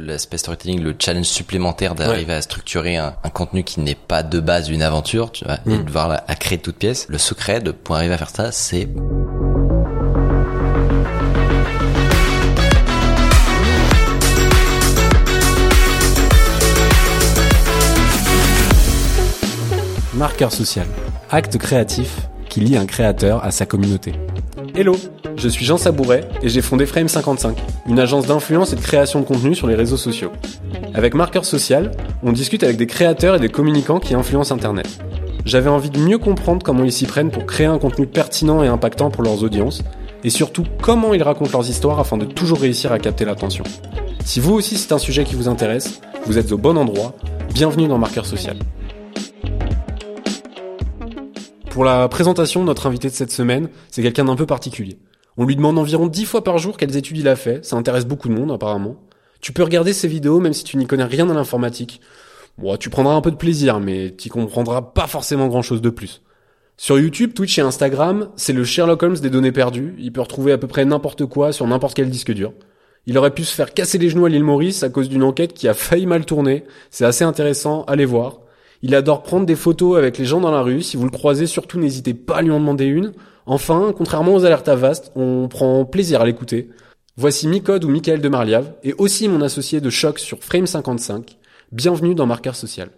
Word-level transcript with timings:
l'aspect 0.00 0.36
storytelling, 0.38 0.80
le 0.82 0.96
challenge 0.98 1.26
supplémentaire 1.26 1.94
d'arriver 1.94 2.32
à 2.32 2.42
structurer 2.42 2.96
un, 2.96 3.14
un 3.22 3.28
contenu 3.30 3.62
qui 3.62 3.78
n'est 3.80 3.94
pas 3.94 4.24
de 4.24 4.40
base 4.40 4.68
une 4.68 4.82
aventure, 4.82 5.30
tu 5.30 5.44
vois, 5.44 5.58
et 5.64 5.78
Mm. 5.78 5.84
de 5.84 5.90
voir 5.92 6.08
la, 6.08 6.24
à 6.26 6.34
créer 6.34 6.58
de 6.58 6.62
toutes 6.62 6.78
pièces. 6.78 7.06
Le 7.08 7.18
secret 7.18 7.60
de 7.60 7.70
pour 7.70 7.94
arriver 7.94 8.14
à 8.14 8.18
faire 8.18 8.30
ça, 8.30 8.50
c'est 8.50 8.88
Marqueur 20.14 20.52
social. 20.52 20.86
Acte 21.30 21.56
créatif 21.58 22.28
qui 22.48 22.60
lie 22.60 22.76
un 22.76 22.86
créateur 22.86 23.44
à 23.44 23.50
sa 23.50 23.64
communauté. 23.66 24.12
Hello, 24.74 24.96
je 25.40 25.48
suis 25.48 25.64
Jean 25.64 25.78
Sabouret 25.78 26.28
et 26.42 26.50
j'ai 26.50 26.60
fondé 26.60 26.84
Frame55, 26.84 27.56
une 27.86 27.98
agence 27.98 28.26
d'influence 28.26 28.74
et 28.74 28.76
de 28.76 28.80
création 28.82 29.20
de 29.20 29.24
contenu 29.24 29.54
sur 29.54 29.66
les 29.66 29.74
réseaux 29.74 29.96
sociaux. 29.96 30.30
Avec 30.92 31.14
Marqueur 31.14 31.46
social, 31.46 31.92
on 32.22 32.32
discute 32.32 32.62
avec 32.62 32.76
des 32.76 32.86
créateurs 32.86 33.36
et 33.36 33.40
des 33.40 33.48
communicants 33.48 34.00
qui 34.00 34.14
influencent 34.14 34.54
Internet. 34.54 35.00
J'avais 35.46 35.70
envie 35.70 35.88
de 35.88 35.98
mieux 35.98 36.18
comprendre 36.18 36.62
comment 36.62 36.84
ils 36.84 36.92
s'y 36.92 37.06
prennent 37.06 37.30
pour 37.30 37.46
créer 37.46 37.66
un 37.66 37.78
contenu 37.78 38.06
pertinent 38.06 38.62
et 38.62 38.68
impactant 38.68 39.10
pour 39.10 39.22
leurs 39.22 39.42
audiences, 39.42 39.82
et 40.24 40.30
surtout 40.30 40.64
comment 40.82 41.14
ils 41.14 41.22
racontent 41.22 41.52
leurs 41.52 41.70
histoires 41.70 41.98
afin 41.98 42.18
de 42.18 42.26
toujours 42.26 42.60
réussir 42.60 42.92
à 42.92 42.98
capter 42.98 43.24
l'attention. 43.24 43.64
Si 44.22 44.40
vous 44.40 44.52
aussi 44.52 44.76
c'est 44.76 44.92
un 44.92 44.98
sujet 44.98 45.24
qui 45.24 45.36
vous 45.36 45.48
intéresse, 45.48 46.02
vous 46.26 46.36
êtes 46.36 46.52
au 46.52 46.58
bon 46.58 46.76
endroit, 46.76 47.14
bienvenue 47.54 47.88
dans 47.88 47.96
Marqueur 47.96 48.26
social. 48.26 48.58
Pour 51.70 51.84
la 51.84 52.08
présentation 52.08 52.62
notre 52.62 52.86
invité 52.86 53.08
de 53.08 53.14
cette 53.14 53.32
semaine, 53.32 53.70
c'est 53.90 54.02
quelqu'un 54.02 54.26
d'un 54.26 54.36
peu 54.36 54.44
particulier. 54.44 54.98
On 55.36 55.46
lui 55.46 55.56
demande 55.56 55.78
environ 55.78 56.06
10 56.06 56.24
fois 56.24 56.44
par 56.44 56.58
jour 56.58 56.76
quelles 56.76 56.96
études 56.96 57.18
il 57.18 57.28
a 57.28 57.36
fait, 57.36 57.64
ça 57.64 57.76
intéresse 57.76 58.06
beaucoup 58.06 58.28
de 58.28 58.34
monde 58.34 58.52
apparemment. 58.52 58.96
Tu 59.40 59.52
peux 59.52 59.62
regarder 59.62 59.92
ses 59.92 60.08
vidéos 60.08 60.40
même 60.40 60.52
si 60.52 60.64
tu 60.64 60.76
n'y 60.76 60.86
connais 60.86 61.04
rien 61.04 61.28
à 61.30 61.34
l'informatique. 61.34 62.00
Bon, 62.58 62.76
tu 62.76 62.90
prendras 62.90 63.14
un 63.14 63.20
peu 63.20 63.30
de 63.30 63.36
plaisir, 63.36 63.80
mais 63.80 64.14
tu 64.16 64.28
comprendras 64.28 64.82
pas 64.82 65.06
forcément 65.06 65.48
grand 65.48 65.62
chose 65.62 65.80
de 65.80 65.90
plus. 65.90 66.22
Sur 66.76 66.98
YouTube, 66.98 67.34
Twitch 67.34 67.58
et 67.58 67.62
Instagram, 67.62 68.30
c'est 68.36 68.52
le 68.52 68.64
Sherlock 68.64 69.02
Holmes 69.02 69.18
des 69.18 69.30
données 69.30 69.52
perdues. 69.52 69.94
Il 69.98 70.12
peut 70.12 70.20
retrouver 70.20 70.52
à 70.52 70.58
peu 70.58 70.66
près 70.66 70.84
n'importe 70.84 71.26
quoi 71.26 71.52
sur 71.52 71.66
n'importe 71.66 71.94
quel 71.94 72.10
disque 72.10 72.32
dur. 72.32 72.52
Il 73.06 73.16
aurait 73.18 73.34
pu 73.34 73.44
se 73.44 73.54
faire 73.54 73.72
casser 73.72 73.98
les 73.98 74.10
genoux 74.10 74.26
à 74.26 74.28
l'île 74.28 74.44
Maurice 74.44 74.82
à 74.82 74.88
cause 74.88 75.08
d'une 75.08 75.22
enquête 75.22 75.54
qui 75.54 75.68
a 75.68 75.74
failli 75.74 76.06
mal 76.06 76.24
tourner. 76.26 76.64
C'est 76.90 77.04
assez 77.04 77.24
intéressant, 77.24 77.84
allez 77.84 78.04
voir. 78.04 78.39
Il 78.82 78.94
adore 78.94 79.22
prendre 79.22 79.44
des 79.46 79.56
photos 79.56 79.98
avec 79.98 80.16
les 80.18 80.24
gens 80.24 80.40
dans 80.40 80.50
la 80.50 80.62
rue. 80.62 80.82
Si 80.82 80.96
vous 80.96 81.04
le 81.04 81.10
croisez, 81.10 81.46
surtout 81.46 81.78
n'hésitez 81.78 82.14
pas 82.14 82.36
à 82.36 82.42
lui 82.42 82.50
en 82.50 82.60
demander 82.60 82.86
une. 82.86 83.12
Enfin, 83.46 83.92
contrairement 83.96 84.34
aux 84.34 84.44
alertes 84.44 84.68
à 84.68 84.76
Vast, 84.76 85.12
on 85.16 85.48
prend 85.48 85.84
plaisir 85.84 86.20
à 86.22 86.26
l'écouter. 86.26 86.70
Voici 87.16 87.46
Micode 87.48 87.84
ou 87.84 87.88
Michael 87.90 88.20
de 88.22 88.28
Marliave, 88.28 88.72
et 88.82 88.94
aussi 88.94 89.28
mon 89.28 89.42
associé 89.42 89.80
de 89.80 89.90
choc 89.90 90.18
sur 90.18 90.42
Frame 90.42 90.66
55. 90.66 91.36
Bienvenue 91.72 92.14
dans 92.14 92.24
Marqueur 92.26 92.54
Social. 92.54 92.88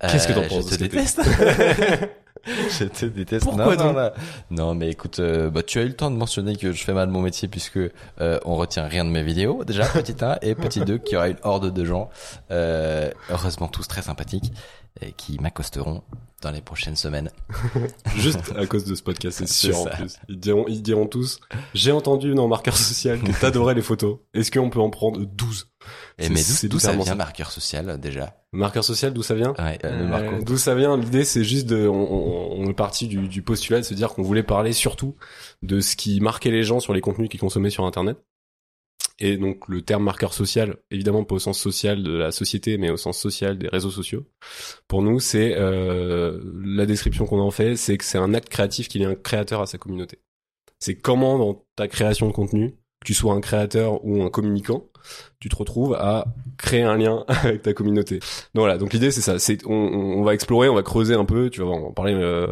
Qu'est-ce 0.00 0.28
que 0.28 0.32
t'en 0.34 0.42
Euh, 0.42 0.48
penses 0.48 0.70
Je 0.70 0.76
te 0.76 0.82
déteste. 0.82 1.20
je 2.78 2.84
te 2.84 3.06
déteste. 3.06 3.44
Pourquoi 3.44 3.74
non, 3.76 3.84
donc 3.84 3.94
non, 3.96 4.02
non. 4.02 4.10
Non, 4.50 4.74
mais 4.74 4.90
écoute, 4.90 5.18
euh, 5.18 5.50
bah, 5.50 5.62
tu 5.62 5.78
as 5.78 5.82
eu 5.82 5.88
le 5.88 5.94
temps 5.94 6.10
de 6.10 6.16
mentionner 6.16 6.56
que 6.56 6.72
je 6.72 6.84
fais 6.84 6.92
mal 6.92 7.08
mon 7.08 7.22
métier 7.22 7.48
puisque 7.48 7.78
euh, 7.78 8.38
on 8.44 8.54
retient 8.56 8.84
rien 8.84 9.04
de 9.04 9.10
mes 9.10 9.22
vidéos. 9.22 9.64
Déjà, 9.64 9.84
petit 9.86 10.14
1 10.20 10.38
et 10.42 10.54
petit 10.54 10.80
2, 10.80 10.98
qu'il 10.98 11.14
y 11.14 11.16
aura 11.16 11.28
une 11.28 11.38
horde 11.42 11.72
de 11.72 11.84
gens, 11.84 12.10
euh, 12.50 13.10
heureusement 13.30 13.68
tous 13.68 13.88
très 13.88 14.02
sympathiques, 14.02 14.52
et 15.00 15.12
qui 15.12 15.38
m'accosteront 15.40 16.02
dans 16.42 16.50
les 16.50 16.60
prochaines 16.60 16.94
semaines. 16.96 17.30
Juste 18.16 18.52
à 18.56 18.66
cause 18.66 18.84
de 18.84 18.94
ce 18.94 19.02
podcast, 19.02 19.38
c'est 19.38 19.48
sûr 19.48 19.78
en 19.78 19.84
plus. 19.86 20.16
Ils 20.28 20.38
diront, 20.38 20.66
ils 20.68 20.82
diront 20.82 21.06
tous, 21.06 21.40
j'ai 21.74 21.90
entendu 21.90 22.34
dans 22.34 22.48
Marqueur 22.48 22.76
Social 22.76 23.20
que 23.20 23.32
t'adorais 23.40 23.74
les 23.74 23.82
photos. 23.82 24.18
Est-ce 24.34 24.50
qu'on 24.50 24.68
peut 24.70 24.78
en 24.80 24.90
prendre 24.90 25.24
12 25.24 25.70
Et 26.18 26.24
C'est- 26.24 26.28
mais 26.30 26.36
c'est 26.42 26.68
d'où 26.68 26.78
ça 26.78 26.92
vient, 26.92 27.04
ça. 27.04 27.14
marqueur 27.14 27.50
social, 27.50 27.98
déjà? 27.98 28.36
Marqueur 28.52 28.84
Social, 28.84 29.12
d'où 29.12 29.22
ça 29.22 29.34
vient? 29.34 29.54
Ouais, 29.58 29.78
euh, 29.84 30.08
Euh. 30.38 30.42
D'où 30.42 30.56
ça 30.58 30.74
vient? 30.76 30.96
L'idée, 30.96 31.24
c'est 31.24 31.42
juste 31.44 31.66
de, 31.66 31.88
on, 31.88 31.94
on- 32.12 32.60
on 32.60 32.70
est 32.70 32.74
parti 32.74 33.08
du, 33.08 33.26
du 33.26 33.42
postulat 33.42 33.78
de 33.80 33.84
se 33.84 33.94
dire 33.94 34.10
qu'on 34.10 34.22
voulait 34.22 34.42
parler 34.44 34.72
surtout 34.72 35.16
de 35.62 35.80
ce 35.80 35.96
qui 35.96 36.20
marquait 36.20 36.50
les 36.52 36.62
gens 36.62 36.78
sur 36.78 36.92
les 36.94 37.00
contenus 37.00 37.28
qu'ils 37.28 37.40
consommaient 37.40 37.70
sur 37.70 37.84
Internet. 37.84 38.18
Et 39.18 39.36
donc 39.36 39.68
le 39.68 39.82
terme 39.82 40.02
marqueur 40.02 40.34
social, 40.34 40.76
évidemment 40.90 41.24
pas 41.24 41.36
au 41.36 41.38
sens 41.38 41.58
social 41.58 42.02
de 42.02 42.12
la 42.12 42.32
société, 42.32 42.78
mais 42.78 42.90
au 42.90 42.96
sens 42.96 43.18
social 43.18 43.58
des 43.58 43.68
réseaux 43.68 43.90
sociaux. 43.90 44.26
Pour 44.88 45.02
nous, 45.02 45.20
c'est 45.20 45.54
euh, 45.56 46.40
la 46.64 46.84
description 46.84 47.24
qu'on 47.26 47.40
en 47.40 47.52
fait, 47.52 47.76
c'est 47.76 47.96
que 47.96 48.04
c'est 48.04 48.18
un 48.18 48.34
acte 48.34 48.48
créatif 48.48 48.88
qui 48.88 48.98
lie 48.98 49.04
un 49.04 49.14
créateur 49.14 49.60
à 49.60 49.66
sa 49.66 49.78
communauté. 49.78 50.18
C'est 50.80 50.96
comment 50.96 51.38
dans 51.38 51.64
ta 51.76 51.86
création 51.86 52.26
de 52.26 52.32
contenu, 52.32 52.72
que 52.72 53.06
tu 53.06 53.14
sois 53.14 53.34
un 53.34 53.40
créateur 53.40 54.04
ou 54.04 54.22
un 54.22 54.30
communicant, 54.30 54.88
tu 55.38 55.48
te 55.48 55.56
retrouves 55.56 55.94
à 55.94 56.26
créer 56.58 56.82
un 56.82 56.96
lien 56.96 57.24
avec 57.28 57.62
ta 57.62 57.72
communauté. 57.72 58.18
Donc 58.18 58.62
voilà, 58.62 58.78
donc 58.78 58.92
l'idée 58.92 59.12
c'est 59.12 59.20
ça, 59.20 59.38
c'est 59.38 59.64
on, 59.64 59.72
on 59.72 60.22
va 60.24 60.34
explorer, 60.34 60.68
on 60.68 60.74
va 60.74 60.82
creuser 60.82 61.14
un 61.14 61.24
peu, 61.24 61.50
tu 61.50 61.60
vas 61.60 61.68
en 61.68 61.92
parler 61.92 62.14
euh, 62.14 62.48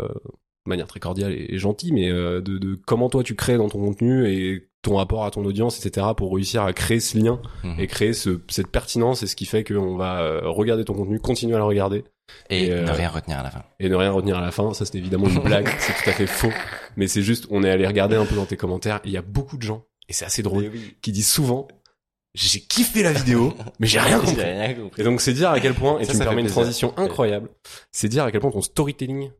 de 0.66 0.68
manière 0.70 0.86
très 0.86 1.00
cordiale 1.00 1.32
et, 1.32 1.54
et 1.54 1.58
gentille, 1.58 1.92
mais 1.92 2.08
euh, 2.10 2.40
de, 2.40 2.58
de 2.58 2.78
comment 2.86 3.08
toi 3.10 3.22
tu 3.22 3.34
crées 3.34 3.56
dans 3.56 3.68
ton 3.68 3.78
contenu 3.80 4.28
et 4.28 4.68
ton 4.82 4.96
rapport 4.96 5.24
à 5.24 5.30
ton 5.30 5.44
audience, 5.44 5.84
etc. 5.84 6.08
pour 6.16 6.34
réussir 6.34 6.62
à 6.62 6.72
créer 6.72 6.98
ce 7.00 7.16
lien 7.18 7.40
Mhm. 7.64 7.76
et 7.78 7.86
créer 7.86 8.12
ce, 8.12 8.40
cette 8.48 8.68
pertinence 8.68 9.22
et 9.22 9.26
ce 9.26 9.36
qui 9.36 9.44
fait 9.46 9.62
qu'on 9.64 9.96
va 9.96 10.22
euh, 10.22 10.40
regarder 10.44 10.84
ton 10.84 10.94
contenu, 10.94 11.20
continuer 11.20 11.54
à 11.54 11.58
le 11.58 11.64
regarder 11.64 12.04
Et, 12.50 12.66
et, 12.66 12.72
euh, 12.72 12.84
ne 12.84 12.90
rien 12.90 13.08
retenir 13.08 13.38
à 13.38 13.42
la 13.44 13.50
fin. 13.50 13.62
et 13.78 13.88
ne 13.88 13.94
rien 13.94 14.10
retenir 14.10 14.38
à 14.38 14.40
la 14.40 14.50
fin. 14.50 14.72
Ça 14.74 14.84
c'est 14.84 14.98
évidemment 14.98 15.28
une 15.28 15.38
blague, 15.40 15.68
c'est 15.78 15.92
tout 15.92 16.10
à 16.10 16.12
fait 16.12 16.26
faux, 16.26 16.50
mais 16.96 17.06
c'est 17.06 17.22
juste 17.22 17.46
on 17.50 17.62
est 17.62 17.70
allé 17.70 17.86
regarder 17.86 18.16
un 18.16 18.24
peu 18.26 18.34
dans 18.34 18.44
tes 18.46 18.56
commentaires. 18.56 18.96
et 19.04 19.08
Il 19.08 19.12
y 19.12 19.16
a 19.16 19.22
beaucoup 19.22 19.56
de 19.56 19.62
gens 19.62 19.84
et 20.08 20.12
c'est 20.12 20.24
assez 20.24 20.42
drôle 20.42 20.70
qui 21.00 21.12
disent 21.12 21.28
souvent 21.30 21.68
j'ai 22.34 22.60
kiffé 22.60 23.02
la 23.02 23.12
vidéo, 23.12 23.52
mais 23.78 23.86
j'ai 23.86 24.00
rien 24.00 24.18
rien 24.24 24.74
compris. 24.74 25.00
Et 25.00 25.04
donc 25.04 25.20
c'est 25.20 25.34
dire 25.34 25.50
à 25.50 25.60
quel 25.60 25.74
point, 25.74 25.98
et 26.00 26.04
Ça, 26.04 26.12
tu 26.12 26.16
me 26.16 26.18
ça 26.22 26.24
permets 26.24 26.42
fait 26.42 26.48
une 26.48 26.52
transition 26.52 26.94
incroyable, 26.96 27.50
c'est 27.92 28.08
dire 28.08 28.24
à 28.24 28.32
quel 28.32 28.40
point 28.40 28.50
ton 28.50 28.62
storytelling 28.62 29.30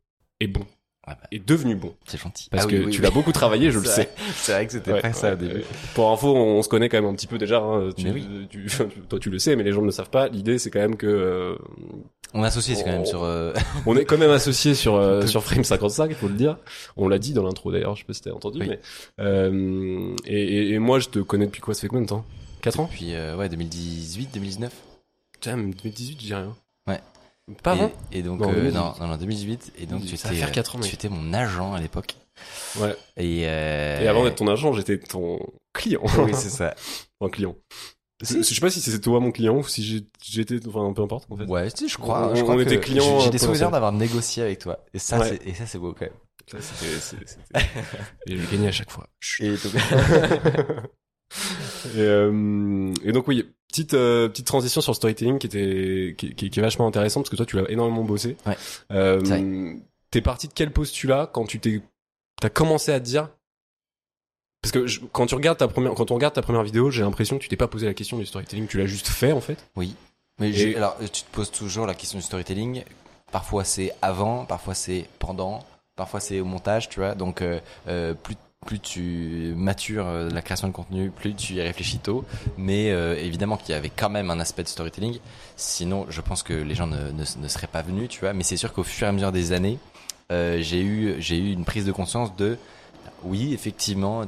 est 0.40 0.46
bon, 0.46 0.64
Ah 1.04 1.14
bah, 1.20 1.26
est 1.32 1.44
devenu 1.44 1.74
bon. 1.74 1.94
c'est 2.06 2.20
gentil. 2.20 2.48
Parce 2.50 2.64
Ah 2.64 2.68
que 2.68 2.76
oui, 2.76 2.90
tu 2.92 2.98
oui. 2.98 3.04
l'as 3.04 3.10
beaucoup 3.10 3.32
travaillé, 3.32 3.72
je 3.72 3.78
le 3.80 3.84
sais. 3.86 4.08
C'est 4.36 4.52
vrai 4.52 4.66
que 4.66 4.72
c'était 4.72 4.92
Ouais, 4.92 5.00
pas 5.00 5.12
ça 5.12 5.28
au 5.28 5.30
ouais, 5.32 5.36
début. 5.36 5.54
ouais. 5.56 5.64
Pour 5.94 6.10
info, 6.12 6.32
on 6.36 6.62
se 6.62 6.68
connaît 6.68 6.88
quand 6.88 6.98
même 7.00 7.10
un 7.10 7.14
petit 7.14 7.26
peu 7.26 7.38
déjà. 7.38 7.58
hein. 7.58 7.90
Tu, 7.96 8.04
tu- 8.48 8.66
toi, 9.08 9.18
tu 9.18 9.28
le 9.28 9.38
sais, 9.40 9.56
mais 9.56 9.64
les 9.64 9.72
gens 9.72 9.80
ne 9.80 9.86
le 9.86 9.92
savent 9.92 10.10
pas. 10.10 10.28
L'idée, 10.28 10.58
c'est 10.58 10.70
quand 10.70 10.78
même 10.78 10.96
que 10.96 11.06
euh, 11.08 11.56
On 12.34 12.44
associe 12.44 12.78
c'est 12.78 12.84
quand 12.84 12.90
Oh. 12.90 12.94
même 12.94 13.04
sur. 13.06 13.24
euh, 13.24 13.52
on 13.86 13.96
est 13.96 14.04
quand 14.04 14.16
même 14.16 14.30
associé 14.30 14.74
sur 14.76 14.94
euh, 14.94 15.26
sur 15.26 15.42
Frame 15.42 15.64
55, 15.64 16.06
il 16.10 16.14
faut 16.14 16.28
le 16.28 16.34
dire. 16.34 16.56
On 16.96 17.08
l'a 17.08 17.18
dit 17.18 17.32
dans 17.32 17.42
l'intro 17.42 17.72
d'ailleurs, 17.72 17.96
je 17.96 18.02
sais 18.02 18.06
pas 18.06 18.12
si 18.12 18.22
t'as 18.22 18.30
entendu, 18.30 18.60
mais 18.60 18.78
et, 19.18 20.42
et, 20.42 20.70
et 20.74 20.78
moi, 20.78 21.00
je 21.00 21.08
te 21.08 21.18
connais 21.18 21.46
depuis 21.46 21.60
quoi 21.60 21.74
Ça 21.74 21.80
fait 21.80 21.88
combien 21.88 22.02
de 22.02 22.08
temps? 22.08 22.24
4 22.62 22.78
ans? 22.78 22.88
Depuis 22.92 23.12
ouais 23.36 23.48
2018 23.48 24.28
2019. 24.34 24.72
Putain, 25.32 25.56
2018, 25.56 26.12
je 26.12 26.26
dis 26.26 26.32
rien. 26.34 26.54
Pas 27.62 27.74
et, 27.74 27.78
avant 27.80 27.92
Et 28.12 28.22
donc 28.22 28.40
Non, 28.40 28.50
euh, 28.50 28.54
2018. 28.54 28.74
non 28.74 28.94
non 29.00 29.06
non 29.08 29.16
2018 29.16 29.72
et 29.78 29.86
donc 29.86 30.02
tu 30.04 30.14
étais 30.14 30.28
faire 30.28 30.48
euh, 30.48 30.52
quatre 30.52 30.76
ans, 30.76 30.78
mec. 30.78 30.88
tu 30.88 30.94
étais 30.94 31.08
mon 31.08 31.32
agent 31.34 31.72
à 31.74 31.80
l'époque. 31.80 32.16
Ouais. 32.78 32.96
Et 33.16 33.42
euh... 33.46 34.00
Et 34.00 34.08
avant 34.08 34.24
d'être 34.24 34.36
ton 34.36 34.46
agent, 34.48 34.72
j'étais 34.72 34.98
ton 34.98 35.38
client. 35.72 36.02
oui 36.18 36.30
c'est 36.34 36.50
ça. 36.50 36.74
un 37.20 37.28
client. 37.28 37.56
Je 38.22 38.36
je 38.38 38.42
sais 38.42 38.60
pas 38.60 38.70
si 38.70 38.80
c'est 38.80 39.00
toi 39.00 39.18
mon 39.18 39.32
client 39.32 39.56
ou 39.56 39.64
si 39.64 40.06
j'étais, 40.22 40.60
enfin 40.68 40.92
peu 40.92 41.02
importe 41.02 41.26
en 41.30 41.36
fait. 41.36 41.44
Ouais, 41.46 41.68
je 41.70 41.96
crois. 41.98 42.28
On- 42.30 42.34
je 42.36 42.42
crois 42.42 42.54
on 42.54 42.58
que 42.58 42.62
était 42.62 42.78
clients, 42.78 43.18
J'ai 43.18 43.26
euh, 43.26 43.30
des 43.30 43.38
souvenirs 43.38 43.70
d'avoir 43.72 43.90
négocié 43.92 44.44
avec 44.44 44.60
toi. 44.60 44.78
Et 44.94 45.00
ça, 45.00 45.18
Ouais. 45.18 45.38
c'est 45.42 45.48
et 45.48 45.54
ça 45.54 45.66
c'est 45.66 45.78
beau 45.78 45.92
quand 45.92 46.06
même. 46.06 46.12
Ça, 46.50 46.58
c'était- 46.60 47.00
c'est- 47.00 47.16
c'était- 47.28 47.66
Et 48.28 48.36
j'ai 48.38 48.46
gagné 48.52 48.68
à 48.68 48.72
chaque 48.72 48.90
fois. 48.90 49.08
Et 49.40 49.50
donc... 49.50 49.72
et, 51.96 52.00
euh, 52.00 52.92
et 53.04 53.12
donc 53.12 53.28
oui, 53.28 53.48
petite 53.68 53.94
euh, 53.94 54.28
petite 54.28 54.46
transition 54.46 54.80
sur 54.80 54.92
le 54.92 54.96
storytelling 54.96 55.38
qui 55.38 55.46
était 55.46 56.14
qui, 56.16 56.34
qui- 56.34 56.50
qui 56.50 56.58
est 56.58 56.62
vachement 56.62 56.86
intéressante 56.86 57.24
parce 57.24 57.30
que 57.30 57.36
toi 57.36 57.46
tu 57.46 57.56
l'as 57.56 57.70
énormément 57.70 58.04
bossé. 58.04 58.36
Ouais. 58.46 58.56
Euh, 58.90 59.74
T'es 60.10 60.20
parti 60.20 60.46
de 60.48 60.52
quel 60.54 60.70
postulat 60.72 61.30
quand 61.32 61.46
tu 61.46 61.58
t'es 61.58 61.80
t'as 62.40 62.50
commencé 62.50 62.92
à 62.92 63.00
te 63.00 63.04
dire? 63.06 63.30
Parce 64.62 64.72
que 64.72 64.86
je- 64.86 65.00
quand 65.12 65.26
tu 65.26 65.34
regardes 65.34 65.58
ta 65.58 65.68
première 65.68 65.94
quand 65.94 66.10
on 66.10 66.14
regarde 66.14 66.34
ta 66.34 66.42
première 66.42 66.62
vidéo, 66.62 66.90
j'ai 66.90 67.02
l'impression 67.02 67.36
que 67.38 67.42
tu 67.42 67.48
t'es 67.48 67.56
pas 67.56 67.68
posé 67.68 67.86
la 67.86 67.94
question 67.94 68.18
du 68.18 68.26
storytelling, 68.26 68.66
tu 68.68 68.78
l'as 68.78 68.86
juste 68.86 69.08
fait 69.08 69.32
en 69.32 69.40
fait. 69.40 69.58
oui. 69.76 69.94
Mais 70.38 70.50
Et- 70.50 70.76
alors 70.76 70.96
tu 71.12 71.22
te 71.22 71.30
poses 71.30 71.50
toujours 71.50 71.86
la 71.86 71.94
question 71.94 72.18
du 72.18 72.24
storytelling. 72.24 72.84
Parfois 73.30 73.64
c'est 73.64 73.92
avant, 74.02 74.44
parfois 74.46 74.74
c'est 74.74 75.06
pendant, 75.18 75.64
parfois 75.94 76.20
c'est 76.20 76.40
au 76.40 76.44
montage, 76.46 76.88
tu 76.88 77.00
vois. 77.00 77.14
Donc 77.14 77.42
euh, 77.42 78.14
plus 78.14 78.34
plus 78.64 78.80
tu 78.80 79.54
matures 79.56 80.06
euh, 80.06 80.30
la 80.30 80.42
création 80.42 80.68
de 80.68 80.72
contenu, 80.72 81.10
plus 81.10 81.34
tu 81.34 81.54
y 81.54 81.62
réfléchis 81.62 81.98
tôt. 81.98 82.24
Mais 82.56 82.90
euh, 82.90 83.16
évidemment 83.16 83.56
qu'il 83.56 83.74
y 83.74 83.78
avait 83.78 83.90
quand 83.90 84.10
même 84.10 84.30
un 84.30 84.40
aspect 84.40 84.62
de 84.62 84.68
storytelling. 84.68 85.18
Sinon, 85.56 86.06
je 86.08 86.20
pense 86.20 86.42
que 86.42 86.52
les 86.52 86.74
gens 86.74 86.86
ne, 86.86 87.10
ne, 87.10 87.48
seraient 87.48 87.66
pas 87.66 87.82
venus, 87.82 88.08
tu 88.08 88.20
vois. 88.20 88.32
Mais 88.32 88.42
c'est 88.42 88.56
sûr 88.56 88.72
qu'au 88.72 88.84
fur 88.84 89.06
et 89.06 89.10
à 89.10 89.12
mesure 89.12 89.32
des 89.32 89.52
années, 89.52 89.78
euh, 90.30 90.58
j'ai 90.60 90.80
eu 90.80 91.18
eu 91.18 91.52
une 91.52 91.64
prise 91.64 91.84
de 91.84 91.92
conscience 91.92 92.34
de 92.36 92.56
oui, 93.24 93.52
effectivement, 93.52 94.24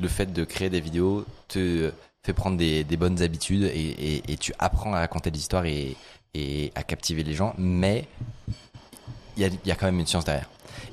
le 0.00 0.08
fait 0.08 0.32
de 0.32 0.44
créer 0.44 0.70
des 0.70 0.80
vidéos 0.80 1.24
te 1.48 1.92
fait 2.22 2.32
prendre 2.32 2.56
des, 2.56 2.84
bonnes 2.96 3.22
habitudes 3.22 3.64
et, 3.64 4.36
tu 4.38 4.52
apprends 4.58 4.92
à 4.92 5.00
raconter 5.00 5.30
des 5.30 5.38
histoires 5.38 5.64
et, 5.64 5.96
à 6.74 6.82
captiver 6.82 7.22
les 7.22 7.34
gens, 7.34 7.54
mais 7.58 8.06
il 9.36 9.42
y 9.42 9.46
a, 9.46 9.50
y 9.64 9.70
a 9.70 9.74
quand 9.74 9.86
même 9.86 9.98
une 9.98 10.06
science 10.06 10.24
derrière. 10.24 10.48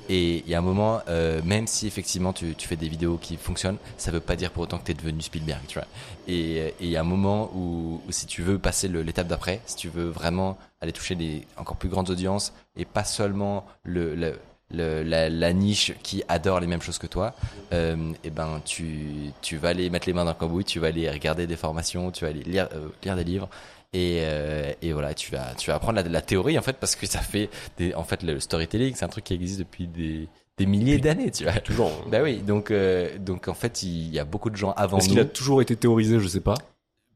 Et 0.08 0.42
il 0.44 0.48
y 0.48 0.54
a 0.54 0.58
un 0.58 0.62
moment, 0.62 1.00
euh, 1.08 1.40
même 1.44 1.66
si 1.66 1.86
effectivement 1.86 2.32
tu, 2.32 2.54
fais 2.58 2.76
des 2.76 2.88
vidéos 2.88 3.18
qui 3.18 3.36
fonctionnent, 3.36 3.78
ça 3.96 4.10
veut 4.10 4.20
pas 4.20 4.36
dire 4.36 4.50
pour 4.50 4.62
autant 4.62 4.78
que 4.78 4.84
tu 4.84 4.92
es 4.92 4.94
devenu 4.94 5.20
Spielberg, 5.22 5.60
vois. 5.74 5.84
Et 6.26 6.58
et 6.58 6.74
il 6.80 6.88
y 6.88 6.96
a 6.96 7.00
un 7.00 7.04
moment 7.04 7.50
où, 7.54 8.00
si 8.10 8.26
tu 8.26 8.42
veux 8.42 8.58
passer 8.58 8.88
l'étape 8.88 9.28
d'après, 9.28 9.60
si 9.66 9.76
tu 9.76 9.88
veux 9.88 10.08
vraiment 10.08 10.56
aller 10.80 10.92
toucher 10.92 11.14
des 11.14 11.46
encore 11.56 11.76
plus 11.76 11.88
grandes 11.88 12.10
audiences 12.10 12.52
et 12.76 12.84
pas 12.84 13.04
seulement 13.04 13.66
le, 13.82 14.14
le, 14.14 14.38
le- 14.70 15.02
la, 15.02 15.52
niche 15.52 15.92
qui 16.02 16.22
adore 16.28 16.60
les 16.60 16.66
mêmes 16.66 16.82
choses 16.82 16.98
que 16.98 17.06
toi, 17.06 17.34
euh, 17.72 18.12
et 18.24 18.30
ben 18.30 18.60
tu, 18.64 19.32
vas 19.52 19.68
aller 19.70 19.90
mettre 19.90 20.06
les 20.06 20.12
mains 20.12 20.24
dans 20.24 20.32
le 20.32 20.36
cambouis, 20.36 20.64
tu 20.64 20.78
vas 20.78 20.88
aller 20.88 21.10
regarder 21.10 21.46
des 21.46 21.56
formations, 21.56 22.10
tu 22.10 22.24
vas 22.24 22.30
aller 22.30 22.42
euh, 22.58 22.88
lire 23.02 23.16
des 23.16 23.24
livres. 23.24 23.48
Et, 23.94 24.18
euh, 24.22 24.72
et 24.82 24.92
voilà, 24.92 25.14
tu 25.14 25.32
vas, 25.32 25.54
tu 25.54 25.70
vas 25.70 25.76
apprendre 25.76 25.96
la, 25.96 26.02
la 26.08 26.20
théorie 26.20 26.58
en 26.58 26.62
fait 26.62 26.76
parce 26.78 26.94
que 26.94 27.06
ça 27.06 27.20
fait 27.20 27.48
des, 27.78 27.94
en 27.94 28.04
fait 28.04 28.22
le 28.22 28.38
storytelling, 28.38 28.94
c'est 28.94 29.04
un 29.06 29.08
truc 29.08 29.24
qui 29.24 29.32
existe 29.34 29.58
depuis 29.60 29.86
des, 29.86 30.28
des 30.58 30.66
milliers 30.66 30.98
d'années, 30.98 31.30
tu 31.30 31.44
vois. 31.44 31.54
Toujours. 31.60 31.88
hein. 31.88 32.08
Bah 32.10 32.18
oui, 32.22 32.38
donc 32.38 32.70
euh, 32.70 33.16
donc 33.18 33.48
en 33.48 33.54
fait 33.54 33.82
il 33.82 34.10
y 34.12 34.18
a 34.18 34.24
beaucoup 34.26 34.50
de 34.50 34.56
gens 34.56 34.72
avant 34.72 34.98
Est-ce 34.98 35.06
nous. 35.08 35.14
qu'il 35.14 35.20
a 35.22 35.24
toujours 35.24 35.62
été 35.62 35.74
théorisé 35.74 36.20
Je 36.20 36.28
sais 36.28 36.40
pas. 36.40 36.54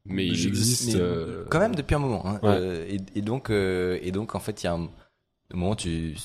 Mais 0.05 0.25
il 0.25 0.47
existe. 0.47 0.95
mais 0.95 0.99
euh, 0.99 1.45
quand 1.49 1.59
même 1.59 1.75
depuis 1.75 1.93
un 1.95 1.99
moment. 1.99 2.25
Hein. 2.27 2.39
Ouais. 2.41 2.49
Euh, 2.49 2.85
et, 2.89 3.19
et 3.19 3.21
donc 3.21 3.49
euh, 3.51 3.99
et 4.01 4.11
donc 4.11 4.33
en 4.33 4.39
fait 4.39 4.63
il 4.63 4.65
y 4.65 4.69
a 4.69 4.73
un 4.73 4.89
moment 5.53 5.75
tu 5.75 6.15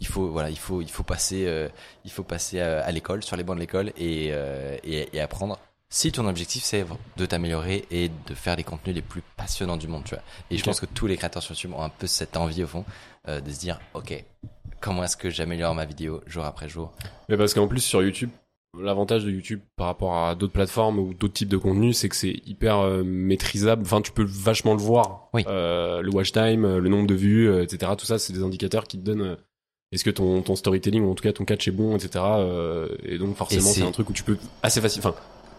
il 0.00 0.06
faut 0.06 0.28
voilà 0.28 0.50
il 0.50 0.58
faut 0.58 0.82
il 0.82 0.90
faut 0.90 1.02
passer 1.02 1.46
euh, 1.46 1.68
il 2.04 2.10
faut 2.10 2.22
passer 2.24 2.60
à, 2.60 2.80
à 2.84 2.90
l'école 2.92 3.22
sur 3.24 3.36
les 3.36 3.42
bancs 3.42 3.56
de 3.56 3.60
l'école 3.60 3.92
et, 3.96 4.28
euh, 4.32 4.76
et 4.84 5.08
et 5.16 5.20
apprendre. 5.20 5.58
Si 5.90 6.12
ton 6.12 6.26
objectif 6.28 6.64
c'est 6.64 6.84
de 7.16 7.26
t'améliorer 7.26 7.86
et 7.90 8.08
de 8.10 8.34
faire 8.34 8.56
les 8.56 8.64
contenus 8.64 8.94
les 8.94 9.00
plus 9.02 9.22
passionnants 9.38 9.78
du 9.78 9.88
monde, 9.88 10.04
tu 10.04 10.14
vois. 10.14 10.22
Et 10.50 10.58
je 10.58 10.64
pense 10.64 10.80
que 10.80 10.86
tous 10.86 11.06
les 11.06 11.16
créateurs 11.16 11.42
sur 11.42 11.54
YouTube 11.54 11.72
ont 11.74 11.82
un 11.82 11.88
peu 11.88 12.06
cette 12.06 12.36
envie 12.36 12.62
au 12.62 12.66
fond 12.66 12.84
euh, 13.26 13.40
de 13.40 13.50
se 13.50 13.58
dire 13.58 13.80
ok 13.94 14.22
comment 14.80 15.02
est-ce 15.02 15.16
que 15.16 15.30
j'améliore 15.30 15.74
ma 15.74 15.86
vidéo 15.86 16.20
jour 16.26 16.44
après 16.44 16.68
jour? 16.68 16.92
Mais 17.30 17.36
parce 17.38 17.54
qu'en 17.54 17.66
plus 17.68 17.80
sur 17.80 18.02
YouTube, 18.02 18.28
l'avantage 18.78 19.24
de 19.24 19.30
YouTube 19.30 19.60
par 19.76 19.86
rapport 19.86 20.14
à 20.16 20.34
d'autres 20.34 20.52
plateformes 20.52 20.98
ou 20.98 21.14
d'autres 21.14 21.32
types 21.34 21.48
de 21.48 21.56
contenus, 21.56 21.96
c'est 21.96 22.08
que 22.10 22.16
c'est 22.16 22.42
hyper 22.46 22.78
euh, 22.80 23.02
maîtrisable. 23.02 23.82
Enfin, 23.82 24.02
tu 24.02 24.12
peux 24.12 24.26
vachement 24.28 24.74
le 24.74 24.80
voir. 24.80 25.30
Oui. 25.32 25.42
Euh, 25.48 26.02
le 26.02 26.10
watch 26.10 26.32
time, 26.32 26.76
le 26.76 26.88
nombre 26.90 27.06
de 27.08 27.14
vues, 27.14 27.48
euh, 27.48 27.62
etc. 27.64 27.92
Tout 27.96 28.04
ça, 28.06 28.18
c'est 28.18 28.32
des 28.34 28.42
indicateurs 28.42 28.84
qui 28.84 28.98
te 28.98 29.02
donnent. 29.04 29.36
est-ce 29.90 30.04
que 30.04 30.10
ton, 30.10 30.42
ton 30.42 30.54
storytelling 30.54 31.02
ou 31.02 31.10
en 31.10 31.14
tout 31.14 31.22
cas 31.24 31.32
ton 31.32 31.44
catch 31.46 31.66
est 31.66 31.72
bon, 31.72 31.96
etc. 31.96 32.22
et 33.04 33.16
donc 33.18 33.34
forcément, 33.36 33.62
c'est- 33.62 33.80
c'est 33.80 33.86
un 33.86 33.90
truc 33.90 34.10
où 34.10 34.12
tu 34.12 34.22
peux 34.22 34.36
assez 34.62 34.80
facile. 34.82 35.00
Enfin, 35.04 35.14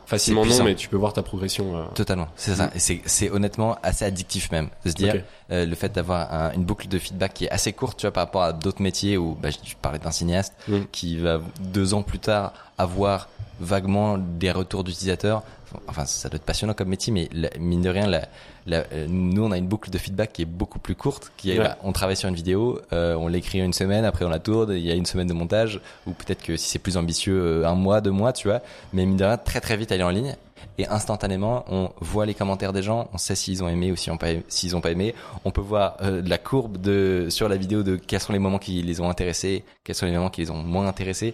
facilement 0.09 0.45
non, 0.45 0.63
mais 0.63 0.75
tu 0.75 0.89
peux 0.89 0.97
voir 0.97 1.13
ta 1.13 1.21
progression. 1.23 1.77
euh. 1.77 1.83
Totalement, 1.93 2.27
c'est 2.35 2.55
ça. 2.55 2.71
Et 2.75 2.79
c'est, 2.79 3.01
c'est 3.05 3.29
honnêtement 3.29 3.77
assez 3.83 4.03
addictif 4.05 4.51
même 4.51 4.69
de 4.83 4.89
se 4.89 4.95
dire 4.95 5.23
euh, 5.51 5.65
le 5.65 5.75
fait 5.75 5.89
d'avoir 5.91 6.33
un- 6.33 6.51
une 6.53 6.63
boucle 6.63 6.87
de 6.87 6.97
feedback 6.99 7.33
qui 7.35 7.45
est 7.45 7.51
assez 7.51 7.71
courte, 7.73 7.97
tu 7.99 8.05
vois, 8.07 8.11
par 8.11 8.25
rapport 8.25 8.41
à 8.43 8.51
d'autres 8.53 8.81
métiers 8.81 9.17
où 9.17 9.37
bah, 9.41 9.49
je, 9.51 9.57
je 9.63 9.75
parlais 9.81 9.99
d'un 9.99 10.11
cinéaste 10.11 10.53
Mm. 10.67 10.77
qui 10.91 11.17
va 11.17 11.39
deux 11.59 11.93
ans 11.93 12.01
plus 12.03 12.19
tard 12.19 12.53
avoir 12.77 13.29
vaguement 13.59 14.17
des 14.17 14.51
retours 14.51 14.83
d'utilisateurs. 14.83 15.43
Enfin, 15.87 16.05
ça 16.05 16.29
doit 16.29 16.37
être 16.37 16.43
passionnant 16.45 16.73
comme 16.73 16.89
métier, 16.89 17.13
mais 17.13 17.29
la- 17.31 17.49
mine 17.59 17.81
de 17.83 17.89
rien, 17.89 18.07
la, 18.07 18.27
la- 18.69 18.85
euh, 18.93 19.07
nous 19.09 19.43
on 19.43 19.51
a 19.51 19.57
une 19.57 19.67
boucle 19.67 19.89
de 19.89 19.97
feedback 19.97 20.33
qui 20.33 20.43
est 20.43 20.45
beaucoup 20.45 20.79
plus 20.79 20.95
courte. 20.95 21.31
Qui 21.37 21.51
est, 21.51 21.57
Ouais. 21.59 21.65
bah, 21.65 21.77
on 21.83 21.91
travaille 21.91 22.15
sur 22.17 22.29
une 22.29 22.35
vidéo, 22.35 22.79
euh, 22.93 23.15
on 23.15 23.27
l'écrit 23.27 23.59
une 23.59 23.73
semaine, 23.73 24.05
après 24.05 24.25
on 24.25 24.29
la 24.29 24.39
tourne, 24.39 24.71
il 24.73 24.79
y 24.85 24.91
a 24.91 24.95
une 24.95 25.05
semaine 25.05 25.27
de 25.27 25.33
montage, 25.33 25.81
ou 26.07 26.11
peut-être 26.11 26.43
que 26.43 26.55
si 26.57 26.69
c'est 26.69 26.79
plus 26.79 26.97
ambitieux, 26.97 27.39
euh, 27.63 27.67
un 27.67 27.75
mois, 27.75 28.01
deux 28.01 28.11
mois, 28.11 28.31
tu 28.33 28.47
vois. 28.47 28.61
Mais 28.93 29.05
mine 29.05 29.17
de 29.17 29.25
rien, 29.25 29.37
très 29.37 29.59
très 29.61 29.75
vite 29.77 29.91
elle 29.91 30.01
est 30.01 30.03
en 30.03 30.09
ligne 30.09 30.35
et 30.77 30.87
instantanément 30.87 31.63
on 31.69 31.89
voit 31.99 32.25
les 32.25 32.33
commentaires 32.33 32.73
des 32.73 32.83
gens, 32.83 33.09
on 33.13 33.17
sait 33.17 33.35
s'ils 33.35 33.63
ont 33.63 33.67
aimé 33.69 33.91
ou 33.91 33.95
s'ils 33.95 34.11
ont 34.13 34.17
pas 34.17 34.27
s'ils 34.49 34.75
ont 34.75 34.81
pas 34.81 34.91
aimé. 34.91 35.15
On 35.45 35.51
peut 35.51 35.61
voir 35.61 35.97
euh, 36.01 36.21
la 36.25 36.37
courbe 36.37 36.77
de 36.79 37.27
sur 37.29 37.49
la 37.49 37.55
vidéo 37.57 37.83
de 37.83 37.95
quels 37.95 38.19
sont 38.19 38.33
les 38.33 38.39
moments 38.39 38.59
qui 38.59 38.81
les 38.81 38.99
ont 39.01 39.09
intéressés, 39.09 39.63
quels 39.83 39.95
sont 39.95 40.05
les 40.05 40.11
moments 40.13 40.29
qui 40.29 40.41
les 40.41 40.51
ont 40.51 40.61
moins 40.61 40.87
intéressés. 40.87 41.33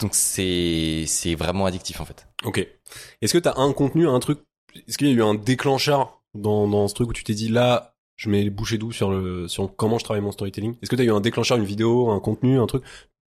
Donc 0.00 0.10
c'est 0.14 1.04
c'est 1.06 1.34
vraiment 1.34 1.66
addictif 1.66 2.00
en 2.00 2.04
fait. 2.04 2.26
Ok. 2.44 2.66
Est-ce 3.22 3.32
que 3.32 3.38
t'as 3.38 3.54
un 3.56 3.72
contenu, 3.72 4.08
un 4.08 4.18
truc 4.20 4.38
Est-ce 4.86 4.96
qu'il 4.98 5.08
y 5.08 5.10
a 5.10 5.14
eu 5.14 5.22
un 5.22 5.34
déclencheur 5.34 6.17
dans, 6.38 6.66
dans 6.68 6.88
ce 6.88 6.94
truc 6.94 7.08
où 7.10 7.12
tu 7.12 7.24
t'es 7.24 7.34
dit 7.34 7.48
là, 7.48 7.94
je 8.16 8.28
mets 8.30 8.42
les 8.42 8.50
bouchées 8.50 8.78
sur 8.92 9.10
le 9.10 9.46
sur 9.48 9.74
comment 9.76 9.98
je 9.98 10.04
travaille 10.04 10.22
mon 10.22 10.32
storytelling 10.32 10.74
Est-ce 10.82 10.90
que 10.90 10.96
t'as 10.96 11.04
eu 11.04 11.10
un 11.12 11.20
déclencheur, 11.20 11.58
une 11.58 11.64
vidéo, 11.64 12.10
un 12.10 12.20
contenu, 12.20 12.58
un 12.58 12.66
truc? 12.66 12.82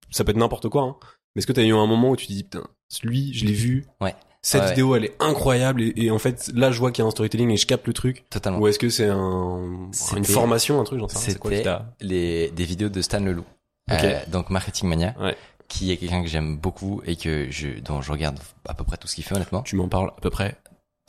Ça 0.10 0.24
peut 0.24 0.32
être 0.32 0.38
n'importe 0.38 0.68
quoi. 0.70 0.84
Hein. 0.84 0.96
Mais 1.36 1.40
est-ce 1.40 1.48
que 1.48 1.54
t'as 1.54 1.64
eu 1.64 1.74
un 1.74 1.88
moment 1.88 2.10
où 2.12 2.16
tu 2.18 2.28
te 2.28 2.34
dis 2.34 2.44
putain, 2.44 2.64
lui, 3.04 3.34
je 3.34 3.46
l'ai 3.46 3.54
vu. 3.54 3.86
Ouais. 4.02 4.16
Cette 4.44 4.64
Ouais. 4.64 4.70
vidéo, 4.70 4.96
elle 4.96 5.06
est 5.06 5.16
incroyable 5.20 5.82
et, 5.84 5.94
et 5.96 6.12
en 6.12 6.18
fait 6.18 6.50
là, 6.56 6.72
je 6.72 6.80
vois 6.80 6.92
qu'il 6.92 7.04
y 7.04 7.06
a 7.06 7.08
un 7.08 7.12
storytelling 7.12 7.52
et 7.52 7.58
je 7.58 7.68
capte 7.68 7.86
le 7.88 7.94
truc. 7.94 8.26
Totalement. 8.30 8.60
Ou 8.60 8.68
est-ce 8.68 8.80
que 8.80 8.90
c'est 8.90 9.08
un 9.08 9.90
une 10.18 10.26
formation, 10.26 10.82
un 10.82 10.84
truc 10.84 11.00
J'en 11.00 11.08
sais 11.08 11.36
quoi 11.36 11.52
C'était 11.52 11.64
t'a 11.64 11.94
les 12.02 12.50
des 12.50 12.64
vidéos 12.66 12.90
de 12.90 13.02
Stan 13.02 13.20
Leloup. 13.20 13.46
Ok. 13.92 14.04
Euh, 14.04 14.20
donc 14.30 14.50
Marketing 14.50 14.90
Mania. 14.90 15.16
Ouais. 15.20 15.38
Qui 15.68 15.92
est 15.92 15.98
quelqu'un 15.98 16.22
que 16.22 16.28
j'aime 16.28 16.58
beaucoup 16.58 17.02
et 17.06 17.16
que 17.16 17.48
je 17.50 17.80
dont 17.80 18.02
je 18.02 18.12
regarde 18.12 18.40
à 18.68 18.74
peu 18.74 18.84
près 18.84 18.98
tout 18.98 19.08
ce 19.08 19.16
qu'il 19.16 19.24
fait 19.24 19.36
honnêtement 19.36 19.62
Tu 19.62 19.76
m'en 19.78 19.88
parles 19.88 20.12
à 20.18 20.20
peu 20.22 20.30
près 20.30 20.58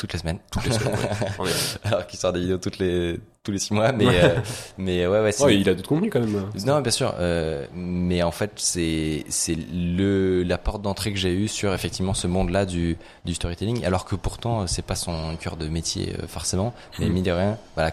toutes 0.02 0.12
les 0.14 0.18
semaines. 0.18 0.38
toutes 0.50 0.64
les 0.66 0.72
semaines. 0.72 0.96
ouais. 1.38 1.50
Alors 1.84 2.06
qu'il 2.08 2.18
sort 2.18 2.32
des 2.32 2.40
vidéos 2.40 2.58
toutes 2.58 2.78
les 2.78 3.20
tous 3.44 3.52
les 3.52 3.58
six 3.58 3.72
mois, 3.72 3.92
mais 3.92 4.06
Ouais. 4.06 4.20
euh, 4.24 4.38
mais 4.78 5.06
ouais 5.06 5.20
ouais. 5.20 5.30
c'est- 5.32 5.44
Ouais, 5.44 5.56
il 5.56 5.68
a 5.68 5.74
d'autres 5.74 5.88
contenus 5.88 6.10
quand 6.12 6.18
même. 6.20 6.48
Non, 6.66 6.80
bien 6.80 6.90
sûr, 6.90 7.14
euh, 7.20 7.66
mais 7.74 8.22
en 8.24 8.32
fait, 8.32 8.50
c'est 8.56 9.24
c'est 9.28 9.56
le 9.72 10.42
la 10.42 10.58
porte 10.58 10.82
d'entrée 10.82 11.12
que 11.12 11.18
j'ai 11.18 11.32
eue 11.32 11.46
sur 11.48 11.72
effectivement 11.72 12.14
ce 12.14 12.26
monde-là 12.26 12.66
du 12.66 12.96
du 13.24 13.34
storytelling, 13.34 13.84
alors 13.84 14.04
que 14.04 14.16
pourtant 14.16 14.66
c'est 14.66 14.82
pas 14.84 14.96
son 14.96 15.36
cœur 15.36 15.56
de 15.56 15.68
métier 15.68 16.14
euh, 16.20 16.26
forcément, 16.26 16.74
mais 16.98 17.06
Mhm. 17.06 17.12
mine 17.12 17.24
de 17.24 17.30
rien, 17.30 17.58
voilà, 17.76 17.92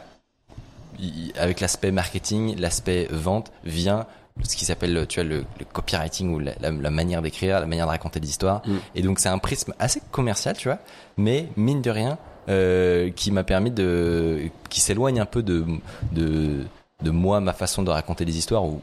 il- 1.00 1.32
avec 1.38 1.60
l'aspect 1.62 1.92
marketing, 1.92 2.60
l'aspect 2.60 3.08
vente 3.12 3.52
vient 3.64 4.06
ce 4.44 4.56
qui 4.56 4.66
s'appelle 4.66 5.06
tu 5.08 5.20
vois 5.20 5.30
le, 5.30 5.46
le 5.60 5.66
copywriting 5.72 6.34
ou 6.34 6.40
la, 6.40 6.54
la, 6.60 6.72
la 6.72 6.90
manière 6.90 7.22
d'écrire, 7.22 7.60
la 7.60 7.66
manière 7.66 7.86
de 7.86 7.92
raconter 7.92 8.20
des 8.20 8.30
histoires, 8.30 8.62
Mhm. 8.66 8.80
et 8.96 9.02
donc 9.02 9.20
c'est 9.20 9.30
un 9.30 9.38
prisme 9.40 9.74
assez 9.80 10.02
commercial, 10.12 10.56
tu 10.58 10.68
vois, 10.70 10.80
mais 11.18 11.48
mine 11.58 11.82
de 11.82 11.90
rien. 11.92 12.18
Euh, 12.48 13.12
qui 13.12 13.30
m'a 13.32 13.44
permis 13.44 13.70
de 13.70 14.50
qui 14.70 14.82
s'éloigne 14.82 15.20
un 15.20 15.26
peu 15.28 15.44
de 15.44 15.66
de 16.14 16.64
de 17.04 17.12
moi 17.12 17.42
ma 17.42 17.54
façon 17.54 17.84
de 17.84 17.92
raconter 17.92 18.26
des 18.26 18.38
histoires 18.40 18.66
où 18.66 18.82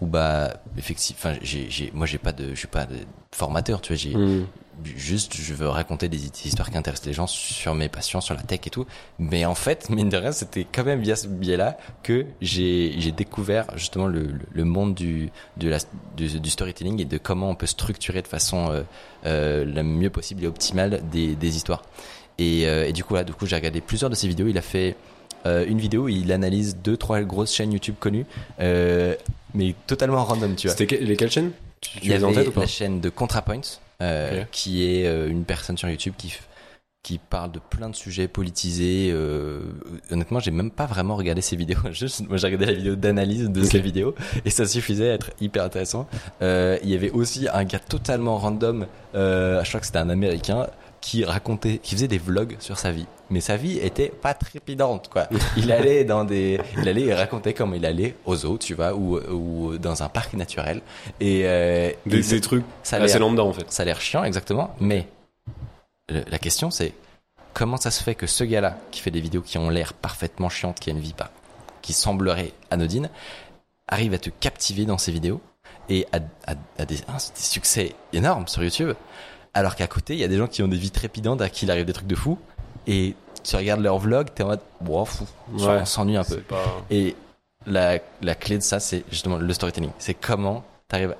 où 0.00 0.06
bah 0.06 0.54
effectivement 0.78 1.18
enfin 1.18 1.38
j'ai 1.42 1.68
j'ai 1.68 1.90
moi 1.94 2.06
j'ai 2.06 2.18
pas 2.18 2.30
de 2.32 2.50
je 2.50 2.54
suis 2.54 2.68
pas 2.68 2.84
de 2.86 2.98
formateur 3.34 3.80
tu 3.80 3.92
vois 3.92 3.96
j'ai 3.96 4.14
Hmm. 4.14 4.44
Juste 4.84 5.36
je 5.36 5.54
veux 5.54 5.68
raconter 5.68 6.08
des 6.08 6.24
histoires 6.46 6.70
qui 6.70 6.76
intéressent 6.78 7.06
les 7.06 7.12
gens 7.12 7.26
sur 7.26 7.74
mes 7.74 7.88
passions 7.88 8.20
sur 8.20 8.34
la 8.34 8.42
tech 8.42 8.60
et 8.66 8.70
tout. 8.70 8.86
Mais 9.18 9.44
en 9.44 9.54
fait 9.54 9.90
mine 9.90 10.08
de 10.08 10.16
rien 10.16 10.32
c'était 10.32 10.66
quand 10.70 10.84
même 10.84 11.00
via 11.00 11.14
ce 11.16 11.26
biais 11.26 11.56
là 11.56 11.76
que 12.02 12.26
j'ai 12.40 13.12
découvert 13.16 13.66
justement 13.76 14.06
le, 14.06 14.28
le, 14.52 14.64
monde 14.64 14.94
du 14.94 15.30
de 15.58 15.68
la 15.68 15.78
du, 16.16 16.40
du 16.40 16.50
storytelling 16.50 17.00
et 17.00 17.04
de 17.04 17.18
comment 17.18 17.50
on 17.50 17.54
peut 17.54 17.66
structurer 17.66 18.22
de 18.22 18.28
façon 18.28 18.70
euh, 18.70 18.82
euh, 19.26 19.64
la 19.64 19.82
mieux 19.82 20.10
possible 20.10 20.44
et 20.44 20.46
optimale 20.46 21.02
des 21.12 21.36
des 21.36 21.56
histoires. 21.56 21.82
Et, 22.38 22.66
euh, 22.66 22.86
et 22.88 22.92
du 22.92 23.04
coup 23.04 23.14
là 23.14 23.24
du 23.24 23.32
coup 23.34 23.46
j'ai 23.46 23.56
regardé 23.56 23.80
plusieurs 23.80 24.10
de 24.10 24.14
ses 24.14 24.26
vidéos. 24.26 24.48
Il 24.48 24.56
a 24.58 24.62
fait 24.62 24.96
euh, 25.44 25.66
une 25.68 25.78
vidéo 25.78 26.04
où 26.04 26.08
il 26.08 26.32
analyse 26.32 26.76
deux 26.82 26.96
trois 26.96 27.20
grosses 27.22 27.52
chaînes 27.52 27.72
YouTube 27.72 27.96
connues 28.00 28.26
euh, 28.60 29.14
mais 29.54 29.74
totalement 29.86 30.24
random 30.24 30.56
tu 30.56 30.66
vois. 30.68 30.76
C'était 30.76 30.96
que- 30.96 31.04
lesquelles 31.04 31.30
chaînes? 31.30 31.52
Tu, 31.80 31.98
tu 32.00 32.06
il 32.06 32.12
y 32.12 32.24
en 32.24 32.32
tête 32.32 32.46
ou 32.48 32.52
pas? 32.52 32.60
la 32.60 32.66
chaîne 32.68 33.00
de 33.00 33.08
ContraPoint, 33.10 33.60
euh, 34.02 34.44
qui 34.50 34.84
est 34.84 35.06
euh, 35.06 35.28
une 35.28 35.44
personne 35.44 35.78
sur 35.78 35.88
YouTube 35.88 36.14
qui 36.18 36.34
qui 37.02 37.18
parle 37.18 37.50
de 37.50 37.58
plein 37.58 37.90
de 37.90 37.96
sujets 37.96 38.28
politisés. 38.28 39.10
Euh, 39.12 39.60
honnêtement, 40.10 40.38
j'ai 40.38 40.52
même 40.52 40.70
pas 40.70 40.86
vraiment 40.86 41.16
regardé 41.16 41.40
ses 41.40 41.56
vidéos. 41.56 41.78
Juste, 41.90 42.28
moi, 42.28 42.36
j'ai 42.36 42.46
regardé 42.46 42.66
la 42.66 42.74
vidéo 42.74 42.94
d'analyse 42.94 43.50
de 43.50 43.62
ses 43.64 43.80
vidéos 43.80 44.14
et 44.44 44.50
ça 44.50 44.66
suffisait 44.66 45.10
à 45.10 45.14
être 45.14 45.30
hyper 45.40 45.64
intéressant. 45.64 46.06
Euh, 46.42 46.78
il 46.84 46.90
y 46.90 46.94
avait 46.94 47.10
aussi 47.10 47.48
un 47.52 47.64
gars 47.64 47.80
totalement 47.80 48.38
random. 48.38 48.86
Euh, 49.14 49.62
je 49.64 49.68
crois 49.68 49.80
que 49.80 49.86
c'était 49.86 49.98
un 49.98 50.10
Américain 50.10 50.68
qui 51.02 51.24
racontait, 51.24 51.78
qui 51.78 51.94
faisait 51.96 52.08
des 52.08 52.16
vlogs 52.18 52.56
sur 52.60 52.78
sa 52.78 52.90
vie. 52.92 53.06
Mais 53.28 53.40
sa 53.40 53.56
vie 53.56 53.76
était 53.78 54.08
pas 54.08 54.32
trépidante, 54.34 55.08
quoi. 55.10 55.26
Il 55.56 55.70
allait 55.72 56.04
dans 56.04 56.24
des, 56.24 56.58
il 56.78 56.88
allait 56.88 57.12
raconter 57.14 57.52
comment 57.54 57.74
il 57.74 57.84
allait 57.84 58.14
aux 58.24 58.36
zoo, 58.36 58.56
tu 58.56 58.74
vois, 58.74 58.94
ou, 58.94 59.18
ou 59.18 59.76
dans 59.78 60.02
un 60.04 60.08
parc 60.08 60.32
naturel. 60.34 60.80
Et, 61.20 61.42
euh, 61.44 61.90
des, 62.06 62.18
et 62.32 62.36
des 62.36 62.40
trucs 62.40 62.64
ça 62.84 62.96
assez 62.96 63.18
lambda 63.18 63.42
en 63.42 63.52
fait. 63.52 63.70
ça 63.70 63.82
a 63.82 63.86
l'air 63.86 64.00
chiant, 64.00 64.22
exactement. 64.24 64.74
Mais 64.80 65.08
le- 66.08 66.24
la 66.30 66.38
question, 66.38 66.70
c'est 66.70 66.94
comment 67.52 67.76
ça 67.76 67.90
se 67.90 68.02
fait 68.02 68.14
que 68.14 68.26
ce 68.28 68.44
gars-là, 68.44 68.78
qui 68.92 69.00
fait 69.00 69.10
des 69.10 69.20
vidéos 69.20 69.42
qui 69.42 69.58
ont 69.58 69.70
l'air 69.70 69.92
parfaitement 69.94 70.48
chiantes, 70.48 70.78
qui 70.80 70.88
a 70.90 70.92
une 70.92 71.00
vie 71.00 71.14
pas, 71.14 71.30
qui 71.82 71.92
semblerait 71.92 72.52
anodine, 72.70 73.10
arrive 73.88 74.14
à 74.14 74.18
te 74.18 74.30
captiver 74.30 74.84
dans 74.84 74.98
ses 74.98 75.10
vidéos 75.12 75.40
et 75.88 76.06
à, 76.12 76.18
à- 76.46 76.54
à 76.78 76.84
des, 76.84 76.98
un- 77.08 77.16
des 77.16 77.40
succès 77.42 77.94
énormes 78.12 78.46
sur 78.46 78.62
YouTube, 78.62 78.92
alors 79.54 79.76
qu'à 79.76 79.86
côté, 79.86 80.14
il 80.14 80.20
y 80.20 80.24
a 80.24 80.28
des 80.28 80.38
gens 80.38 80.46
qui 80.46 80.62
ont 80.62 80.68
des 80.68 80.76
vies 80.76 80.90
trépidantes, 80.90 81.40
à 81.42 81.48
qui 81.48 81.64
il 81.66 81.70
arrive 81.70 81.84
des 81.84 81.92
trucs 81.92 82.06
de 82.06 82.14
fou, 82.14 82.38
et 82.86 83.14
tu 83.44 83.56
regardes 83.56 83.80
leurs 83.80 83.98
vlogs, 83.98 84.28
t'es 84.34 84.42
en 84.42 84.48
mode, 84.48 84.60
wow, 84.86 85.04
fou, 85.04 85.24
Ouais. 85.54 85.66
on 85.80 85.84
s'ennuie 85.84 86.16
un 86.16 86.24
peu. 86.24 86.38
Pas... 86.38 86.64
Et 86.90 87.16
la, 87.66 87.98
la 88.22 88.34
clé 88.34 88.56
de 88.58 88.62
ça, 88.62 88.80
c'est 88.80 89.04
justement 89.10 89.36
le 89.36 89.52
storytelling. 89.52 89.90
C'est 89.98 90.14
comment 90.14 90.64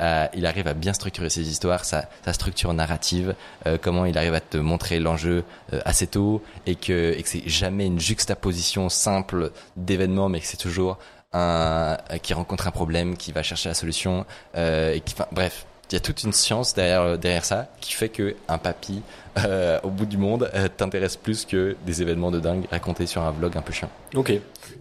à, 0.00 0.28
il 0.34 0.44
arrive 0.44 0.66
à 0.68 0.74
bien 0.74 0.92
structurer 0.92 1.30
ses 1.30 1.48
histoires, 1.48 1.86
sa, 1.86 2.04
sa 2.26 2.34
structure 2.34 2.74
narrative, 2.74 3.34
euh, 3.66 3.78
comment 3.80 4.04
il 4.04 4.18
arrive 4.18 4.34
à 4.34 4.40
te 4.42 4.58
montrer 4.58 5.00
l'enjeu 5.00 5.44
euh, 5.72 5.80
assez 5.86 6.06
tôt 6.06 6.42
et 6.66 6.74
que, 6.74 7.14
et 7.16 7.22
que 7.22 7.28
c'est 7.28 7.48
jamais 7.48 7.86
une 7.86 7.98
juxtaposition 7.98 8.90
simple 8.90 9.50
d'événements, 9.76 10.28
mais 10.28 10.40
que 10.40 10.46
c'est 10.46 10.58
toujours 10.58 10.98
un, 11.32 11.96
qui 12.22 12.34
rencontre 12.34 12.66
un 12.66 12.70
problème, 12.70 13.16
qui 13.16 13.32
va 13.32 13.42
chercher 13.42 13.70
la 13.70 13.74
solution, 13.74 14.26
euh, 14.56 14.92
et 14.92 15.00
qui, 15.00 15.14
enfin, 15.14 15.26
bref, 15.32 15.64
il 15.92 15.96
y 15.96 15.98
a 15.98 16.00
toute 16.00 16.22
une 16.22 16.32
science 16.32 16.74
derrière 16.74 17.18
derrière 17.18 17.44
ça 17.44 17.68
qui 17.80 17.92
fait 17.92 18.08
que 18.08 18.34
un 18.48 18.58
papy 18.58 19.02
euh, 19.38 19.78
au 19.82 19.90
bout 19.90 20.06
du 20.06 20.16
monde 20.16 20.50
euh, 20.54 20.68
t'intéresse 20.74 21.16
plus 21.16 21.44
que 21.44 21.76
des 21.86 22.02
événements 22.02 22.30
de 22.30 22.40
dingue 22.40 22.66
racontés 22.70 23.06
sur 23.06 23.22
un 23.22 23.30
vlog 23.30 23.56
un 23.56 23.62
peu 23.62 23.72
chiant. 23.72 23.90
Ok. 24.14 24.32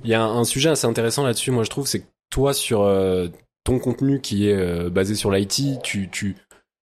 Il 0.03 0.10
y 0.10 0.13
a 0.13 0.24
un 0.24 0.44
sujet 0.44 0.70
assez 0.70 0.88
intéressant 0.88 1.24
là-dessus, 1.24 1.51
moi 1.51 1.63
je 1.63 1.70
trouve, 1.70 1.88
c'est 1.88 2.00
que 2.00 2.08
toi 2.30 2.53
sur 2.53 2.82
euh, 2.82 3.27
ton 3.63 3.80
contenu 3.80 4.22
qui 4.22 4.50
est 4.50 4.56
euh, 4.56 4.89
basé 4.89 5.15
sur 5.15 5.32
l'IT, 5.32 5.82
tu 5.84 6.10
tu 6.10 6.36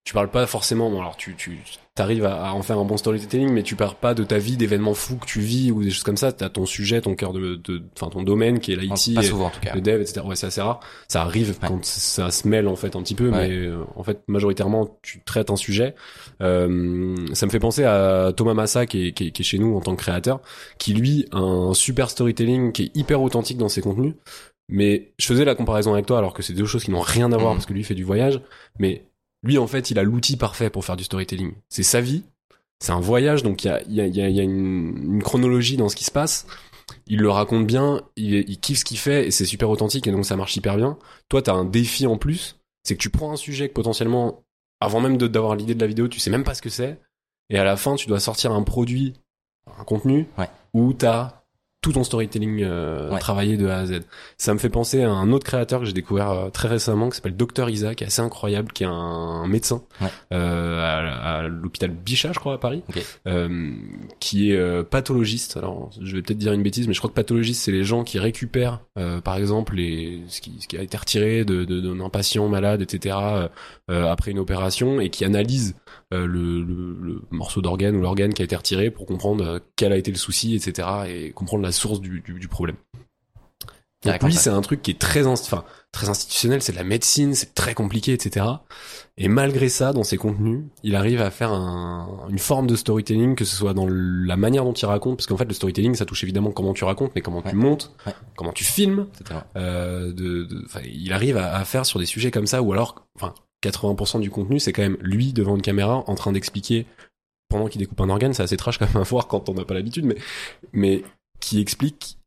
tu 0.03 0.13
parles 0.13 0.29
pas 0.29 0.45
forcément. 0.47 0.89
Bon 0.89 1.01
alors 1.01 1.17
tu 1.17 1.35
tu 1.35 1.59
t'arrives 1.99 2.25
à, 2.25 2.45
à 2.47 2.51
en 2.53 2.61
faire 2.63 2.79
un 2.79 2.85
bon 2.85 2.97
storytelling, 2.97 3.49
mais 3.51 3.61
tu 3.63 3.75
parles 3.75 3.95
pas 3.99 4.13
de 4.13 4.23
ta 4.23 4.37
vie, 4.37 4.57
d'événements 4.57 4.93
fous 4.93 5.17
que 5.17 5.25
tu 5.25 5.39
vis 5.41 5.71
ou 5.71 5.83
des 5.83 5.91
choses 5.91 6.03
comme 6.03 6.17
ça. 6.17 6.31
T'as 6.31 6.49
ton 6.49 6.65
sujet, 6.65 7.01
ton 7.01 7.13
cœur 7.15 7.33
de, 7.33 7.59
enfin 7.95 8.09
ton 8.09 8.23
domaine 8.23 8.59
qui 8.59 8.71
est 8.73 8.75
l'IT, 8.75 9.15
Pas 9.15 9.21
souvent 9.21 9.47
en 9.47 9.49
tout 9.49 9.59
cas. 9.59 9.73
le 9.75 9.81
dev, 9.81 10.01
etc. 10.01 10.21
Ouais, 10.25 10.35
c'est 10.35 10.47
assez 10.47 10.61
rare. 10.61 10.79
Ça 11.07 11.21
arrive 11.21 11.49
Ouais. 11.61 11.67
quand 11.67 11.83
ça 11.85 12.31
se 12.31 12.47
mêle 12.47 12.67
en 12.67 12.75
fait 12.75 12.95
un 12.95 13.01
petit 13.03 13.15
peu, 13.15 13.29
Ouais. 13.29 13.47
mais 13.49 13.55
euh, 13.67 13.83
en 13.95 14.03
fait 14.03 14.21
majoritairement 14.27 14.97
tu 15.01 15.21
traites 15.25 15.49
un 15.49 15.55
sujet. 15.55 15.95
Euh, 16.41 17.15
ça 17.33 17.45
me 17.45 17.51
fait 17.51 17.59
penser 17.59 17.83
à 17.83 18.31
Thomas 18.35 18.53
Massa 18.53 18.85
qui 18.85 19.07
est, 19.07 19.11
qui, 19.13 19.27
est, 19.27 19.31
qui 19.31 19.41
est 19.41 19.45
chez 19.45 19.59
nous 19.59 19.75
en 19.75 19.81
tant 19.81 19.95
que 19.95 20.01
créateur, 20.01 20.39
qui 20.77 20.93
lui 20.93 21.25
a 21.31 21.37
un 21.37 21.73
super 21.73 22.09
storytelling 22.09 22.71
qui 22.71 22.83
est 22.83 22.91
hyper 22.95 23.21
authentique 23.21 23.57
dans 23.57 23.69
ses 23.69 23.81
contenus. 23.81 24.13
Mais 24.71 25.11
je 25.17 25.25
faisais 25.25 25.45
la 25.45 25.55
comparaison 25.55 25.93
avec 25.93 26.05
toi 26.05 26.19
alors 26.19 26.33
que 26.33 26.43
c'est 26.43 26.53
deux 26.53 26.65
choses 26.65 26.83
qui 26.83 26.91
n'ont 26.91 26.99
rien 27.01 27.31
à 27.31 27.37
voir 27.37 27.51
Mhm. 27.53 27.57
parce 27.57 27.65
que 27.65 27.73
lui 27.73 27.83
fait 27.83 27.95
du 27.95 28.03
voyage, 28.03 28.39
mais 28.77 29.03
lui 29.43 29.57
en 29.57 29.67
fait 29.67 29.91
il 29.91 29.99
a 29.99 30.03
l'outil 30.03 30.37
parfait 30.37 30.69
pour 30.69 30.85
faire 30.85 30.97
du 30.97 31.03
storytelling. 31.03 31.53
C'est 31.69 31.83
sa 31.83 32.01
vie, 32.01 32.23
c'est 32.79 32.91
un 32.91 32.99
voyage 32.99 33.43
donc 33.43 33.63
il 33.63 33.67
y 33.67 33.71
a, 33.71 33.81
y 33.87 34.01
a, 34.01 34.07
y 34.07 34.21
a, 34.21 34.29
y 34.29 34.39
a 34.39 34.43
une, 34.43 35.13
une 35.15 35.23
chronologie 35.23 35.77
dans 35.77 35.89
ce 35.89 35.95
qui 35.95 36.03
se 36.05 36.11
passe. 36.11 36.45
Il 37.07 37.19
le 37.19 37.29
raconte 37.29 37.67
bien, 37.67 38.01
il, 38.15 38.33
il 38.33 38.59
kiffe 38.59 38.79
ce 38.79 38.85
qu'il 38.85 38.97
fait 38.97 39.27
et 39.27 39.31
c'est 39.31 39.45
super 39.45 39.69
authentique 39.69 40.07
et 40.07 40.11
donc 40.11 40.25
ça 40.25 40.35
marche 40.35 40.55
hyper 40.55 40.75
bien. 40.77 40.97
Toi 41.29 41.41
t'as 41.41 41.53
un 41.53 41.65
défi 41.65 42.07
en 42.07 42.17
plus, 42.17 42.57
c'est 42.83 42.95
que 42.95 43.01
tu 43.01 43.09
prends 43.09 43.31
un 43.31 43.35
sujet 43.37 43.69
que 43.69 43.73
potentiellement 43.73 44.43
avant 44.79 44.99
même 45.01 45.17
d'avoir 45.17 45.55
l'idée 45.55 45.75
de 45.75 45.81
la 45.81 45.87
vidéo 45.87 46.07
tu 46.07 46.19
sais 46.19 46.29
même 46.31 46.43
pas 46.43 46.53
ce 46.55 46.61
que 46.61 46.69
c'est 46.69 46.99
et 47.49 47.57
à 47.59 47.63
la 47.63 47.75
fin 47.77 47.95
tu 47.95 48.07
dois 48.07 48.19
sortir 48.19 48.51
un 48.51 48.63
produit, 48.63 49.13
un 49.79 49.83
contenu 49.83 50.27
Ouais. 50.37 50.47
où 50.73 50.93
t'as 50.93 51.38
tout 51.81 51.93
ton 51.93 52.03
storytelling 52.03 52.61
euh, 52.63 53.09
Ouais. 53.11 53.19
travaillé 53.19 53.55
de 53.55 53.67
A 53.67 53.77
à 53.79 53.85
Z. 53.85 54.01
Ça 54.37 54.53
me 54.53 54.59
fait 54.59 54.69
penser 54.69 55.03
à 55.03 55.11
un 55.11 55.31
autre 55.31 55.45
créateur 55.45 55.79
que 55.79 55.85
j'ai 55.85 55.93
découvert 55.93 56.29
euh, 56.31 56.49
très 56.49 56.67
récemment 56.67 57.09
qui 57.09 57.15
s'appelle 57.15 57.37
Dr 57.37 57.69
Isa, 57.69 57.95
qui 57.95 58.03
est 58.03 58.07
assez 58.07 58.21
incroyable, 58.21 58.71
qui 58.73 58.83
est 58.83 58.87
un 58.89 59.47
médecin 59.47 59.81
Ouais. 60.01 60.07
euh, 60.33 60.79
à, 60.81 61.37
à 61.37 61.47
l'hôpital 61.47 61.89
Bichat, 61.91 62.33
je 62.33 62.39
crois, 62.39 62.55
à 62.55 62.57
Paris, 62.57 62.83
euh, 63.27 63.71
qui 64.19 64.51
est 64.51 64.57
euh, 64.57 64.83
pathologiste. 64.83 65.55
Alors, 65.57 65.89
je 66.01 66.15
vais 66.15 66.21
peut-être 66.21 66.37
dire 66.37 66.51
une 66.53 66.63
bêtise, 66.63 66.87
mais 66.87 66.93
je 66.93 66.99
crois 66.99 67.09
que 67.09 67.15
pathologiste, 67.15 67.61
c'est 67.63 67.71
les 67.71 67.83
gens 67.85 68.03
qui 68.03 68.19
récupèrent, 68.19 68.81
euh, 68.97 69.21
par 69.21 69.37
exemple, 69.37 69.75
les, 69.75 70.21
ce, 70.27 70.41
qui, 70.41 70.57
ce 70.59 70.67
qui 70.67 70.77
a 70.77 70.81
été 70.81 70.97
retiré 70.97 71.45
de, 71.45 71.63
de, 71.63 71.79
d'un 71.79 72.09
patient 72.09 72.47
malade, 72.49 72.81
etc., 72.81 73.15
après 73.87 74.31
une 74.31 74.39
opération, 74.39 74.99
et 75.01 75.09
qui 75.09 75.25
analysent 75.25 75.75
le, 76.11 76.61
le, 76.63 76.97
le 77.01 77.21
morceau 77.31 77.61
d'organe 77.61 77.95
ou 77.95 78.01
l'organe 78.01 78.33
qui 78.33 78.41
a 78.41 78.45
été 78.45 78.55
retiré 78.55 78.89
pour 78.91 79.05
comprendre 79.05 79.45
euh, 79.45 79.59
quel 79.75 79.93
a 79.93 79.97
été 79.97 80.11
le 80.11 80.17
souci, 80.17 80.55
etc., 80.55 80.87
et 81.07 81.31
comprendre 81.31 81.63
la 81.63 81.71
source 81.71 82.01
du, 82.01 82.21
du, 82.21 82.33
du 82.39 82.47
problème. 82.47 82.77
Donc 84.05 84.23
lui, 84.23 84.33
ça. 84.33 84.39
c'est 84.39 84.49
un 84.49 84.61
truc 84.61 84.81
qui 84.81 84.91
est 84.91 84.97
très, 84.99 85.27
enfin, 85.27 85.65
très 85.91 86.07
institutionnel, 86.07 86.61
c'est 86.61 86.71
de 86.71 86.77
la 86.77 86.85
médecine, 86.85 87.33
c'est 87.35 87.53
très 87.53 87.73
compliqué, 87.73 88.13
etc. 88.13 88.45
Et 89.17 89.27
malgré 89.27 89.67
ça, 89.67 89.91
dans 89.91 90.05
ses 90.05 90.15
contenus, 90.15 90.61
il 90.83 90.95
arrive 90.95 91.19
à 91.21 91.29
faire 91.29 91.51
un- 91.51 92.25
une 92.29 92.39
forme 92.39 92.65
de 92.65 92.77
storytelling, 92.77 93.35
que 93.35 93.43
ce 93.43 93.57
soit 93.57 93.73
dans 93.73 93.87
la 93.89 94.37
manière 94.37 94.63
dont 94.63 94.71
il 94.71 94.85
raconte, 94.85 95.17
parce 95.17 95.27
qu'en 95.27 95.35
fait, 95.35 95.43
le 95.43 95.53
storytelling, 95.53 95.95
ça 95.95 96.05
touche 96.05 96.23
évidemment 96.23 96.51
comment 96.51 96.73
tu 96.73 96.85
racontes, 96.85 97.11
mais 97.13 97.19
comment 97.21 97.39
Ouais. 97.43 97.49
tu 97.49 97.57
montes, 97.57 97.93
Ouais. 98.07 98.13
comment 98.37 98.53
tu 98.53 98.63
filmes. 98.63 99.07
Totalement. 99.17 99.43
Euh, 99.57 100.13
de, 100.13 100.45
de- 100.45 100.65
il 100.85 101.11
arrive 101.11 101.35
à, 101.35 101.53
à 101.57 101.65
faire 101.65 101.85
sur 101.85 101.99
des 101.99 102.05
sujets 102.05 102.31
comme 102.31 102.47
ça, 102.47 102.61
ou 102.61 102.71
alors, 102.71 103.05
enfin, 103.17 103.33
80% 103.63 104.19
du 104.21 104.29
contenu, 104.29 104.59
c'est 104.59 104.73
quand 104.73 104.81
même 104.81 104.97
lui 105.01 105.33
devant 105.33 105.55
une 105.55 105.61
caméra 105.61 106.03
en 106.07 106.15
train 106.15 106.31
d'expliquer 106.31 106.85
pendant 107.49 107.67
qu'il 107.67 107.79
découpe 107.79 107.99
un 108.01 108.09
organe, 108.09 108.33
c'est 108.33 108.43
assez 108.43 108.57
trash 108.57 108.77
quand 108.79 108.87
même 108.87 108.97
à 109.01 109.05
voir 109.05 109.27
quand 109.27 109.49
on 109.49 109.53
n'a 109.53 109.65
pas 109.65 109.73
l'habitude, 109.73 110.05
mais 110.05 110.15
mais 110.73 111.03
qui 111.39 111.59
explique 111.59 112.17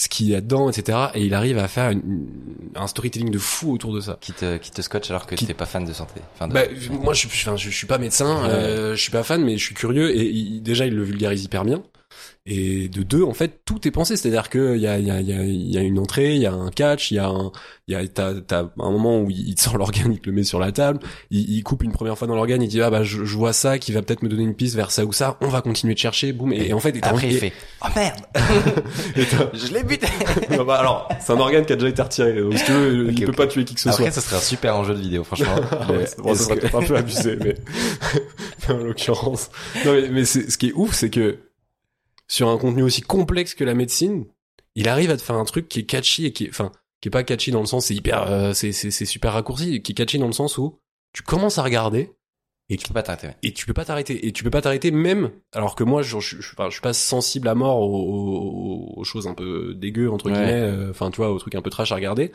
ce 0.00 0.08
qu'il 0.08 0.28
y 0.28 0.34
a 0.34 0.40
dedans, 0.40 0.70
etc. 0.70 0.96
Et 1.14 1.26
il 1.26 1.34
arrive 1.34 1.58
à 1.58 1.68
faire 1.68 1.90
une- 1.90 2.26
un 2.74 2.86
storytelling 2.86 3.30
de 3.30 3.38
fou 3.38 3.70
autour 3.72 3.92
de 3.92 4.00
ça. 4.00 4.16
Qui 4.22 4.32
te, 4.32 4.56
qui 4.56 4.70
te 4.70 4.80
scotche 4.80 5.10
alors 5.10 5.26
que 5.26 5.34
Qui- 5.34 5.46
t'es 5.46 5.52
pas 5.52 5.66
fan 5.66 5.84
de 5.84 5.92
santé. 5.92 6.22
Enfin, 6.34 6.48
de- 6.48 6.54
Bah, 6.54 6.62
moi, 6.90 7.12
je, 7.12 7.18
suis- 7.18 7.28
enfin, 7.28 7.56
je, 7.56 7.68
je 7.68 7.76
suis 7.76 7.86
pas 7.86 7.98
médecin, 7.98 8.48
euh, 8.48 8.96
je 8.96 9.00
suis 9.02 9.10
pas 9.10 9.22
fan, 9.22 9.44
mais 9.44 9.58
je 9.58 9.62
suis 9.64 9.74
curieux. 9.74 10.16
Et 10.16 10.24
il- 10.30 10.62
déjà, 10.62 10.86
il 10.86 10.94
le 10.94 11.02
vulgarise 11.02 11.44
hyper 11.44 11.66
bien. 11.66 11.82
Et 12.46 12.88
de 12.88 13.02
deux, 13.02 13.22
en 13.22 13.34
fait, 13.34 13.60
tout 13.64 13.86
est 13.86 13.90
pensé. 13.90 14.16
C'est-à-dire 14.16 14.48
que 14.48 14.74
il 14.74 14.80
y 14.82 14.86
a, 14.86 14.98
y, 14.98 15.10
a, 15.10 15.20
y, 15.20 15.32
a, 15.32 15.44
y 15.44 15.76
a 15.78 15.80
une 15.82 15.98
entrée, 15.98 16.34
il 16.34 16.40
y 16.42 16.46
a 16.46 16.52
un 16.52 16.70
catch, 16.70 17.10
il 17.10 17.14
y 17.14 17.18
a 17.18 17.28
un, 17.28 17.52
il 17.86 17.92
y 17.92 17.96
a, 17.96 18.06
t'as, 18.08 18.34
t'as 18.40 18.62
un 18.78 18.90
moment 18.90 19.20
où 19.20 19.30
il 19.30 19.54
te 19.54 19.60
sort 19.60 19.76
l'organe, 19.78 20.12
il 20.12 20.20
te 20.20 20.28
le 20.28 20.34
met 20.34 20.42
sur 20.44 20.58
la 20.58 20.72
table, 20.72 21.00
il, 21.30 21.48
il 21.50 21.62
coupe 21.62 21.82
une 21.82 21.92
première 21.92 22.16
fois 22.18 22.26
dans 22.26 22.34
l'organe, 22.34 22.62
il 22.62 22.68
dit 22.68 22.80
ah 22.80 22.90
bah 22.90 23.02
je, 23.04 23.24
je 23.24 23.36
vois 23.36 23.52
ça 23.52 23.78
qui 23.78 23.92
va 23.92 24.02
peut-être 24.02 24.22
me 24.22 24.28
donner 24.28 24.42
une 24.42 24.54
piste 24.54 24.74
vers 24.74 24.90
ça 24.90 25.04
ou 25.04 25.12
ça. 25.12 25.36
On 25.40 25.48
va 25.48 25.60
continuer 25.62 25.94
de 25.94 25.98
chercher, 25.98 26.32
boum. 26.32 26.52
Et, 26.52 26.68
et 26.68 26.72
en 26.72 26.80
fait, 26.80 26.96
et 26.96 27.02
Après, 27.02 27.28
il 27.28 27.36
fait 27.38 27.52
Oh 27.84 27.88
merde 27.94 28.20
et 29.16 29.22
Je 29.54 29.72
l'ai 29.72 29.82
buté 29.84 30.06
Non, 30.56 30.64
bah, 30.64 30.76
alors, 30.80 31.08
c'est 31.20 31.32
un 31.32 31.38
organe 31.38 31.64
qui 31.66 31.72
a 31.72 31.76
déjà 31.76 31.88
été 31.88 32.02
retiré. 32.02 32.40
Donc, 32.40 32.58
si 32.58 32.64
tu 32.64 32.72
veux, 32.72 33.10
il 33.12 33.24
peut 33.24 33.30
ok. 33.30 33.36
pas 33.36 33.46
tuer 33.46 33.64
qui 33.64 33.74
que 33.74 33.80
ce 33.80 33.90
soit. 33.90 34.00
Après, 34.00 34.10
ça 34.10 34.20
serait 34.20 34.36
un 34.36 34.40
super 34.40 34.76
enjeu 34.76 34.94
de 34.94 35.00
vidéo, 35.00 35.24
franchement. 35.24 35.54
Ouais, 35.88 36.06
bon, 36.18 36.34
ça 36.34 36.44
serait 36.44 36.56
que- 36.56 36.60
peut-être 36.62 36.76
un 36.76 36.82
peu 36.86 36.96
abusé, 36.96 37.36
mais, 37.36 37.54
mais 38.68 38.74
en 38.74 38.78
l'occurrence. 38.78 39.50
Non, 39.84 39.92
mais, 39.92 40.08
mais 40.10 40.24
c'est, 40.24 40.50
ce 40.50 40.58
qui 40.58 40.68
est 40.68 40.72
ouf, 40.74 40.94
c'est 40.94 41.10
que 41.10 41.38
sur 42.30 42.48
un 42.48 42.56
contenu 42.58 42.82
aussi 42.82 43.00
complexe 43.02 43.54
que 43.54 43.64
la 43.64 43.74
médecine, 43.74 44.24
il 44.76 44.88
arrive 44.88 45.10
à 45.10 45.16
te 45.16 45.22
faire 45.22 45.34
un 45.36 45.44
truc 45.44 45.68
qui 45.68 45.80
est 45.80 45.84
catchy 45.84 46.26
et 46.26 46.32
qui 46.32 46.44
est, 46.44 46.48
enfin, 46.50 46.70
qui 47.00 47.08
est 47.08 47.10
pas 47.10 47.24
catchy 47.24 47.50
dans 47.50 47.58
le 47.60 47.66
sens, 47.66 47.86
c'est 47.86 47.94
hyper, 47.94 48.22
euh, 48.30 48.52
c'est, 48.52 48.70
c'est, 48.72 48.92
c'est 48.92 49.04
super 49.04 49.32
raccourci, 49.32 49.82
qui 49.82 49.92
est 49.92 49.94
catchy 49.96 50.18
dans 50.18 50.28
le 50.28 50.32
sens 50.32 50.56
où 50.56 50.78
tu 51.12 51.22
commences 51.22 51.58
à 51.58 51.64
regarder 51.64 52.12
et 52.68 52.76
Tu 52.76 52.86
peux 52.86 52.94
pas 52.94 53.02
t'arrêter. 53.02 53.30
et 53.42 53.52
tu 53.52 53.66
peux 53.66 53.72
pas 53.72 53.84
t'arrêter 53.84 54.28
et 54.28 54.32
tu 54.32 54.44
peux 54.44 54.50
pas 54.50 54.62
t'arrêter 54.62 54.92
même 54.92 55.32
alors 55.52 55.74
que 55.74 55.82
moi 55.82 56.02
je, 56.02 56.20
je, 56.20 56.40
je, 56.40 56.52
enfin, 56.52 56.66
je 56.68 56.74
suis 56.74 56.80
pas 56.80 56.92
sensible 56.92 57.48
à 57.48 57.56
mort 57.56 57.80
aux, 57.80 58.94
aux- 58.94 58.94
aux 59.00 59.02
choses 59.04 59.26
un 59.26 59.34
peu 59.34 59.74
dégueu 59.74 60.08
entre 60.08 60.26
Ouais. 60.26 60.32
guillemets 60.32 60.60
euh, 60.60 60.90
enfin 60.90 61.10
tu 61.10 61.16
vois 61.16 61.32
aux 61.32 61.38
trucs 61.40 61.56
un 61.56 61.62
peu 61.62 61.70
trash 61.70 61.90
à 61.90 61.96
regarder 61.96 62.30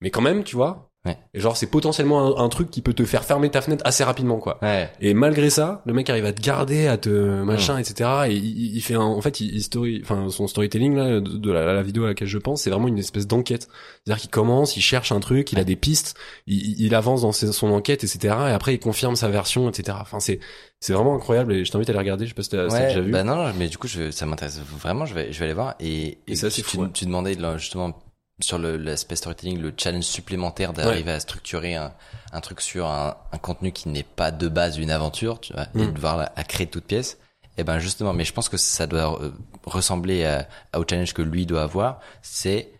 mais 0.00 0.10
quand 0.10 0.22
même 0.22 0.44
tu 0.44 0.56
vois 0.56 0.90
Ouais. 1.06 1.18
et 1.34 1.40
genre 1.40 1.54
c'est 1.56 1.66
potentiellement 1.66 2.38
un, 2.40 2.44
un 2.44 2.48
truc 2.48 2.70
qui 2.70 2.80
peut 2.80 2.94
te 2.94 3.04
faire 3.04 3.24
fermer 3.24 3.50
ta 3.50 3.60
fenêtre 3.60 3.82
assez 3.86 4.02
rapidement 4.04 4.38
quoi 4.38 4.58
Ouais. 4.62 4.90
et 5.00 5.12
malgré 5.12 5.50
ça 5.50 5.82
le 5.84 5.92
mec 5.92 6.08
arrive 6.08 6.24
à 6.24 6.32
te 6.32 6.40
garder 6.40 6.86
à 6.86 6.96
te 6.96 7.42
machin 7.42 7.76
etc 7.76 8.10
et 8.28 8.32
il, 8.34 8.76
il 8.76 8.80
fait 8.80 8.94
un, 8.94 9.00
en 9.02 9.20
fait 9.20 9.40
il, 9.40 9.54
il 9.54 9.62
story 9.62 10.00
enfin 10.02 10.30
son 10.30 10.46
storytelling 10.46 10.94
là 10.96 11.20
de, 11.20 11.36
de 11.36 11.52
la, 11.52 11.74
la 11.74 11.82
vidéo 11.82 12.04
à 12.04 12.08
laquelle 12.08 12.26
je 12.28 12.38
pense 12.38 12.62
c'est 12.62 12.70
vraiment 12.70 12.88
une 12.88 12.98
espèce 12.98 13.26
d'enquête 13.26 13.68
c'est-à-dire 14.04 14.20
qu'il 14.22 14.30
commence 14.30 14.78
il 14.78 14.80
cherche 14.80 15.12
un 15.12 15.20
truc 15.20 15.52
il 15.52 15.58
a 15.58 15.64
des 15.64 15.76
pistes 15.76 16.14
il, 16.46 16.80
il- 16.80 16.94
avance 16.94 17.20
dans 17.22 17.32
ses- 17.32 17.52
son 17.52 17.70
enquête 17.72 18.02
etc 18.04 18.34
et 18.48 18.52
après 18.52 18.72
il 18.74 18.78
confirme 18.78 19.14
sa 19.16 19.28
version 19.28 19.68
etc 19.68 19.98
enfin 20.00 20.20
c'est 20.20 20.40
c'est 20.80 20.92
vraiment 20.94 21.14
incroyable 21.14 21.52
et 21.52 21.64
je 21.66 21.70
t'invite 21.72 21.88
à 21.88 21.92
aller 21.92 21.98
regarder 21.98 22.24
je 22.24 22.30
sais 22.30 22.34
pas 22.34 22.42
si 22.42 22.48
t'as 22.50 22.70
si 22.70 22.78
déjà 22.80 23.00
vu 23.00 23.10
bah 23.10 23.24
non, 23.24 23.36
non, 23.36 23.52
mais 23.58 23.68
du 23.68 23.76
coup, 23.78 23.88
je, 23.88 24.10
ça 24.10 24.26
m'intéresse 24.26 24.60
vraiment. 24.78 25.06
Je 25.06 25.14
vais, 25.14 25.32
je 25.32 25.38
vais 25.38 25.46
aller 25.46 25.54
voir. 25.54 25.76
Et, 25.80 26.18
Et 26.26 26.34
ça, 26.36 26.50
tu, 26.50 26.62
fou, 26.62 26.82
ouais. 26.82 26.88
tu 26.92 27.06
demandais 27.06 27.38
justement 27.56 27.96
sur 28.40 28.58
l'aspect 28.58 29.16
storytelling, 29.16 29.58
le 29.60 29.72
challenge 29.76 30.04
supplémentaire 30.04 30.72
d'arriver 30.72 31.12
à 31.12 31.20
structurer 31.20 31.76
un, 31.76 31.92
un 32.32 32.40
truc 32.40 32.60
sur 32.60 32.86
un, 32.86 33.16
un 33.32 33.38
contenu 33.38 33.70
qui 33.72 33.88
n'est 33.88 34.02
pas 34.02 34.30
de 34.32 34.48
base 34.48 34.78
une 34.78 34.90
aventure, 34.90 35.40
tu 35.40 35.52
vois, 35.52 35.64
et 35.74 35.78
Mm. 35.78 35.86
de 35.86 35.90
devoir 35.92 36.16
la, 36.16 36.32
à 36.36 36.44
créer 36.44 36.66
de 36.66 36.70
toute 36.72 36.84
pièce. 36.86 37.18
Et 37.56 37.62
ben 37.62 37.78
justement, 37.78 38.12
mais 38.12 38.24
je 38.24 38.32
pense 38.32 38.48
que 38.48 38.56
ça 38.56 38.88
doit 38.88 39.22
euh, 39.22 39.30
ressembler 39.64 40.24
à, 40.24 40.48
à 40.72 40.80
au 40.80 40.84
challenge 40.88 41.14
que 41.14 41.22
lui 41.22 41.46
doit 41.46 41.62
avoir. 41.62 42.00
C'est 42.22 42.72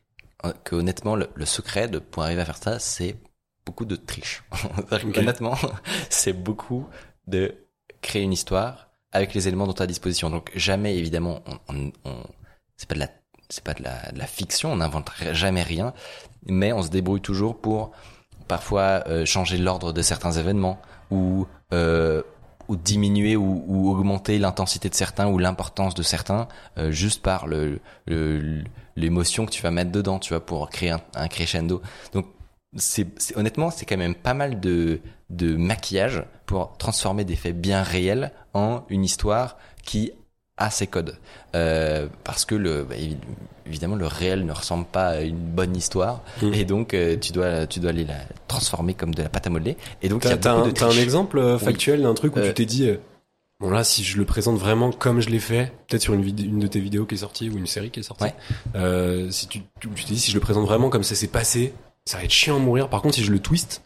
euh, 0.44 0.52
que 0.64 0.74
honnêtement, 0.74 1.14
le, 1.14 1.30
le 1.34 1.46
secret 1.46 1.86
de 1.88 2.00
pour 2.00 2.24
arriver 2.24 2.42
à 2.42 2.44
faire 2.44 2.56
ça, 2.56 2.78
c'est 2.80 3.14
beaucoup 3.64 3.84
de 3.84 3.94
triche. 3.94 4.42
C'est-à-dire 4.88 5.06
Ok. 5.08 5.14
qu'honnêtement, 5.14 5.56
c'est 6.10 6.32
beaucoup 6.32 6.88
de 7.28 7.54
créer 8.02 8.22
une 8.22 8.32
histoire 8.32 8.88
avec 9.12 9.32
les 9.32 9.46
éléments 9.46 9.68
dont 9.68 9.72
tu 9.72 9.82
as 9.82 9.84
à 9.84 9.86
disposition. 9.86 10.28
Donc 10.30 10.50
jamais 10.56 10.96
évidemment 10.96 11.40
on, 11.46 11.58
on, 11.74 11.92
on- 12.04 12.24
c'est 12.76 12.88
pas 12.88 12.96
de 12.96 13.00
la 13.00 13.08
c'est 13.48 13.64
pas 13.64 13.74
de 13.74 13.82
la, 13.82 14.26
fiction, 14.26 14.72
on 14.72 14.76
n'invente 14.76 15.10
jamais 15.32 15.62
rien, 15.62 15.92
mais 16.46 16.72
on 16.72 16.82
se 16.82 16.88
débrouille 16.88 17.20
toujours 17.20 17.56
pour 17.58 17.92
parfois 18.48 19.04
euh, 19.08 19.24
changer 19.24 19.58
l'ordre 19.58 19.92
de 19.92 20.02
certains 20.02 20.32
événements 20.32 20.80
ou 21.10 21.46
euh, 21.72 22.22
diminuer 22.68 23.36
ou, 23.36 23.90
augmenter 23.90 24.38
l'intensité 24.38 24.88
de 24.88 24.94
certains 24.94 25.28
ou 25.28 25.38
l'importance 25.38 25.94
de 25.94 26.02
certains 26.02 26.48
euh, 26.78 26.90
juste 26.90 27.22
par 27.22 27.46
l'émotion 28.96 29.46
que 29.46 29.50
tu 29.50 29.62
vas 29.62 29.70
mettre 29.70 29.92
dedans, 29.92 30.18
tu 30.18 30.30
vois, 30.30 30.44
pour 30.44 30.68
créer 30.70 30.94
un, 31.14 31.28
crescendo. 31.28 31.82
Donc 32.12 32.26
honnêtement 33.36 33.70
c'est 33.70 33.86
quand 33.86 33.96
même 33.96 34.16
pas 34.16 34.34
mal 34.34 34.58
de 34.58 35.00
maquillage 35.40 36.24
pour 36.46 36.76
transformer 36.76 37.24
des 37.24 37.36
faits 37.36 37.58
bien 37.58 37.82
réels 37.82 38.32
en 38.52 38.84
une 38.88 39.04
histoire 39.04 39.58
qui 39.84 40.12
a 40.56 40.70
ses 40.70 40.86
codes 40.86 41.16
Euh, 41.54 42.06
parce 42.24 42.44
que 42.44 42.54
le 42.54 42.84
bah, 42.84 42.94
évi- 42.96 43.16
évidemment 43.66 43.96
le 43.96 44.06
réel 44.06 44.44
ne 44.44 44.52
ressemble 44.52 44.84
pas 44.86 45.06
à 45.08 45.20
une 45.20 45.36
bonne 45.38 45.76
histoire 45.76 46.20
Mm. 46.42 46.54
et 46.54 46.64
donc 46.64 46.94
euh, 46.94 47.16
tu 47.16 47.32
dois 47.32 47.66
tu 47.66 47.80
dois 47.80 47.90
aller 47.90 48.04
la 48.04 48.18
transformer 48.48 48.94
comme 48.94 49.14
de 49.14 49.22
la 49.22 49.28
pâte 49.28 49.46
à 49.46 49.50
modeler 49.50 49.76
et 50.02 50.08
donc 50.08 50.22
t'as 50.22 50.32
un, 50.52 50.70
t'as 50.70 50.86
un 50.86 50.90
exemple 50.90 51.38
euh, 51.38 51.58
factuel 51.58 52.02
d'un 52.02 52.14
truc 52.14 52.34
où 52.36 52.38
Euh, 52.40 52.48
tu 52.48 52.54
t'es 52.54 52.64
dit 52.66 52.88
Bon 53.60 53.70
là, 53.70 53.84
si 53.84 54.02
je 54.02 54.18
le 54.18 54.24
présente 54.24 54.58
vraiment 54.58 54.90
comme 54.90 55.20
je 55.20 55.30
l'ai 55.30 55.38
fait, 55.38 55.72
peut-être 55.86 56.02
sur 56.02 56.12
une, 56.14 56.58
de 56.58 56.66
tes 56.66 56.80
vidéos 56.80 57.06
qui 57.06 57.14
est 57.14 57.18
sortie 57.18 57.48
ou 57.48 57.56
une 57.56 57.68
série 57.68 57.90
qui 57.90 58.00
est 58.00 58.02
sortie, 58.02 58.24
Ouais. 58.74 59.26
si 59.30 59.46
tu, 59.46 59.60
tu, 59.80 59.88
tu 59.94 60.04
te 60.04 60.08
dis 60.08 60.18
si 60.18 60.30
je 60.32 60.36
le 60.36 60.40
présente 60.40 60.66
vraiment 60.66 60.90
comme 60.90 61.04
ça 61.04 61.14
s'est 61.14 61.28
passé, 61.28 61.72
ça 62.04 62.18
va 62.18 62.24
être 62.24 62.32
chiant 62.32 62.56
à 62.56 62.58
mourir. 62.58 62.88
Par 62.88 63.00
contre, 63.00 63.14
si 63.14 63.22
je 63.24 63.30
le 63.30 63.38
twist, 63.38 63.82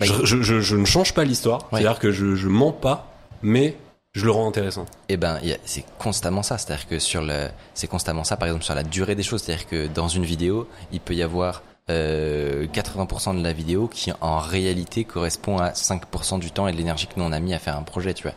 Bah, 0.00 0.06
je, 0.06 0.24
je, 0.24 0.42
je, 0.42 0.60
je 0.60 0.76
ne 0.76 0.86
change 0.86 1.12
pas 1.14 1.24
l'histoire. 1.24 1.68
Ouais. 1.70 1.80
C'est-à-dire 1.82 1.98
que 2.00 2.10
je, 2.12 2.34
je 2.34 2.48
mens 2.48 2.72
pas, 2.72 3.12
mais 3.42 3.76
je 4.14 4.24
le 4.24 4.30
rends 4.30 4.48
intéressant. 4.48 4.86
Eh 5.08 5.16
ben, 5.16 5.38
c'est 5.64 5.84
constamment 5.98 6.42
ça. 6.42 6.56
C'est-à-dire 6.56 6.86
que 6.88 6.98
sur 6.98 7.20
le, 7.20 7.48
c'est 7.74 7.88
constamment 7.88 8.24
ça. 8.24 8.36
Par 8.36 8.48
exemple, 8.48 8.64
sur 8.64 8.74
la 8.74 8.82
durée 8.84 9.14
des 9.14 9.22
choses. 9.24 9.42
C'est-à-dire 9.42 9.66
que 9.66 9.86
dans 9.88 10.08
une 10.08 10.24
vidéo, 10.24 10.68
il 10.92 11.00
peut 11.00 11.14
y 11.14 11.22
avoir 11.22 11.62
euh, 11.90 12.66
80% 12.68 13.36
de 13.38 13.42
la 13.42 13.52
vidéo 13.52 13.88
qui, 13.88 14.10
en 14.20 14.38
réalité, 14.38 15.04
correspond 15.04 15.58
à 15.58 15.70
5% 15.72 16.38
du 16.38 16.50
temps 16.50 16.66
et 16.68 16.72
de 16.72 16.76
l'énergie 16.78 17.06
que 17.08 17.14
nous 17.18 17.24
on 17.24 17.32
a 17.32 17.40
mis 17.40 17.52
à 17.54 17.58
faire 17.58 17.76
un 17.76 17.82
projet. 17.82 18.14
Tu 18.14 18.22
vois. 18.22 18.34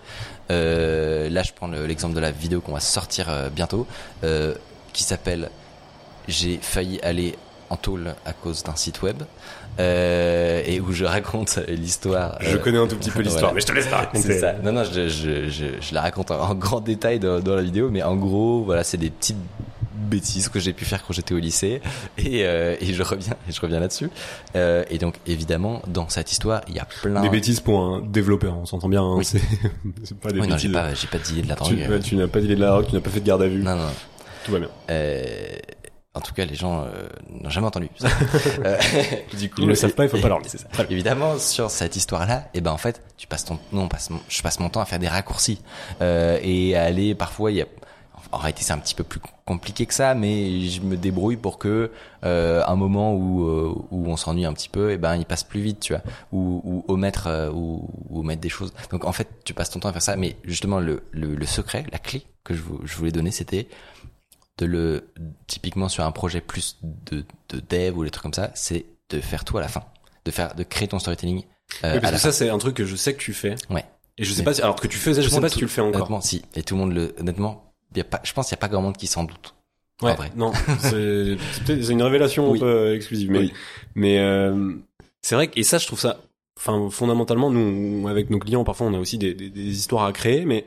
Euh, 0.51 1.29
là, 1.29 1.43
je 1.43 1.53
prends 1.53 1.67
le- 1.67 1.85
l'exemple 1.85 2.15
de 2.15 2.19
la 2.19 2.31
vidéo 2.31 2.59
qu'on 2.59 2.73
va 2.73 2.79
sortir 2.81 3.29
euh, 3.29 3.49
bientôt, 3.49 3.85
euh, 4.23 4.53
qui 4.93 5.03
s'appelle 5.03 5.49
"J'ai 6.27 6.57
failli 6.61 6.99
aller 7.01 7.37
en 7.69 7.75
tôle 7.75 8.13
à 8.25 8.33
cause 8.33 8.63
d'un 8.63 8.75
site 8.75 9.01
web", 9.01 9.23
euh, 9.79 10.61
et 10.65 10.79
où 10.79 10.91
je 10.91 11.05
raconte 11.05 11.59
l'histoire. 11.67 12.37
Je 12.41 12.55
euh, 12.55 12.59
connais 12.59 12.77
un 12.77 12.87
tout 12.87 12.95
petit 12.95 13.11
peu 13.11 13.21
l'histoire, 13.21 13.51
voilà. 13.51 13.55
mais 13.55 13.61
je 13.61 13.67
te 13.67 13.71
laisse 13.73 13.89
la 13.91 13.97
raconter. 13.97 14.21
C'est 14.21 14.39
ça. 14.39 14.53
Non, 14.63 14.71
non, 14.71 14.83
je, 14.83 15.07
je, 15.07 15.49
je, 15.49 15.65
je 15.79 15.93
la 15.93 16.01
raconte 16.01 16.31
en, 16.31 16.55
grand 16.55 16.81
détail 16.81 17.19
dans, 17.19 17.39
dans 17.39 17.55
la 17.55 17.61
vidéo, 17.61 17.89
mais 17.91 18.01
en 18.03 18.15
gros, 18.15 18.63
voilà, 18.63 18.83
c'est 18.83 18.97
des 18.97 19.09
petites 19.09 19.37
bêtises 20.07 20.47
que 20.49 20.59
j'ai 20.59 20.73
pu 20.73 20.85
faire 20.85 21.03
quand 21.05 21.13
j'étais 21.13 21.33
au 21.33 21.37
lycée, 21.37 21.81
et, 22.17 22.45
euh, 22.45 22.75
et 22.79 22.93
je 22.93 23.03
reviens, 23.03 23.33
et 23.47 23.51
je 23.51 23.59
reviens 23.61 23.79
là-dessus. 23.79 24.09
Euh, 24.55 24.83
et 24.89 24.97
donc, 24.97 25.15
évidemment, 25.27 25.81
dans 25.87 26.09
cette 26.09 26.31
histoire, 26.31 26.61
il 26.67 26.75
y 26.75 26.79
a 26.79 26.85
plein. 26.85 27.21
Des 27.21 27.29
bêtises 27.29 27.59
pour 27.59 27.79
un 27.79 28.01
développeur, 28.01 28.57
on 28.57 28.65
s'entend 28.65 28.89
bien. 28.89 29.03
Hein, 29.03 29.15
Oui. 29.17 29.25
c'est 29.25 29.39
pas 30.21 30.31
des 30.31 30.39
Oui, 30.39 30.47
non, 30.47 30.55
bêtises. 30.55 30.69
j'ai 30.69 31.07
pas, 31.07 31.17
pas 31.17 31.23
dit 31.23 31.41
de 31.41 31.49
la 31.49 31.55
drogue. 31.55 32.01
tu 32.03 32.15
n'as 32.15 32.27
pas 32.27 32.39
d'idée 32.39 32.55
de 32.55 32.61
la 32.61 32.67
drogue, 32.69 32.87
tu 32.87 32.95
n'as 32.95 33.01
pas 33.01 33.09
fait 33.09 33.19
de 33.19 33.25
garde 33.27 33.41
à 33.41 33.47
vue. 33.47 33.61
Non, 33.61 33.75
non. 33.75 33.89
Tout 34.45 34.53
va 34.53 34.59
bien. 34.59 34.69
En 36.17 36.21
tout 36.21 36.33
cas, 36.33 36.45
les 36.45 36.55
gens 36.55 36.81
euh, 36.83 37.07
n'ont 37.29 37.49
jamais 37.49 37.67
entendu. 37.67 37.89
ça. 37.97 38.07
Euh, 38.65 38.77
du 39.37 39.49
coup, 39.49 39.61
Ils 39.61 39.65
ne 39.65 39.69
le 39.69 39.75
savent 39.75 39.93
pas, 39.93 40.03
il 40.05 40.09
faut 40.09 40.17
pas 40.19 40.27
leur 40.29 40.41
dire. 40.41 40.49
C'est 40.51 40.57
ça. 40.59 40.67
Évidemment, 40.89 41.37
sur 41.37 41.69
cette 41.71 41.95
histoire-là, 41.95 42.45
et 42.53 42.61
ben 42.61 42.71
en 42.71 42.77
fait, 42.77 43.01
tu 43.17 43.27
passes 43.27 43.45
ton, 43.45 43.59
non, 43.71 43.83
on 43.83 43.87
passe, 43.87 44.09
mon- 44.09 44.19
je 44.27 44.41
passe 44.41 44.59
mon 44.59 44.69
temps 44.69 44.81
à 44.81 44.85
faire 44.85 44.99
des 44.99 45.07
raccourcis 45.07 45.61
euh, 46.01 46.39
et 46.41 46.75
à 46.75 46.83
aller 46.83 47.15
parfois. 47.15 47.51
Il 47.51 47.57
y 47.57 47.61
a, 47.61 47.65
en 48.31 48.37
réalité, 48.37 48.63
c'est 48.63 48.73
un 48.73 48.77
petit 48.79 48.95
peu 48.95 49.03
plus 49.03 49.21
compliqué 49.45 49.85
que 49.85 49.93
ça, 49.93 50.13
mais 50.15 50.61
je 50.61 50.81
me 50.81 50.97
débrouille 50.97 51.37
pour 51.37 51.57
que 51.59 51.91
euh, 52.25 52.63
un 52.67 52.75
moment 52.75 53.13
où 53.13 53.45
euh, 53.45 53.73
où 53.91 54.07
on 54.09 54.17
s'ennuie 54.17 54.43
un 54.45 54.53
petit 54.53 54.67
peu, 54.69 54.91
et 54.91 54.97
ben 54.97 55.15
il 55.15 55.25
passe 55.25 55.43
plus 55.43 55.61
vite, 55.61 55.79
tu 55.79 55.93
vois, 55.93 56.01
ou, 56.33 56.61
ou 56.65 56.83
omettre 56.91 57.27
euh, 57.27 57.49
ou, 57.51 57.89
ou 58.09 58.19
omettre 58.19 58.41
des 58.41 58.49
choses. 58.49 58.73
Donc 58.91 59.05
en 59.05 59.11
fait, 59.13 59.29
tu 59.45 59.53
passes 59.53 59.69
ton 59.69 59.79
temps 59.79 59.89
à 59.89 59.93
faire 59.93 60.01
ça, 60.01 60.15
mais 60.17 60.35
justement 60.43 60.79
le 60.79 61.03
le, 61.11 61.35
le 61.35 61.45
secret, 61.45 61.85
la 61.91 61.99
clé 61.99 62.23
que 62.43 62.53
je, 62.53 62.61
vous- 62.61 62.79
je 62.83 62.95
voulais 62.97 63.11
donner, 63.11 63.31
c'était 63.31 63.67
de 64.57 64.65
le 64.65 65.07
typiquement 65.47 65.89
sur 65.89 66.03
un 66.03 66.11
projet 66.11 66.41
plus 66.41 66.77
de, 67.11 67.23
de 67.49 67.61
dev 67.69 67.97
ou 67.97 68.03
des 68.03 68.09
trucs 68.09 68.23
comme 68.23 68.33
ça, 68.33 68.51
c'est 68.55 68.85
de 69.09 69.19
faire 69.21 69.45
tout 69.45 69.57
à 69.57 69.61
la 69.61 69.67
fin, 69.67 69.83
de 70.25 70.31
faire 70.31 70.55
de 70.55 70.63
créer 70.63 70.87
ton 70.87 70.99
storytelling 70.99 71.43
euh, 71.83 71.93
Oui, 71.95 71.99
parce 72.01 72.13
que 72.13 72.19
ça, 72.19 72.31
c'est 72.31 72.49
un 72.49 72.57
truc 72.57 72.75
que 72.75 72.85
je 72.85 72.95
sais 72.95 73.13
que 73.13 73.19
tu 73.19 73.33
fais. 73.33 73.55
Ouais. 73.69 73.85
Et 74.17 74.23
je 74.23 74.31
sais 74.33 74.41
Mais- 74.41 74.45
pas 74.45 74.53
si, 74.55 74.61
alors 74.61 74.75
que 74.79 74.87
tu 74.87 74.97
faisais, 74.97 75.21
je 75.21 75.29
sais 75.29 75.39
pas 75.41 75.49
si 75.49 75.57
tu 75.59 75.65
le 75.65 75.69
fais 75.69 75.81
encore. 75.81 75.95
Honnêtement, 76.01 76.21
si. 76.21 76.41
Et 76.55 76.63
tout 76.63 76.73
le 76.75 76.81
monde 76.81 76.93
le, 76.93 77.13
honnêtement, 77.19 77.71
y 77.95 78.01
a 78.01 78.03
pas, 78.03 78.19
je 78.23 78.33
pense 78.33 78.47
qu'il 78.47 78.55
y 78.55 78.59
a 78.59 78.61
pas 78.61 78.67
grand 78.67 78.81
monde 78.81 78.97
qui 78.97 79.07
s'en 79.07 79.23
doute. 79.23 79.53
Ouais, 80.01 80.11
en 80.11 80.15
vrai. 80.15 80.31
non, 80.35 80.51
c'est 80.79 81.37
une 81.89 82.01
révélation 82.03 82.51
Oui. 82.51 82.57
un 82.57 82.61
peu 82.61 82.95
exclusive, 82.95 83.31
mais 83.31 83.39
Oui. 83.39 83.53
mais 83.95 84.19
euh, 84.19 84.73
c'est 85.21 85.35
vrai 85.35 85.47
que 85.47 85.59
et 85.59 85.63
ça, 85.63 85.77
je 85.79 85.87
trouve 85.87 85.99
ça, 85.99 86.19
enfin 86.59 86.89
fondamentalement, 86.91 87.49
nous 87.49 88.07
avec 88.07 88.29
nos 88.29 88.37
clients, 88.39 88.63
parfois 88.63 88.87
on 88.87 88.93
a 88.93 88.99
aussi 88.99 89.17
des, 89.17 89.33
des, 89.33 89.49
des 89.49 89.61
histoires 89.71 90.05
à 90.05 90.13
créer, 90.13 90.45
mais 90.45 90.65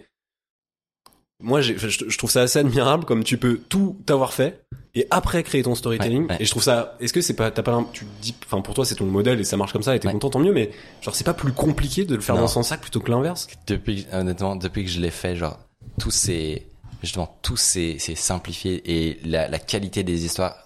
moi, 1.41 1.61
j'ai- 1.61 1.77
je, 1.79 1.89
je 1.89 2.19
trouve 2.19 2.31
ça 2.31 2.43
assez 2.43 2.59
admirable 2.59 3.05
comme 3.05 3.25
tu 3.25 3.37
peux 3.39 3.59
tout 3.69 3.97
avoir 4.09 4.33
fait 4.33 4.63
et 4.95 5.07
après 5.11 5.43
créer 5.43 5.63
ton 5.63 5.75
storytelling. 5.75 6.23
Ouais, 6.25 6.29
ouais. 6.31 6.37
Et 6.41 6.45
je 6.45 6.51
trouve 6.51 6.63
ça, 6.63 6.97
est-ce 7.01 7.13
que 7.13 7.21
c'est 7.21 7.35
pas, 7.35 7.51
t'as 7.51 7.63
pas, 7.63 7.73
un- 7.73 7.85
tu 7.93 8.05
dis, 8.21 8.35
enfin 8.45 8.61
pour 8.61 8.75
toi 8.75 8.85
c'est 8.85 8.97
ton 8.97 9.07
modèle 9.07 9.41
et 9.41 9.45
ça 9.45 9.57
marche 9.57 9.73
comme 9.73 9.83
ça 9.83 9.95
et 9.95 10.01
t'es 10.01 10.07
Ouais. 10.09 10.13
content 10.15 10.31
tant 10.31 10.39
mieux, 10.41 10.53
mais 10.53 10.71
genre 11.01 11.15
c'est 11.15 11.25
pas 11.25 11.35
plus 11.35 11.53
compliqué 11.53 12.05
de 12.05 12.15
le 12.15 12.21
faire 12.21 12.35
Non. 12.35 12.43
dans 12.43 12.49
son 12.49 12.63
sac 12.63 12.81
plutôt 12.81 13.01
que 13.01 13.11
l'inverse? 13.11 13.47
Depuis, 13.67 14.07
honnêtement, 14.13 14.57
depuis 14.57 14.85
que 14.85 14.91
je 14.91 15.01
l'ai 15.01 15.11
fait, 15.11 15.37
genre, 15.37 15.59
tout 15.99 16.11
c'est, 16.11 16.67
justement, 17.03 17.37
tout 17.43 17.57
c'est, 17.57 17.97
c'est 17.99 18.15
simplifié 18.17 18.83
et 18.87 19.21
la, 19.25 19.49
la 19.49 19.59
qualité 19.59 20.03
des 20.03 20.25
histoires 20.25 20.57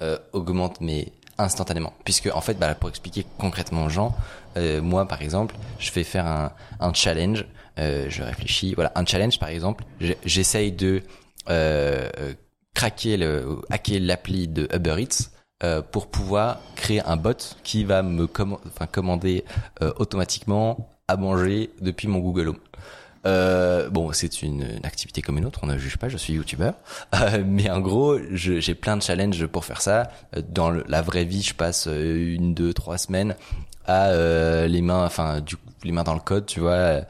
euh, 0.00 0.18
augmente, 0.32 0.80
mais 0.80 1.08
instantanément. 1.38 1.92
Puisque, 2.04 2.28
en 2.32 2.40
fait, 2.40 2.54
bah, 2.58 2.74
pour 2.74 2.88
expliquer 2.88 3.24
concrètement 3.38 3.84
aux 3.86 3.88
gens, 3.88 4.14
euh, 4.56 4.82
moi, 4.82 5.06
par 5.06 5.22
exemple, 5.22 5.54
je 5.78 5.90
vais 5.92 6.04
faire 6.04 6.26
un, 6.26 6.52
un 6.80 6.92
challenge, 6.92 7.46
euh, 7.78 8.06
je 8.08 8.22
réfléchis, 8.22 8.74
voilà, 8.74 8.92
un 8.94 9.04
challenge, 9.06 9.38
par 9.38 9.48
exemple, 9.48 9.84
j'essaye 10.24 10.72
de 10.72 11.02
euh, 11.50 12.08
craquer 12.74 13.16
le, 13.16 13.60
hacker 13.70 14.00
l'appli 14.00 14.48
de 14.48 14.68
Uber 14.74 14.96
Eats 15.02 15.30
euh, 15.64 15.82
pour 15.82 16.08
pouvoir 16.10 16.60
créer 16.76 17.02
un 17.02 17.16
bot 17.16 17.36
qui 17.62 17.84
va 17.84 18.02
me 18.02 18.26
comman- 18.26 18.58
enfin, 18.66 18.86
commander 18.86 19.44
euh, 19.82 19.92
automatiquement 19.96 20.88
à 21.08 21.16
manger 21.16 21.70
depuis 21.80 22.08
mon 22.08 22.18
Google 22.18 22.48
Home. 22.48 22.58
Euh, 23.24 23.88
bon, 23.88 24.12
c'est 24.12 24.42
une, 24.42 24.62
une 24.62 24.84
activité 24.86 25.22
comme 25.22 25.38
une 25.38 25.44
autre, 25.44 25.60
on 25.62 25.66
ne 25.66 25.78
juge 25.78 25.96
pas, 25.96 26.08
je 26.08 26.16
suis 26.16 26.32
youtubeur. 26.34 26.74
Euh, 27.14 27.44
mais 27.46 27.70
en 27.70 27.80
gros, 27.80 28.18
j'ai 28.32 28.74
plein 28.74 28.96
de 28.96 29.02
challenges 29.02 29.46
pour 29.46 29.64
faire 29.64 29.80
ça. 29.80 30.10
Euh, 30.36 30.42
Dans 30.48 30.70
la 30.70 31.02
vraie 31.02 31.24
vie, 31.24 31.42
je 31.42 31.54
passe 31.54 31.86
une, 31.86 32.54
deux, 32.54 32.74
trois 32.74 32.98
semaines 32.98 33.36
à 33.86 34.12
les 34.68 34.80
mains, 34.82 35.04
enfin, 35.04 35.40
du 35.40 35.56
les 35.84 35.90
mains 35.92 36.04
dans 36.04 36.14
le 36.14 36.20
code, 36.20 36.46
tu 36.46 36.60
vois, 36.60 37.00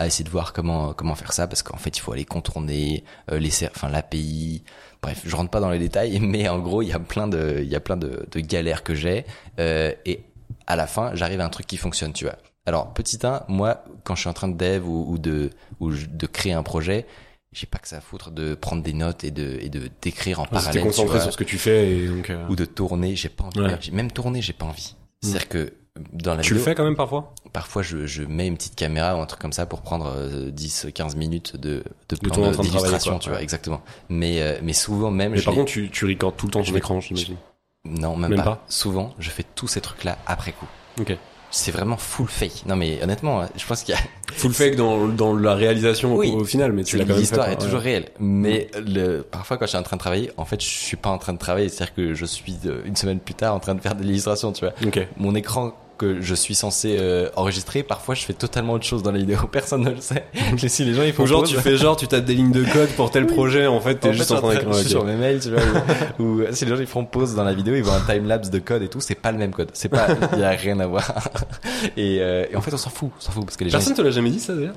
à 0.00 0.06
essayer 0.06 0.24
de 0.24 0.30
voir 0.30 0.52
comment 0.52 0.92
comment 0.94 1.14
faire 1.14 1.32
ça, 1.32 1.46
parce 1.46 1.62
qu'en 1.62 1.76
fait, 1.76 1.96
il 1.96 2.00
faut 2.00 2.12
aller 2.12 2.24
contourner 2.24 3.04
euh, 3.30 3.38
les, 3.38 3.50
ser- 3.50 3.68
enfin, 3.74 3.88
l'API. 3.88 4.62
Bref, 5.02 5.22
je 5.24 5.34
rentre 5.36 5.50
pas 5.50 5.60
dans 5.60 5.70
les 5.70 5.78
détails, 5.78 6.18
mais 6.22 6.48
en 6.48 6.58
gros, 6.58 6.82
il 6.82 6.88
y 6.88 6.92
a 6.92 6.98
plein 6.98 7.28
de, 7.28 7.60
il 7.62 7.68
y 7.68 7.76
a 7.76 7.80
plein 7.80 7.96
de, 7.96 8.26
de 8.30 8.40
galères 8.40 8.82
que 8.82 8.94
j'ai, 8.94 9.24
euh, 9.58 9.92
et 10.06 10.20
à 10.66 10.76
la 10.76 10.86
fin, 10.86 11.14
j'arrive 11.14 11.40
à 11.40 11.44
un 11.44 11.48
truc 11.50 11.66
qui 11.66 11.76
fonctionne, 11.76 12.12
tu 12.12 12.24
vois. 12.24 12.36
Alors, 12.66 12.92
petit 12.92 13.18
1, 13.22 13.44
moi, 13.48 13.84
quand 14.04 14.14
je 14.14 14.20
suis 14.20 14.28
en 14.28 14.32
train 14.34 14.48
de 14.48 14.56
dev 14.56 14.86
ou, 14.86 15.06
ou 15.12 15.18
de, 15.18 15.50
ou 15.80 15.90
de 15.92 16.26
créer 16.26 16.52
un 16.52 16.62
projet, 16.62 17.06
j'ai 17.52 17.66
pas 17.66 17.78
que 17.78 17.88
ça 17.88 17.96
à 17.96 18.00
foutre 18.00 18.30
de 18.30 18.54
prendre 18.54 18.82
des 18.82 18.92
notes 18.92 19.24
et 19.24 19.30
de, 19.32 19.58
et 19.60 19.68
de 19.70 19.90
d'écrire 20.02 20.38
en 20.40 20.44
t'es 20.44 20.50
parallèle, 20.52 20.82
tu 20.82 20.86
concentré 20.86 21.14
vois, 21.14 21.20
sur 21.22 21.32
ce 21.32 21.36
que 21.36 21.42
tu 21.44 21.58
fais 21.58 21.90
et 21.90 22.06
donc. 22.06 22.30
euh, 22.30 22.46
ou 22.48 22.54
de 22.56 22.64
tourner, 22.64 23.16
j'ai 23.16 23.28
pas 23.28 23.44
envie. 23.44 23.60
Ouais. 23.60 23.76
Même 23.92 24.12
tourner, 24.12 24.40
j'ai 24.40 24.52
pas 24.52 24.66
envie. 24.66 24.94
C'est-à-dire 25.22 25.48
que 25.48 25.72
dans 26.12 26.34
la 26.34 26.42
Tu 26.42 26.54
le 26.54 26.60
fais 26.60 26.74
quand 26.74 26.84
même 26.84 26.96
parfois? 26.96 27.34
Parfois 27.52 27.82
je, 27.82 28.06
je 28.06 28.22
mets 28.22 28.46
une 28.46 28.56
petite 28.56 28.76
caméra 28.76 29.16
ou 29.16 29.20
un 29.20 29.26
truc 29.26 29.40
comme 29.40 29.52
ça 29.52 29.66
pour 29.66 29.82
prendre 29.82 30.06
euh, 30.14 30.50
10 30.50 30.86
15 30.94 31.16
minutes 31.16 31.56
de 31.56 31.82
de 32.08 32.16
plan 32.16 32.50
d'illustration, 32.52 33.18
tu 33.18 33.30
vois, 33.30 33.42
exactement. 33.42 33.82
Mais 34.08 34.40
euh, 34.40 34.58
mais 34.62 34.72
souvent 34.72 35.10
même 35.10 35.32
Mais 35.32 35.42
par 35.42 35.54
contre, 35.54 35.70
tu, 35.72 35.90
tu 35.90 36.04
recordes 36.06 36.36
tout 36.36 36.46
le 36.46 36.52
temps 36.52 36.62
Je 36.62 36.68
ton 36.68 36.72
vais- 36.72 36.78
écran, 36.78 37.00
j'imagine. 37.00 37.36
non, 37.84 38.16
même, 38.16 38.30
même 38.30 38.38
pas. 38.38 38.56
pas 38.56 38.64
Souvent, 38.68 39.14
je 39.18 39.30
fais 39.30 39.44
tous 39.54 39.66
ces 39.68 39.80
trucs 39.80 40.04
là 40.04 40.18
après 40.26 40.52
coup. 40.52 40.66
Ok. 41.00 41.16
C'est 41.50 41.72
vraiment 41.72 41.96
full 41.96 42.28
fake. 42.28 42.64
Non 42.66 42.76
mais 42.76 43.02
honnêtement, 43.02 43.44
je 43.56 43.66
pense 43.66 43.82
qu'il 43.82 43.94
y 43.94 43.98
a 43.98 44.00
Full 44.34 44.52
fake 44.52 44.76
dans, 44.76 45.08
dans 45.08 45.34
la 45.34 45.54
réalisation 45.54 46.14
au- 46.14 46.18
Oui. 46.18 46.30
au, 46.32 46.44
final, 46.44 46.72
mais 46.72 46.84
tu 46.84 46.96
l'as 46.96 47.04
quand 47.04 47.10
même. 47.10 47.18
L'histoire 47.18 47.48
est 47.48 47.58
toujours 47.60 47.80
réelle, 47.80 48.06
mais 48.20 48.68
le, 48.86 49.22
parfois 49.22 49.56
quand 49.58 49.64
je 49.64 49.70
suis 49.70 49.78
en 49.78 49.82
train 49.82 49.96
de 49.96 50.00
travailler, 50.00 50.30
en 50.36 50.44
fait, 50.44 50.60
je 50.62 50.68
suis 50.68 50.96
pas 50.96 51.10
en 51.10 51.18
train 51.18 51.32
de 51.32 51.38
travailler. 51.38 51.68
C'est-à-dire 51.68 51.94
que 51.94 52.14
je 52.14 52.24
suis 52.24 52.56
euh, 52.66 52.82
une 52.84 52.94
semaine 52.96 53.18
plus 53.18 53.34
tard 53.34 53.54
en 53.54 53.60
train 53.60 53.74
de 53.74 53.80
faire 53.80 53.94
de 53.96 54.02
l'illustration, 54.04 54.52
tu 54.52 54.64
vois. 54.64 54.74
Ouais. 54.80 54.86
Ok. 54.88 55.08
Mon 55.16 55.34
écran 55.34 55.72
que 56.00 56.22
je 56.22 56.34
suis 56.34 56.54
censé 56.54 56.96
euh, 56.98 57.28
enregistrer, 57.36 57.82
parfois 57.82 58.14
je 58.14 58.24
fais 58.24 58.32
totalement 58.32 58.72
autre 58.72 58.86
chose 58.86 59.02
dans 59.02 59.12
la 59.12 59.18
vidéo. 59.18 59.36
Personne 59.52 59.82
ne 59.82 59.90
le 59.90 60.00
sait. 60.00 60.24
Et 60.62 60.68
si 60.68 60.82
les 60.84 60.94
gens 60.94 61.02
ils 61.02 61.12
font 61.12 61.26
genre 61.26 61.42
tu 61.42 61.56
fais 61.56 61.76
genre 61.76 61.94
tu 61.94 62.08
tapes 62.08 62.24
des 62.24 62.34
lignes 62.34 62.52
de 62.52 62.64
code 62.64 62.88
pour 62.96 63.10
tel 63.10 63.26
projet, 63.26 63.66
en 63.66 63.80
fait 63.80 63.96
t'es 63.96 64.14
juste 64.14 64.32
en 64.32 64.38
train 64.40 64.54
d'écrire. 64.54 64.72
je 64.72 64.78
suis 64.78 64.88
sur 64.88 65.04
mes 65.04 65.16
mails, 65.16 65.40
tu 65.40 65.50
vois, 65.50 65.60
ou, 66.18 66.40
si 66.52 66.64
les 66.64 66.74
gens 66.74 66.80
ils 66.80 66.86
font 66.86 67.04
pause 67.04 67.34
dans 67.34 67.44
la 67.44 67.52
vidéo, 67.52 67.74
ils 67.74 67.82
voient 67.82 67.96
un 67.96 68.12
time 68.12 68.26
lapse 68.26 68.48
de 68.48 68.58
code 68.58 68.82
et 68.82 68.88
tout, 68.88 69.00
c'est 69.00 69.14
pas 69.14 69.30
le 69.30 69.38
même 69.38 69.52
code. 69.52 69.68
C'est 69.74 69.90
pas, 69.90 70.06
il 70.32 70.38
y 70.38 70.44
a 70.44 70.50
rien 70.50 70.80
à 70.80 70.86
voir. 70.86 71.12
Et, 71.98 72.18
euh, 72.20 72.46
et 72.50 72.56
en 72.56 72.62
fait, 72.62 72.72
on 72.72 72.78
s'en 72.78 72.90
fout, 72.90 73.10
on 73.18 73.20
s'en 73.20 73.32
fout 73.32 73.44
parce 73.44 73.56
que 73.56 73.64
les 73.64 73.70
Personne 73.70 73.94
gens. 73.94 74.02
te 74.02 74.06
l'a 74.06 74.10
jamais 74.10 74.30
dit 74.30 74.40
ça 74.40 74.54
d'ailleurs? 74.54 74.74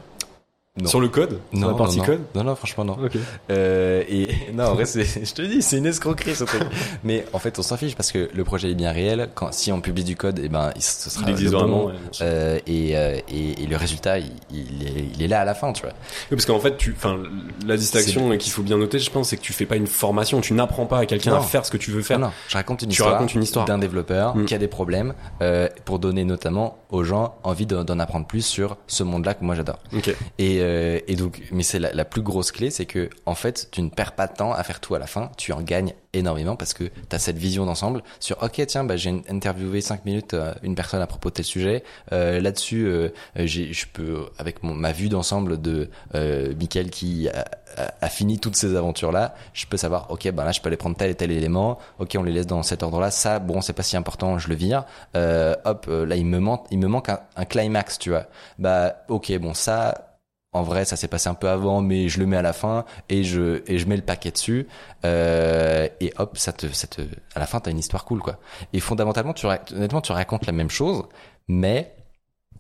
Non. 0.82 0.90
Sur 0.90 1.00
le 1.00 1.08
code 1.08 1.40
ils- 1.52 1.60
Sur 1.60 1.68
non, 1.68 1.74
la 1.74 1.78
partie 1.78 1.98
non, 2.00 2.04
code 2.04 2.22
non, 2.34 2.44
non, 2.46 2.56
franchement 2.56 2.84
non. 2.84 2.94
Ok. 2.94 3.12
Euh, 3.52 4.04
et 4.10 4.28
non, 4.56 4.64
en 4.70 4.74
vrai, 4.74 4.86
c'est, 4.86 5.04
je 5.24 5.32
te 5.32 5.44
dis, 5.44 5.62
c'est 5.62 5.78
une 5.78 5.86
escroquerie 5.86 6.34
ce 6.34 6.46
truc. 6.46 6.64
Mais 7.04 7.26
en 7.32 7.38
fait, 7.38 7.60
on 7.60 7.62
s'en 7.62 7.78
fiche 7.78 7.96
parce 7.96 8.12
que 8.12 8.28
le 8.34 8.44
projet 8.44 8.72
est 8.72 8.74
bien 8.74 8.92
réel. 8.92 9.30
Quand 9.36 9.54
si 9.54 9.72
on 9.72 9.82
publie 9.82 10.04
du 10.04 10.16
code, 10.16 10.40
et 10.40 10.50
ben, 10.50 10.72
il- 10.76 10.82
ce 10.82 11.12
sera 11.12 11.30
Il 11.30 11.36
le 11.44 11.52
bon. 11.52 11.58
vraiment. 11.60 11.86
ouais. 11.86 11.94
Euh, 12.22 12.60
et, 12.66 12.98
euh, 12.98 13.20
et, 13.32 13.62
et 13.62 13.68
le 13.68 13.76
résultat, 13.78 14.18
il, 14.18 14.32
il, 14.52 14.88
est, 14.88 15.06
il 15.14 15.22
est 15.22 15.28
là 15.28 15.42
à 15.42 15.46
la 15.46 15.54
fin, 15.54 15.74
tu 15.74 15.84
vois. 15.84 15.92
Oui, 16.32 16.38
parce 16.38 16.48
qu'en 16.48 16.60
fait, 16.60 16.76
tu, 16.76 16.96
enfin, 16.98 17.20
la 17.68 17.78
distinction 17.78 18.36
qu'il 18.40 18.52
faut 18.52 18.64
bien 18.64 18.80
noter, 18.80 18.98
je 18.98 19.12
pense, 19.12 19.30
c'est 19.30 19.38
que 19.38 19.44
tu 19.44 19.54
fais 19.54 19.68
pas 19.68 19.76
une 19.76 19.86
formation, 19.86 20.42
tu 20.42 20.54
n'apprends 20.56 20.88
pas 20.88 20.98
à 20.98 21.06
quelqu'un 21.06 21.34
à 21.34 21.38
Non. 21.38 21.42
faire 21.44 21.68
ce 21.68 21.72
que 21.72 21.78
tu 21.78 21.92
veux 21.92 22.02
faire. 22.02 22.18
Non, 22.18 22.28
non, 22.30 22.34
je 22.48 22.56
raconte 22.58 22.82
une 22.82 22.88
Tu 22.90 22.94
histoire, 22.94 23.12
racontes 23.14 23.36
une 23.36 23.44
histoire. 23.44 23.66
d'un 23.66 23.78
développeur 23.78 24.36
Mm. 24.36 24.46
qui 24.46 24.56
a 24.56 24.58
des 24.58 24.68
problèmes 24.68 25.14
euh, 25.44 25.70
pour 25.86 26.00
donner 26.00 26.24
notamment 26.24 26.80
aux 26.90 27.04
gens 27.04 27.36
envie 27.44 27.68
de- 27.68 27.84
d'en 27.84 28.00
apprendre 28.00 28.26
plus 28.26 28.44
sur 28.44 28.78
ce 28.88 29.04
monde-là 29.04 29.36
que 29.36 29.44
moi 29.44 29.54
j'adore. 29.54 29.78
Ok. 29.96 30.16
Et, 30.40 30.63
euh, 30.64 31.00
et 31.08 31.16
donc, 31.16 31.42
mais 31.52 31.64
c'est 31.64 31.80
la, 31.80 32.06
plus 32.06 32.22
grosse 32.22 32.52
clé, 32.52 32.70
c'est 32.70 32.86
que 32.86 33.10
en 33.26 33.36
fait, 33.36 33.70
tu 33.72 33.82
ne 33.82 33.90
perds 33.90 34.14
pas 34.14 34.28
de 34.28 34.34
temps 34.34 34.54
à 34.54 34.64
faire 34.64 34.80
tout 34.80 34.96
à 34.96 35.00
la 35.00 35.08
fin. 35.08 35.32
Tu 35.38 35.52
en 35.52 35.62
gagnes 35.62 35.94
énormément 36.14 36.56
parce 36.56 36.74
que 36.74 36.86
tu 36.86 37.16
as 37.16 37.20
cette 37.20 37.38
vision 37.38 37.66
d'ensemble 37.66 38.04
sur 38.20 38.42
ok 38.42 38.66
tiens 38.68 38.84
bah 38.84 38.96
j'ai 38.96 39.22
interviewé 39.30 39.82
cinq 39.82 40.06
minutes 40.06 40.36
euh, 40.36 40.54
une 40.62 40.76
personne 40.76 41.02
à 41.02 41.08
propos 41.08 41.30
de 41.30 41.36
tel 41.36 41.46
sujet 41.46 41.84
euh, 42.12 42.40
là-dessus 42.40 42.88
je 43.36 43.86
peux 43.92 44.26
avec 44.38 44.64
mon, 44.64 44.74
ma 44.74 44.92
vue 44.92 45.10
d'ensemble 45.10 45.60
de 45.60 45.90
euh, 46.16 46.54
Michael 46.56 46.90
qui 46.90 47.28
a, 47.30 48.10
fini 48.10 48.40
toutes 48.40 48.56
ces 48.56 48.76
aventures 48.76 49.12
là 49.12 49.34
je 49.54 49.66
peux 49.66 49.78
savoir 49.78 50.12
ok 50.12 50.32
bah 50.32 50.46
là 50.46 50.52
je 50.52 50.62
peux 50.62 50.68
aller 50.68 50.78
prendre 50.78 50.96
tel 50.96 51.10
et 51.10 51.16
tel 51.16 51.32
élément 51.32 51.80
ok 51.98 52.16
on 52.20 52.24
les 52.24 52.32
laisse 52.32 52.46
dans 52.46 52.62
cet 52.62 52.84
ordre 52.84 53.00
là 53.00 53.10
ça 53.10 53.40
bon 53.40 53.62
c'est 53.62 53.74
pas 53.74 53.82
si 53.82 53.98
important 53.98 54.38
je 54.38 54.50
le 54.50 54.56
vire 54.56 54.86
hop 55.16 55.88
là 55.90 56.16
il 56.16 56.26
me 56.26 56.40
manque 56.40 56.68
il 56.70 56.78
me 56.78 56.88
manque 56.88 57.10
un, 57.10 57.20
un 57.36 57.46
climax 57.46 57.98
tu 57.98 58.12
vois 58.12 58.28
bah 58.60 58.98
ok 59.08 59.36
bon 59.40 59.56
ça 59.56 60.13
en 60.54 60.64
vrai, 60.64 60.86
ça 60.86 60.96
s'est 60.96 61.08
passé 61.08 61.30
un 61.30 61.34
peu 61.34 61.50
avant, 61.50 61.82
mais 61.82 62.10
je 62.10 62.20
le 62.20 62.26
mets 62.26 62.38
à 62.38 62.42
la 62.42 62.54
fin 62.54 62.86
et 63.10 63.24
je 63.24 63.64
et 63.68 63.80
je 63.80 63.88
mets 63.88 63.96
le 63.96 64.04
paquet 64.04 64.32
dessus 64.32 64.68
euh, 65.06 65.88
et 66.00 66.14
hop, 66.18 66.38
ça 66.38 66.54
te, 66.54 66.68
ça 66.68 66.88
te, 66.88 67.02
à 67.36 67.40
la 67.40 67.46
fin, 67.48 67.60
t'as 67.60 67.72
une 67.72 67.80
histoire 67.80 68.06
cool 68.06 68.22
quoi. 68.22 68.40
Et 68.72 68.80
fondamentalement, 68.80 69.34
tu 69.34 69.48
honnêtement, 69.48 70.02
tu 70.02 70.12
racontes 70.12 70.46
la 70.46 70.54
même 70.54 70.70
chose, 70.70 71.04
mais 71.48 71.96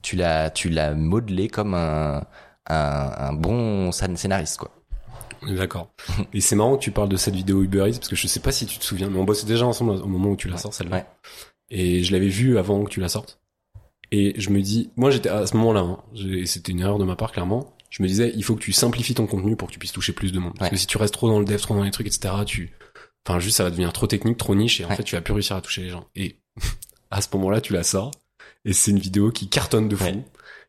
tu 0.01 0.15
l'as 0.15 0.49
tu 0.49 0.69
l'as 0.69 0.93
modelé 0.93 1.47
comme 1.47 1.73
un 1.75 2.25
un, 2.67 3.11
un 3.17 3.33
bon 3.33 3.91
scénariste 3.91 4.57
quoi. 4.57 4.71
D'accord. 5.47 5.91
Et 6.33 6.41
c'est 6.41 6.55
marrant 6.55 6.77
que 6.77 6.81
tu 6.83 6.91
parles 6.91 7.09
de 7.09 7.17
cette 7.17 7.35
vidéo 7.35 7.63
Uber 7.63 7.89
Eats 7.89 7.97
parce 7.97 8.07
que 8.07 8.15
je 8.15 8.27
sais 8.27 8.39
pas 8.39 8.51
si 8.51 8.65
tu 8.65 8.79
te 8.79 8.83
souviens, 8.83 9.09
mais 9.09 9.19
on 9.19 9.23
bossait 9.23 9.45
déjà 9.45 9.65
ensemble 9.65 9.91
au 9.91 10.07
moment 10.07 10.29
où 10.29 10.35
tu 10.35 10.47
la 10.47 10.57
sors 10.57 10.73
celle-là. 10.73 10.97
Ouais. 10.97 11.05
Et 11.69 12.03
je 12.03 12.11
l'avais 12.13 12.27
vue 12.27 12.57
avant 12.57 12.83
que 12.83 12.89
tu 12.89 12.99
la 12.99 13.09
sortes. 13.09 13.39
Et 14.11 14.39
je 14.39 14.51
me 14.51 14.61
dis, 14.61 14.91
moi 14.95 15.09
j'étais 15.09 15.29
à 15.29 15.45
ce 15.47 15.57
moment-là, 15.57 15.79
hein, 15.79 15.99
c'était 16.45 16.71
une 16.71 16.81
erreur 16.81 16.99
de 16.99 17.03
ma 17.03 17.15
part 17.15 17.31
clairement. 17.31 17.72
Je 17.93 18.01
me 18.01 18.07
disais, 18.07 18.33
il 18.35 18.43
faut 18.43 18.55
que 18.55 18.61
tu 18.61 18.71
simplifies 18.73 19.13
ton 19.13 19.27
contenu 19.27 19.55
pour 19.55 19.67
que 19.67 19.73
tu 19.73 19.77
puisses 19.77 19.91
toucher 19.91 20.13
plus 20.13 20.31
de 20.31 20.39
monde. 20.39 20.53
Parce 20.57 20.71
Ouais. 20.71 20.75
que 20.75 20.79
si 20.81 20.87
tu 20.87 20.97
restes 20.97 21.13
trop 21.13 21.27
dans 21.29 21.37
le 21.37 21.45
dev, 21.45 21.59
trop 21.59 21.75
dans 21.75 21.83
les 21.83 21.91
trucs, 21.91 22.07
etc., 22.07 22.33
tu, 22.43 22.73
enfin 23.23 23.39
juste 23.39 23.57
ça 23.57 23.63
va 23.63 23.69
devenir 23.69 23.93
trop 23.93 24.07
technique, 24.07 24.37
trop 24.37 24.55
niche, 24.55 24.81
et 24.81 24.85
en 24.85 24.89
Ouais. 24.89 24.95
fait 24.95 25.03
tu 25.03 25.13
vas 25.15 25.21
plus 25.21 25.31
réussir 25.33 25.55
à 25.55 25.61
toucher 25.61 25.83
les 25.83 25.89
gens. 25.89 26.07
Et 26.15 26.37
à 27.11 27.21
ce 27.21 27.27
moment-là, 27.33 27.61
tu 27.61 27.71
la 27.71 27.83
sors, 27.83 28.09
et 28.65 28.73
c'est 28.73 28.89
une 28.89 28.97
vidéo 28.97 29.29
qui 29.29 29.47
cartonne 29.47 29.89
de 29.89 29.95
fou. 29.95 30.05
Ouais. 30.05 30.25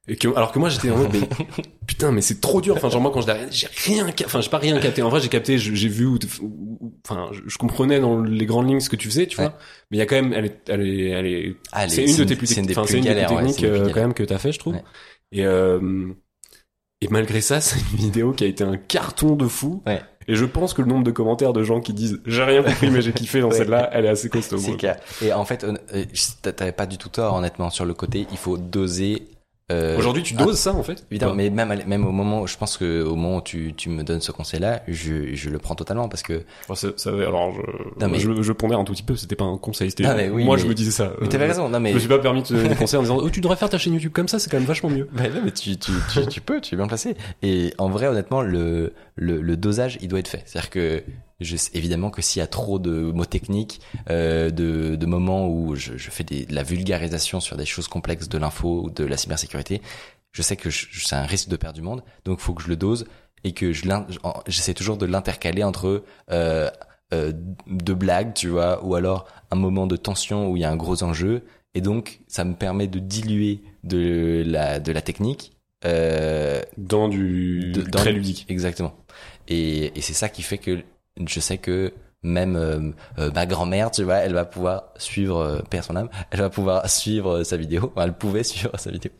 Et 0.06 0.16
que, 0.16 0.28
alors 0.36 0.52
que 0.52 0.58
moi 0.58 0.68
j'étais 0.68 0.90
en 0.90 0.98
mode, 0.98 1.14
mais 1.14 1.26
putain, 1.86 2.12
mais 2.12 2.20
c'est 2.20 2.42
trop 2.42 2.60
dur. 2.60 2.76
Enfin, 2.76 2.90
genre 2.90 3.00
moi 3.00 3.10
quand 3.10 3.22
je 3.22 3.32
j'ai 3.50 3.68
rien, 3.86 4.06
enfin 4.26 4.42
j'ai 4.42 4.50
pas 4.50 4.58
rien 4.58 4.78
capté. 4.78 5.00
En 5.00 5.08
vrai, 5.08 5.22
j'ai 5.22 5.30
capté, 5.30 5.56
j'ai 5.56 5.88
vu, 5.88 6.06
enfin, 7.06 7.30
je, 7.32 7.56
comprenais 7.56 8.00
dans 8.00 8.20
les 8.20 8.44
grandes 8.44 8.68
lignes 8.68 8.80
ce 8.80 8.90
que 8.90 8.96
tu 8.96 9.08
faisais, 9.08 9.26
tu 9.26 9.36
vois. 9.36 9.56
Mais 9.90 9.96
il 9.96 10.00
y 10.00 10.02
a 10.02 10.06
quand 10.06 10.16
même, 10.16 10.34
elle 10.34 10.44
est, 10.44 10.60
elle 10.68 10.86
est, 10.86 11.08
elle 11.08 11.26
est, 11.26 11.56
c'est 11.88 12.04
une 12.04 12.16
de 12.18 12.24
tes 12.24 12.36
plus, 12.36 12.46
c'est 12.48 12.60
une 12.60 12.66
des 12.66 12.74
plus 12.74 12.84
tes 12.84 13.00
galères, 13.00 13.30
techniques 13.30 13.64
euh, 13.64 13.88
quand 13.88 14.00
même 14.00 14.12
que 14.12 14.22
t'as 14.24 14.36
fait, 14.36 14.52
je 14.52 14.58
trouve. 14.58 14.76
Et 15.32 15.46
euh, 15.46 16.12
et 17.04 17.08
malgré 17.08 17.40
ça, 17.40 17.60
c'est 17.60 17.78
une 17.92 17.96
vidéo 17.98 18.32
qui 18.32 18.44
a 18.44 18.46
été 18.46 18.64
un 18.64 18.76
carton 18.76 19.36
de 19.36 19.46
fou. 19.46 19.82
Ouais. 19.86 20.00
Et 20.26 20.36
je 20.36 20.46
pense 20.46 20.72
que 20.72 20.80
le 20.80 20.88
nombre 20.88 21.04
de 21.04 21.10
commentaires 21.10 21.52
de 21.52 21.62
gens 21.62 21.80
qui 21.80 21.92
disent 21.92 22.18
j'ai 22.24 22.42
rien 22.44 22.62
compris 22.62 22.88
mais 22.90 23.02
j'ai 23.02 23.12
kiffé 23.20 23.40
dans 23.42 23.48
Ouais. 23.50 23.56
celle-là, 23.58 23.90
elle 23.92 24.06
est 24.06 24.08
assez 24.08 24.30
costaud. 24.30 24.56
C'est 24.56 24.76
clair. 24.76 24.96
Et 25.22 25.32
en 25.34 25.44
fait, 25.44 25.64
euh, 25.64 25.74
t'avais 26.56 26.72
pas 26.72 26.86
du 26.86 26.96
tout 26.96 27.10
tort, 27.10 27.34
honnêtement, 27.34 27.68
sur 27.68 27.84
le 27.84 27.92
côté. 27.92 28.26
Il 28.30 28.38
faut 28.38 28.56
doser. 28.56 29.28
Euh, 29.72 29.96
Aujourd'hui, 29.96 30.22
tu 30.22 30.34
doses 30.34 30.58
ça 30.58 30.74
en 30.74 30.82
fait 30.82 31.06
Évidemment, 31.10 31.34
mais 31.34 31.48
même, 31.48 31.74
même 31.86 32.06
au 32.06 32.12
moment, 32.12 32.46
je 32.46 32.56
pense 32.58 32.76
que 32.76 33.02
au 33.02 33.14
moment 33.16 33.36
où 33.38 33.40
tu, 33.40 33.72
tu 33.74 33.88
me 33.88 34.02
donnes 34.02 34.20
ce 34.20 34.30
conseil-là, 34.30 34.82
je, 34.88 35.34
je 35.34 35.48
le 35.48 35.58
prends 35.58 35.74
totalement 35.74 36.08
parce 36.08 36.22
que. 36.22 36.42
Bon, 36.68 36.74
ça, 36.74 36.88
ça- 36.96 37.10
alors 37.10 37.52
je, 37.54 37.60
Non, 38.04 38.10
mais- 38.10 38.18
je, 38.18 38.42
je 38.42 38.52
pondère 38.52 38.78
un 38.78 38.84
tout 38.84 38.92
petit 38.92 39.02
peu. 39.02 39.16
C'était 39.16 39.36
pas 39.36 39.44
un 39.46 39.56
conseil. 39.56 39.88
C'était 39.90 40.04
mais 40.14 40.28
oui, 40.28 40.44
moi 40.44 40.56
mais- 40.56 40.62
je 40.62 40.66
me 40.68 40.74
disais 40.74 40.90
ça. 40.90 41.12
Mais 41.20 41.28
t'avais 41.28 41.44
Euh, 41.44 41.48
raison, 41.48 41.68
non 41.70 41.80
mais. 41.80 41.90
Je 41.90 41.94
me 41.94 42.00
suis 42.00 42.08
pas 42.08 42.18
permis 42.18 42.42
de 42.42 42.46
te 42.48 42.52
donner 42.54 42.74
conseils 42.74 42.98
en 42.98 43.02
disant 43.02 43.18
oh 43.22 43.30
tu 43.30 43.40
devrais 43.40 43.56
faire 43.56 43.70
ta 43.70 43.78
chaîne 43.78 43.94
YouTube 43.94 44.12
comme 44.12 44.28
ça, 44.28 44.38
c'est 44.38 44.50
quand 44.50 44.58
même 44.58 44.66
vachement 44.66 44.90
mieux. 44.90 45.08
Bah 45.12 45.22
non, 45.34 45.40
mais 45.44 45.50
tu, 45.52 45.76
tu, 45.78 45.92
tu, 46.12 46.26
tu 46.26 46.40
peux, 46.42 46.60
tu 46.60 46.74
es 46.74 46.76
bien 46.76 46.86
placé. 46.86 47.16
Et 47.42 47.72
en 47.78 47.88
vrai, 47.88 48.06
honnêtement, 48.08 48.42
le, 48.42 48.92
le, 49.16 49.40
le 49.40 49.56
dosage, 49.56 49.98
il 50.02 50.08
doit 50.08 50.18
être 50.18 50.28
fait. 50.28 50.42
C'est-à-dire 50.44 50.68
que, 50.70 51.02
je 51.40 51.56
sais 51.56 51.70
évidemment 51.74 52.10
que 52.10 52.22
s'il 52.22 52.40
y 52.40 52.42
a 52.42 52.46
trop 52.46 52.78
de 52.78 52.90
mots 53.12 53.24
techniques, 53.24 53.80
euh, 54.10 54.50
de, 54.50 54.96
de 54.96 55.06
moments 55.06 55.48
où 55.48 55.74
je, 55.74 55.96
je 55.96 56.10
fais 56.10 56.24
des, 56.24 56.46
de 56.46 56.54
la 56.54 56.62
vulgarisation 56.62 57.40
sur 57.40 57.56
des 57.56 57.66
choses 57.66 57.88
complexes 57.88 58.28
de 58.28 58.38
l'info 58.38 58.82
ou 58.84 58.90
de 58.90 59.04
la 59.04 59.16
cybersécurité, 59.16 59.80
je 60.32 60.42
sais 60.42 60.56
que 60.56 60.70
c'est 60.70 61.14
un 61.16 61.22
risque 61.26 61.48
de 61.48 61.56
perdre 61.56 61.76
du 61.76 61.82
monde. 61.82 62.02
Donc, 62.24 62.40
faut 62.40 62.54
que 62.54 62.62
je 62.62 62.68
le 62.68 62.76
dose 62.76 63.06
et 63.44 63.52
que 63.52 63.72
je 63.72 63.84
j'essaie 64.46 64.74
toujours 64.74 64.96
de 64.96 65.06
l'intercaler 65.06 65.62
entre 65.62 66.02
euh, 66.30 66.70
euh, 67.12 67.32
deux 67.66 67.94
blagues, 67.94 68.32
tu 68.34 68.48
vois, 68.48 68.84
ou 68.84 68.94
alors 68.94 69.26
un 69.50 69.56
moment 69.56 69.86
de 69.86 69.96
tension 69.96 70.48
où 70.50 70.56
il 70.56 70.60
y 70.60 70.64
a 70.64 70.70
un 70.70 70.76
gros 70.76 71.02
enjeu. 71.02 71.42
Et 71.74 71.80
donc, 71.80 72.20
ça 72.28 72.44
me 72.44 72.54
permet 72.54 72.86
de 72.86 72.98
diluer 73.00 73.60
de 73.82 74.42
la, 74.46 74.80
de 74.80 74.92
la 74.92 75.02
technique 75.02 75.52
euh, 75.84 76.62
Dans 76.78 77.08
du 77.08 77.72
de- 77.72 77.82
dans- 77.82 77.98
très 77.98 78.12
ludique. 78.12 78.46
Exactement. 78.48 78.94
Et, 79.48 79.92
et 79.98 80.00
c'est 80.00 80.14
ça 80.14 80.28
qui 80.28 80.42
fait 80.42 80.58
que 80.58 80.82
je 81.18 81.40
sais 81.40 81.58
que 81.58 81.92
même 82.24 82.56
euh, 82.56 82.90
euh, 83.18 83.30
ma 83.32 83.46
grand-mère, 83.46 83.90
tu 83.90 84.02
vois, 84.02 84.16
elle 84.16 84.32
va 84.32 84.44
pouvoir 84.44 84.92
suivre, 84.96 85.38
euh, 85.38 85.80
son 85.82 85.94
âme, 85.94 86.08
elle 86.30 86.40
va 86.40 86.50
pouvoir 86.50 86.88
suivre 86.88 87.38
euh, 87.38 87.44
sa 87.44 87.56
vidéo. 87.56 87.92
Elle 87.96 88.14
pouvait 88.14 88.42
suivre 88.42 88.76
sa 88.78 88.90
vidéo. 88.90 89.12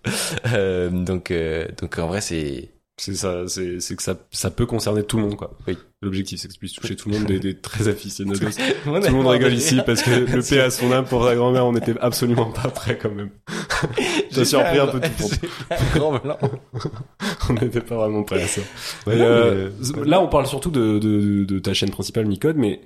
Donc, 0.90 1.32
donc 1.80 1.98
en 1.98 2.06
vrai, 2.06 2.20
c'est 2.20 2.70
C'est 2.96 3.14
ça, 3.14 3.48
c'est 3.48 3.80
c'est 3.80 3.96
que 3.96 4.02
ça 4.04 4.16
ça 4.30 4.52
peut 4.52 4.66
concerner 4.66 5.02
tout 5.02 5.16
le 5.16 5.24
monde 5.24 5.36
quoi. 5.36 5.58
Oui. 5.66 5.76
L'objectif 6.00 6.38
c'est 6.40 6.46
que 6.46 6.52
tu 6.52 6.60
puisses 6.60 6.74
toucher 6.74 6.94
tout 6.94 7.08
le 7.08 7.18
monde 7.18 7.26
des, 7.26 7.40
des 7.40 7.58
très 7.58 7.88
aficionados. 7.88 8.38
tout 8.38 8.46
Tout 8.84 8.92
le 8.92 9.10
monde 9.10 9.26
rigole 9.26 9.52
ici 9.52 9.80
parce 9.84 10.02
que 10.02 10.10
le 10.32 10.42
P 10.42 10.60
à 10.60 10.70
son 10.70 10.92
âme 10.92 11.04
pour 11.04 11.24
sa 11.24 11.34
grand-mère, 11.34 11.66
on 11.66 11.72
n'était 11.72 11.98
absolument 12.00 12.52
pas 12.52 12.68
prêt 12.70 12.96
quand 12.96 13.10
même. 13.10 13.30
J'ai 14.30 14.44
surpris 14.44 14.78
un 14.78 14.86
peu 14.86 15.00
tout 15.00 15.28
le 15.94 16.00
monde. 16.00 16.20
Grand. 16.22 16.38
On 17.48 17.52
n'était 17.54 17.80
pas 17.80 17.96
vraiment 17.96 18.22
prêt 18.22 18.42
à 18.42 18.46
ça. 18.46 18.60
Non, 19.08 19.12
euh, 19.12 19.70
mais- 19.96 20.04
là, 20.04 20.20
on 20.20 20.28
parle 20.28 20.46
surtout 20.46 20.70
de, 20.70 20.98
de, 21.00 21.44
de 21.44 21.58
ta 21.58 21.74
chaîne 21.74 21.90
principale, 21.90 22.26
Micode, 22.26 22.56
mais 22.56 22.80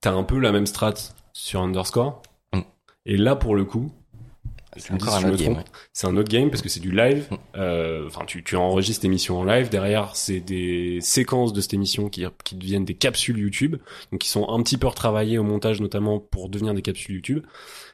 t'as 0.00 0.12
un 0.12 0.22
peu 0.22 0.38
la 0.38 0.52
même 0.52 0.66
strat 0.66 0.94
sur 1.32 1.62
Underscore. 1.62 2.22
Mm. 2.52 2.60
Et 3.06 3.16
là, 3.16 3.34
pour 3.34 3.56
le 3.56 3.64
coup, 3.64 3.92
C'est 4.76 4.92
encore 4.92 5.18
si 5.18 5.24
un 5.24 5.28
autre 5.30 5.42
game. 5.42 5.62
c'est 5.92 6.06
un 6.06 6.16
autre 6.16 6.30
game 6.30 6.50
parce 6.50 6.62
que 6.62 6.68
c'est 6.68 6.80
du 6.80 6.92
live. 6.92 7.26
Mm. 7.30 7.36
Euh, 7.56 8.06
Enfin, 8.06 8.24
tu, 8.24 8.42
tu 8.42 8.56
enregistres 8.56 9.04
l'émission 9.04 9.38
en 9.38 9.44
live. 9.44 9.68
Derrière, 9.68 10.16
c'est 10.16 10.40
des 10.40 11.00
séquences 11.00 11.52
de 11.52 11.60
cette 11.60 11.74
émission 11.74 12.08
qui, 12.08 12.24
qui 12.44 12.54
deviennent 12.54 12.84
des 12.84 12.94
capsules 12.94 13.38
YouTube, 13.38 13.76
donc 14.10 14.20
qui 14.20 14.28
sont 14.28 14.48
un 14.48 14.62
petit 14.62 14.78
peu 14.78 14.86
retravaillées 14.86 15.38
au 15.38 15.44
montage, 15.44 15.80
notamment 15.80 16.18
pour 16.20 16.48
devenir 16.48 16.74
des 16.74 16.82
capsules 16.82 17.16
YouTube. 17.16 17.44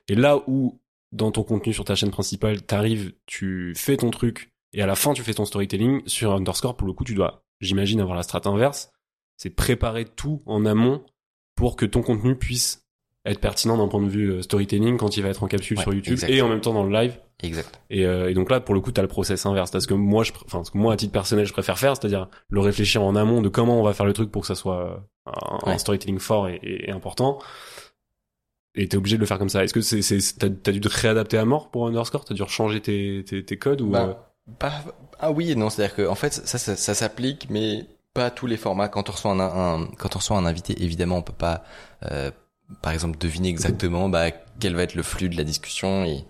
Et 0.08 0.14
là 0.14 0.42
où 0.46 0.78
dans 1.12 1.32
ton 1.32 1.42
contenu 1.42 1.72
sur 1.72 1.84
ta 1.84 1.94
chaîne 1.94 2.10
principale, 2.10 2.62
t'arrives, 2.62 3.12
tu 3.26 3.72
fais 3.76 3.96
ton 3.96 4.10
truc, 4.10 4.52
et 4.72 4.82
à 4.82 4.86
la 4.86 4.94
fin 4.94 5.14
tu 5.14 5.22
fais 5.22 5.34
ton 5.34 5.44
storytelling 5.44 6.02
sur 6.06 6.32
Underscore. 6.32 6.76
Pour 6.76 6.86
le 6.86 6.92
coup, 6.92 7.04
tu 7.04 7.14
dois, 7.14 7.44
j'imagine, 7.60 8.00
avoir 8.00 8.16
la 8.16 8.22
strate 8.22 8.46
inverse. 8.46 8.90
C'est 9.36 9.50
préparer 9.50 10.04
tout 10.04 10.42
en 10.46 10.66
amont 10.66 11.04
pour 11.54 11.76
que 11.76 11.86
ton 11.86 12.02
contenu 12.02 12.36
puisse 12.36 12.87
être 13.24 13.40
pertinent 13.40 13.76
d'un 13.76 13.88
point 13.88 14.00
de 14.02 14.08
vue 14.08 14.30
euh, 14.32 14.42
storytelling 14.42 14.96
quand 14.96 15.16
il 15.16 15.22
va 15.22 15.28
être 15.28 15.42
en 15.42 15.48
capsule 15.48 15.76
Ouais, 15.76 15.82
sur 15.82 15.92
YouTube 15.92 16.18
et 16.28 16.40
en 16.42 16.48
même 16.48 16.60
temps 16.60 16.72
dans 16.72 16.84
le 16.84 16.92
live. 16.92 17.18
Exact. 17.42 17.80
Et, 17.90 18.04
euh, 18.06 18.30
et 18.30 18.34
donc 18.34 18.50
là, 18.50 18.58
pour 18.60 18.74
le 18.74 18.80
coup, 18.80 18.90
t'as 18.90 19.02
le 19.02 19.08
process 19.08 19.44
inverse. 19.46 19.70
Parce 19.70 19.86
que 19.86 19.94
moi, 19.94 20.24
je, 20.24 20.32
enfin, 20.46 20.64
ce 20.64 20.70
que 20.70 20.78
moi, 20.78 20.92
à 20.94 20.96
titre 20.96 21.12
personnel, 21.12 21.44
je 21.46 21.52
préfère 21.52 21.78
faire, 21.78 21.96
c'est-à-dire 21.96 22.28
le 22.50 22.60
réfléchir 22.60 23.02
en 23.02 23.14
amont 23.16 23.42
de 23.42 23.48
comment 23.48 23.78
on 23.78 23.82
va 23.84 23.92
faire 23.92 24.06
le 24.06 24.12
truc 24.12 24.30
pour 24.32 24.42
que 24.42 24.48
ça 24.48 24.54
soit 24.54 25.02
euh, 25.26 25.32
un, 25.66 25.78
storytelling 25.78 26.18
fort 26.18 26.48
et, 26.48 26.56
et- 26.62 26.88
et 26.88 26.92
important. 26.92 27.38
Et 28.74 28.88
t'es 28.88 28.96
obligé 28.96 29.16
de 29.16 29.20
le 29.20 29.26
faire 29.26 29.38
comme 29.38 29.48
ça. 29.48 29.64
Est-ce 29.64 29.74
que 29.74 29.80
c'est, 29.80 30.02
c'est, 30.02 30.18
t'as, 30.38 30.48
t'as 30.50 30.72
dû 30.72 30.80
te 30.80 30.88
réadapter 30.88 31.38
à 31.38 31.44
mort 31.44 31.70
pour 31.70 31.86
Underscore? 31.86 32.24
T'as 32.24 32.34
dû 32.34 32.42
rechanger 32.42 32.80
tes, 32.80 33.24
tes, 33.26 33.44
tes 33.44 33.56
codes 33.58 33.80
ou 33.80 33.90
Bah, 33.90 34.16
euh, 34.62 34.68
ah 35.18 35.32
oui 35.32 35.50
et 35.50 35.54
non, 35.56 35.68
c'est-à-dire 35.70 35.94
que 35.96 36.06
en 36.06 36.14
fait 36.14 36.32
ça, 36.32 36.58
ça, 36.58 36.76
ça 36.76 36.94
s'applique, 36.94 37.48
mais 37.50 37.86
pas 38.14 38.26
à 38.26 38.30
tous 38.30 38.46
les 38.46 38.56
formats. 38.56 38.88
Quand 38.88 39.08
on 39.08 39.12
reçoit 39.12 39.32
un, 39.32 39.40
un- 39.40 39.86
quand 39.98 40.14
on 40.16 40.18
reçoit 40.18 40.36
un 40.38 40.46
invité, 40.46 40.80
évidemment, 40.82 41.18
on 41.18 41.22
peut 41.22 41.32
pas, 41.32 41.62
euh, 42.10 42.30
par 42.82 42.92
exemple, 42.92 43.18
deviner 43.18 43.48
exactement 43.48 44.08
bah, 44.08 44.30
quel 44.60 44.74
va 44.74 44.82
être 44.82 44.94
le 44.94 45.02
flux 45.02 45.28
de 45.28 45.36
la 45.36 45.44
discussion 45.44 46.04
et, 46.04 46.24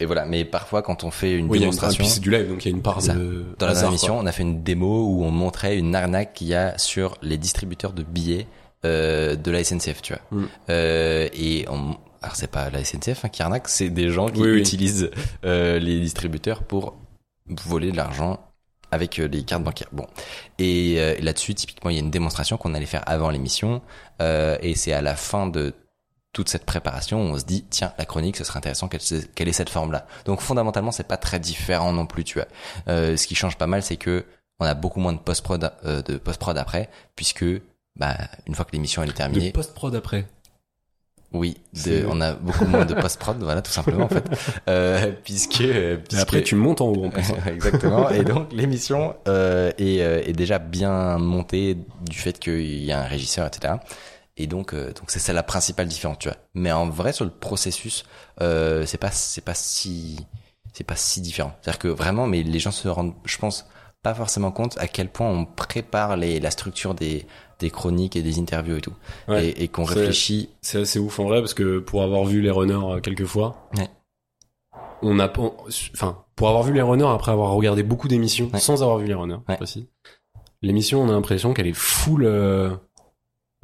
et 0.00 0.04
voilà. 0.04 0.24
Mais 0.26 0.44
parfois, 0.44 0.82
quand 0.82 1.04
on 1.04 1.10
fait 1.10 1.34
une 1.34 1.48
oui, 1.48 1.58
démonstration, 1.58 2.04
c'est 2.04 2.20
du 2.20 2.30
live, 2.30 2.48
donc 2.48 2.64
il 2.64 2.68
y 2.70 2.72
a 2.72 2.76
une 2.76 2.82
part 2.82 3.00
Ça. 3.00 3.14
de 3.14 3.44
dans 3.58 3.66
la 3.66 3.74
dernière 3.74 4.14
on 4.14 4.26
a 4.26 4.32
fait 4.32 4.42
une 4.42 4.62
démo 4.62 5.06
où 5.06 5.24
on 5.24 5.30
montrait 5.30 5.76
une 5.76 5.94
arnaque 5.94 6.34
qu'il 6.34 6.48
y 6.48 6.54
a 6.54 6.76
sur 6.78 7.16
les 7.22 7.38
distributeurs 7.38 7.92
de 7.92 8.02
billets 8.02 8.46
euh, 8.84 9.36
de 9.36 9.50
la 9.50 9.64
SNCF, 9.64 10.02
tu 10.02 10.12
vois. 10.12 10.22
Mm. 10.40 10.48
Euh, 10.70 11.28
et 11.32 11.64
on, 11.68 11.96
alors 12.22 12.36
c'est 12.36 12.50
pas 12.50 12.70
la 12.70 12.84
SNCF 12.84 13.24
hein, 13.24 13.28
qui 13.28 13.42
arnaque, 13.42 13.68
c'est 13.68 13.88
des 13.88 14.10
gens 14.10 14.28
qui 14.28 14.40
Oui, 14.40 14.50
oui. 14.50 14.58
utilisent 14.60 15.10
euh, 15.44 15.78
les 15.78 16.00
distributeurs 16.00 16.62
pour 16.62 16.96
voler 17.48 17.90
de 17.92 17.96
l'argent 17.96 18.40
avec 18.90 19.18
euh, 19.18 19.26
les 19.26 19.42
cartes 19.42 19.62
bancaires. 19.62 19.88
Bon. 19.92 20.06
Et 20.58 20.96
euh, 20.98 21.14
là-dessus, 21.20 21.54
typiquement, 21.54 21.90
il 21.90 21.94
y 21.94 21.98
a 21.98 22.02
une 22.02 22.10
démonstration 22.10 22.56
qu'on 22.56 22.74
allait 22.74 22.86
faire 22.86 23.02
avant 23.06 23.30
l'émission, 23.30 23.82
euh, 24.22 24.56
et 24.60 24.74
c'est 24.74 24.92
à 24.92 25.02
la 25.02 25.16
fin 25.16 25.46
de 25.46 25.74
toute 26.36 26.50
cette 26.50 26.66
préparation, 26.66 27.18
on 27.18 27.38
se 27.38 27.44
dit 27.44 27.64
tiens 27.70 27.94
la 27.98 28.04
chronique, 28.04 28.36
ce 28.36 28.44
serait 28.44 28.58
intéressant 28.58 28.88
qu'elle, 28.88 29.48
ait 29.48 29.52
cette 29.52 29.70
forme-là. 29.70 30.06
Donc 30.26 30.42
fondamentalement, 30.42 30.92
c'est 30.92 31.08
pas 31.08 31.16
très 31.16 31.40
différent 31.40 31.94
non 31.94 32.04
plus, 32.04 32.24
tu 32.24 32.38
vois. 32.38 32.46
Euh, 32.88 33.16
ce 33.16 33.26
qui 33.26 33.34
change 33.34 33.56
pas 33.56 33.66
mal, 33.66 33.82
c'est 33.82 33.96
que 33.96 34.26
on 34.60 34.66
a 34.66 34.74
beaucoup 34.74 35.00
moins 35.00 35.14
de 35.14 35.18
post 35.18 35.42
prod, 35.42 35.72
euh, 35.86 36.02
de 36.02 36.18
post 36.18 36.38
prod 36.38 36.58
après, 36.58 36.90
puisque 37.14 37.46
bah 37.98 38.18
une 38.46 38.54
fois 38.54 38.66
que 38.66 38.72
l'émission 38.72 39.02
est 39.02 39.06
De 39.06 39.12
terminée, 39.12 39.50
post-prod 39.50 39.94
après. 39.94 40.26
Oui, 41.32 41.56
de, 41.84 42.06
on 42.08 42.20
a 42.20 42.34
beaucoup 42.34 42.64
moins 42.66 42.84
de 42.86 42.94
post-prod, 42.94 43.36
voilà, 43.42 43.60
tout 43.60 43.72
simplement, 43.72 44.04
en 44.04 44.08
fait. 44.08 44.24
Euh, 44.68 45.12
puisque, 45.24 45.60
euh, 45.60 45.94
Et 45.94 45.98
puisque- 45.98 46.22
après, 46.22 46.42
tu 46.42 46.54
montes 46.54 46.80
en 46.80 46.86
haut 46.88 47.04
en 47.06 47.10
plus. 47.10 47.26
Exactement. 47.46 48.08
Et 48.10 48.24
donc 48.24 48.52
l'émission 48.52 49.16
euh, 49.28 49.70
est, 49.78 50.00
euh, 50.02 50.22
est 50.24 50.32
déjà 50.32 50.58
bien 50.58 51.18
montée 51.18 51.76
du 52.08 52.16
fait 52.18 52.38
qu'il 52.38 52.84
y 52.84 52.92
a 52.92 53.00
un 53.00 53.04
régisseur, 53.06 53.46
etc. 53.46 53.74
Et 54.38 54.46
donc, 54.46 54.72
euh, 54.74 54.88
donc 54.92 55.04
c'est 55.10 55.18
ça 55.18 55.32
la 55.32 55.42
principale 55.42 55.88
différence, 55.88 56.18
tu 56.18 56.28
vois. 56.28 56.36
Mais 56.54 56.70
en 56.72 56.88
vrai, 56.88 57.12
sur 57.12 57.24
le 57.24 57.30
processus, 57.30 58.04
euh, 58.40 58.84
c'est 58.86 58.98
pas, 58.98 59.10
c'est 59.10 59.40
pas 59.44 59.54
si, 59.54 60.26
c'est 60.72 60.84
pas 60.84 60.96
si 60.96 61.20
différent. 61.20 61.54
C'est-à-dire 61.60 61.78
que 61.78 61.88
vraiment, 61.88 62.26
mais 62.26 62.42
les 62.42 62.58
gens 62.58 62.70
se 62.70 62.86
rendent, 62.88 63.14
je 63.24 63.38
pense, 63.38 63.66
pas 64.02 64.14
forcément 64.14 64.52
compte 64.52 64.76
à 64.78 64.86
quel 64.88 65.08
point 65.08 65.28
on 65.28 65.44
prépare 65.46 66.16
les, 66.16 66.38
la 66.38 66.50
structure 66.50 66.94
des, 66.94 67.26
des 67.60 67.70
chroniques 67.70 68.16
et 68.16 68.22
des 68.22 68.38
interviews 68.38 68.76
et 68.76 68.80
tout, 68.80 68.92
Ouais. 69.28 69.48
et, 69.48 69.62
et 69.64 69.68
qu'on 69.68 69.84
réfléchit. 69.84 70.50
C'est 70.60 70.80
assez 70.80 70.98
ouf 70.98 71.18
en 71.20 71.24
vrai 71.24 71.40
parce 71.40 71.54
que 71.54 71.78
pour 71.78 72.02
avoir 72.02 72.24
vu 72.24 72.40
les 72.42 72.50
runners 72.50 72.74
euh, 72.74 73.00
quelques 73.00 73.24
fois, 73.24 73.68
Ouais. 73.76 73.88
on 75.02 75.18
a, 75.18 75.28
pas- 75.28 75.54
enfin, 75.94 76.22
pour 76.36 76.48
avoir 76.48 76.62
vu 76.64 76.72
les 76.72 76.82
runners 76.82 77.06
après 77.08 77.32
avoir 77.32 77.52
regardé 77.52 77.82
beaucoup 77.82 78.08
d'émissions 78.08 78.50
Ouais. 78.52 78.60
sans 78.60 78.82
avoir 78.82 78.98
vu 78.98 79.06
les 79.06 79.14
runners, 79.14 79.38
précis. 79.56 79.88
L'émission, 80.62 81.02
on 81.02 81.08
a 81.08 81.12
l'impression 81.12 81.52
qu'elle 81.54 81.66
est 81.66 81.76
full 81.76 82.24
euh, 82.24 82.70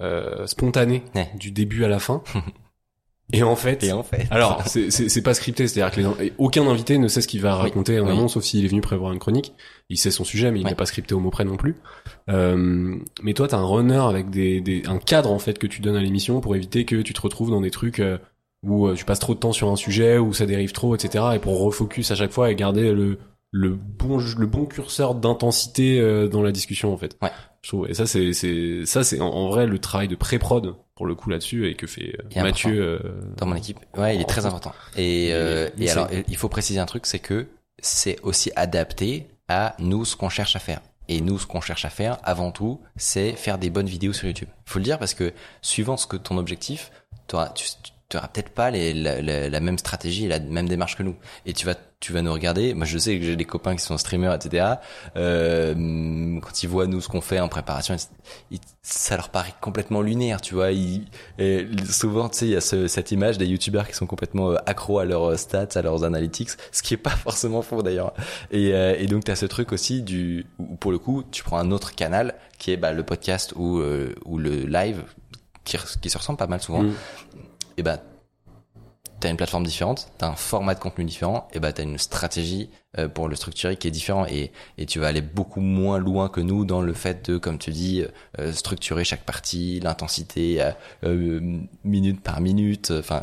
euh, 0.00 0.46
spontanée 0.46 1.02
Ouais. 1.14 1.30
du 1.38 1.50
début 1.50 1.84
à 1.84 1.88
la 1.88 1.98
fin. 1.98 2.22
Et 3.34 3.42
en 3.42 3.56
fait, 3.56 3.82
Et 3.82 3.92
en 3.92 4.02
fait, 4.02 4.26
alors 4.30 4.62
c'est- 4.66 5.22
pas 5.22 5.32
scripté, 5.32 5.66
c'est-à-dire 5.66 5.94
que 5.94 6.20
les- 6.22 6.32
aucun 6.36 6.66
invité 6.68 6.98
ne 6.98 7.08
sait 7.08 7.22
ce 7.22 7.28
qu'il 7.28 7.40
va 7.40 7.54
Oui. 7.56 7.62
raconter 7.62 7.98
en 7.98 8.04
Oui. 8.04 8.10
amont, 8.12 8.28
sauf 8.28 8.42
s'il 8.44 8.62
est 8.62 8.68
venu 8.68 8.82
prévoir 8.82 9.10
une 9.12 9.18
chronique. 9.18 9.54
Il 9.88 9.96
sait 9.96 10.10
son 10.10 10.24
sujet, 10.24 10.50
mais 10.50 10.60
il 10.60 10.66
n'est 10.66 10.74
pas 10.74 10.84
scripté 10.84 11.14
au 11.14 11.20
mot 11.20 11.30
près 11.30 11.44
non 11.44 11.56
plus. 11.56 11.76
Euh, 12.28 12.96
mais 13.22 13.34
toi, 13.34 13.48
t'as 13.48 13.58
un 13.58 13.66
runner 13.66 13.98
avec 13.98 14.30
des, 14.30 14.60
des, 14.60 14.82
un 14.86 14.98
cadre 14.98 15.30
en 15.32 15.38
fait 15.38 15.58
que 15.58 15.66
tu 15.66 15.80
donnes 15.80 15.96
à 15.96 16.00
l'émission 16.00 16.40
pour 16.40 16.54
éviter 16.56 16.84
que 16.84 17.02
tu 17.02 17.12
te 17.12 17.20
retrouves 17.20 17.50
dans 17.50 17.60
des 17.60 17.70
trucs 17.70 18.00
euh, 18.00 18.18
où 18.62 18.86
euh, 18.86 18.94
tu 18.94 19.04
passes 19.04 19.18
trop 19.18 19.34
de 19.34 19.40
temps 19.40 19.52
sur 19.52 19.68
un 19.70 19.76
sujet, 19.76 20.18
où 20.18 20.32
ça 20.32 20.46
dérive 20.46 20.72
trop, 20.72 20.94
etc. 20.94 21.24
Et 21.34 21.38
pour 21.38 21.60
refocus 21.60 22.10
à 22.10 22.14
chaque 22.14 22.32
fois 22.32 22.50
et 22.50 22.54
garder 22.54 22.92
le 22.92 23.18
le 23.54 23.70
bon 23.70 24.18
le 24.38 24.46
bon 24.46 24.64
curseur 24.64 25.14
d'intensité 25.14 26.00
dans 26.30 26.42
la 26.42 26.52
discussion 26.52 26.92
en 26.94 26.96
fait. 26.96 27.18
Ouais. 27.20 27.30
Je 27.60 27.68
trouve. 27.68 27.90
Et 27.90 27.94
ça 27.94 28.06
c'est 28.06 28.32
c'est 28.32 28.86
ça 28.86 29.04
c'est 29.04 29.20
en, 29.20 29.28
en 29.28 29.48
vrai 29.48 29.66
le 29.66 29.78
travail 29.78 30.08
de 30.08 30.14
pré-prod 30.16 30.74
pour 30.94 31.06
le 31.06 31.14
coup 31.14 31.28
là-dessus 31.30 31.68
et 31.68 31.74
que 31.74 31.86
fait 31.86 32.16
Et. 32.34 32.42
Mathieu. 32.42 32.80
euh, 32.80 32.98
dans 33.36 33.46
mon 33.46 33.56
équipe. 33.56 33.78
Ouais, 33.96 34.14
il 34.14 34.20
est 34.20 34.28
très 34.28 34.46
important. 34.46 34.72
Et, 34.96 35.30
euh, 35.32 35.68
et 35.78 35.90
alors, 35.90 36.08
il 36.28 36.36
faut 36.36 36.48
préciser 36.48 36.78
un 36.78 36.86
truc, 36.86 37.06
c'est 37.06 37.18
que 37.18 37.46
c'est 37.80 38.18
aussi 38.22 38.50
adapté 38.56 39.26
à 39.48 39.74
nous 39.80 40.04
ce 40.04 40.16
qu'on 40.16 40.28
cherche 40.28 40.54
à 40.56 40.60
faire. 40.60 40.80
Et 41.08 41.20
nous, 41.20 41.38
ce 41.38 41.46
qu'on 41.46 41.60
cherche 41.60 41.84
à 41.84 41.90
faire, 41.90 42.18
avant 42.22 42.52
tout, 42.52 42.80
c'est 42.96 43.32
faire 43.32 43.58
des 43.58 43.70
bonnes 43.70 43.86
vidéos 43.88 44.12
sur 44.12 44.26
YouTube. 44.28 44.48
Faut 44.64 44.78
le 44.78 44.84
dire 44.84 44.98
parce 44.98 45.14
que 45.14 45.32
suivant 45.60 45.96
ce 45.96 46.06
que 46.06 46.16
ton 46.16 46.38
objectif, 46.38 46.90
t'auras, 47.26 47.50
tu, 47.50 47.66
tu 48.08 48.16
auras 48.16 48.28
peut-être 48.28 48.50
pas 48.50 48.70
la- 48.70 49.20
la 49.48 49.60
même 49.60 49.78
stratégie 49.78 50.24
et 50.26 50.28
la 50.28 50.38
même 50.40 50.68
démarche 50.68 50.96
que 50.96 51.02
nous. 51.02 51.16
Et 51.46 51.52
tu 51.52 51.66
vas, 51.66 51.74
tu 52.02 52.12
vas 52.12 52.20
nous 52.20 52.32
regarder. 52.32 52.74
Moi, 52.74 52.84
je 52.84 52.98
sais 52.98 53.16
que 53.18 53.24
j'ai 53.24 53.36
des 53.36 53.44
copains 53.44 53.76
qui 53.76 53.82
sont 53.82 53.96
streamers, 53.96 54.34
etc. 54.34 54.74
Euh, 55.16 56.40
quand 56.40 56.62
ils 56.62 56.68
voient 56.68 56.86
nous 56.86 57.00
ce 57.00 57.08
qu'on 57.08 57.20
fait 57.20 57.40
en 57.40 57.48
préparation, 57.48 57.94
ils- 58.50 58.58
ça 58.82 59.16
leur 59.16 59.28
paraît 59.28 59.54
complètement 59.60 60.02
lunaire, 60.02 60.40
tu 60.40 60.54
vois. 60.54 60.72
Ils, 60.72 61.06
et 61.38 61.66
souvent, 61.88 62.28
tu 62.28 62.38
sais, 62.38 62.46
il 62.46 62.50
y 62.52 62.56
a 62.56 62.60
ce- 62.60 62.88
cette 62.88 63.12
image 63.12 63.38
des 63.38 63.46
youtubeurs 63.46 63.86
qui 63.86 63.94
sont 63.94 64.06
complètement 64.06 64.50
euh, 64.50 64.56
accros 64.66 64.98
à 64.98 65.04
leurs 65.04 65.38
stats, 65.38 65.68
à 65.76 65.82
leurs 65.82 66.04
analytics, 66.04 66.50
ce 66.72 66.82
qui 66.82 66.94
est 66.94 66.98
pas 66.98 67.10
forcément 67.28 67.62
faux 67.62 67.82
d'ailleurs. 67.82 68.12
Et, 68.50 68.74
euh, 68.74 68.94
et 68.98 69.06
donc, 69.06 69.24
tu 69.24 69.30
as 69.30 69.36
ce 69.36 69.46
truc 69.46 69.72
aussi 69.72 70.02
du, 70.02 70.44
où 70.58 70.74
pour 70.76 70.90
le 70.92 70.98
coup, 70.98 71.22
tu 71.30 71.42
prends 71.44 71.58
un 71.58 71.70
autre 71.70 71.94
canal 71.94 72.34
qui 72.58 72.72
est 72.72 72.76
bah, 72.76 72.92
le 72.92 73.04
podcast 73.04 73.52
ou, 73.56 73.78
euh, 73.78 74.14
ou 74.24 74.38
le 74.38 74.64
live, 74.66 75.02
qui, 75.64 75.76
qui 76.00 76.10
se 76.10 76.18
ressemble 76.18 76.38
pas 76.38 76.48
mal 76.48 76.60
souvent. 76.60 76.82
Mm. 76.82 76.92
Et 77.78 77.82
bah, 77.82 77.98
t'as 79.22 79.30
une 79.30 79.36
plateforme 79.36 79.64
différente, 79.64 80.08
t'as 80.18 80.28
un 80.28 80.34
format 80.34 80.74
de 80.74 80.80
contenu 80.80 81.04
différent, 81.04 81.48
et 81.52 81.60
bah 81.60 81.72
t'as 81.72 81.84
une 81.84 81.96
stratégie 81.96 82.70
euh, 82.98 83.08
pour 83.08 83.28
le 83.28 83.36
structurer 83.36 83.76
qui 83.76 83.88
est 83.88 83.92
différent 83.92 84.26
et, 84.26 84.52
et 84.78 84.86
tu 84.86 84.98
vas 84.98 85.06
aller 85.06 85.20
beaucoup 85.20 85.60
moins 85.60 85.98
loin 85.98 86.28
que 86.28 86.40
nous 86.40 86.64
dans 86.64 86.82
le 86.82 86.92
fait 86.92 87.30
de, 87.30 87.38
comme 87.38 87.58
tu 87.58 87.70
dis, 87.70 88.04
euh, 88.38 88.52
structurer 88.52 89.04
chaque 89.04 89.24
partie, 89.24 89.80
l'intensité 89.80 90.60
euh, 90.60 90.72
euh, 91.04 91.60
minute 91.84 92.20
par 92.20 92.40
minute, 92.40 92.90
enfin, 92.90 93.22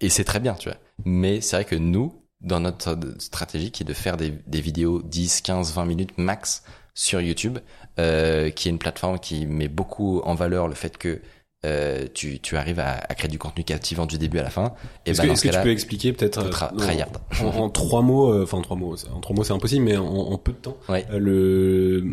et 0.00 0.08
c'est 0.08 0.24
très 0.24 0.40
bien, 0.40 0.54
tu 0.54 0.68
vois. 0.68 0.78
Mais 1.04 1.40
c'est 1.40 1.56
vrai 1.56 1.64
que 1.64 1.76
nous, 1.76 2.14
dans 2.40 2.60
notre 2.60 2.98
stratégie 3.18 3.70
qui 3.70 3.82
est 3.82 3.86
de 3.86 3.92
faire 3.92 4.16
des, 4.16 4.30
des 4.46 4.60
vidéos 4.60 5.02
10, 5.02 5.42
15, 5.42 5.74
20 5.74 5.84
minutes 5.84 6.18
max 6.18 6.64
sur 6.94 7.20
YouTube, 7.20 7.58
euh, 7.98 8.50
qui 8.50 8.68
est 8.68 8.70
une 8.70 8.78
plateforme 8.78 9.18
qui 9.18 9.46
met 9.46 9.68
beaucoup 9.68 10.20
en 10.20 10.34
valeur 10.34 10.68
le 10.68 10.74
fait 10.74 10.96
que 10.98 11.20
euh, 11.66 12.06
tu, 12.14 12.40
tu 12.40 12.56
arrives 12.56 12.80
à, 12.80 12.92
à 13.08 13.14
créer 13.14 13.30
du 13.30 13.38
contenu 13.38 13.64
captivant 13.64 14.06
du 14.06 14.16
début 14.18 14.38
à 14.38 14.42
la 14.42 14.50
fin. 14.50 14.72
Et 15.06 15.10
Est-ce 15.10 15.20
ben 15.20 15.26
que, 15.28 15.32
est-ce 15.32 15.42
ce 15.42 15.48
que 15.48 15.56
tu 15.56 15.62
peux 15.62 15.70
expliquer 15.70 16.12
peut-être 16.12 16.38
euh, 16.38 16.50
tra- 16.50 16.72
en- 16.72 16.76
tryhard. 16.76 17.08
en, 17.42 17.46
en 17.46 17.70
trois 17.70 18.02
mots, 18.02 18.32
euh, 18.32 18.44
enfin 18.44 18.58
en 18.58 18.62
trois 18.62 18.76
mots, 18.76 18.96
en 19.14 19.20
trois 19.20 19.36
mots 19.36 19.44
c'est 19.44 19.52
impossible, 19.52 19.84
mais 19.84 19.96
en, 19.96 20.06
en 20.06 20.38
peu 20.38 20.52
de 20.52 20.56
temps, 20.58 20.76
Ouais. 20.88 21.06
euh, 21.12 21.18
le 21.18 22.04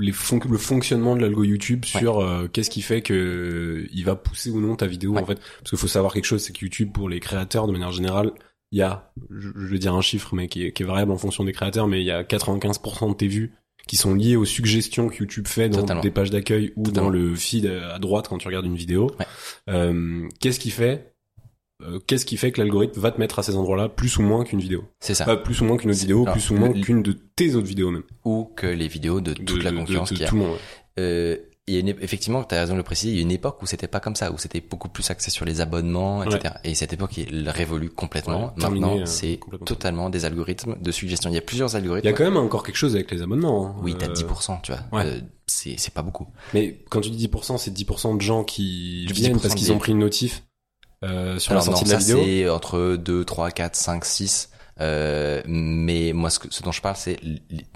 les 0.00 0.10
fon- 0.12 0.40
le 0.50 0.58
fonctionnement 0.58 1.14
de 1.14 1.20
l'algo 1.20 1.44
YouTube 1.44 1.84
Ouais. 1.94 2.00
sur 2.00 2.18
euh, 2.20 2.48
qu'est-ce 2.48 2.70
qui 2.70 2.82
fait 2.82 3.00
que 3.02 3.86
il 3.92 4.04
va 4.04 4.16
pousser 4.16 4.50
ou 4.50 4.60
non 4.60 4.74
ta 4.76 4.86
vidéo 4.86 5.12
Ouais. 5.12 5.22
en 5.22 5.26
fait 5.26 5.38
parce 5.58 5.70
qu'il 5.70 5.78
faut 5.78 5.86
savoir 5.86 6.12
quelque 6.12 6.24
chose 6.24 6.42
c'est 6.42 6.52
que 6.52 6.64
YouTube 6.64 6.90
pour 6.92 7.08
les 7.08 7.20
créateurs 7.20 7.66
de 7.68 7.72
manière 7.72 7.92
générale 7.92 8.32
il 8.72 8.78
y 8.78 8.82
a 8.82 9.12
je, 9.30 9.50
je 9.54 9.66
vais 9.68 9.78
dire 9.78 9.94
un 9.94 10.00
chiffre 10.00 10.34
mais 10.34 10.48
qui 10.48 10.66
est, 10.66 10.72
qui 10.72 10.82
est 10.82 10.86
variable 10.86 11.12
en 11.12 11.16
fonction 11.18 11.44
des 11.44 11.52
créateurs 11.52 11.86
mais 11.86 12.00
il 12.00 12.06
y 12.06 12.10
a 12.10 12.24
95% 12.24 13.10
de 13.10 13.14
tes 13.14 13.28
vues 13.28 13.52
qui 13.86 13.96
sont 13.96 14.14
liées 14.14 14.36
aux 14.36 14.44
suggestions 14.44 15.08
que 15.08 15.16
YouTube 15.16 15.46
fait 15.46 15.68
dans 15.68 15.80
Totalement. 15.80 16.02
des 16.02 16.10
pages 16.10 16.30
d'accueil 16.30 16.72
ou 16.76 16.84
Totalement. 16.84 17.10
dans 17.10 17.16
le 17.16 17.34
feed 17.34 17.66
à 17.66 17.98
droite 17.98 18.28
quand 18.28 18.38
tu 18.38 18.46
regardes 18.48 18.66
une 18.66 18.76
vidéo 18.76 19.10
Ouais. 19.18 19.26
euh, 19.68 20.26
qu'est-ce 20.40 20.58
qui 20.60 20.70
fait 20.70 21.10
euh, 21.82 21.98
qu'est-ce 22.06 22.24
qui 22.24 22.36
fait 22.36 22.52
que 22.52 22.60
l'algorithme 22.60 23.00
va 23.00 23.10
te 23.10 23.18
mettre 23.20 23.40
à 23.40 23.42
ces 23.42 23.56
endroits-là 23.56 23.88
plus 23.88 24.16
ou 24.16 24.22
moins 24.22 24.44
qu'une 24.44 24.60
vidéo? 24.60 24.84
C'est 25.00 25.14
ça. 25.14 25.24
Pas 25.24 25.36
plus 25.36 25.60
ou 25.60 25.64
moins 25.64 25.76
qu'une 25.76 25.90
autre 25.90 25.98
vidéo, 25.98 26.22
Alors, 26.22 26.34
plus 26.34 26.50
ou 26.50 26.54
moins 26.54 26.68
le- 26.72 26.80
qu'une 26.80 27.02
de 27.02 27.12
tes 27.12 27.56
autres 27.56 27.66
vidéos 27.66 27.90
même. 27.90 28.04
Ou 28.24 28.44
que 28.56 28.66
les 28.68 28.86
vidéos 28.88 29.20
de 29.20 29.32
toute 29.34 29.58
De- 29.58 29.62
la 29.64 29.72
concurrence 29.72 30.08
de 30.10 30.14
qu'il 30.14 30.22
y 30.22 30.26
a. 30.26 30.28
tout 30.30 30.36
le 30.36 30.42
monde. 30.42 30.52
ouais. 30.52 30.58
Euh, 31.00 31.36
il 31.66 31.74
y 31.74 31.76
a 31.78 31.80
une, 31.80 31.88
effectivement, 31.88 32.44
tu 32.44 32.54
as 32.54 32.60
raison 32.60 32.74
de 32.74 32.78
le 32.78 32.82
préciser, 32.82 33.12
il 33.12 33.16
y 33.16 33.18
a 33.20 33.22
une 33.22 33.30
époque 33.30 33.62
où 33.62 33.66
c'était 33.66 33.88
pas 33.88 33.98
comme 34.00 34.14
ça, 34.16 34.30
où 34.32 34.36
c'était 34.38 34.60
beaucoup 34.60 34.88
plus 34.90 35.10
axé 35.10 35.30
sur 35.30 35.46
les 35.46 35.62
abonnements, 35.62 36.22
etc. 36.22 36.54
Et 36.62 36.74
cette 36.74 36.92
époque, 36.92 37.16
elle 37.18 37.48
révolue 37.48 37.88
complètement. 37.88 38.48
Ouais, 38.54 38.60
terminé, 38.60 38.86
Maintenant, 38.86 39.00
euh, 39.02 39.06
c'est 39.06 39.40
totalement 39.64 40.10
des 40.10 40.26
algorithmes 40.26 40.76
de 40.78 40.90
suggestion. 40.92 41.30
Il 41.30 41.34
y 41.34 41.38
a 41.38 41.42
plusieurs 41.42 41.74
algorithmes. 41.74 42.06
Il 42.06 42.10
y 42.10 42.12
a 42.12 42.16
quand 42.16 42.24
même 42.24 42.36
encore 42.36 42.64
quelque 42.64 42.76
chose 42.76 42.94
avec 42.94 43.10
les 43.10 43.22
abonnements. 43.22 43.68
hein. 43.68 43.74
Oui, 43.82 43.94
t'as 43.98 44.08
Euh, 44.08 44.12
10%, 44.12 44.60
tu 44.62 44.72
vois. 44.72 44.82
ouais. 44.92 45.06
Euh, 45.06 45.20
c'est, 45.46 45.76
c'est 45.78 45.94
pas 45.94 46.02
beaucoup. 46.02 46.26
Mais 46.52 46.84
quand 46.90 47.00
tu 47.00 47.08
dis 47.10 47.28
10%, 47.28 47.56
c'est 47.56 47.70
10% 47.72 48.16
de 48.16 48.20
gens 48.22 48.44
qui 48.44 49.06
viennent 49.06 49.36
10% 49.36 49.40
parce 49.40 49.54
qu'ils 49.54 49.72
ont 49.72 49.78
pris 49.78 49.92
une 49.92 49.98
notif 50.00 50.42
euh, 51.02 51.38
sur 51.38 51.52
Alors 51.52 51.62
la 51.62 51.66
sortie 51.72 51.84
non, 51.84 51.88
de 51.88 51.94
la 51.94 52.00
ça 52.00 52.06
vidéo. 52.14 52.24
c'est 52.24 52.48
entre 52.50 52.96
2, 52.96 53.24
3, 53.24 53.50
4, 53.50 53.74
5, 53.74 54.04
6. 54.04 54.50
Euh, 54.80 55.40
mais 55.46 56.12
moi, 56.14 56.28
ce, 56.30 56.38
que- 56.40 56.48
ce 56.52 56.62
dont 56.62 56.72
je 56.72 56.80
parle, 56.82 56.96
c'est 56.96 57.18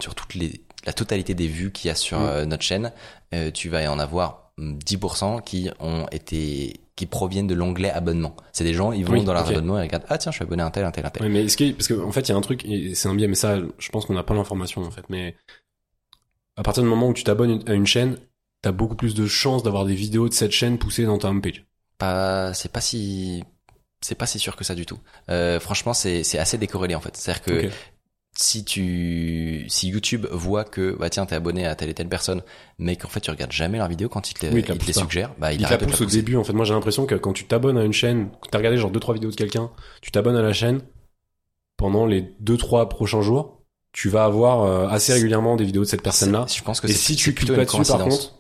sur 0.01 0.15
toutes 0.15 0.35
les, 0.35 0.63
la 0.89 0.93
totalité 0.95 1.35
des 1.35 1.49
vues 1.49 1.71
qu'il 1.73 1.89
y 1.89 1.91
a 1.91 1.95
sur 1.95 2.19
Mm. 2.19 2.27
euh, 2.29 2.45
notre 2.47 2.63
chaîne. 2.65 2.93
euh, 3.35 3.51
tu 3.53 3.69
vas 3.69 3.91
en 3.93 3.99
avoir 3.99 4.53
hum, 4.59 4.79
10% 4.79 5.43
qui 5.43 5.71
ont 5.81 6.07
été 6.11 6.81
qui 6.97 7.07
proviennent 7.07 7.47
de 7.47 7.55
l'onglet 7.55 7.91
abonnement. 7.91 8.35
C'est 8.53 8.65
des 8.65 8.75
gens, 8.75 8.91
ils 8.91 9.05
vont 9.05 9.13
Oui, 9.13 9.23
dans 9.25 9.33
leur 9.33 9.45
ok. 9.45 9.53
abonnement 9.53 9.79
et 9.79 9.83
regardent 9.83 10.07
ah 10.09 10.19
tiens, 10.19 10.33
je 10.33 10.37
suis 10.39 10.43
abonné 10.45 10.63
à 10.63 10.67
un 10.67 10.71
tel, 10.73 10.85
un 10.85 10.91
tel, 10.91 11.07
un 11.07 11.11
tel. 11.11 11.31
Mais 11.31 11.45
est-ce 11.45 11.57
que 11.57 11.71
parce 11.73 11.87
qu'en 11.89 12.03
en 12.09 12.11
fait 12.13 12.23
il 12.23 12.31
y 12.31 12.35
a 12.35 12.37
un 12.37 12.41
truc 12.41 12.67
c'est 12.95 13.09
un 13.09 13.15
biais 13.15 13.29
mais 13.29 13.37
ça 13.37 13.59
je 13.79 13.89
pense 13.91 14.05
qu'on 14.07 14.15
n'a 14.15 14.25
pas 14.25 14.35
l'information 14.35 14.83
en 14.83 14.91
fait 14.91 15.05
mais 15.09 15.37
à 16.57 16.63
partir 16.63 16.83
du 16.83 16.89
moment 16.89 17.09
où 17.09 17.15
tu 17.15 17.23
t'abonnes 17.25 17.63
à 17.69 17.75
une 17.75 17.87
chaîne 17.87 18.17
t'as 18.63 18.73
beaucoup 18.73 18.97
plus 18.97 19.15
de 19.15 19.27
chances 19.27 19.63
d'avoir 19.63 19.85
des 19.85 19.95
vidéos 19.95 20.29
de 20.29 20.35
cette 20.35 20.51
chaîne 20.51 20.77
poussées 20.79 21.05
dans 21.05 21.19
ta 21.19 21.29
homepage 21.29 21.65
Pas, 21.99 22.53
c'est 22.55 22.73
pas 22.73 22.81
si 22.81 23.45
c'est 24.01 24.17
pas 24.17 24.27
si 24.27 24.39
sûr 24.41 24.57
que 24.57 24.65
ça 24.65 24.75
du 24.75 24.87
tout. 24.87 24.99
Euh, 25.29 25.59
franchement, 25.61 25.93
c'est 25.93 26.39
assez 26.39 26.57
décorrélé 26.59 26.95
en 26.95 27.01
fait. 27.01 27.17
C'est-à-dire 27.17 27.43
que. 27.43 27.71
Si 28.41 28.65
tu 28.65 29.65
si 29.69 29.89
YouTube 29.89 30.27
voit 30.31 30.63
que 30.63 30.97
bah 30.97 31.11
tiens 31.11 31.27
t'es 31.27 31.35
abonné 31.35 31.67
à 31.67 31.75
telle 31.75 31.89
et 31.91 31.95
telle 31.95 32.09
personne 32.09 32.43
mais 32.79 32.95
qu'en 32.95 33.09
fait 33.09 33.19
tu 33.19 33.33
regardes 33.33 33.51
jamais 33.51 33.79
leurs 33.79 33.89
vidéos 33.89 34.09
quand 34.09 34.31
il 34.31 34.35
te, 34.35 34.47
Oui, 34.47 34.61
il 34.61 34.63
te 34.63 34.69
la 34.69 34.75
les 34.75 34.79
pousse 34.79 34.95
pas. 34.95 35.01
suggère 35.01 35.35
bah 35.41 35.53
il, 35.53 35.57
il 35.57 35.63
la 35.63 35.69
arrête 35.69 35.81
de 35.81 35.87
pousse 35.87 36.01
au 36.03 36.05
début 36.07 36.37
en 36.37 36.45
fait. 36.45 36.53
Moi 36.53 36.65
j'ai 36.65 36.73
l'impression 36.73 37.05
que 37.05 37.17
quand 37.17 37.33
tu 37.33 37.47
t'abonnes 37.47 37.77
à 37.77 37.83
une 37.83 37.93
chaîne 37.93 38.31
que 38.41 38.49
t'as 38.49 38.59
regardé 38.59 38.79
genre 38.79 38.93
deux 38.93 39.01
trois 39.01 39.15
vidéos 39.15 39.31
de 39.31 39.35
quelqu'un 39.35 39.71
tu 40.03 40.13
t'abonnes 40.13 40.37
à 40.37 40.43
la 40.43 40.53
chaîne 40.53 40.83
pendant 41.77 42.07
les 42.07 42.33
deux 42.39 42.57
trois 42.57 42.89
prochains 42.89 43.23
jours 43.23 43.63
tu 43.93 44.09
vas 44.09 44.25
avoir 44.25 44.63
euh, 44.63 44.87
assez 44.87 45.13
régulièrement 45.13 45.57
des 45.57 45.65
vidéos 45.65 45.83
de 45.83 45.89
cette 45.89 46.03
personne 46.03 46.31
là 46.31 46.47
je 46.49 46.63
pense 46.63 46.81
que 46.81 46.87
et 46.87 46.93
si 46.93 47.17
tu 47.17 47.35
cliques 47.35 47.49
plutôt 47.49 47.55
pas 47.55 47.63
une 47.63 47.81
dessus 47.81 47.91
par 47.91 48.05
contre 48.05 48.38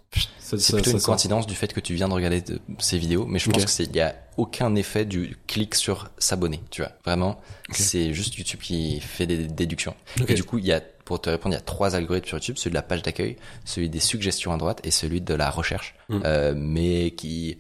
c'est 0.57 0.73
plutôt 0.73 0.91
ça 0.91 0.97
une 0.97 1.03
coïncidence 1.03 1.47
du 1.47 1.55
fait 1.55 1.73
que 1.73 1.81
tu 1.81 1.95
viens 1.95 2.09
de 2.09 2.15
regarder 2.15 2.41
de- 2.41 2.61
ces 2.79 2.97
vidéos 2.99 3.27
mais 3.27 3.39
je 3.39 3.49
Ok. 3.49 3.55
pense 3.55 3.65
que 3.67 3.71
c'est 3.71 3.85
il 3.85 3.95
y 3.97 4.01
a 4.01 4.15
aucun 4.37 4.75
effet 4.77 5.05
du 5.05 5.37
clic 5.47 5.75
sur 5.75 6.11
s'abonner 6.19 6.61
tu 6.71 6.81
vois. 6.83 6.93
Vraiment 7.05 7.41
c'est 7.73 8.15
juste 8.15 8.37
YouTube 8.37 8.61
qui 8.61 9.01
fait 9.01 9.27
des 9.27 9.47
déductions. 9.49 9.95
Et 10.27 10.35
du 10.35 10.45
coup 10.45 10.59
il 10.59 10.67
y 10.67 10.73
a 10.73 10.81
pour 11.05 11.21
te 11.21 11.29
répondre 11.31 11.55
il 11.55 11.59
y 11.59 11.61
a 11.61 11.65
trois 11.65 11.95
algorithmes 11.97 12.27
sur 12.29 12.37
YouTube 12.39 12.57
celui 12.57 12.71
de 12.71 12.75
la 12.77 12.83
page 12.83 13.03
d'accueil 13.03 13.37
celui 13.65 13.89
des 13.91 14.01
suggestions 14.01 14.53
à 14.53 14.57
droite 14.57 14.81
et 14.85 14.91
celui 14.91 15.21
de 15.21 15.35
la 15.35 15.51
recherche. 15.51 15.95
Mm. 16.09 16.21
euh, 16.25 16.55
mais 16.57 17.11
qui 17.13 17.57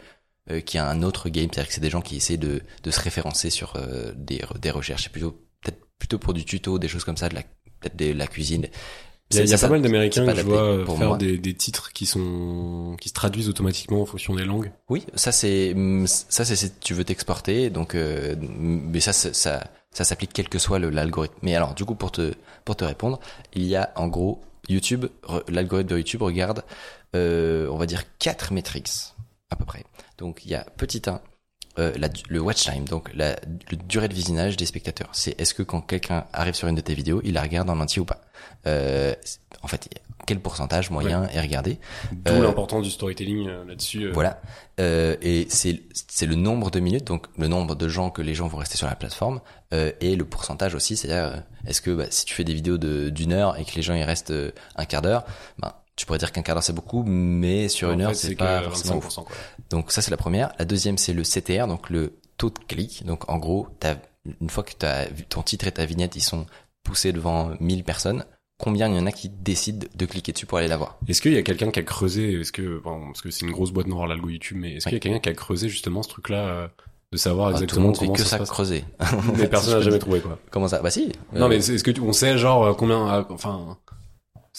euh, 0.51 0.61
qui 0.61 0.79
a 0.79 0.88
un 0.88 1.03
autre 1.03 1.29
game 1.29 1.48
c'est-à-dire 1.53 1.68
que 1.68 1.74
c'est 1.74 1.81
des 1.81 1.90
gens 1.90 2.01
qui 2.01 2.16
essaient 2.16 2.37
de 2.38 2.62
de 2.83 2.90
se 2.90 3.01
référencer 3.01 3.51
sur 3.51 3.74
euh, 3.77 4.12
des 4.16 4.40
des 4.61 4.70
recherches. 4.70 5.03
C'est 5.05 5.12
plutôt 5.12 5.33
peut-être 5.62 5.81
plutôt 5.98 6.18
pour 6.18 6.33
du 6.33 6.44
tuto 6.44 6.79
des 6.79 6.88
choses 6.88 7.05
comme 7.05 7.16
ça 7.18 7.29
de 7.29 7.35
la 7.35 7.42
peut-être 7.81 7.96
de 7.96 8.12
la 8.12 8.27
cuisine 8.27 8.66
Il 9.31 9.37
y 9.37 9.41
a, 9.41 9.45
y 9.45 9.51
pas 9.51 9.57
ça, 9.59 9.69
mal 9.69 9.83
d'Américains 9.83 10.27
que 10.27 10.35
je 10.35 10.43
vois 10.43 10.85
pour 10.85 10.97
faire 10.97 11.19
des, 11.19 11.37
des 11.37 11.55
titres 11.55 11.93
qui 11.93 12.07
sont 12.07 12.97
qui 12.99 13.11
se 13.11 13.14
traduisent 13.14 13.49
automatiquement 13.49 14.03
en 14.03 14.07
fonction 14.07 14.35
des 14.35 14.45
langues. 14.45 14.73
Oui, 14.88 15.05
ça 15.14 15.33
c'est 15.33 15.73
hum, 15.75 16.07
ça 16.07 16.45
c'est 16.47 16.57
si 16.57 16.73
tu 16.81 16.95
veux 16.95 17.05
t'exporter 17.05 17.69
donc 17.69 17.95
euh, 17.95 18.35
mais 18.41 19.01
ça 19.01 19.12
ça 19.12 19.33
ça 19.91 20.05
s'applique 20.05 20.31
quel 20.33 20.49
que 20.49 20.59
soit 20.59 20.79
l'algorithme. 20.79 21.35
Mais 21.43 21.55
alors 21.55 21.75
du 21.75 21.85
coup 21.85 21.95
pour 21.95 22.11
te 22.11 22.33
pour 22.64 22.77
te 22.77 22.85
répondre, 22.85 23.21
il 23.55 23.64
y 23.64 23.77
a 23.77 23.93
en 23.97 24.09
gros 24.09 24.41
YouTube 24.69 25.07
l'algorithme 25.49 25.91
de 25.91 25.99
YouTube 25.99 26.23
regarde 26.23 26.64
euh, 27.14 27.69
on 27.71 27.77
va 27.77 27.87
dire 27.87 28.05
quatre 28.19 28.53
métriques 28.53 28.91
à 29.51 29.57
peu 29.57 29.67
près. 29.67 29.85
Donc 30.17 30.47
il 30.47 30.51
y 30.51 30.55
a 30.55 30.64
petit 30.64 31.03
1 31.07 31.21
euh, 31.79 31.93
la, 31.97 32.09
le 32.29 32.41
watch 32.41 32.64
time, 32.64 32.85
donc 32.85 33.11
la, 33.14 33.37
le 33.71 33.77
durée 33.77 34.09
de 34.09 34.14
visionnage 34.14 34.57
des 34.57 34.67
spectateurs. 34.67 35.09
C'est 35.12 35.41
est-ce 35.41 35.55
que 35.55 35.62
quand 35.62 35.81
quelqu'un 35.81 36.25
arrive 36.33 36.55
sur 36.55 36.69
une 36.69 36.75
de 36.75 36.81
tes 36.81 36.95
vidéos, 36.95 37.21
il 37.25 37.35
la 37.35 37.43
regarde 37.43 37.71
en 37.71 37.79
entier 37.81 38.01
ou 38.03 38.05
pas? 38.05 38.21
Euh, 38.67 39.14
en 39.62 39.69
fait, 39.69 39.88
quel 40.27 40.41
pourcentage 40.41 40.91
moyen 40.91 41.25
est 41.29 41.41
regardé? 41.41 41.79
D'où 42.12 42.33
Euh, 42.33 42.43
l'importance 42.43 42.85
du 42.85 42.91
storytelling 42.91 43.49
euh, 43.49 43.64
là-dessus. 43.64 44.05
euh. 44.07 44.11
voilà. 44.12 44.41
Euh, 44.81 45.17
et 45.23 45.47
c'est 45.49 45.81
c'est 46.09 46.27
le 46.27 46.35
nombre 46.35 46.71
de 46.71 46.81
minutes, 46.81 47.05
donc 47.07 47.27
le 47.37 47.49
nombre 47.49 47.75
de 47.75 47.88
gens 47.88 48.11
que 48.11 48.23
les 48.23 48.35
gens 48.35 48.47
vont 48.47 48.59
rester 48.59 48.77
sur 48.77 48.87
la 48.87 48.95
plateforme, 48.95 49.41
euh, 49.73 49.91
et 50.01 50.14
le 50.17 50.25
pourcentage 50.25 50.75
aussi, 50.75 50.97
c'est-à-dire 50.97 51.43
est-ce 51.67 51.81
que 51.81 51.91
bah, 51.91 52.05
si 52.11 52.25
tu 52.27 52.35
fais 52.35 52.45
des 52.45 52.55
vidéos 52.55 52.79
de 52.79 53.09
d'une 53.11 53.33
heure 53.33 53.59
et 53.59 53.64
que 53.64 53.75
les 53.75 53.83
gens 53.83 53.95
y 53.95 54.05
restent 54.05 54.33
un 54.77 54.85
quart 54.85 55.03
d'heure, 55.03 55.25
ben 55.59 55.73
tu 55.99 56.07
pourrais 56.07 56.19
dire 56.19 56.33
qu'un 56.33 56.43
quart 56.43 56.55
d'heure 56.55 56.63
c'est 56.63 56.73
beaucoup, 56.73 57.03
mais 57.07 57.69
sur 57.69 57.89
En 57.89 57.93
une 57.93 57.99
fait, 58.01 58.05
heure 58.07 58.15
c'est 58.15 58.35
pas 58.37 58.61
que 58.61 58.65
forcément 58.71 59.01
25%, 59.01 59.15
quoi. 59.25 59.37
donc 59.71 59.93
ça 59.93 60.01
c'est 60.01 60.11
la 60.11 60.17
première. 60.17 60.53
La 60.59 60.65
deuxième 60.65 60.97
c'est 60.97 61.13
le 61.13 61.23
CTR, 61.23 61.67
donc 61.67 61.91
le 61.91 62.15
taux 62.39 62.51
de 62.51 62.59
clic. 62.67 63.05
Donc 63.05 63.29
en 63.29 63.39
gros, 63.39 63.69
une 64.41 64.49
fois 64.51 64.63
que 64.63 64.73
vu- 65.15 65.25
ton 65.27 65.43
titre 65.43 65.67
et 65.67 65.73
ta 65.73 65.85
vignette 65.85 66.17
ils 66.17 66.23
sont 66.23 66.47
poussés 66.85 67.13
devant 67.13 67.51
1000 67.61 67.85
personnes, 67.85 68.25
combien 68.59 68.89
il 68.89 68.97
y 68.97 68.99
en 68.99 69.07
a 69.07 69.13
qui 69.13 69.29
décident 69.29 69.87
de 69.95 70.07
cliquer 70.07 70.33
dessus 70.33 70.47
pour 70.47 70.59
aller 70.59 70.69
la 70.69 70.77
voir? 70.77 70.99
Est-ce 71.09 71.21
qu'il 71.21 71.33
y 71.33 71.37
a 71.37 71.43
quelqu'un 71.43 71.71
qui 71.71 71.81
a 71.81 71.83
creusé, 71.83 72.41
est-ce 72.41 72.53
que, 72.53 72.81
bon, 72.83 73.07
parce 73.07 73.21
que 73.21 73.31
c'est 73.31 73.45
une 73.47 73.53
grosse 73.53 73.71
boîte 73.73 73.87
noire 73.89 74.07
l'algo 74.07 74.29
YouTube, 74.29 74.59
mais 74.61 74.75
est-ce 74.75 74.85
qu'il 74.85 74.95
y 74.95 74.97
a 74.97 75.01
quelqu'un 75.01 75.19
qui 75.21 75.29
a 75.29 75.35
creusé 75.35 75.69
justement 75.69 76.03
ce 76.03 76.09
truc-là, 76.09 76.39
euh, 76.47 76.69
de 77.13 77.17
savoir 77.17 77.49
Ah, 77.49 77.51
Tout 77.53 77.57
le 77.59 77.65
exactement 77.65 77.87
monde 77.87 77.97
fait 77.97 78.13
que 78.13 78.23
ça, 78.29 78.39
ça 78.39 78.45
creuser. 78.45 78.85
Mais 79.37 79.47
personne 79.49 79.75
n'a 79.75 79.81
jamais 79.81 79.99
trouvé 79.99 80.21
quoi. 80.21 80.39
Comment 80.51 80.69
ça? 80.69 80.81
Bah 80.83 80.91
si. 80.91 81.13
Non 81.33 81.47
Euh, 81.47 81.49
mais 81.49 81.61
c'est- 81.61 81.75
est-ce 81.75 81.85
que 81.85 81.91
tu- 81.91 82.01
on 82.03 82.13
sait 82.13 82.37
genre 82.37 82.65
euh, 82.67 82.75
combien, 82.75 83.09
euh, 83.15 83.23
enfin, 83.31 83.79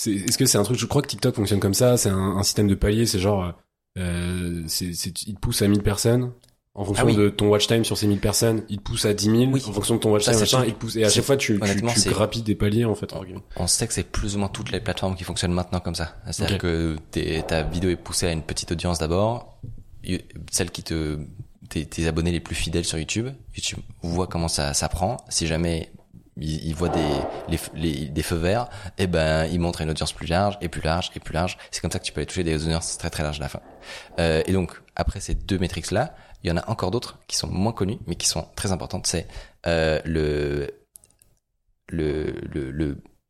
c'est, 0.02 0.12
est-ce 0.14 0.38
que 0.38 0.46
c'est 0.46 0.58
un 0.58 0.64
truc, 0.64 0.78
je 0.78 0.86
crois 0.86 1.02
que 1.02 1.08
TikTok 1.08 1.36
fonctionne 1.36 1.60
comme 1.60 1.74
ça, 1.74 1.98
c'est 1.98 2.10
un, 2.10 2.38
un 2.38 2.44
système 2.44 2.68
de 2.70 2.76
palier, 2.76 3.06
c'est 3.06 3.20
genre, 3.20 3.54
euh, 3.98 4.64
c'est, 4.68 4.94
c'est, 4.94 5.10
il 5.28 5.36
te 5.36 5.40
pousse 5.40 5.62
à 5.62 5.68
1000 5.68 5.82
personnes. 5.84 6.32
En 6.76 6.86
fonction 6.86 7.04
Ah 7.06 7.10
oui. 7.10 7.18
de 7.18 7.28
ton 7.30 7.50
watch 7.50 7.68
time 7.68 7.84
sur 7.84 7.98
ces 7.98 8.08
1000 8.08 8.20
personnes, 8.20 8.64
il 8.70 8.78
te 8.78 8.84
pousse 8.84 9.04
à 9.04 9.14
10 9.14 9.26
000. 9.26 9.38
Oui. 9.52 9.62
En 9.68 9.74
fonction 9.74 9.96
de 9.96 10.00
ton 10.00 10.12
watch 10.14 10.24
time, 10.24 10.40
machin, 10.40 10.64
il 10.66 10.74
te 10.74 10.80
pousse. 10.80 10.96
Et 10.96 11.04
à 11.04 11.10
chaque 11.10 11.26
fois, 11.26 11.36
tu, 11.36 11.60
tu, 11.60 12.02
tu 12.04 12.10
grappilles 12.10 12.44
des 12.44 12.56
paliers, 12.56 12.86
en 12.86 12.96
fait. 12.96 13.14
On 13.58 13.68
sait 13.68 13.88
que 13.88 13.94
c'est 13.94 14.04
plus 14.10 14.36
ou 14.36 14.40
moins 14.40 14.48
toutes 14.48 14.72
les 14.72 14.80
plateformes 14.80 15.16
qui 15.18 15.26
fonctionnent 15.26 15.52
maintenant 15.52 15.82
comme 15.82 15.96
ça. 15.96 16.16
C'est-à-dire 16.32 16.60
que 16.60 16.96
t'es- 17.12 17.44
ta 17.46 17.64
vidéo 17.64 17.90
est 17.90 17.98
poussée 17.98 18.28
à 18.28 18.32
une 18.32 18.44
petite 18.44 18.72
audience 18.72 19.00
d'abord, 19.00 19.60
celle 20.52 20.72
qui 20.72 20.84
te 20.84 21.20
tes, 21.70 21.86
tes 21.86 22.08
abonnés 22.08 22.32
les 22.32 22.40
plus 22.40 22.56
fidèles 22.56 22.86
sur 22.86 22.98
YouTube. 22.98 23.28
YouTube 23.56 23.80
voit 24.02 24.28
comment 24.28 24.48
ça, 24.48 24.74
ça 24.74 24.88
prend. 24.88 25.18
Si 25.28 25.48
jamais 25.48 25.92
il, 26.42 26.68
il 26.68 26.76
voit 26.76 26.90
des 26.90 28.24
feux 28.24 28.36
verts, 28.36 28.70
et 28.98 29.08
ben 29.08 29.46
il 29.46 29.60
montre 29.60 29.82
une 29.82 29.90
audience 29.90 30.14
plus 30.14 30.28
large 30.28 30.58
et 30.62 30.70
plus 30.70 30.82
large 30.82 31.12
et 31.16 31.20
plus 31.20 31.34
large. 31.34 31.58
C'est 31.72 31.82
comme 31.82 31.92
ça 31.92 32.00
que 32.00 32.06
tu 32.06 32.12
peux 32.12 32.20
aller 32.20 32.28
toucher 32.28 32.44
des 32.44 32.64
audiences 32.66 32.98
très 32.98 33.10
très 33.10 33.24
larges 33.24 33.40
à 33.40 33.44
la 33.44 33.50
fin. 33.50 33.62
Euh, 34.20 34.42
et 34.46 34.54
donc 34.54 34.82
après 34.96 35.20
ces 35.20 35.36
deux 35.36 35.58
métriques 35.58 35.92
là, 35.92 36.14
il 36.44 36.50
y 36.50 36.52
en 36.52 36.58
a 36.58 36.70
encore 36.70 36.92
d'autres 36.92 37.20
qui 37.28 37.36
sont 37.36 37.48
moins 37.48 37.74
connues 37.74 38.00
mais 38.08 38.16
qui 38.16 38.28
sont 38.28 38.48
très 38.56 38.72
importantes. 38.72 39.08
C'est 39.08 39.28
euh, 39.68 40.00
le 40.06 40.72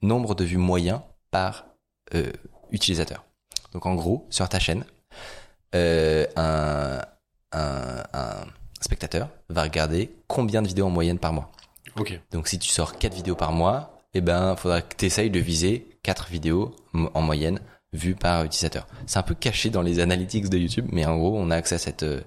nombre 0.01 0.35
de 0.35 0.43
vues 0.43 0.57
moyen 0.57 1.03
par 1.31 1.65
euh, 2.15 2.31
utilisateur. 2.71 3.25
Donc 3.73 3.85
en 3.85 3.95
gros, 3.95 4.27
sur 4.29 4.47
ta 4.49 4.59
chaîne, 4.59 4.83
un 5.73 7.01
spectateur 8.81 9.29
va 9.49 9.63
regarder 9.63 10.15
combien 10.27 10.61
de 10.61 10.67
vidéos 10.67 10.87
en 10.87 10.89
moyenne 10.89 11.19
par 11.19 11.33
mois. 11.33 11.51
Donc 12.31 12.47
si 12.47 12.59
tu 12.59 12.69
sors 12.69 12.97
4 12.97 13.13
vidéos 13.13 13.35
par 13.35 13.51
mois, 13.51 14.01
eh 14.13 14.21
ben 14.21 14.55
faudra 14.55 14.81
que 14.81 14.95
tu 14.95 15.05
essayes 15.05 15.29
de 15.29 15.39
viser 15.39 15.87
4 16.03 16.27
vidéos 16.29 16.75
en 16.93 17.21
moyenne 17.21 17.59
vues 17.93 18.15
par 18.15 18.43
utilisateur. 18.43 18.87
C'est 19.07 19.17
un 19.19 19.23
peu 19.23 19.33
caché 19.35 19.69
dans 19.69 19.81
les 19.81 19.99
analytics 19.99 20.49
de 20.49 20.57
YouTube, 20.57 20.87
mais 20.91 21.05
en 21.05 21.17
gros, 21.17 21.35
on 21.37 21.49
a 21.51 21.55
accès 21.55 21.75
à 21.75 21.79
cette 21.79 22.03
euh, 22.03 22.21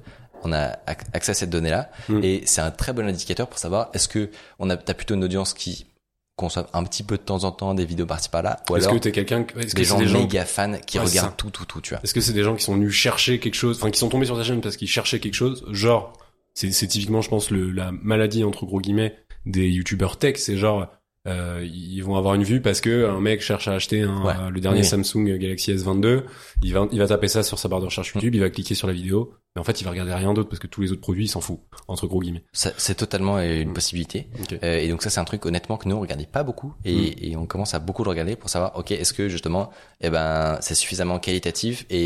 on 0.44 0.52
a 0.52 0.70
ac- 0.88 1.06
accès 1.12 1.30
à 1.30 1.35
cette 1.35 1.50
donnée-là 1.50 1.90
Mm. 2.08 2.20
et 2.24 2.42
c'est 2.46 2.61
un 2.61 2.72
très 2.72 2.92
bon 2.92 3.06
indicateur 3.08 3.48
pour 3.48 3.58
savoir 3.61 3.90
est-ce 3.94 4.08
que 4.08 4.30
on 4.58 4.70
a 4.70 4.76
t'as 4.76 4.94
plutôt 4.94 5.14
une 5.14 5.22
audience 5.24 5.54
qui 5.54 5.87
consomme 6.35 6.66
un 6.72 6.82
petit 6.82 7.04
peu 7.04 7.16
de 7.16 7.22
temps 7.22 7.44
en 7.44 7.52
temps 7.52 7.74
des 7.74 7.85
vidéos 7.85 8.06
par-ci 8.06 8.28
par-là 8.28 8.61
ou 8.68 8.76
Est-ce 8.76 8.87
alors 8.87 8.96
que 8.98 9.02
t'es 9.04 9.12
quelqu'un, 9.12 9.46
est-ce 9.61 9.74
que 9.74 9.76
des 9.80 9.85
gens 9.85 9.98
des 9.98 10.08
gens, 10.08 10.18
méga 10.20 10.44
fans 10.44 10.72
qui 10.85 10.98
Ouais, 10.98 11.04
regardent 11.04 11.37
tout 11.37 11.50
tout 11.50 11.64
tout, 11.66 11.80
tu 11.80 11.90
vois. 11.94 12.00
est-ce 12.02 12.14
que 12.14 12.20
c'est 12.20 12.32
des 12.32 12.42
gens 12.42 12.56
qui 12.56 12.64
sont 12.64 12.74
venus 12.74 12.92
chercher 12.92 13.38
quelque 13.38 13.54
chose, 13.54 13.76
enfin, 13.78 13.90
qui 13.92 14.00
sont 14.00 14.08
tombés 14.08 14.26
sur 14.26 14.37
ta 14.37 14.42
chaîne 14.42 14.61
parce 14.62 14.76
qu'ils 14.76 14.88
cherchaient 14.88 15.20
quelque 15.20 15.35
chose, 15.35 15.64
genre, 15.70 16.12
c'est, 16.54 16.72
c'est 16.72 16.87
typiquement, 16.88 17.20
je 17.22 17.28
pense, 17.28 17.50
le, 17.50 17.70
la 17.70 17.92
maladie, 17.92 18.42
entre 18.44 18.66
gros 18.66 18.80
guillemets, 18.80 19.16
des 19.46 19.68
youtubeurs 19.68 20.16
tech, 20.18 20.37
c'est 20.37 20.57
genre, 20.57 20.87
euh, 21.28 21.64
ils 21.64 22.00
vont 22.00 22.16
avoir 22.16 22.35
une 22.35 22.42
vue 22.42 22.61
parce 22.61 22.81
que 22.81 23.09
un 23.09 23.20
mec 23.20 23.40
cherche 23.42 23.68
à 23.68 23.74
acheter 23.74 24.00
un, 24.02 24.24
Ouais. 24.24 24.33
euh, 24.40 24.50
le 24.50 24.61
dernier 24.61 24.81
Oui. 24.81 24.85
Samsung 24.85 25.38
Galaxy 25.38 25.72
S22, 25.72 26.24
il 26.64 26.72
va, 26.74 26.88
il 26.90 26.98
va 26.98 27.07
taper 27.07 27.28
ça 27.28 27.42
sur 27.44 27.59
sa 27.61 27.68
barre 27.68 27.78
de 27.81 27.85
recherche 27.87 28.12
YouTube, 28.14 28.35
il 28.35 28.40
va 28.40 28.50
cliquer 28.50 28.74
sur 28.74 28.88
la 28.88 28.92
vidéo, 28.92 29.33
mais 29.55 29.61
en 29.61 29.64
fait, 29.64 29.81
il 29.81 29.85
va 29.85 29.90
regarder 29.90 30.12
rien 30.14 30.35
d'autre 30.35 30.48
parce 30.48 30.59
que 30.59 30.66
tous 30.66 30.81
les 30.81 30.90
autres 30.90 31.00
produits, 31.00 31.26
il 31.26 31.28
s'en 31.28 31.40
fout, 31.40 31.61
entre 31.87 32.09
gros 32.09 32.20
guillemets. 32.20 32.42
C'est 32.52 32.96
totalement 32.96 33.37
euh, 33.37 33.61
une 33.62 33.70
Mm. 33.70 33.74
possibilité. 33.74 34.26
Euh, 34.64 34.78
et 34.81 34.88
donc 34.88 35.02
ça 35.02 35.11
c'est 35.11 35.20
un 35.20 35.24
truc 35.24 35.46
honnêtement 35.46 35.76
que 35.76 35.88
nous 35.88 35.94
on 35.94 36.00
regardait 36.00 36.26
pas 36.26 36.42
beaucoup 36.42 36.74
et, 36.85 36.94
Mm. 36.94 37.14
et 37.20 37.37
on 37.37 37.46
commence 37.46 37.74
à 37.74 37.78
beaucoup 37.78 38.02
le 38.02 38.11
regarder 38.11 38.35
pour 38.35 38.50
savoir 38.50 38.76
ok 38.76 38.90
est-ce 38.90 39.12
que 39.12 39.28
justement 39.28 39.70
eh 40.00 40.11
ben 40.11 40.59
c'est 40.61 40.74
suffisamment 40.74 41.20
qualitatif 41.20 41.87
et, 41.88 41.98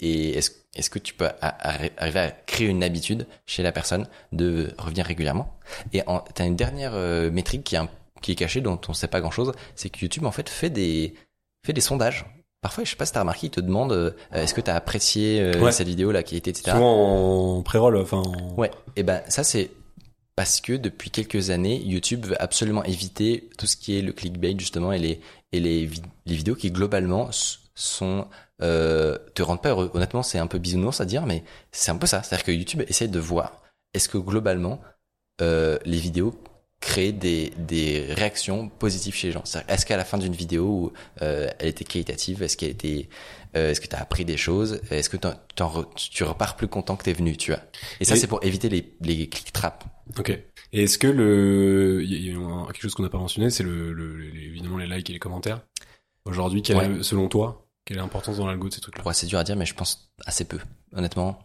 et 0.00 0.36
est-ce 0.38 0.50
est-ce 0.76 0.90
que 0.90 0.98
tu 0.98 1.14
peux 1.14 1.28
arriver 1.40 2.20
à 2.20 2.30
créer 2.30 2.66
une 2.68 2.82
habitude 2.82 3.26
chez 3.46 3.62
la 3.62 3.72
personne 3.72 4.06
de 4.32 4.72
revenir 4.78 5.06
régulièrement? 5.06 5.54
Et 5.92 6.02
en- 6.06 6.20
t'as 6.20 6.46
une 6.46 6.56
dernière 6.56 6.92
euh, 6.94 7.30
métrique 7.30 7.64
qui 7.64 7.74
est 7.74 7.78
un- 7.78 7.88
qui 8.22 8.32
est 8.32 8.36
cachée 8.36 8.60
dont 8.60 8.80
on 8.88 8.92
sait 8.94 9.08
pas 9.08 9.20
grand 9.20 9.30
chose 9.30 9.52
c'est 9.74 9.90
que 9.90 9.98
YouTube 10.00 10.24
en 10.24 10.30
fait 10.32 10.48
fait 10.48 10.70
des 10.70 11.14
fait 11.66 11.72
des 11.72 11.80
sondages 11.80 12.24
Parfois, 12.62 12.82
je 12.84 12.88
sais 12.88 12.96
pas 12.96 13.04
si 13.04 13.12
t'as 13.12 13.20
remarqué, 13.20 13.48
ils 13.48 13.50
te 13.50 13.60
demandent 13.60 13.92
euh, 13.92 14.12
est-ce 14.32 14.54
que 14.54 14.62
t'as 14.62 14.74
apprécié 14.74 15.38
euh, 15.38 15.60
Ouais. 15.60 15.70
cette 15.70 15.86
vidéo, 15.86 16.10
la 16.12 16.22
qualité, 16.22 16.48
etc. 16.48 16.70
Souvent 16.70 17.58
en 17.58 17.62
pré-roll, 17.62 17.98
enfin, 17.98 18.22
en- 18.24 18.54
Ouais, 18.54 18.70
et 18.96 19.02
ben 19.02 19.20
ça 19.28 19.44
c'est 19.44 19.70
parce 20.34 20.62
que 20.62 20.72
depuis 20.72 21.10
quelques 21.10 21.50
années, 21.50 21.76
YouTube 21.84 22.24
veut 22.24 22.42
absolument 22.42 22.82
éviter 22.84 23.50
tout 23.58 23.66
ce 23.66 23.76
qui 23.76 23.98
est 23.98 24.00
le 24.00 24.12
clickbait 24.14 24.54
justement 24.58 24.92
et 24.92 24.98
les 24.98 25.20
et 25.52 25.60
les, 25.60 25.84
vi- 25.86 26.00
les 26.24 26.34
vidéos 26.36 26.54
qui 26.54 26.70
globalement 26.70 27.28
sont 27.74 28.26
euh, 28.62 29.18
te 29.34 29.42
rendent 29.42 29.62
pas 29.62 29.70
heureux. 29.70 29.90
Honnêtement, 29.94 30.22
c'est 30.22 30.38
un 30.38 30.46
peu 30.46 30.58
bisounours 30.58 31.00
à 31.00 31.04
dire, 31.04 31.26
mais 31.26 31.44
c'est 31.72 31.90
un 31.90 31.96
peu 31.96 32.06
ça. 32.06 32.22
C'est-à-dire 32.22 32.44
que 32.44 32.52
YouTube 32.52 32.82
essaie 32.88 33.08
de 33.08 33.18
voir 33.18 33.62
est-ce 33.94 34.08
que 34.08 34.18
globalement 34.18 34.80
euh, 35.40 35.78
les 35.84 35.98
vidéos 35.98 36.34
créent 36.80 37.12
des 37.12 37.50
des 37.58 38.06
réactions 38.10 38.68
positives 38.68 39.14
chez 39.14 39.28
les 39.28 39.32
gens. 39.32 39.42
Est-ce 39.68 39.86
qu'à 39.86 39.96
la 39.96 40.04
fin 40.04 40.18
d'une 40.18 40.34
vidéo 40.34 40.92
euh, 41.22 41.48
elle 41.58 41.68
était 41.68 41.84
qualitative, 41.84 42.42
est-ce 42.42 42.56
qu'elle 42.56 42.70
était 42.70 43.08
euh, 43.56 43.70
est-ce 43.70 43.80
que 43.80 43.86
tu 43.86 43.96
as 43.96 44.00
appris 44.00 44.24
des 44.24 44.36
choses 44.36 44.80
Est-ce 44.90 45.08
que 45.08 45.16
re- 45.16 45.86
tu 45.96 46.24
repars 46.24 46.56
plus 46.56 46.68
content 46.68 46.96
que 46.96 47.04
t'es 47.04 47.12
venu, 47.12 47.36
tu 47.36 47.52
vois? 47.52 47.60
Et 48.00 48.04
ça, 48.04 48.14
Et- 48.14 48.18
c'est 48.18 48.26
pour 48.26 48.44
éviter 48.44 48.68
les, 48.68 48.94
les 49.00 49.28
click 49.28 49.52
traps. 49.52 49.86
Ok. 50.18 50.30
Et 50.72 50.82
est-ce 50.82 50.98
que 50.98 51.06
le, 51.06 52.02
il 52.04 52.12
y 52.12 52.30
a- 52.32 52.66
quelque 52.66 52.82
chose 52.82 52.94
qu'on 52.94 53.04
n'a 53.04 53.08
pas 53.08 53.18
mentionné, 53.18 53.48
c'est 53.50 53.62
le, 53.62 53.92
le- 53.92 54.24
évidemment 54.36 54.76
les 54.76 54.86
likes 54.88 55.08
et 55.08 55.12
les 55.14 55.18
commentaires? 55.20 55.62
Aujourd'hui, 56.26 56.62
Ouais. 56.70 57.02
selon 57.02 57.28
toi, 57.28 57.63
quelle 57.84 57.96
est 57.98 58.00
l'importance 58.00 58.36
dans 58.38 58.46
l'algo 58.46 58.68
de 58.68 58.74
ces 58.74 58.80
trucs-là? 58.80 59.02
Pour 59.02 59.14
c'est 59.14 59.26
dur 59.26 59.38
à 59.38 59.44
dire, 59.44 59.56
mais 59.56 59.66
je 59.66 59.74
pense 59.74 60.10
assez 60.26 60.44
peu. 60.44 60.58
Honnêtement, 60.96 61.38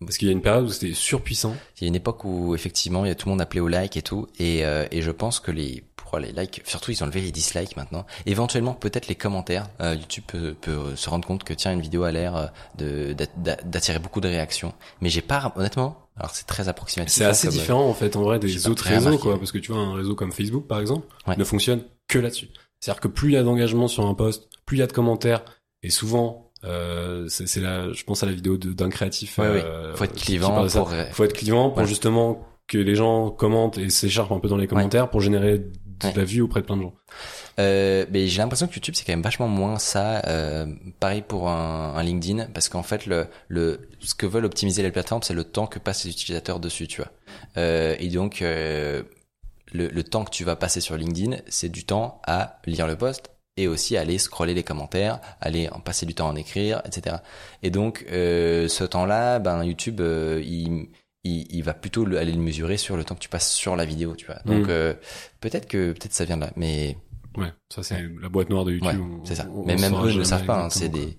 Parce 0.00 0.18
qu'il 0.18 0.26
y 0.28 0.30
a 0.30 0.32
une 0.32 0.42
période 0.42 0.64
où 0.64 0.68
c'était 0.70 0.92
surpuissant. 0.94 1.54
il 1.78 1.82
y 1.82 1.86
a 1.86 1.88
une 1.88 1.94
époque 1.94 2.24
où 2.24 2.54
effectivement, 2.54 3.04
il 3.04 3.08
y 3.08 3.10
a 3.10 3.14
tout 3.14 3.26
le 3.26 3.30
monde 3.30 3.40
appelé 3.40 3.60
au 3.60 3.68
like 3.68 3.96
et 3.96 4.02
tout, 4.02 4.26
et, 4.38 4.64
euh, 4.64 4.86
et 4.90 5.02
je 5.02 5.10
pense 5.10 5.40
que 5.40 5.50
les 5.50 5.84
pour 5.96 6.18
les 6.18 6.32
likes, 6.32 6.62
surtout 6.66 6.90
ils 6.92 7.02
ont 7.02 7.06
levé 7.06 7.20
les 7.22 7.32
dislikes 7.32 7.76
maintenant. 7.76 8.06
Éventuellement, 8.26 8.74
peut-être 8.74 9.08
les 9.08 9.14
commentaires. 9.14 9.66
Euh, 9.80 9.94
YouTube 9.94 10.24
peut, 10.26 10.54
peut 10.60 10.94
se 10.94 11.08
rendre 11.10 11.26
compte 11.26 11.42
que 11.44 11.54
tiens, 11.54 11.72
une 11.72 11.80
vidéo 11.80 12.04
a 12.04 12.12
l'air 12.12 12.36
euh, 12.36 12.46
de 12.76 13.12
d'a- 13.14 13.26
d'a- 13.38 13.56
d'attirer 13.62 13.98
beaucoup 13.98 14.20
de 14.20 14.28
réactions. 14.28 14.74
Mais 15.00 15.08
j'ai 15.08 15.22
pas, 15.22 15.52
honnêtement, 15.56 16.06
alors 16.16 16.30
c'est 16.32 16.46
très 16.46 16.68
approximatif. 16.68 17.14
C'est 17.14 17.24
assez 17.24 17.48
comme- 17.48 17.56
différent 17.56 17.88
en 17.88 17.94
fait 17.94 18.14
en 18.16 18.22
vrai 18.22 18.38
des 18.38 18.68
autres 18.68 18.84
réseaux 18.84 19.06
remarqué. 19.06 19.22
quoi, 19.22 19.38
parce 19.38 19.50
que 19.50 19.58
tu 19.58 19.72
vois 19.72 19.80
un 19.80 19.94
réseau 19.94 20.14
comme 20.14 20.30
Facebook 20.30 20.66
par 20.68 20.78
exemple 20.80 21.06
Ouais. 21.26 21.36
ne 21.36 21.44
fonctionne 21.44 21.82
que 22.06 22.18
là-dessus. 22.18 22.48
C'est-à-dire 22.80 23.00
que 23.00 23.08
plus 23.08 23.30
il 23.30 23.34
y 23.34 23.36
a 23.38 23.42
d'engagement 23.42 23.88
sur 23.88 24.06
un 24.06 24.14
post, 24.14 24.48
plus 24.66 24.76
il 24.76 24.80
y 24.80 24.82
a 24.82 24.86
de 24.86 24.92
commentaires, 24.92 25.42
et 25.84 25.90
souvent 25.90 26.50
euh, 26.64 27.26
c'est 27.28 27.60
la, 27.60 27.92
je 27.92 28.04
pense 28.04 28.22
à 28.22 28.26
la 28.26 28.32
vidéo 28.32 28.56
d'un 28.56 28.88
créatif. 28.88 29.38
Ouais, 29.38 29.44
euh, 29.46 29.94
Faut 29.94 30.04
être 30.04 30.14
clivant 30.14 30.66
pour. 30.66 30.90
faut 31.12 31.24
être 31.24 31.34
clivant 31.34 31.68
pour 31.70 31.78
Ouais. 31.82 31.86
justement 31.86 32.42
que 32.66 32.78
les 32.78 32.94
gens 32.94 33.30
commentent 33.30 33.76
et 33.78 33.90
s'écharpent 33.90 34.32
un 34.32 34.38
peu 34.40 34.48
dans 34.48 34.56
les 34.56 34.66
commentaires 34.66 35.10
pour 35.10 35.20
générer 35.20 35.58
de 35.58 36.16
la 36.18 36.24
vue 36.24 36.40
auprès 36.40 36.60
de 36.60 36.66
plein 36.66 36.76
de 36.78 36.82
gens. 36.82 36.94
Euh, 37.60 38.04
mais 38.10 38.26
j'ai 38.26 38.38
l'impression 38.42 38.66
que 38.66 38.74
YouTube 38.74 38.94
c'est 38.96 39.04
quand 39.04 39.12
même 39.12 39.22
vachement 39.22 39.46
moins 39.46 39.78
ça. 39.78 40.22
Euh, 40.26 40.66
pareil 41.00 41.22
pour 41.22 41.48
un, 41.50 41.94
un 41.94 42.02
LinkedIn, 42.02 42.46
parce 42.54 42.68
qu'en 42.70 42.82
fait 42.82 43.06
le, 43.06 43.26
le 43.48 43.80
ce 44.00 44.14
que 44.14 44.26
veulent 44.26 44.44
optimiser 44.46 44.82
les 44.82 44.90
plateformes, 44.90 45.22
c'est 45.22 45.34
le 45.34 45.44
temps 45.44 45.66
que 45.66 45.78
passent 45.78 46.04
les 46.04 46.10
utilisateurs 46.10 46.58
dessus, 46.60 46.88
tu 46.88 47.02
vois. 47.02 47.12
Euh, 47.58 47.94
et 48.00 48.08
donc 48.08 48.40
euh, 48.42 49.02
le, 49.72 49.88
le 49.88 50.02
temps 50.02 50.24
que 50.24 50.30
tu 50.30 50.44
vas 50.44 50.56
passer 50.56 50.80
sur 50.80 50.96
LinkedIn, 50.96 51.36
c'est 51.46 51.68
du 51.68 51.84
temps 51.84 52.20
à 52.26 52.58
lire 52.66 52.86
le 52.86 52.96
post, 52.96 53.30
et 53.56 53.68
aussi 53.68 53.96
aller 53.96 54.18
scroller 54.18 54.54
les 54.54 54.62
commentaires, 54.64 55.20
aller 55.40 55.68
en 55.70 55.80
passer 55.80 56.06
du 56.06 56.14
temps 56.14 56.28
à 56.28 56.32
en 56.32 56.36
écrire, 56.36 56.82
etc. 56.84 57.16
Et 57.62 57.70
donc 57.70 58.04
euh, 58.10 58.66
ce 58.68 58.84
temps-là, 58.84 59.38
ben 59.38 59.62
YouTube, 59.64 60.00
euh, 60.00 60.42
il, 60.44 60.88
il, 61.22 61.46
il 61.54 61.62
va 61.62 61.72
plutôt 61.74 62.04
le- 62.04 62.18
aller 62.18 62.32
le 62.32 62.38
mesurer 62.40 62.76
sur 62.76 62.96
le 62.96 63.04
temps 63.04 63.14
que 63.14 63.20
tu 63.20 63.28
passes 63.28 63.52
sur 63.52 63.76
la 63.76 63.84
vidéo, 63.84 64.16
tu 64.16 64.26
vois. 64.26 64.40
Donc 64.44 64.66
Mm. 64.66 64.70
euh, 64.70 64.94
peut-être 65.40 65.68
que 65.68 65.92
peut-être 65.92 66.12
ça 66.12 66.24
vient 66.24 66.36
de 66.36 66.42
là, 66.42 66.52
mais 66.56 66.96
Ouais, 67.36 67.52
ça 67.72 67.82
c'est 67.82 68.00
la 68.20 68.28
boîte 68.28 68.48
noire 68.50 68.64
de 68.64 68.72
YouTube. 68.72 68.86
ouais, 69.00 69.20
c'est 69.24 69.34
ça. 69.36 69.46
on- 69.54 69.64
mais 69.64 69.74
on 69.74 69.78
même 69.80 69.94
eux 70.04 70.12
ne 70.12 70.18
le 70.18 70.24
savent 70.24 70.44
pas. 70.44 70.64
hein, 70.64 70.70
c'est 70.70 70.88
des 70.88 71.16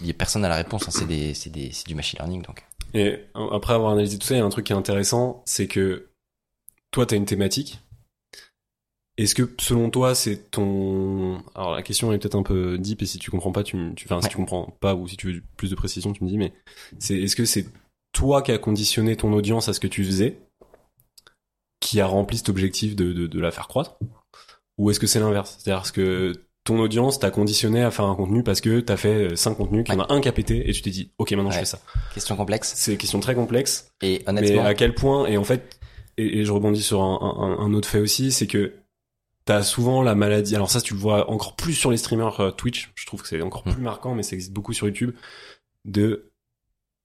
il 0.00 0.06
y 0.06 0.10
a 0.10 0.14
personne 0.14 0.44
à 0.44 0.48
la 0.48 0.56
réponse. 0.56 0.84
hein, 0.88 0.90
c'est 0.90 1.06
des 1.06 1.34
c'est 1.34 1.50
des 1.50 1.70
c'est 1.72 1.86
du 1.86 1.94
machine 1.94 2.18
learning 2.18 2.42
donc. 2.42 2.64
Et 2.94 3.24
après 3.52 3.74
avoir 3.74 3.92
analysé 3.92 4.18
tout 4.18 4.26
ça, 4.26 4.34
il 4.34 4.38
y 4.38 4.40
a 4.40 4.44
un 4.44 4.48
truc 4.48 4.64
qui 4.66 4.72
est 4.72 4.76
intéressant, 4.76 5.42
c'est 5.44 5.66
que 5.66 6.08
toi 6.90 7.04
t'as 7.04 7.16
une 7.16 7.24
thématique. 7.26 7.80
Est-ce 9.18 9.34
que 9.34 9.50
selon 9.60 9.90
toi 9.90 10.14
c'est 10.14 10.50
ton 10.50 11.42
alors 11.54 11.72
la 11.72 11.82
question 11.82 12.12
est 12.12 12.18
peut-être 12.18 12.36
un 12.36 12.42
peu 12.42 12.78
deep 12.78 13.02
et 13.02 13.06
si 13.06 13.18
tu 13.18 13.30
comprends 13.30 13.52
pas 13.52 13.64
tu 13.64 13.76
me- 13.76 13.92
tu 13.94 14.06
enfin 14.06 14.22
si 14.22 14.28
tu 14.28 14.36
comprends 14.36 14.74
pas 14.80 14.94
ou 14.94 15.06
si 15.08 15.16
tu 15.16 15.32
veux 15.32 15.42
plus 15.56 15.70
de 15.70 15.74
précision 15.74 16.12
tu 16.12 16.22
me 16.24 16.28
dis 16.28 16.38
mais 16.38 16.52
c'est 17.00 17.18
est-ce 17.18 17.34
que 17.36 17.44
c'est 17.44 17.66
toi 18.12 18.40
qui 18.42 18.52
a 18.52 18.58
conditionné 18.58 19.16
ton 19.16 19.32
audience 19.32 19.68
à 19.68 19.72
ce 19.74 19.80
que 19.80 19.88
tu 19.88 20.04
faisais 20.04 20.38
qui 21.80 22.00
a 22.00 22.06
rempli 22.06 22.38
cet 22.38 22.48
objectif 22.48 22.96
de, 22.96 23.12
de, 23.12 23.26
de 23.26 23.40
la 23.40 23.50
faire 23.50 23.68
croître 23.68 23.98
ou 24.78 24.90
est-ce 24.90 25.00
que 25.00 25.08
c'est 25.08 25.18
l'inverse? 25.20 25.58
C'est-à-dire 25.58 25.90
que 25.92 26.32
ton 26.64 26.78
audience 26.78 27.18
t'a 27.18 27.30
conditionné 27.30 27.82
à 27.82 27.90
faire 27.90 28.04
un 28.04 28.14
contenu 28.14 28.42
parce 28.44 28.60
que 28.60 28.78
t'as 28.80 28.96
fait 28.96 29.32
euh, 29.32 29.36
cinq 29.36 29.54
contenus 29.54 29.84
qu'il 29.84 29.94
y 29.94 29.96
en 29.96 30.02
a 30.02 30.12
un 30.12 30.20
qui 30.20 30.28
a 30.28 30.32
pété 30.32 30.68
et 30.68 30.72
tu 30.72 30.82
t'es 30.82 30.90
dit 30.90 31.10
ok 31.18 31.32
maintenant 31.32 31.50
je 31.50 31.56
Ouais. 31.56 31.60
fais 31.60 31.66
ça. 31.70 31.80
Question 32.14 32.36
complexe. 32.36 32.72
c'est 32.76 32.92
une 32.92 32.98
question 32.98 33.18
très 33.20 33.34
complexe. 33.34 33.88
Et 34.02 34.22
mais 34.26 34.28
honnêtement, 34.28 34.64
à 34.64 34.74
quel 34.74 34.94
point 34.94 35.26
et 35.26 35.36
en 35.38 35.44
fait 35.44 35.80
et, 36.18 36.38
et 36.40 36.44
je 36.44 36.52
rebondis 36.52 36.82
sur 36.82 37.02
un, 37.02 37.18
un, 37.58 37.64
un 37.64 37.74
autre 37.74 37.88
fait 37.88 38.00
aussi 38.00 38.30
c'est 38.32 38.46
que 38.46 38.72
t'as 39.48 39.62
souvent 39.62 40.02
la 40.02 40.14
maladie 40.14 40.54
alors 40.54 40.70
ça 40.70 40.80
tu 40.80 40.92
le 40.94 41.00
vois 41.00 41.30
encore 41.30 41.56
plus 41.56 41.72
sur 41.74 41.90
les 41.90 41.96
streamers 41.96 42.38
euh, 42.40 42.50
Twitch 42.50 42.92
je 42.94 43.06
trouve 43.06 43.22
que 43.22 43.28
c'est 43.28 43.40
encore 43.42 43.62
Mm. 43.66 43.72
plus 43.72 43.82
marquant 43.82 44.14
mais 44.14 44.22
ça 44.22 44.34
existe 44.34 44.52
beaucoup 44.52 44.72
sur 44.74 44.86
YouTube 44.86 45.12
de 45.84 46.30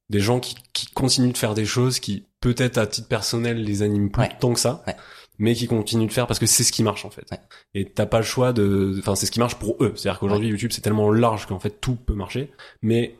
des 0.09 0.19
gens 0.19 0.39
qui, 0.41 0.55
qui 0.73 0.87
continuent 0.87 1.31
de 1.31 1.37
faire 1.37 1.53
des 1.53 1.65
choses 1.65 1.99
qui 1.99 2.25
peut-être 2.41 2.77
à 2.77 2.85
titre 2.85 3.07
personnel 3.07 3.63
les 3.63 3.81
animent 3.81 4.11
plus 4.11 4.21
Ouais. 4.23 4.31
tant 4.39 4.53
que 4.53 4.59
ça 4.59 4.83
Ouais. 4.87 4.95
mais 5.39 5.55
qui 5.55 5.67
continuent 5.67 6.07
de 6.07 6.11
faire 6.11 6.27
parce 6.27 6.39
que 6.39 6.45
c'est 6.45 6.63
ce 6.65 6.71
qui 6.73 6.83
marche 6.83 7.05
en 7.05 7.09
fait 7.09 7.25
Ouais. 7.31 7.39
et 7.75 7.89
t'as 7.89 8.05
pas 8.05 8.17
le 8.19 8.25
choix 8.25 8.51
de 8.51 8.95
enfin 8.99 9.15
c'est 9.15 9.25
ce 9.25 9.31
qui 9.31 9.39
marche 9.39 9.55
pour 9.55 9.77
eux 9.81 9.93
c'est 9.95 10.09
à 10.09 10.11
dire 10.11 10.19
qu'aujourd'hui 10.19 10.49
YouTube 10.49 10.71
c'est 10.73 10.81
tellement 10.81 11.11
large 11.11 11.45
qu'en 11.47 11.59
fait 11.59 11.79
tout 11.79 11.95
peut 11.95 12.13
marcher 12.15 12.51
mais 12.81 13.17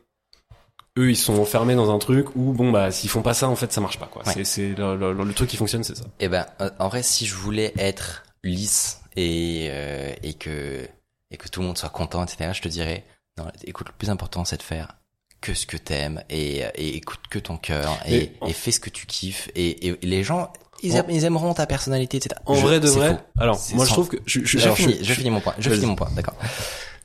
eux 0.99 1.09
ils 1.09 1.15
sont 1.17 1.39
enfermés 1.39 1.75
dans 1.75 1.91
un 1.95 1.97
truc 1.99 2.35
où 2.35 2.51
bon 2.51 2.71
bah 2.71 2.91
s'ils 2.91 3.09
font 3.09 3.21
pas 3.21 3.33
ça 3.33 3.47
en 3.47 3.55
fait 3.55 3.71
ça 3.71 3.79
marche 3.81 3.97
pas 3.99 4.07
quoi 4.07 4.21
c'est 4.25 4.43
c'est 4.43 4.75
le, 4.75 4.95
le- 4.97 5.13
le 5.23 5.33
truc 5.33 5.49
qui 5.49 5.57
fonctionne 5.57 5.83
c'est 5.85 5.95
ça 5.95 6.05
Eh 6.19 6.27
ben, 6.27 6.45
euh, 6.61 6.69
en 6.79 6.89
vrai, 6.89 7.01
si 7.03 7.25
je 7.25 7.35
voulais 7.35 7.73
être 7.77 8.23
lisse 8.43 8.99
et 9.15 9.67
euh, 9.71 10.13
et 10.23 10.33
que 10.33 10.87
et 11.31 11.37
que 11.37 11.47
tout 11.47 11.61
le 11.61 11.67
monde 11.67 11.77
soit 11.77 11.89
content, 11.89 12.23
etc., 12.23 12.51
je 12.53 12.61
te 12.61 12.67
dirais, 12.69 13.03
non, 13.37 13.45
écoute, 13.65 13.87
le 13.87 13.93
plus 13.97 14.09
important, 14.09 14.45
c'est 14.45 14.57
de 14.57 14.63
faire 14.63 14.95
que 15.41 15.53
ce 15.53 15.65
que 15.65 15.77
t'aimes 15.77 16.23
et, 16.29 16.59
et 16.75 16.95
écoute 16.95 17.19
que 17.29 17.39
ton 17.39 17.57
cœur 17.57 17.99
et, 18.07 18.31
Et 18.47 18.53
fais 18.53 18.71
ce 18.71 18.79
que 18.79 18.89
tu 18.89 19.05
kiffes 19.07 19.49
et, 19.55 19.87
et 19.87 19.97
les 20.03 20.23
gens, 20.23 20.53
ils, 20.83 20.93
En- 20.93 20.97
aiment- 20.99 21.09
ils 21.09 21.25
aimeront 21.25 21.53
ta 21.53 21.65
personnalité, 21.65 22.17
etc. 22.17 22.35
en 22.45 22.55
Je- 22.55 22.61
vrai 22.61 22.79
de 22.79 22.87
vrai 22.87 23.09
faux. 23.09 23.19
alors 23.37 23.59
moi 23.73 23.85
je 23.85 23.91
trouve 23.91 24.07
que 24.09 24.17
je, 24.25 24.39
je, 24.45 24.57
Je, 24.59 24.69
finis, 24.69 24.97
je- 25.01 25.13
finis 25.13 25.29
mon 25.31 25.41
point. 25.41 25.53
Je 25.59 25.69
finis 25.69 25.85
mon 25.85 25.95
point, 25.95 26.09
d'accord. 26.15 26.35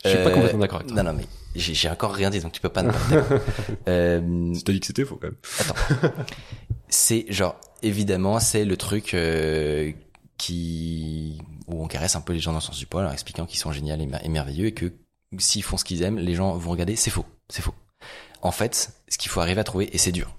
je 0.04 0.10
suis 0.10 0.18
pas 0.18 0.28
Euh, 0.30 0.34
complètement 0.34 0.58
d'accord 0.60 0.80
avec 0.80 0.88
toi 0.92 1.02
Non, 1.02 1.10
non, 1.12 1.16
mais 1.18 1.24
j'ai 1.56 1.88
encore 1.90 2.12
rien 2.12 2.30
dit, 2.30 2.38
donc 2.40 2.52
tu 2.52 2.60
peux 2.60 2.68
pas. 2.68 2.84
euh, 3.88 4.52
tu 4.54 4.62
t'as 4.62 4.72
dit 4.72 4.80
que 4.80 4.86
c'était 4.86 5.04
faux 5.04 5.18
quand 5.20 5.28
même 5.28 6.12
c'est 6.88 7.26
genre 7.30 7.56
évidemment 7.82 8.40
c'est 8.40 8.64
le 8.64 8.76
truc 8.76 9.14
euh, 9.14 9.92
qui 10.38 11.38
où 11.66 11.82
on 11.82 11.86
caresse 11.88 12.16
un 12.16 12.20
peu 12.22 12.32
les 12.32 12.38
gens 12.40 12.52
dans 12.52 12.58
le 12.58 12.62
sens 12.62 12.78
du 12.78 12.86
poil 12.86 13.04
en 13.06 13.12
expliquant 13.12 13.44
qu'ils 13.44 13.58
sont 13.58 13.72
géniaux 13.72 13.96
et, 13.96 14.06
mer- 14.06 14.24
et 14.24 14.28
merveilleux 14.28 14.66
et 14.66 14.72
que 14.72 14.92
s'ils 15.38 15.62
font 15.62 15.76
ce 15.76 15.84
qu'ils 15.84 16.02
aiment 16.02 16.18
les 16.18 16.34
gens 16.34 16.56
vont 16.56 16.70
regarder 16.70 16.96
c'est 16.96 17.10
faux 17.10 17.26
c'est 17.50 17.60
faux 17.62 17.74
en 18.40 18.52
fait 18.52 18.92
ce 19.08 19.18
qu'il 19.18 19.30
faut 19.30 19.40
arriver 19.40 19.60
à 19.60 19.64
trouver 19.64 19.94
et 19.94 19.98
c'est 19.98 20.12
dur 20.12 20.34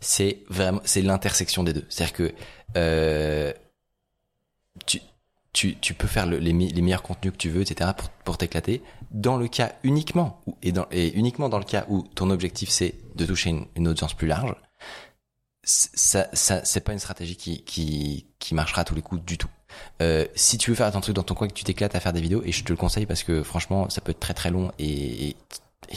c'est 0.00 0.40
vraiment 0.48 0.80
c'est 0.84 1.00
l'intersection 1.02 1.62
des 1.64 1.72
deux 1.72 1.86
c'est 1.88 2.02
à 2.02 2.06
dire 2.06 2.12
que 2.14 2.34
euh, 2.76 3.52
tu 4.86 5.00
tu, 5.52 5.76
tu 5.76 5.94
peux 5.94 6.08
faire 6.08 6.26
le- 6.26 6.38
les, 6.38 6.52
meilleurs 6.52 7.02
contenus 7.04 7.32
que 7.32 7.38
tu 7.38 7.48
veux, 7.48 7.60
etc. 7.62 7.92
pour, 7.96 8.08
pour 8.10 8.38
t'éclater. 8.38 8.82
Dans 9.12 9.36
le 9.36 9.46
cas 9.46 9.72
uniquement, 9.84 10.40
et, 10.62 10.72
dans, 10.72 10.86
et 10.90 11.14
uniquement 11.16 11.48
dans 11.48 11.58
le 11.60 11.64
cas 11.64 11.86
où 11.88 12.02
ton 12.16 12.30
objectif 12.30 12.70
c'est 12.70 12.96
de 13.14 13.24
toucher 13.24 13.54
une, 13.76 13.86
audience 13.86 14.14
plus 14.14 14.26
large, 14.26 14.52
ça, 15.64 16.28
ça 16.32 16.64
c'est 16.64 16.80
pas 16.80 16.92
une 16.92 16.98
stratégie 16.98 17.36
qui, 17.36 17.64
qui, 17.64 18.26
qui 18.38 18.54
marchera 18.54 18.82
à 18.82 18.84
tous 18.84 18.94
les 18.94 19.02
coups 19.02 19.22
du 19.24 19.38
tout. 19.38 19.48
Euh, 20.02 20.26
si 20.34 20.58
tu 20.58 20.70
veux 20.70 20.76
faire 20.76 20.90
ton 20.92 21.00
truc 21.00 21.16
dans 21.16 21.22
ton 21.22 21.34
coin, 21.34 21.48
que 21.48 21.52
tu 21.52 21.64
t'éclates 21.64 21.94
à 21.94 22.00
faire 22.00 22.12
des 22.12 22.20
vidéos, 22.20 22.42
et 22.44 22.52
je 22.52 22.64
te 22.64 22.72
le 22.72 22.76
conseille 22.76 23.06
parce 23.06 23.22
que 23.22 23.42
franchement, 23.42 23.88
ça 23.90 24.00
peut 24.00 24.10
être 24.12 24.20
très 24.20 24.34
très 24.34 24.50
long 24.50 24.70
et, 24.78 25.36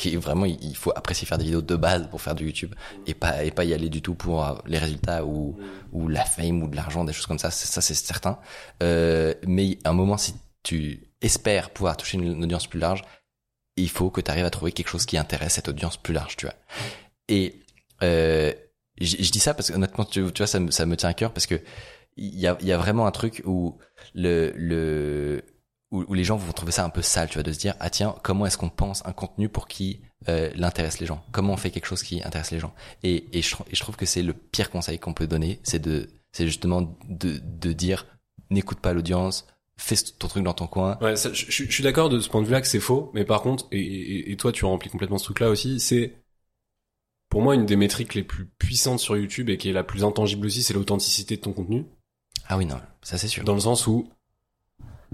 et, 0.04 0.18
vraiment, 0.18 0.46
il 0.46 0.76
faut 0.76 0.92
apprécier 0.96 1.26
faire 1.26 1.38
des 1.38 1.46
vidéos 1.46 1.62
de 1.62 1.76
base 1.76 2.10
pour 2.10 2.22
faire 2.22 2.36
du 2.36 2.46
YouTube 2.46 2.76
et 3.06 3.14
pas 3.14 3.44
et 3.44 3.52
pas 3.52 3.64
y 3.64 3.74
aller 3.74 3.90
du 3.90 4.02
tout 4.02 4.16
pour 4.16 4.46
euh, 4.46 4.54
les 4.66 4.80
résultats 4.80 5.26
ou 5.26 5.58
ou 5.92 6.08
la 6.08 6.26
fame 6.26 6.62
ou 6.64 6.68
de 6.68 6.76
l'argent, 6.76 7.06
des 7.06 7.14
choses 7.14 7.26
comme 7.26 7.40
ça. 7.40 7.52
Ça 7.52 7.82
c'est 7.82 7.94
certain. 7.94 8.40
Euh, 8.84 9.34
mais 9.46 9.78
à 9.84 9.90
un 9.90 9.94
moment, 9.94 10.18
si 10.18 10.36
tu 10.64 11.08
espères 11.22 11.70
pouvoir 11.70 11.98
toucher 11.98 12.18
une, 12.18 12.26
une 12.26 12.44
audience 12.44 12.68
plus 12.68 12.80
large, 12.80 13.04
il 13.78 13.90
faut 13.90 14.10
que 14.10 14.22
tu 14.22 14.30
arrives 14.30 14.46
à 14.46 14.50
trouver 14.50 14.72
quelque 14.72 14.90
chose 14.90 15.06
qui 15.06 15.18
intéresse 15.18 15.54
cette 15.54 15.70
audience 15.70 15.98
plus 15.98 16.14
large, 16.14 16.36
tu 16.36 16.46
vois. 16.46 16.56
Et 17.30 17.62
euh, 18.04 18.54
je 19.00 19.32
dis 19.32 19.40
ça 19.40 19.54
parce 19.54 19.70
que 19.70 19.76
honnêtement, 19.76 20.06
tu, 20.06 20.22
vois, 20.22 20.48
ça 20.48 20.60
me, 20.60 20.96
tient 20.96 21.10
à 21.10 21.14
cœur 21.14 21.32
parce 21.32 21.46
que 21.46 21.62
il 22.18 22.40
y 22.40 22.48
a, 22.48 22.78
vraiment 22.78 23.06
un 23.06 23.12
truc 23.12 23.44
où 23.46 23.78
le, 24.16 24.52
le 24.56 25.44
où, 25.92 26.14
les 26.14 26.24
gens 26.24 26.36
vont 26.36 26.52
trouver 26.52 26.72
ça 26.72 26.84
un 26.84 26.90
peu 26.90 27.02
sale, 27.02 27.30
tu 27.30 27.36
vois, 27.36 27.44
de 27.44 27.52
se 27.52 27.60
dire 27.60 27.76
ah 27.80 27.90
tiens, 27.90 28.16
comment 28.24 28.46
est-ce 28.46 28.58
qu'on 28.58 28.70
pense 28.70 29.06
un 29.06 29.14
contenu 29.14 29.50
pour 29.50 29.68
qui 29.68 30.02
euh, 30.28 30.50
l'intéresse 30.56 31.00
les 31.00 31.06
gens? 31.06 31.24
Comment 31.32 31.54
on 31.54 31.58
fait 31.58 31.70
quelque 31.70 31.86
chose 31.86 32.04
qui 32.04 32.24
intéresse 32.24 32.52
les 32.52 32.60
gens? 32.60 32.74
Et, 33.04 33.26
je, 33.34 33.80
trouve 33.80 33.96
que 33.96 34.06
c'est 34.06 34.24
le 34.24 34.34
pire 34.34 34.72
conseil 34.72 35.00
qu'on 35.00 35.14
peut 35.14 35.28
donner, 35.28 35.60
c'est 35.64 35.80
de 35.80 36.10
c'est 36.32 36.46
justement 36.46 36.98
de, 37.08 37.40
de 37.42 37.74
dire 37.74 38.06
n'écoute 38.50 38.80
pas 38.80 38.94
l'audience, 38.94 39.46
fais 39.78 39.96
ton 40.18 40.28
truc 40.28 40.44
dans 40.44 40.54
ton 40.54 40.68
coin. 40.68 40.98
Ouais, 41.02 41.16
je, 41.16 41.64
suis 41.72 41.84
d'accord 41.84 42.10
de 42.10 42.20
ce 42.20 42.30
point 42.30 42.42
de 42.42 42.48
vue-là 42.48 42.62
que 42.62 42.68
c'est 42.68 42.80
faux, 42.80 43.12
mais 43.14 43.26
par 43.26 43.42
contre, 43.42 43.68
et, 43.72 43.80
et, 43.80 44.32
et 44.32 44.38
toi 44.38 44.52
tu 44.52 44.66
remplis 44.66 44.90
complètement 44.90 45.18
ce 45.18 45.26
truc-là 45.26 45.50
aussi, 45.50 45.80
c'est 45.80 46.16
pour 47.30 47.42
moi 47.42 47.56
une 47.56 47.66
des 47.66 47.76
métriques 47.76 48.16
les 48.16 48.24
plus 48.24 48.46
puissantes 48.58 49.00
sur 49.00 49.18
YouTube 49.18 49.50
et 49.50 49.58
qui 49.58 49.70
est 49.70 49.74
la 49.74 49.84
plus 49.84 50.04
intangible 50.04 50.46
aussi, 50.46 50.64
c'est 50.64 50.74
l'authenticité 50.74 51.36
de 51.38 51.42
ton 51.42 51.54
contenu. 51.54 51.86
Ah 52.48 52.58
oui 52.58 52.66
non, 52.66 52.80
ça 53.02 53.18
c'est 53.18 53.28
sûr. 53.28 53.44
Dans 53.44 53.54
le 53.54 53.60
sens 53.60 53.88
où 53.88 54.08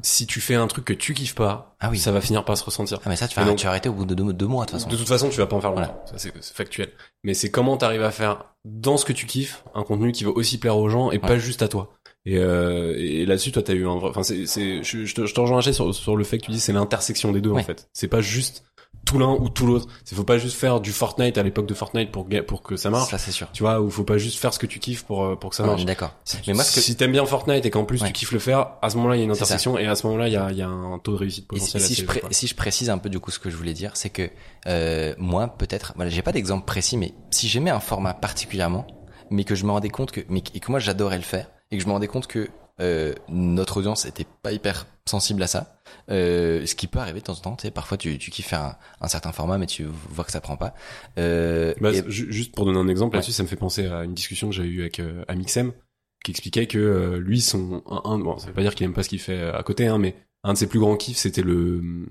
si 0.02 0.26
tu 0.26 0.42
fais 0.42 0.56
un 0.56 0.66
truc 0.68 0.86
que 0.86 0.94
tu 0.94 1.14
kiffes 1.14 1.36
pas, 1.36 1.76
Ah 1.80 1.90
oui. 1.92 2.00
ça 2.00 2.12
va 2.12 2.20
finir 2.20 2.44
par 2.46 2.58
se 2.58 2.64
ressentir. 2.64 3.00
Ah 3.06 3.10
mais 3.10 3.16
ça 3.16 3.28
tu 3.28 3.36
vas, 3.40 3.46
donc- 3.46 3.58
tu 3.58 3.64
vas 3.66 3.70
arrêter 3.70 3.90
au 3.90 3.94
bout 3.94 4.06
de 4.06 4.16
deux, 4.16 4.34
deux 4.34 4.48
mois 4.48 4.66
de 4.66 4.72
toute 4.72 4.80
façon. 4.80 4.90
De 4.90 4.98
toute 4.98 5.08
façon, 5.08 5.30
tu 5.30 5.38
vas 5.38 5.46
pas 5.46 5.56
en 5.56 5.62
faire 5.62 5.70
longtemps. 5.72 6.02
Voilà. 6.04 6.18
Ça, 6.18 6.18
c'est 6.18 6.54
factuel. 6.54 6.92
Mais 7.24 7.34
c'est 7.36 7.52
comment 7.52 7.78
t'arrives 7.78 8.02
à 8.04 8.10
faire 8.12 8.46
dans 8.66 8.98
ce 8.98 9.06
que 9.06 9.14
tu 9.14 9.28
kiffes 9.28 9.64
un 9.76 9.84
contenu 9.84 10.12
qui 10.12 10.24
va 10.24 10.32
aussi 10.32 10.58
plaire 10.58 10.78
aux 10.78 10.90
gens 10.90 11.12
et 11.12 11.20
pas 11.20 11.38
juste 11.38 11.62
à 11.62 11.68
toi. 11.68 11.94
Et, 12.26 12.38
euh, 12.38 12.96
et 12.98 13.26
là-dessus, 13.26 13.52
toi, 13.52 13.62
t'as 13.62 13.74
eu 13.74 13.86
un 13.88 13.98
vrai. 13.98 14.10
Enfin, 14.10 14.24
c'est, 14.24 14.46
c'est, 14.48 14.82
je, 14.84 15.06
je 15.06 15.14
te, 15.14 15.26
je 15.26 15.34
te 15.34 15.40
rejoins 15.40 15.62
sur, 15.62 15.94
sur 15.94 16.16
le 16.16 16.24
fait 16.24 16.38
que 16.40 16.46
tu 16.46 16.52
dis 16.52 16.60
c'est 16.60 16.74
l'intersection 16.74 17.32
des 17.32 17.42
deux 17.42 17.52
en 17.52 17.62
fait. 17.64 17.88
C'est 17.94 18.08
pas 18.08 18.22
juste 18.22 18.64
tout 19.06 19.20
l'un 19.20 19.32
ou 19.34 19.50
tout 19.50 19.66
l'autre. 19.68 19.88
C'est 20.06 20.16
faut 20.16 20.24
pas 20.24 20.38
juste 20.38 20.58
faire 20.58 20.80
du 20.80 20.92
Fortnite 20.92 21.38
à 21.38 21.44
l'époque 21.44 21.66
de 21.66 21.74
Fortnite 21.74 22.12
pour 22.12 22.28
pour 22.48 22.62
que 22.64 22.78
ça 22.78 22.90
marche. 22.90 23.12
Ça 23.12 23.18
c'est 23.18 23.32
sûr. 23.32 23.48
Tu 23.54 23.64
vois, 23.64 23.82
ou 23.82 23.90
faut 23.90 24.04
pas 24.04 24.18
juste 24.18 24.40
faire 24.40 24.54
ce 24.54 24.60
que 24.60 24.66
tu 24.66 24.80
kiffes 24.80 25.04
pour 25.04 25.24
euh, 25.26 25.36
pour 25.36 25.50
que 25.50 25.56
ça 25.56 25.64
Ah, 25.64 25.68
marche. 25.68 25.82
est 25.82 25.86
d'accord. 25.86 26.14
Mais 26.48 26.54
moi 26.54 26.64
que 26.64 26.70
si 26.70 26.96
t'aimes 26.96 27.12
bien 27.12 27.26
Fortnite 27.26 27.66
et 27.66 27.70
qu'en 27.70 27.84
plus 27.86 28.02
Ouais. 28.02 28.08
tu 28.08 28.14
kiffes 28.14 28.32
le 28.32 28.40
faire, 28.40 28.72
à 28.82 28.90
ce 28.90 28.96
moment-là, 28.98 29.16
il 29.16 29.20
y 29.20 29.22
a 29.22 29.26
une 29.26 29.32
intersection 29.32 29.78
et 29.78 29.86
à 29.88 29.96
ce 29.96 30.08
moment-là, 30.08 30.28
il 30.28 30.34
y 30.34 30.38
a, 30.38 30.52
il 30.52 30.58
y 30.58 30.62
a 30.62 30.68
un 30.68 30.98
taux 31.00 31.12
de 31.14 31.18
réussite 31.18 31.46
Et 31.54 31.60
si, 31.60 31.60
potentiel. 31.60 31.82
si 31.82 31.86
assez 31.86 31.94
je 31.96 32.00
élevé, 32.02 32.08
pré- 32.08 32.20
quoi. 32.22 32.30
si 32.32 32.48
je 32.48 32.56
précise 32.56 32.90
un 32.90 32.98
peu 32.98 33.10
du 33.10 33.20
coup 33.20 33.32
ce 33.32 33.40
que 33.40 33.50
je 33.50 33.56
voulais 33.58 33.74
dire, 33.74 33.92
c'est 33.96 34.10
que 34.10 34.30
euh, 34.68 35.14
moi 35.18 35.48
peut-être, 35.48 35.94
voilà, 35.96 36.10
j'ai 36.10 36.22
pas 36.22 36.32
d'exemple 36.32 36.66
précis, 36.66 36.98
mais 36.98 37.14
si 37.32 37.48
j'aimais 37.48 37.70
un 37.72 37.80
format 37.80 38.14
particulièrement, 38.14 38.88
mais 39.30 39.44
que 39.44 39.56
je 39.56 39.66
me 39.66 39.72
rendais 39.72 39.90
compte 39.90 40.12
que, 40.12 40.22
mais 40.30 40.42
que- 40.42 40.50
et 40.56 40.60
que 40.60 40.72
moi 40.72 40.80
j'adorais 40.80 41.18
le 41.18 41.24
faire, 41.24 41.50
et 41.72 41.78
que 41.78 41.84
je 41.84 41.88
me 41.88 41.94
rendais 41.94 42.08
compte 42.08 42.28
que 42.28 42.48
euh, 42.82 43.14
notre 43.30 43.78
audience 43.78 44.06
était 44.06 44.26
pas 44.42 44.52
hyper 44.52 44.86
sensible 45.06 45.44
à 45.44 45.48
ça, 45.48 45.76
euh, 46.10 46.66
ce 46.66 46.76
qui 46.76 46.88
peut 46.88 47.00
arriver 47.00 47.20
de 47.20 47.26
temps 47.26 47.34
en 47.34 47.42
temps, 47.42 47.56
tu 47.56 47.64
sais, 47.64 47.72
parfois 47.72 47.98
tu, 47.98 48.18
tu 48.18 48.32
kiffes 48.32 48.54
un, 48.54 48.76
un 49.02 49.08
certain 49.08 49.32
format, 49.32 49.58
mais 49.58 49.68
tu 49.68 49.86
vois 50.10 50.24
que 50.24 50.32
ça 50.32 50.42
prend 50.42 50.58
pas. 50.58 50.74
Euh, 51.18 51.74
Bah, 51.82 51.92
et- 51.92 52.04
juste 52.10 52.56
pour 52.56 52.66
donner 52.66 52.80
un 52.80 52.88
exemple 52.88 53.16
Ouais. 53.16 53.20
là-dessus, 53.20 53.34
ça 53.34 53.44
me 53.44 53.48
fait 53.48 53.56
penser 53.58 53.88
à 53.88 54.04
une 54.04 54.14
discussion 54.14 54.50
que 54.50 54.56
j'ai 54.56 54.64
eue 54.64 54.82
avec 54.82 55.00
euh, 55.00 55.24
Amixem, 55.28 55.74
qui 56.24 56.32
expliquait 56.32 56.68
que 56.68 56.78
euh, 56.78 57.18
lui, 57.20 57.42
son 57.42 57.84
un, 57.86 58.02
un- 58.10 58.20
bon, 58.20 58.38
ça 58.38 58.48
veut 58.48 58.54
pas 58.54 58.62
dire 58.62 58.76
qu'il 58.76 58.86
aime 58.86 58.94
pas 58.94 59.04
ce 59.04 59.10
qu'il 59.10 59.20
fait 59.20 59.40
euh, 59.40 59.58
à 59.58 59.64
côté, 59.64 59.88
hein, 59.88 59.98
mais 60.00 60.16
un 60.44 60.54
de 60.54 60.58
ses 60.58 60.68
plus 60.68 60.80
grands 60.80 60.98
kiffs, 60.98 61.18
c'était 61.18 61.42
le 61.44 61.78
hum, 61.80 62.08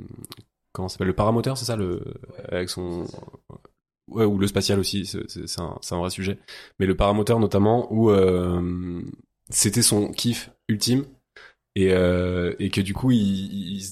comment 0.72 0.88
s'appelle 0.88 1.06
le 1.08 1.14
paramoteur, 1.14 1.56
c'est 1.58 1.64
ça, 1.64 1.76
le 1.76 2.02
avec 2.50 2.68
son 2.68 3.06
ouais 4.08 4.24
ou 4.24 4.38
le 4.38 4.46
spatial 4.46 4.78
aussi, 4.78 5.06
c'est 5.06 5.60
un, 5.60 5.78
un 5.90 5.96
vrai 5.98 6.10
sujet, 6.10 6.38
mais 6.78 6.86
le 6.86 6.96
paramoteur 6.96 7.38
notamment 7.40 7.92
où 7.92 8.10
euh, 8.10 9.02
c'était 9.52 9.82
son 9.82 10.10
kiff 10.10 10.50
ultime 10.68 11.04
et 11.76 11.92
euh, 11.92 12.54
et 12.58 12.70
que 12.70 12.80
du 12.80 12.94
coup 12.94 13.10
il, 13.10 13.20
il 13.78 13.82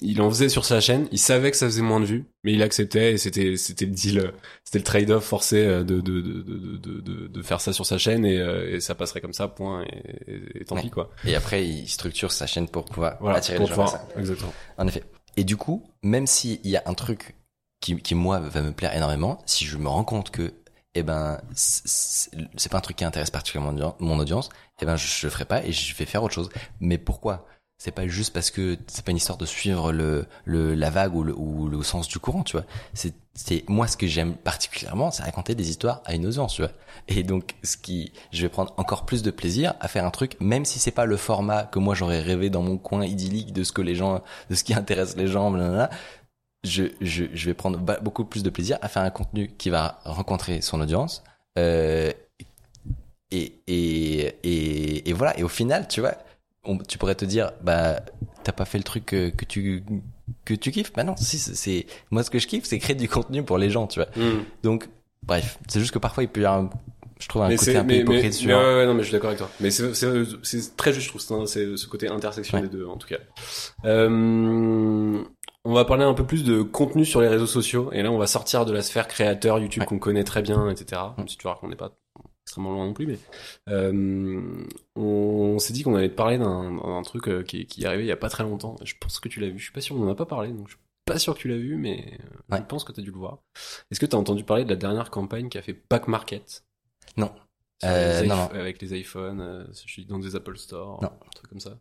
il 0.00 0.20
en 0.22 0.30
faisait 0.30 0.48
sur 0.48 0.64
sa 0.64 0.80
chaîne, 0.80 1.08
il 1.10 1.18
savait 1.18 1.50
que 1.50 1.56
ça 1.56 1.66
faisait 1.66 1.82
moins 1.82 1.98
de 1.98 2.04
vues, 2.04 2.24
mais 2.44 2.52
il 2.52 2.62
acceptait 2.62 3.14
et 3.14 3.18
c'était 3.18 3.56
c'était 3.56 3.84
le 3.84 3.90
deal, 3.90 4.32
c'était 4.62 4.78
le 4.78 4.84
trade-off 4.84 5.24
forcé 5.24 5.56
euh, 5.64 5.82
de 5.82 6.00
de, 6.00 6.20
de 6.20 6.42
de 6.76 7.00
de 7.00 7.26
de 7.26 7.42
faire 7.42 7.60
ça 7.60 7.72
sur 7.72 7.84
sa 7.84 7.98
chaîne 7.98 8.24
et, 8.24 8.38
euh, 8.38 8.76
et 8.76 8.80
ça 8.80 8.94
passerait 8.94 9.20
comme 9.20 9.32
ça 9.32 9.48
point 9.48 9.82
et, 9.84 10.60
et- 10.60 10.64
tant 10.64 10.76
Ouais. 10.76 10.82
pis 10.82 10.90
quoi. 10.90 11.10
et 11.24 11.34
après 11.34 11.66
il 11.66 11.88
structure 11.88 12.30
sa 12.30 12.46
chaîne 12.46 12.68
pour 12.68 12.84
pouvoir 12.84 13.16
Voilà, 13.20 13.38
attirer 13.38 13.56
pour 13.56 13.64
les 13.68 13.74
gens 13.74 13.84
pouvoir- 13.86 13.90
ça. 13.90 14.08
exactement. 14.20 14.54
En 14.76 14.86
effet. 14.86 15.02
Et 15.36 15.42
du 15.44 15.56
coup, 15.56 15.82
même 16.04 16.28
s'il 16.28 16.64
y 16.64 16.76
a 16.76 16.82
un 16.86 16.94
truc 16.94 17.34
qui, 17.80 17.96
qui 17.96 18.14
moi 18.14 18.38
va 18.38 18.62
me 18.62 18.70
plaire 18.72 18.94
énormément, 18.94 19.42
si 19.46 19.64
je 19.64 19.78
me 19.78 19.88
rends 19.88 20.04
compte 20.04 20.30
que 20.30 20.52
eh 20.94 21.02
ben 21.02 21.40
c'est 21.54 22.70
pas 22.70 22.78
un 22.78 22.82
truc 22.82 22.96
qui 22.96 23.04
intéresse 23.04 23.30
particulièrement 23.30 23.96
mon 24.00 24.18
audience, 24.20 24.48
eh 24.80 24.86
ben 24.86 24.96
je, 24.96 25.26
le 25.26 25.30
ferai 25.30 25.44
pas 25.44 25.64
et 25.64 25.72
je 25.72 25.94
vais 25.94 26.04
faire 26.04 26.22
autre 26.22 26.34
chose. 26.34 26.50
Mais 26.80 26.98
pourquoi? 26.98 27.46
C'est 27.80 27.92
pas 27.92 28.08
juste 28.08 28.32
parce 28.32 28.50
que 28.50 28.76
c'est 28.88 29.04
pas 29.04 29.12
une 29.12 29.18
histoire 29.18 29.38
de 29.38 29.46
suivre 29.46 29.92
le, 29.92 30.26
le 30.44 30.74
la 30.74 30.90
vague 30.90 31.14
ou 31.14 31.22
le, 31.22 31.32
ou 31.36 31.68
le 31.68 31.80
sens 31.84 32.08
du 32.08 32.18
courant, 32.18 32.42
tu 32.42 32.56
vois. 32.56 32.66
C'est 32.92 33.14
c'est 33.34 33.64
moi 33.68 33.86
ce 33.86 33.96
que 33.96 34.08
j'aime 34.08 34.34
particulièrement, 34.34 35.12
c'est 35.12 35.22
raconter 35.22 35.54
des 35.54 35.70
histoires 35.70 36.02
à 36.04 36.14
une 36.14 36.26
audience, 36.26 36.54
tu 36.54 36.62
vois. 36.62 36.72
Et 37.06 37.22
donc 37.22 37.54
ce 37.62 37.76
qui 37.76 38.12
je 38.32 38.42
vais 38.42 38.48
prendre 38.48 38.74
encore 38.78 39.06
plus 39.06 39.22
de 39.22 39.30
plaisir 39.30 39.74
à 39.80 39.86
faire 39.86 40.04
un 40.04 40.10
truc 40.10 40.36
même 40.40 40.64
si 40.64 40.80
c'est 40.80 40.90
pas 40.90 41.04
le 41.04 41.16
format 41.16 41.64
que 41.64 41.78
moi 41.78 41.94
j'aurais 41.94 42.20
rêvé 42.20 42.50
dans 42.50 42.62
mon 42.62 42.78
coin 42.78 43.04
idyllique 43.04 43.52
de 43.52 43.62
ce 43.62 43.70
que 43.70 43.82
les 43.82 43.94
gens 43.94 44.22
de 44.50 44.54
ce 44.56 44.64
qui 44.64 44.74
intéresse 44.74 45.16
les 45.16 45.28
gens 45.28 45.50
blablabla 45.52 45.90
je, 46.64 46.84
je, 47.00 47.24
je 47.32 47.46
vais 47.46 47.54
prendre 47.54 47.78
beaucoup 47.78 48.24
plus 48.24 48.42
de 48.42 48.50
plaisir 48.50 48.78
à 48.80 48.88
faire 48.88 49.02
un 49.02 49.10
contenu 49.10 49.48
qui 49.48 49.70
va 49.70 50.00
rencontrer 50.04 50.60
son 50.60 50.80
audience. 50.80 51.22
Euh, 51.58 52.12
et, 53.30 53.60
et, 53.66 54.34
et, 54.44 55.08
et 55.08 55.12
voilà. 55.12 55.38
Et 55.38 55.42
au 55.42 55.48
final, 55.48 55.86
tu 55.88 56.00
vois, 56.00 56.14
on, 56.64 56.78
tu 56.78 56.98
pourrais 56.98 57.14
te 57.14 57.24
dire, 57.24 57.52
bah, 57.62 58.00
t'as 58.44 58.52
pas 58.52 58.64
fait 58.64 58.78
le 58.78 58.84
truc 58.84 59.06
que, 59.06 59.30
que 59.30 59.44
tu 59.44 59.84
que 60.44 60.54
tu 60.54 60.70
kiffes. 60.70 60.92
Bah 60.92 61.04
non, 61.04 61.14
si, 61.16 61.38
c'est- 61.38 61.86
moi 62.10 62.22
ce 62.22 62.30
que 62.30 62.38
je 62.38 62.46
kiffe, 62.46 62.64
c'est 62.64 62.78
créer 62.78 62.96
du 62.96 63.08
contenu 63.08 63.42
pour 63.42 63.58
les 63.58 63.70
gens, 63.70 63.86
tu 63.86 64.00
vois. 64.00 64.08
Donc, 64.62 64.88
bref, 65.22 65.58
c'est 65.68 65.80
juste 65.80 65.92
que 65.92 65.98
parfois 65.98 66.22
il 66.24 66.28
peut 66.28 66.42
y 66.42 66.44
avoir, 66.44 66.62
un- 66.64 66.70
je 67.18 67.26
trouve 67.28 67.42
un 67.42 67.48
mais 67.48 67.56
côté 67.56 67.76
un 67.76 67.82
peu 67.82 67.88
mais, 67.88 67.98
hypocrite 68.00 68.24
mais 68.24 68.30
sur. 68.32 68.56
ouais, 68.56 68.64
ouais, 68.76 68.86
non 68.86 68.94
mais 68.94 69.00
je 69.00 69.06
suis 69.08 69.12
d'accord 69.12 69.30
avec 69.30 69.38
toi 69.40 69.50
mais 69.58 69.70
c'est 69.72 70.76
très 70.76 70.92
juste 70.92 71.06
je 71.06 71.08
trouve 71.08 71.20
c'est 71.20 71.46
c'est 71.48 71.76
ce 71.76 71.86
côté 71.88 72.06
intersection 72.08 72.58
Ouais. 72.58 72.62
des 72.62 72.68
deux 72.68 72.86
en 72.86 72.96
tout 72.96 73.08
cas 73.08 73.16
euh, 73.84 75.22
on 75.64 75.72
va 75.74 75.84
parler 75.84 76.04
un 76.04 76.14
peu 76.14 76.24
plus 76.24 76.44
de 76.44 76.62
contenu 76.62 77.04
sur 77.04 77.20
les 77.20 77.28
réseaux 77.28 77.46
sociaux 77.46 77.90
et 77.92 78.02
là 78.02 78.10
on 78.12 78.18
va 78.18 78.26
sortir 78.26 78.64
de 78.66 78.72
la 78.72 78.82
sphère 78.82 79.08
créateur 79.08 79.58
YouTube 79.58 79.84
qu'on 79.84 79.98
connaît 79.98 80.24
très 80.24 80.42
bien 80.42 80.68
etc 80.70 81.00
même 81.16 81.28
si 81.28 81.36
tu 81.36 81.42
vois 81.42 81.56
qu'on 81.60 81.68
n'est 81.68 81.76
pas 81.76 81.90
extrêmement 82.58 82.72
loin 82.74 82.86
non 82.86 82.92
plus 82.94 83.06
mais 83.06 83.18
euh, 83.68 84.64
on 84.96 85.58
s'est 85.58 85.72
dit 85.72 85.82
qu'on 85.82 85.94
allait 85.94 86.08
te 86.10 86.14
parler 86.14 86.38
d'un 86.38 87.02
truc 87.02 87.28
euh, 87.28 87.42
qui, 87.42 87.66
qui 87.66 87.82
est 87.82 87.86
arrivé 87.86 88.04
il 88.04 88.08
y 88.08 88.12
a 88.12 88.16
pas 88.16 88.28
très 88.28 88.42
longtemps 88.44 88.76
je 88.82 88.94
pense 89.00 89.20
que 89.20 89.28
tu 89.28 89.40
l'as 89.40 89.48
vu 89.48 89.58
je 89.58 89.64
suis 89.64 89.72
pas 89.72 89.80
sûr 89.80 89.96
on 89.96 90.02
en 90.06 90.08
a 90.10 90.14
pas 90.14 90.26
parlé 90.26 90.50
donc 90.52 90.66
je 90.68 90.72
suis 90.74 90.82
pas 91.04 91.18
sûr 91.18 91.34
que 91.34 91.38
tu 91.40 91.48
l'as 91.48 91.56
vu 91.56 91.76
mais 91.76 92.18
euh, 92.20 92.26
Ouais. 92.54 92.58
je 92.58 92.64
pense 92.64 92.84
que 92.84 92.92
tu 92.92 93.00
as 93.00 93.02
dû 93.02 93.10
le 93.10 93.18
voir 93.18 93.38
est-ce 93.90 94.00
que 94.00 94.06
tu 94.06 94.16
as 94.16 94.18
entendu 94.18 94.42
parler 94.44 94.64
de 94.64 94.70
la 94.70 94.76
dernière 94.76 95.10
campagne 95.10 95.48
qu'a 95.48 95.62
fait 95.62 95.80
Back 95.90 96.08
Market? 96.08 96.64
Non. 97.16 97.30
Euh, 97.84 98.22
non, 98.24 98.48
avec 98.50 98.80
les 98.82 98.98
iPhones, 98.98 99.68
je 99.70 99.88
suis 99.92 100.04
dans 100.04 100.18
des 100.18 100.34
Apple 100.34 100.56
Store, 100.56 101.00
Non. 101.02 101.08
un 101.10 101.30
truc 101.34 101.48
comme 101.48 101.60
ça. 101.60 101.78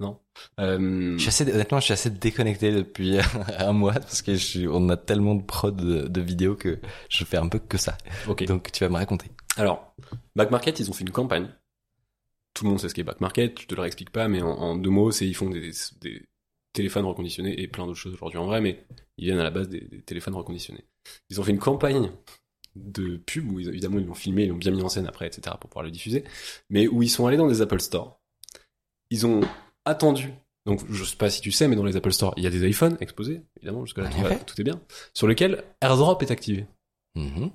Non. 0.00 0.18
Euh, 0.58 1.14
Je 1.16 1.20
suis 1.20 1.28
assez, 1.28 1.52
honnêtement, 1.52 1.78
je 1.78 1.84
suis 1.84 1.92
assez 1.92 2.10
déconnecté 2.10 2.72
depuis 2.72 3.18
un 3.58 3.72
mois 3.72 3.92
parce 3.94 4.22
que 4.22 4.32
je 4.34 4.44
suis, 4.44 4.68
on 4.68 4.88
a 4.88 4.96
tellement 4.96 5.34
de 5.34 5.42
prod 5.42 5.74
de, 5.76 6.08
de 6.08 6.20
vidéos 6.20 6.56
que 6.56 6.80
je 7.08 7.24
fais 7.24 7.36
un 7.36 7.48
peu 7.48 7.58
que 7.58 7.78
ça. 7.78 7.96
ok. 8.26 8.44
Donc 8.44 8.72
tu 8.72 8.82
vas 8.84 8.90
me 8.90 8.96
raconter. 8.96 9.30
Alors, 9.56 9.94
Back 10.34 10.50
Market, 10.50 10.80
ils 10.80 10.90
ont 10.90 10.94
fait 10.94 11.04
une 11.04 11.10
campagne. 11.12 11.48
Tout 12.54 12.64
le 12.64 12.70
monde 12.70 12.80
sait 12.80 12.88
ce 12.88 12.94
qu'est 12.94 13.02
Back 13.04 13.20
Market, 13.20 13.60
je 13.60 13.66
te 13.66 13.74
le 13.74 13.80
réexplique 13.80 14.10
pas, 14.10 14.28
mais 14.28 14.42
en, 14.42 14.48
en 14.50 14.76
deux 14.76 14.90
mots, 14.90 15.10
c'est 15.10 15.26
ils 15.26 15.34
font 15.34 15.50
des, 15.50 15.70
des 16.00 16.22
téléphones 16.72 17.04
reconditionnés 17.04 17.60
et 17.60 17.68
plein 17.68 17.86
d'autres 17.86 17.98
choses 17.98 18.14
aujourd'hui 18.14 18.38
en 18.38 18.46
vrai, 18.46 18.60
mais 18.60 18.84
ils 19.16 19.26
viennent 19.26 19.38
à 19.40 19.44
la 19.44 19.50
base 19.50 19.68
des, 19.68 19.80
des 19.80 20.02
téléphones 20.02 20.34
reconditionnés. 20.34 20.84
Ils 21.30 21.40
ont 21.40 21.44
fait 21.44 21.50
une 21.52 21.58
campagne 21.58 22.10
de 22.76 23.16
pub 23.16 23.50
où 23.52 23.60
évidemment 23.60 23.98
ils 23.98 24.06
l'ont 24.06 24.14
filmé, 24.14 24.44
ils 24.44 24.48
l'ont 24.48 24.56
bien 24.56 24.72
mis 24.72 24.82
en 24.82 24.88
scène 24.88 25.06
après, 25.06 25.26
etc. 25.28 25.56
pour 25.60 25.70
pouvoir 25.70 25.84
le 25.84 25.90
diffuser, 25.92 26.24
mais 26.70 26.88
où 26.88 27.02
ils 27.02 27.08
sont 27.10 27.26
allés 27.26 27.36
dans 27.36 27.46
des 27.48 27.60
Apple 27.60 27.80
Store. 27.80 28.20
Ils 29.10 29.26
ont 29.26 29.40
attendu. 29.84 30.32
Donc 30.66 30.80
je 30.90 31.04
sais 31.04 31.16
pas 31.16 31.28
si 31.30 31.40
tu 31.42 31.52
sais, 31.52 31.68
mais 31.68 31.76
dans 31.76 31.84
les 31.84 31.96
Apple 31.96 32.12
Store, 32.12 32.32
il 32.38 32.42
y 32.42 32.46
a 32.46 32.50
des 32.50 32.66
iPhones 32.68 32.96
exposés, 33.00 33.42
évidemment 33.58 33.84
jusque 33.84 33.98
là 33.98 34.08
tout, 34.08 34.18
va- 34.20 34.34
tout 34.36 34.58
est 34.60 34.64
bien, 34.64 34.80
sur 35.12 35.26
lesquels 35.26 35.62
AirDrop 35.82 36.22
est 36.22 36.30
activé. 36.30 36.66
Mhm. 37.14 37.50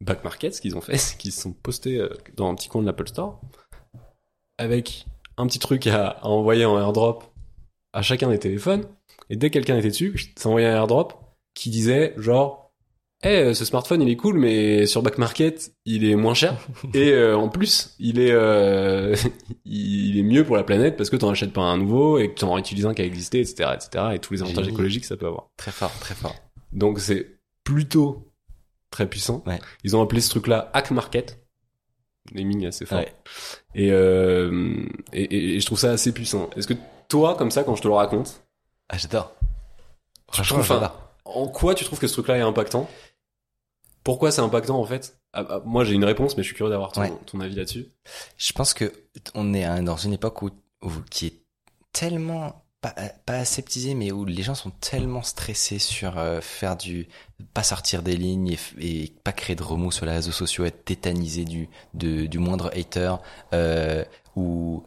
Back 0.00 0.22
Market, 0.24 0.54
ce 0.54 0.60
qu'ils 0.60 0.76
ont 0.76 0.80
fait, 0.80 0.96
c'est 0.98 1.16
qu'ils 1.18 1.32
se 1.32 1.40
sont 1.42 1.52
postés 1.52 1.98
euh, 1.98 2.08
dans 2.34 2.48
un 2.48 2.54
petit 2.54 2.68
coin 2.68 2.80
de 2.82 2.86
l'Apple 2.86 3.08
Store 3.08 3.40
avec 4.58 5.06
un 5.36 5.46
petit 5.46 5.58
truc 5.58 5.86
à, 5.86 6.08
à 6.08 6.26
envoyer 6.26 6.64
en 6.64 6.78
airdrop 6.78 7.24
à 7.92 8.02
chacun 8.02 8.28
des 8.30 8.38
téléphones. 8.38 8.86
Et 9.30 9.36
dès 9.36 9.48
que 9.50 9.54
quelqu'un 9.54 9.76
était 9.78 9.88
dessus, 9.88 10.32
ça 10.36 10.48
envoyait 10.48 10.68
un 10.68 10.76
airdrop 10.76 11.14
qui 11.54 11.70
disait 11.70 12.14
genre, 12.16 12.61
eh, 13.24 13.54
ce 13.54 13.64
smartphone 13.64 14.02
il 14.02 14.08
est 14.08 14.16
cool, 14.16 14.38
mais 14.38 14.86
sur 14.86 15.02
Back 15.02 15.18
Market 15.18 15.72
il 15.84 16.04
est 16.04 16.16
moins 16.16 16.34
cher 16.34 16.56
et 16.94 17.10
euh, 17.12 17.36
en 17.36 17.48
plus 17.48 17.94
il 17.98 18.18
est 18.18 18.32
euh, 18.32 19.14
il 19.64 20.18
est 20.18 20.22
mieux 20.22 20.44
pour 20.44 20.56
la 20.56 20.64
planète 20.64 20.96
parce 20.96 21.08
que 21.10 21.16
t'en 21.16 21.30
achètes 21.30 21.52
pas 21.52 21.62
un 21.62 21.76
nouveau 21.78 22.18
et 22.18 22.32
que 22.32 22.40
t'en 22.40 22.52
réutilises 22.54 22.86
un 22.86 22.94
qui 22.94 23.02
a 23.02 23.04
existé, 23.04 23.40
etc., 23.40 23.70
etc. 23.74 24.04
Et 24.14 24.18
tous 24.18 24.32
les 24.34 24.42
avantages 24.42 24.64
Génie. 24.64 24.74
écologiques 24.74 25.02
que 25.02 25.08
ça 25.08 25.16
peut 25.16 25.26
avoir. 25.26 25.50
Très 25.56 25.70
fort, 25.72 25.92
très 26.00 26.14
fort. 26.14 26.34
Donc 26.72 26.98
c'est 27.00 27.38
plutôt 27.64 28.32
très 28.90 29.06
puissant. 29.06 29.42
Ouais. 29.46 29.58
Ils 29.84 29.96
ont 29.96 30.02
appelé 30.02 30.20
ce 30.20 30.30
truc-là 30.30 30.70
Hack 30.74 30.90
Market. 30.90 31.38
Naming 32.34 32.66
assez 32.66 32.86
fort. 32.86 32.98
Ouais. 32.98 33.12
Et, 33.74 33.90
euh, 33.90 34.84
et, 35.12 35.22
et- 35.22 35.54
et 35.56 35.60
je 35.60 35.66
trouve 35.66 35.78
ça 35.78 35.90
assez 35.92 36.12
puissant. 36.12 36.50
Est-ce 36.56 36.66
que 36.68 36.74
toi, 37.08 37.34
comme 37.36 37.50
ça, 37.50 37.64
quand 37.64 37.74
je 37.76 37.82
te 37.82 37.88
le 37.88 37.94
raconte, 37.94 38.42
Ah, 38.88 38.96
j'adore. 38.98 39.32
Franchement, 40.30 40.62
j'adore. 40.62 40.98
en 41.24 41.48
quoi 41.48 41.74
tu 41.74 41.84
trouves 41.84 41.98
que 41.98 42.06
ce 42.06 42.12
truc-là 42.14 42.38
est 42.38 42.42
impactant? 42.42 42.88
Pourquoi 44.04 44.30
c'est 44.30 44.40
impactant 44.40 44.78
en 44.80 44.84
fait? 44.84 45.18
Ah, 45.32 45.46
ah, 45.48 45.62
Moi, 45.64 45.84
j'ai 45.84 45.94
une 45.94 46.04
réponse, 46.04 46.36
mais 46.36 46.42
je 46.42 46.48
suis 46.48 46.56
curieux 46.56 46.70
d'avoir 46.70 46.92
ton, 46.92 47.02
Ouais. 47.02 47.12
ton 47.26 47.40
avis 47.40 47.54
là-dessus. 47.54 47.86
Je 48.36 48.52
pense 48.52 48.74
que 48.74 48.92
on 49.34 49.54
est 49.54 49.82
dans 49.82 49.96
une 49.96 50.12
époque 50.12 50.42
où, 50.42 50.50
où 50.82 50.90
qui 51.10 51.26
est 51.26 51.42
tellement 51.92 52.64
pas, 52.80 52.94
pas 53.24 53.34
aseptisée, 53.34 53.94
mais 53.94 54.10
où 54.10 54.24
les 54.24 54.42
gens 54.42 54.56
sont 54.56 54.70
tellement 54.70 55.22
stressés 55.22 55.78
sur 55.78 56.18
euh, 56.18 56.40
faire 56.40 56.76
du 56.76 57.08
pas 57.54 57.62
sortir 57.62 58.02
des 58.02 58.16
lignes 58.16 58.56
et, 58.78 59.12
pas 59.22 59.32
créer 59.32 59.54
de 59.56 59.62
remous 59.62 59.92
sur 59.92 60.04
les 60.04 60.12
réseaux 60.12 60.32
sociaux, 60.32 60.64
être 60.64 60.84
tétanisé 60.84 61.44
du 61.44 61.68
de, 61.94 62.26
du 62.26 62.38
moindre 62.38 62.70
hater, 62.76 63.14
euh, 63.54 64.04
ou 64.36 64.82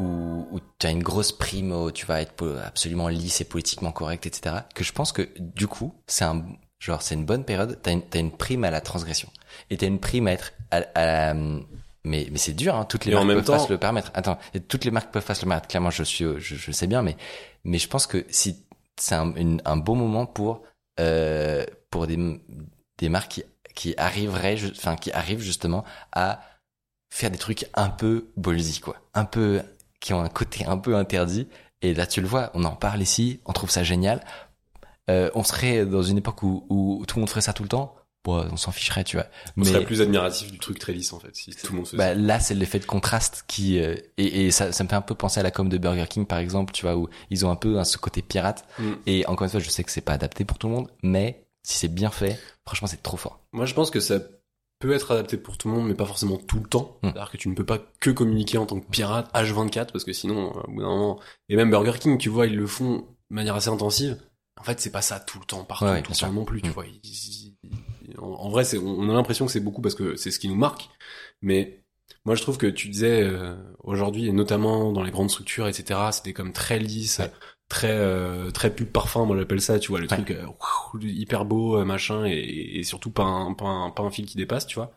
où, 0.00 0.46
où 0.52 0.60
tu 0.78 0.86
as 0.86 0.90
une 0.90 1.02
grosse 1.02 1.32
prime, 1.32 1.72
où 1.72 1.90
tu 1.90 2.06
vas 2.06 2.20
être 2.22 2.60
absolument 2.64 3.08
lisse 3.08 3.40
et 3.40 3.44
politiquement 3.44 3.92
correct, 3.92 4.26
etc. 4.26 4.56
Que 4.74 4.84
je 4.84 4.92
pense 4.92 5.12
que 5.12 5.28
du 5.38 5.66
coup, 5.66 5.94
c'est 6.06 6.24
un 6.24 6.44
genre 6.78 7.02
c'est 7.02 7.14
une 7.14 7.24
bonne 7.24 7.44
période. 7.44 7.78
T'as 7.82 7.92
une, 7.92 8.02
t'as 8.02 8.20
une 8.20 8.30
prime 8.30 8.64
à 8.64 8.70
la 8.70 8.80
transgression 8.80 9.28
et 9.70 9.76
t'as 9.76 9.86
une 9.86 9.98
prime 10.00 10.26
à 10.28 10.32
être 10.32 10.52
à, 10.70 10.82
à 10.94 11.06
la- 11.06 11.34
mais 12.04 12.28
mais 12.30 12.38
c'est 12.38 12.52
dur. 12.54 12.74
Hein, 12.76 12.84
toutes 12.84 13.04
les 13.04 13.12
Et 13.12 13.14
en 13.14 13.18
marques 13.18 13.28
même 13.28 13.36
peuvent 13.38 13.44
temps- 13.46 13.52
pas 13.54 13.66
se 13.66 13.72
le 13.72 13.78
permettre. 13.78 14.10
Attends, 14.14 14.38
toutes 14.68 14.84
les 14.84 14.90
marques 14.90 15.10
peuvent 15.10 15.24
pas 15.24 15.34
se 15.34 15.42
le 15.44 15.48
permettre. 15.48 15.68
Clairement, 15.68 15.90
je 15.90 16.02
suis 16.04 16.24
je, 16.38 16.54
je 16.56 16.72
sais 16.72 16.86
bien, 16.86 17.02
mais 17.02 17.16
mais 17.64 17.78
je 17.78 17.88
pense 17.88 18.06
que 18.06 18.24
si 18.30 18.64
c'est 18.96 19.14
un, 19.14 19.32
un 19.64 19.76
bon 19.76 19.96
moment 19.96 20.26
pour 20.26 20.62
euh, 21.00 21.64
pour 21.90 22.06
des 22.06 22.18
des 22.98 23.08
marques 23.08 23.32
qui 23.32 23.44
qui 23.74 23.94
arriveraient, 23.96 24.56
enfin 24.70 24.96
qui 24.96 25.12
arrivent 25.12 25.40
justement 25.40 25.84
à 26.12 26.40
faire 27.10 27.30
des 27.30 27.38
trucs 27.38 27.66
un 27.74 27.90
peu 27.90 28.26
ballsy 28.36 28.80
quoi, 28.80 28.96
un 29.14 29.24
peu 29.24 29.62
qui 30.00 30.12
ont 30.14 30.20
un 30.20 30.28
côté 30.28 30.64
un 30.66 30.78
peu 30.78 30.96
interdit. 30.96 31.48
Et 31.80 31.94
là, 31.94 32.06
tu 32.08 32.20
le 32.20 32.26
vois, 32.26 32.50
on 32.54 32.64
en 32.64 32.74
parle 32.74 33.00
ici, 33.02 33.38
on 33.44 33.52
trouve 33.52 33.70
ça 33.70 33.84
génial. 33.84 34.24
Euh, 35.10 35.30
on 35.34 35.42
serait 35.42 35.86
dans 35.86 36.02
une 36.02 36.18
époque 36.18 36.42
où, 36.42 36.64
où 36.68 37.04
tout 37.06 37.16
le 37.16 37.20
monde 37.20 37.30
ferait 37.30 37.40
ça 37.40 37.52
tout 37.52 37.62
le 37.62 37.68
temps. 37.68 37.94
Bon, 38.24 38.44
on 38.50 38.56
s'en 38.56 38.72
ficherait, 38.72 39.04
tu 39.04 39.16
vois. 39.16 39.26
On 39.56 39.64
serait 39.64 39.84
plus 39.84 40.00
admiratif 40.00 40.50
du 40.50 40.58
truc 40.58 40.78
très 40.78 40.92
lisse 40.92 41.12
en 41.12 41.20
fait, 41.20 41.34
si 41.34 41.50
tout 41.52 41.72
le 41.72 41.76
monde 41.78 41.86
faisait 41.86 41.96
bah, 41.96 42.14
là, 42.14 42.40
c'est 42.40 42.54
l'effet 42.54 42.80
de 42.80 42.84
contraste 42.84 43.44
qui 43.46 43.78
euh, 43.78 43.94
et, 44.16 44.46
et 44.46 44.50
ça, 44.50 44.72
ça 44.72 44.84
me 44.84 44.88
fait 44.88 44.96
un 44.96 45.00
peu 45.00 45.14
penser 45.14 45.38
à 45.38 45.42
la 45.42 45.50
com 45.50 45.68
de 45.68 45.78
Burger 45.78 46.06
King, 46.08 46.26
par 46.26 46.38
exemple, 46.38 46.72
tu 46.72 46.82
vois, 46.82 46.96
où 46.96 47.08
ils 47.30 47.46
ont 47.46 47.50
un 47.50 47.56
peu 47.56 47.78
hein, 47.78 47.84
ce 47.84 47.96
côté 47.96 48.20
pirate. 48.22 48.66
Mm. 48.78 48.92
Et 49.06 49.26
encore 49.26 49.44
une 49.44 49.50
fois, 49.50 49.60
je 49.60 49.70
sais 49.70 49.84
que 49.84 49.90
c'est 49.90 50.00
pas 50.00 50.12
adapté 50.12 50.44
pour 50.44 50.58
tout 50.58 50.68
le 50.68 50.74
monde, 50.74 50.88
mais 51.02 51.44
si 51.62 51.78
c'est 51.78 51.88
bien 51.88 52.10
fait, 52.10 52.38
franchement, 52.66 52.88
c'est 52.88 53.02
trop 53.02 53.16
fort. 53.16 53.40
Moi, 53.52 53.66
je 53.66 53.74
pense 53.74 53.90
que 53.90 54.00
ça 54.00 54.18
peut 54.78 54.92
être 54.92 55.12
adapté 55.12 55.36
pour 55.36 55.58
tout 55.58 55.68
le 55.68 55.74
monde, 55.74 55.86
mais 55.86 55.94
pas 55.94 56.06
forcément 56.06 56.36
tout 56.36 56.60
le 56.60 56.68
temps. 56.68 56.98
Hmm. 57.02 57.08
C'est-à-dire 57.08 57.30
que 57.30 57.36
tu 57.36 57.48
ne 57.48 57.54
peux 57.54 57.66
pas 57.66 57.78
que 58.00 58.10
communiquer 58.10 58.58
en 58.58 58.66
tant 58.66 58.80
que 58.80 58.86
pirate 58.86 59.32
H24, 59.34 59.92
parce 59.92 60.04
que 60.04 60.12
sinon, 60.12 60.52
euh, 60.56 60.60
au 60.66 60.72
bout 60.72 60.80
d'un 60.80 60.88
moment, 60.88 61.20
et 61.48 61.56
même 61.56 61.70
Burger 61.70 61.98
King, 61.98 62.18
tu 62.18 62.28
vois, 62.28 62.46
ils 62.46 62.56
le 62.56 62.66
font 62.66 63.06
de 63.30 63.34
manière 63.34 63.54
assez 63.54 63.68
intensive. 63.68 64.18
En 64.60 64.64
fait, 64.64 64.80
c'est 64.80 64.90
pas 64.90 65.02
ça 65.02 65.20
tout 65.20 65.38
le 65.38 65.44
temps, 65.44 65.64
partout, 65.64 65.84
Ouais, 65.86 66.02
tout 66.02 66.12
le 66.12 66.16
temps 66.16 66.32
non 66.32 66.44
plus, 66.44 66.62
tu 66.62 66.70
Hmm. 66.70 66.74
vois. 66.74 66.84
En, 68.18 68.26
en 68.26 68.48
vrai, 68.50 68.64
c'est, 68.64 68.78
on 68.78 69.08
a 69.08 69.12
l'impression 69.12 69.46
que 69.46 69.52
c'est 69.52 69.60
beaucoup 69.60 69.82
parce 69.82 69.94
que 69.94 70.16
c'est 70.16 70.30
ce 70.30 70.38
qui 70.38 70.48
nous 70.48 70.56
marque, 70.56 70.88
mais 71.42 71.82
moi, 72.24 72.34
je 72.34 72.42
trouve 72.42 72.58
que 72.58 72.66
tu 72.66 72.88
disais 72.88 73.22
euh, 73.22 73.54
aujourd'hui, 73.84 74.26
et 74.28 74.32
notamment 74.32 74.92
dans 74.92 75.02
les 75.02 75.10
grandes 75.10 75.30
structures, 75.30 75.68
etc., 75.68 76.10
c'était 76.12 76.32
comme 76.32 76.52
très 76.52 76.78
lisse, 76.78 77.18
Ouais. 77.20 77.30
très 77.68 77.90
euh, 77.92 78.50
très 78.50 78.74
pub 78.74 78.88
parfum, 78.88 79.24
moi 79.26 79.36
j'appelle 79.38 79.60
ça, 79.60 79.78
tu 79.78 79.88
vois, 79.88 80.00
le 80.00 80.06
Ouais. 80.08 80.16
truc 80.16 80.30
euh, 80.30 80.46
hyper 81.02 81.44
beau, 81.44 81.76
euh, 81.78 81.84
machin, 81.84 82.24
et, 82.26 82.78
et 82.78 82.82
surtout 82.82 83.10
pas 83.10 83.24
un, 83.24 83.52
pas, 83.54 83.66
un, 83.66 83.90
pas 83.90 84.02
un 84.02 84.10
fil 84.10 84.26
qui 84.26 84.36
dépasse, 84.36 84.66
tu 84.66 84.76
vois. 84.76 84.92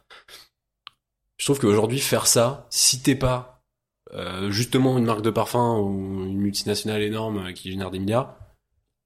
Je 1.38 1.46
trouve 1.46 1.60
qu'aujourd'hui, 1.60 2.00
faire 2.00 2.28
ça, 2.28 2.68
si 2.70 3.02
t'es 3.02 3.16
pas 3.16 3.64
euh, 4.14 4.52
justement 4.52 4.98
une 4.98 5.06
marque 5.06 5.22
de 5.22 5.30
parfum 5.30 5.80
ou 5.80 6.26
une 6.26 6.38
multinationale 6.38 7.02
énorme 7.02 7.48
euh, 7.48 7.54
qui 7.54 7.72
génère 7.72 7.92
des 7.92 8.00
milliards, 8.00 8.36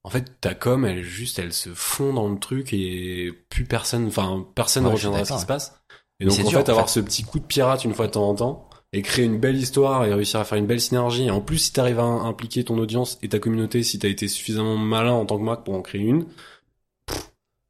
en 0.05 0.09
fait, 0.11 0.39
ta 0.39 0.53
com, 0.53 0.85
elle 0.85 1.01
juste, 1.01 1.39
elle 1.39 1.51
se 1.51 1.69
fond 1.73 2.13
dans 2.13 2.29
le 2.29 2.37
truc 2.37 2.73
et 2.73 3.31
plus 3.49 3.63
personne, 3.63 4.05
enfin, 4.05 4.45
personne 4.53 4.83
ne 4.83 4.89
Ouais, 4.89 4.93
retiendra 4.93 5.25
ce 5.25 5.33
qui 5.33 5.39
se 5.39 5.47
passe. 5.47 5.81
Et 6.19 6.25
donc, 6.25 6.39
en 6.39 6.47
dur, 6.47 6.59
fait, 6.59 6.69
en 6.69 6.73
avoir 6.73 6.89
ce 6.89 6.99
petit 6.99 7.23
coup 7.23 7.39
de 7.39 7.45
pirate 7.45 7.85
une 7.85 7.95
fois 7.95 8.05
de 8.05 8.11
temps 8.11 8.29
en 8.29 8.35
temps, 8.35 8.69
et 8.93 9.01
créer 9.01 9.25
une 9.25 9.39
belle 9.39 9.57
histoire 9.57 10.05
et 10.05 10.13
réussir 10.13 10.39
à 10.39 10.43
faire 10.43 10.59
une 10.59 10.67
belle 10.67 10.79
synergie. 10.79 11.25
Et 11.25 11.31
en 11.31 11.41
plus, 11.41 11.57
si 11.57 11.73
t'arrives 11.73 11.99
à 11.99 12.03
impliquer 12.03 12.63
ton 12.63 12.77
audience 12.77 13.17
et 13.23 13.29
ta 13.29 13.39
communauté, 13.39 13.81
si 13.81 13.97
t'as 13.97 14.07
été 14.07 14.27
suffisamment 14.27 14.77
malin 14.77 15.13
en 15.13 15.25
tant 15.25 15.39
que 15.39 15.43
marque 15.43 15.65
pour 15.65 15.73
en 15.73 15.81
créer 15.81 16.01
une, 16.01 16.27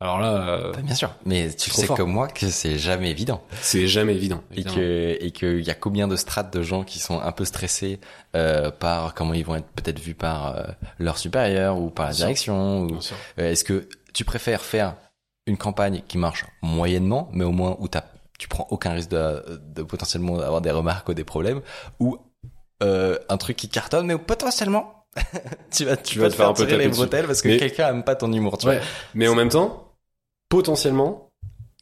alors 0.01 0.19
là, 0.19 0.47
euh, 0.49 0.73
bien 0.81 0.93
sûr. 0.95 1.13
Mais 1.25 1.49
tu 1.53 1.69
sais 1.71 1.85
fort. 1.85 1.95
comme 1.95 2.11
moi 2.11 2.27
que 2.27 2.49
c'est 2.49 2.77
jamais 2.77 3.09
évident. 3.11 3.41
c'est 3.61 3.87
jamais 3.87 4.13
évident. 4.13 4.43
Et 4.53 4.63
que 4.63 5.17
et 5.21 5.31
que 5.31 5.59
y 5.61 5.69
a 5.69 5.73
combien 5.73 6.07
de 6.07 6.15
strates 6.15 6.53
de 6.53 6.61
gens 6.61 6.83
qui 6.83 6.99
sont 6.99 7.19
un 7.19 7.31
peu 7.31 7.45
stressés 7.45 7.99
euh, 8.35 8.71
par 8.71 9.13
comment 9.13 9.33
ils 9.33 9.45
vont 9.45 9.55
être 9.55 9.67
peut-être 9.67 9.99
vus 9.99 10.13
par 10.15 10.55
euh, 10.57 10.63
leurs 10.99 11.17
supérieurs 11.17 11.79
ou 11.79 11.89
par 11.89 12.07
la 12.07 12.11
Bien 12.11 12.25
direction. 12.25 12.81
Ou, 12.81 12.87
Bien 12.87 13.01
sûr. 13.01 13.15
Euh, 13.39 13.51
Est-ce 13.51 13.63
que 13.63 13.87
tu 14.13 14.25
préfères 14.25 14.61
faire 14.61 14.95
une 15.47 15.57
campagne 15.57 16.01
qui 16.07 16.17
marche 16.17 16.45
moyennement, 16.61 17.29
mais 17.31 17.45
au 17.45 17.51
moins 17.51 17.77
où 17.79 17.87
t'as 17.87 18.03
tu 18.37 18.49
prends 18.49 18.67
aucun 18.71 18.91
risque 18.91 19.11
de, 19.11 19.61
de 19.73 19.81
potentiellement 19.81 20.39
avoir 20.39 20.59
des 20.59 20.71
remarques 20.71 21.07
ou 21.07 21.13
des 21.13 21.23
problèmes, 21.23 21.61
ou 22.01 22.17
euh, 22.83 23.17
un 23.29 23.37
truc 23.37 23.55
qui 23.55 23.69
cartonne, 23.69 24.07
mais 24.07 24.13
où 24.13 24.19
potentiellement 24.19 25.05
tu 25.71 25.85
vas 25.85 25.95
tu, 25.95 26.19
vas 26.19 26.29
te 26.29 26.35
faire, 26.35 26.49
un 26.49 26.53
peu 26.53 26.67
tirer 26.67 26.79
les 26.83 26.89
bretelles 26.89 27.25
parce 27.27 27.41
que 27.41 27.47
Mais- 27.47 27.57
quelqu'un 27.57 27.87
aime 27.87 28.03
pas 28.03 28.15
ton 28.15 28.33
humour. 28.33 28.57
Tu 28.57 28.67
Ouais. 28.67 28.81
Mais 29.13 29.29
en 29.29 29.35
même 29.35 29.47
temps, 29.47 29.84
potentiellement, 30.55 31.31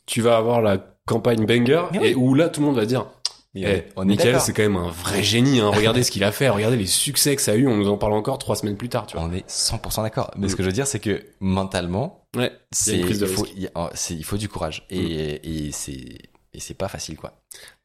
tu 0.06 0.22
vas 0.22 0.38
avoir 0.38 0.62
la 0.62 0.78
campagne 1.06 1.46
banger 1.46 1.84
oui. 1.94 2.00
et 2.08 2.16
où 2.16 2.34
là, 2.34 2.50
tout 2.50 2.60
le 2.62 2.66
monde 2.68 2.76
va 2.76 2.86
dire. 2.86 3.06
Mais 3.54 3.62
eh, 3.88 3.92
on 3.96 4.04
est 4.04 4.06
Michael, 4.06 4.42
c'est 4.42 4.52
quand 4.54 4.64
même 4.64 4.78
un 4.78 4.90
vrai 4.90 5.22
génie, 5.22 5.60
hein. 5.60 5.70
Regardez 5.70 6.02
ce 6.02 6.10
qu'il 6.10 6.24
a 6.24 6.32
fait, 6.32 6.50
regardez 6.50 6.76
les 6.76 6.88
succès 6.88 7.36
que 7.36 7.42
ça 7.44 7.52
a 7.52 7.56
eu, 7.56 7.68
on 7.68 7.78
nous 7.78 7.88
en 7.88 7.98
parle 8.00 8.14
encore 8.14 8.40
trois 8.40 8.56
semaines 8.56 8.78
plus 8.78 8.90
tard, 8.90 9.06
tu 9.06 9.16
vois. 9.16 9.26
On 9.28 9.32
est 9.32 9.48
100% 9.48 10.02
d'accord. 10.02 10.32
Mais 10.36 10.48
Mm. 10.48 10.50
ce 10.50 10.56
que 10.56 10.64
je 10.64 10.68
veux 10.70 10.74
dire, 10.74 10.88
c'est 10.88 11.00
que 11.00 11.24
mentalement, 11.40 12.26
Ouais. 12.36 12.52
c'est 12.72 12.98
une 12.98 13.06
prise 13.06 13.20
de 13.20 13.28
il 13.28 13.32
faut. 13.34 13.46
Mm. 13.46 13.90
il 14.10 14.26
faut 14.26 14.38
du 14.38 14.50
courage 14.50 14.88
et 14.90 15.68
et 15.68 15.72
c'est 15.72 16.18
et 16.56 16.60
c'est 16.60 16.74
pas 16.74 16.88
facile 16.88 17.16
quoi. 17.16 17.34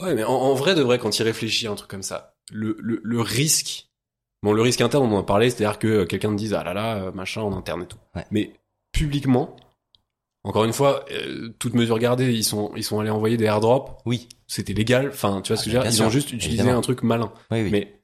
Ouais, 0.03 0.14
mais 0.14 0.24
en, 0.24 0.32
en 0.32 0.55
vrai 0.55 0.74
de 0.74 0.80
vrai, 0.82 0.99
quand 0.99 1.18
il 1.18 1.22
réfléchit 1.22 1.66
à 1.66 1.70
un 1.70 1.74
truc 1.74 1.91
comme 1.91 2.03
ça, 2.03 2.34
le, 2.51 2.74
le, 2.80 3.01
le 3.05 3.20
risque, 3.20 3.89
bon, 4.43 4.55
le 4.55 4.62
risque 4.62 4.80
interne, 4.80 5.05
on 5.05 5.16
en 5.16 5.20
a 5.20 5.22
parlé, 5.22 5.51
c'est-à-dire 5.51 5.78
que 5.78 6.05
quelqu'un 6.05 6.30
te 6.30 6.36
dise, 6.36 6.55
ah 6.55 6.64
là 6.64 6.72
là, 6.72 6.97
euh, 6.97 7.12
machin, 7.12 7.43
en 7.43 7.55
interne 7.55 7.82
et 7.82 7.86
tout. 7.86 7.99
Ouais. 8.14 8.24
Mais 8.30 8.53
publiquement, 8.93 9.55
encore 10.49 10.64
une 10.64 10.72
fois, 10.72 11.05
euh, 11.12 11.51
toute 11.59 11.74
mesure 11.74 11.99
gardée, 11.99 12.32
ils 12.32 12.44
sont, 12.44 12.72
ils 12.76 12.82
sont 12.84 12.99
allés 13.01 13.11
envoyer 13.11 13.36
des 13.36 13.44
airdrops, 13.44 14.01
Oui. 14.07 14.28
c'était 14.46 14.72
légal, 14.72 15.09
enfin, 15.12 15.40
tu 15.42 15.49
vois 15.53 15.57
ce 15.57 15.64
que 15.64 15.70
je 15.70 15.76
veux 15.76 15.82
Ah, 15.82 15.88
dire, 15.88 16.01
ils 16.01 16.03
ont 16.05 16.11
juste 16.11 16.32
utilisé 16.32 16.61
évidemment. 16.61 16.78
un 16.78 16.82
truc 16.82 17.03
malin. 17.03 17.32
Oui 17.51 17.62
oui. 17.62 17.68
Mais 17.70 18.01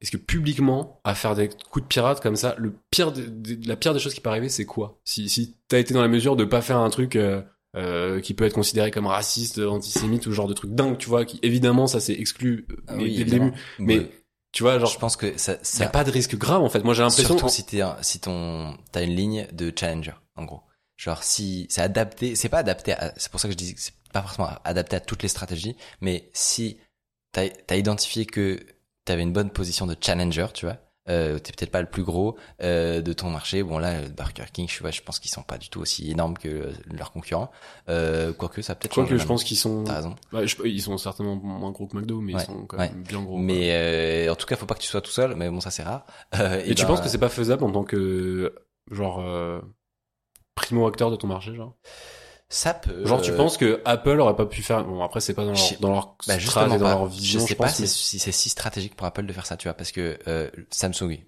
est-ce 0.00 0.10
que 0.10 0.16
publiquement, 0.16 1.00
à 1.04 1.14
faire 1.14 1.34
des 1.34 1.48
coups 1.70 1.84
de 1.84 1.88
pirate 1.88 2.20
comme 2.20 2.36
ça, 2.36 2.54
le 2.58 2.74
pire, 2.90 3.12
des- 3.12 3.56
la 3.66 3.76
pire 3.76 3.94
des 3.94 4.00
choses 4.00 4.12
qui 4.14 4.20
peut 4.20 4.28
arriver, 4.30 4.48
c'est 4.48 4.66
quoi? 4.66 4.98
Si, 5.04 5.28
si 5.28 5.56
t'as 5.68 5.78
été 5.78 5.94
dans 5.94 6.02
la 6.02 6.08
mesure 6.08 6.36
de 6.36 6.44
pas 6.44 6.60
faire 6.60 6.76
un 6.78 6.90
truc 6.90 7.16
euh, 7.16 7.40
euh, 7.76 8.20
qui 8.20 8.34
peut 8.34 8.44
être 8.44 8.52
considéré 8.54 8.90
comme 8.90 9.06
raciste, 9.06 9.58
antisémite 9.58 10.26
ou 10.26 10.32
genre 10.32 10.46
de 10.48 10.52
truc 10.54 10.74
dingue, 10.74 10.98
tu 10.98 11.08
vois, 11.08 11.24
qui 11.24 11.38
évidemment 11.42 11.86
ça 11.86 12.00
c'est 12.00 12.12
exclu 12.14 12.66
euh, 12.70 12.76
Ah 12.88 12.94
oui, 12.96 13.16
dès 13.16 13.24
le 13.24 13.30
début. 13.30 13.52
Mais 13.78 13.98
Ouais. 14.00 14.10
tu 14.52 14.62
vois, 14.62 14.78
genre, 14.78 14.90
je 14.90 14.98
pense 14.98 15.16
que 15.16 15.36
ça 15.38 15.52
il 15.52 15.56
y 15.56 15.58
a 15.60 15.64
ça 15.64 15.86
pas 15.88 16.04
de 16.04 16.10
risque 16.10 16.36
grave 16.36 16.62
en 16.62 16.68
fait. 16.68 16.84
Moi 16.84 16.92
j'ai 16.94 17.02
l'impression. 17.02 17.26
surtout 17.38 17.48
si 17.48 17.64
t'es 17.64 17.80
si 18.02 18.20
ton 18.20 18.76
t'as 18.92 19.02
une 19.04 19.16
ligne 19.16 19.46
de 19.52 19.72
challenger 19.74 20.12
en 20.36 20.44
gros. 20.44 20.60
Genre 20.96 21.22
si 21.22 21.66
c'est 21.70 21.80
adapté, 21.82 22.36
c'est 22.36 22.48
pas 22.48 22.58
adapté 22.58 22.94
c'est 23.16 23.30
pour 23.30 23.40
ça 23.40 23.48
que 23.48 23.52
je 23.52 23.58
dis 23.58 23.74
que 23.74 23.80
c'est 23.80 23.94
pas 24.12 24.22
forcément 24.22 24.48
adapté 24.64 24.94
à 24.96 25.00
toutes 25.00 25.22
les 25.22 25.28
stratégies, 25.28 25.76
mais 26.00 26.30
si 26.32 26.78
t'as 27.32 27.46
as 27.68 27.76
identifié 27.76 28.26
que 28.26 28.60
t'avais 29.04 29.22
une 29.22 29.32
bonne 29.32 29.50
position 29.50 29.86
de 29.86 29.96
challenger, 30.00 30.46
tu 30.54 30.66
vois, 30.66 30.76
euh, 31.10 31.38
t'es 31.40 31.52
peut-être 31.52 31.72
pas 31.72 31.82
le 31.82 31.88
plus 31.88 32.04
gros 32.04 32.38
euh, 32.62 33.02
de 33.02 33.12
ton 33.12 33.28
marché. 33.28 33.62
Bon 33.62 33.78
là, 33.78 33.88
euh, 33.90 34.08
Burger 34.08 34.44
King, 34.52 34.68
je, 34.70 34.78
vois, 34.80 34.90
je 34.92 35.02
pense 35.02 35.18
qu'ils 35.18 35.30
sont 35.32 35.42
pas 35.42 35.58
du 35.58 35.68
tout 35.68 35.80
aussi 35.80 36.10
énormes 36.10 36.38
que 36.38 36.48
euh, 36.48 36.72
leurs 36.96 37.10
concurrents. 37.12 37.50
Euh, 37.90 38.32
quoique 38.32 38.62
ça 38.62 38.74
peut-être. 38.76 38.94
Quoique 38.94 39.18
je 39.18 39.26
pense 39.26 39.44
qu'ils 39.44 39.58
sont, 39.58 39.82
T'as 39.84 39.96
raison. 39.96 40.14
Ouais, 40.32 40.46
je- 40.46 40.56
ils 40.64 40.80
sont 40.80 40.96
certainement 40.96 41.34
moins 41.36 41.72
gros 41.72 41.86
que 41.88 41.96
McDo, 41.98 42.20
mais 42.20 42.34
Ouais, 42.34 42.40
ils 42.42 42.46
sont 42.46 42.64
quand 42.66 42.78
ouais. 42.78 42.88
même 42.88 43.02
bien 43.02 43.20
gros. 43.22 43.36
Mais 43.36 43.72
euh, 43.72 44.32
en 44.32 44.36
tout 44.36 44.46
cas, 44.46 44.56
faut 44.56 44.64
pas 44.64 44.76
que 44.76 44.80
tu 44.80 44.86
sois 44.88 45.02
tout 45.02 45.10
seul. 45.10 45.34
Mais 45.34 45.50
bon, 45.50 45.60
ça 45.60 45.70
c'est 45.70 45.82
rare. 45.82 46.06
Euh, 46.38 46.62
Et, 46.64 46.74
tu 46.74 46.82
ben, 46.84 46.88
penses 46.88 47.00
que 47.02 47.08
c'est 47.08 47.18
pas 47.18 47.28
faisable 47.28 47.64
en 47.64 47.72
tant 47.72 47.84
que 47.84 48.54
genre 48.90 49.20
euh, 49.20 49.60
primo 50.54 50.86
acteur 50.86 51.10
de 51.10 51.16
ton 51.16 51.26
marché, 51.26 51.54
genre 51.54 51.74
ça 52.48 52.74
peut. 52.74 53.04
Genre, 53.06 53.20
tu 53.20 53.32
euh, 53.32 53.36
penses 53.36 53.56
que 53.56 53.80
Apple 53.84 54.20
aurait 54.20 54.36
pas 54.36 54.46
pu 54.46 54.62
faire. 54.62 54.84
Bon, 54.84 55.02
après, 55.02 55.20
c'est 55.20 55.34
pas 55.34 55.44
dans 55.44 55.52
leur, 55.52 55.80
dans 55.80 55.90
leur 55.90 56.16
Bah 56.28 56.38
strat 56.38 56.66
et 56.66 56.68
dans 56.70 56.78
pas. 56.78 56.90
leur 56.90 57.06
je 57.06 57.14
vision, 57.14 57.40
sais 57.40 57.48
je 57.48 57.54
pas 57.54 57.64
pense. 57.64 57.74
si, 57.76 57.82
mais- 57.82 57.88
si 57.88 58.18
c'est 58.18 58.32
si 58.32 58.48
stratégique 58.48 58.94
pour 58.94 59.06
Apple 59.06 59.26
de 59.26 59.32
faire 59.32 59.46
ça, 59.46 59.56
tu 59.56 59.66
vois, 59.66 59.74
parce 59.74 59.90
que 59.92 60.18
euh, 60.28 60.50
Samsung, 60.70 61.18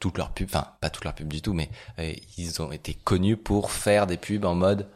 toute 0.00 0.18
leur 0.18 0.32
pub, 0.32 0.48
enfin 0.48 0.66
pas 0.80 0.90
toute 0.90 1.04
leur 1.04 1.14
pub 1.14 1.28
du 1.28 1.40
tout, 1.40 1.54
mais 1.54 1.70
euh, 1.98 2.12
ils 2.36 2.60
ont 2.60 2.72
été 2.72 2.94
connus 2.94 3.36
pour 3.36 3.70
faire 3.70 4.06
des 4.06 4.16
pubs 4.16 4.44
en 4.44 4.54
mode 4.54 4.88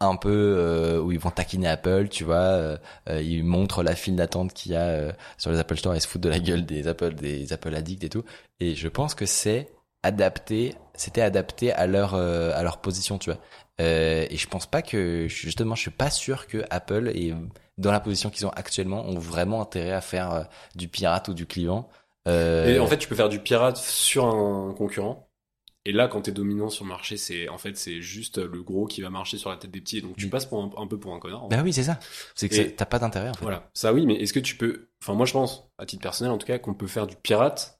un 0.00 0.16
peu 0.16 0.30
euh, 0.58 1.00
où 1.00 1.10
ils 1.12 1.18
vont 1.18 1.30
taquiner 1.30 1.68
Apple, 1.68 2.08
tu 2.08 2.24
vois, 2.24 2.34
euh, 2.36 2.78
ils 3.08 3.44
montrent 3.44 3.82
la 3.82 3.94
file 3.96 4.16
d'attente 4.16 4.52
qu'il 4.54 4.72
y 4.72 4.76
a 4.76 5.14
sur 5.38 5.50
les 5.50 5.58
Apple 5.58 5.76
Store 5.76 5.94
et 5.94 6.00
se 6.00 6.06
foutent 6.08 6.22
de 6.22 6.28
la 6.28 6.38
gueule 6.38 6.64
des 6.66 6.86
Apple 6.86 7.14
des 7.14 7.52
Apple 7.52 7.74
addicts 7.74 8.04
et 8.04 8.08
tout. 8.10 8.24
Et 8.60 8.74
je 8.74 8.88
pense 8.88 9.14
que 9.14 9.26
c'est 9.26 9.70
adapté, 10.06 10.74
c'était 10.94 11.20
adapté 11.22 11.72
à 11.72 11.86
leur 11.86 12.14
euh, 12.14 12.52
à 12.54 12.62
leur 12.62 12.78
position, 12.78 13.18
tu 13.18 13.30
vois. 13.30 13.40
Euh, 13.80 14.26
et 14.30 14.36
je 14.36 14.48
pense 14.48 14.66
pas 14.66 14.80
que 14.82 15.26
justement, 15.28 15.74
je 15.74 15.82
suis 15.82 15.90
pas 15.90 16.10
sûr 16.10 16.46
que 16.46 16.64
Apple 16.70 17.08
est 17.14 17.34
dans 17.76 17.92
la 17.92 18.00
position 18.00 18.30
qu'ils 18.30 18.46
ont 18.46 18.50
actuellement 18.50 19.04
ont 19.04 19.18
vraiment 19.18 19.60
intérêt 19.60 19.92
à 19.92 20.00
faire 20.00 20.32
euh, 20.32 20.42
du 20.74 20.88
pirate 20.88 21.28
ou 21.28 21.34
du 21.34 21.44
client. 21.46 21.88
Euh, 22.26 22.74
Et 22.74 22.78
en 22.78 22.86
fait, 22.86 22.96
tu 22.98 23.06
peux 23.08 23.14
faire 23.14 23.28
du 23.28 23.38
pirate 23.40 23.76
sur 23.76 24.24
un 24.24 24.72
concurrent. 24.74 25.28
Et 25.84 25.92
là, 25.92 26.08
quand 26.08 26.22
t'es 26.22 26.32
dominant 26.32 26.68
sur 26.68 26.84
le 26.84 26.88
marché, 26.88 27.16
c'est 27.16 27.48
en 27.48 27.58
fait 27.58 27.76
c'est 27.76 28.00
juste 28.00 28.38
le 28.38 28.60
gros 28.62 28.86
qui 28.86 29.02
va 29.02 29.10
marcher 29.10 29.36
sur 29.38 29.50
la 29.50 29.56
tête 29.56 29.70
des 29.70 29.80
petits. 29.80 29.98
Et 29.98 30.00
donc 30.00 30.16
tu 30.16 30.26
Mm. 30.26 30.30
passes 30.30 30.46
pour 30.46 30.60
un, 30.60 30.70
un 30.82 30.86
peu 30.88 30.98
pour 30.98 31.14
un 31.14 31.20
connard. 31.20 31.44
en 31.44 31.48
bah 31.48 31.60
oui, 31.62 31.72
c'est 31.72 31.84
ça. 31.84 32.00
C'est 32.34 32.48
que 32.48 32.60
t'as 32.70 32.86
pas 32.86 32.98
d'intérêt 32.98 33.28
en 33.28 33.34
fait. 33.34 33.42
Voilà, 33.42 33.68
ça 33.74 33.92
oui, 33.92 34.04
mais 34.06 34.14
est-ce 34.14 34.32
que 34.32 34.40
tu 34.40 34.56
peux... 34.56 34.88
Enfin, 35.02 35.14
moi 35.14 35.26
je 35.26 35.32
pense, 35.34 35.68
à 35.78 35.86
titre 35.86 36.02
personnel 36.02 36.32
en 36.32 36.38
tout 36.38 36.46
cas, 36.46 36.58
qu'on 36.58 36.74
peut 36.74 36.88
faire 36.88 37.06
du 37.06 37.14
pirate 37.14 37.75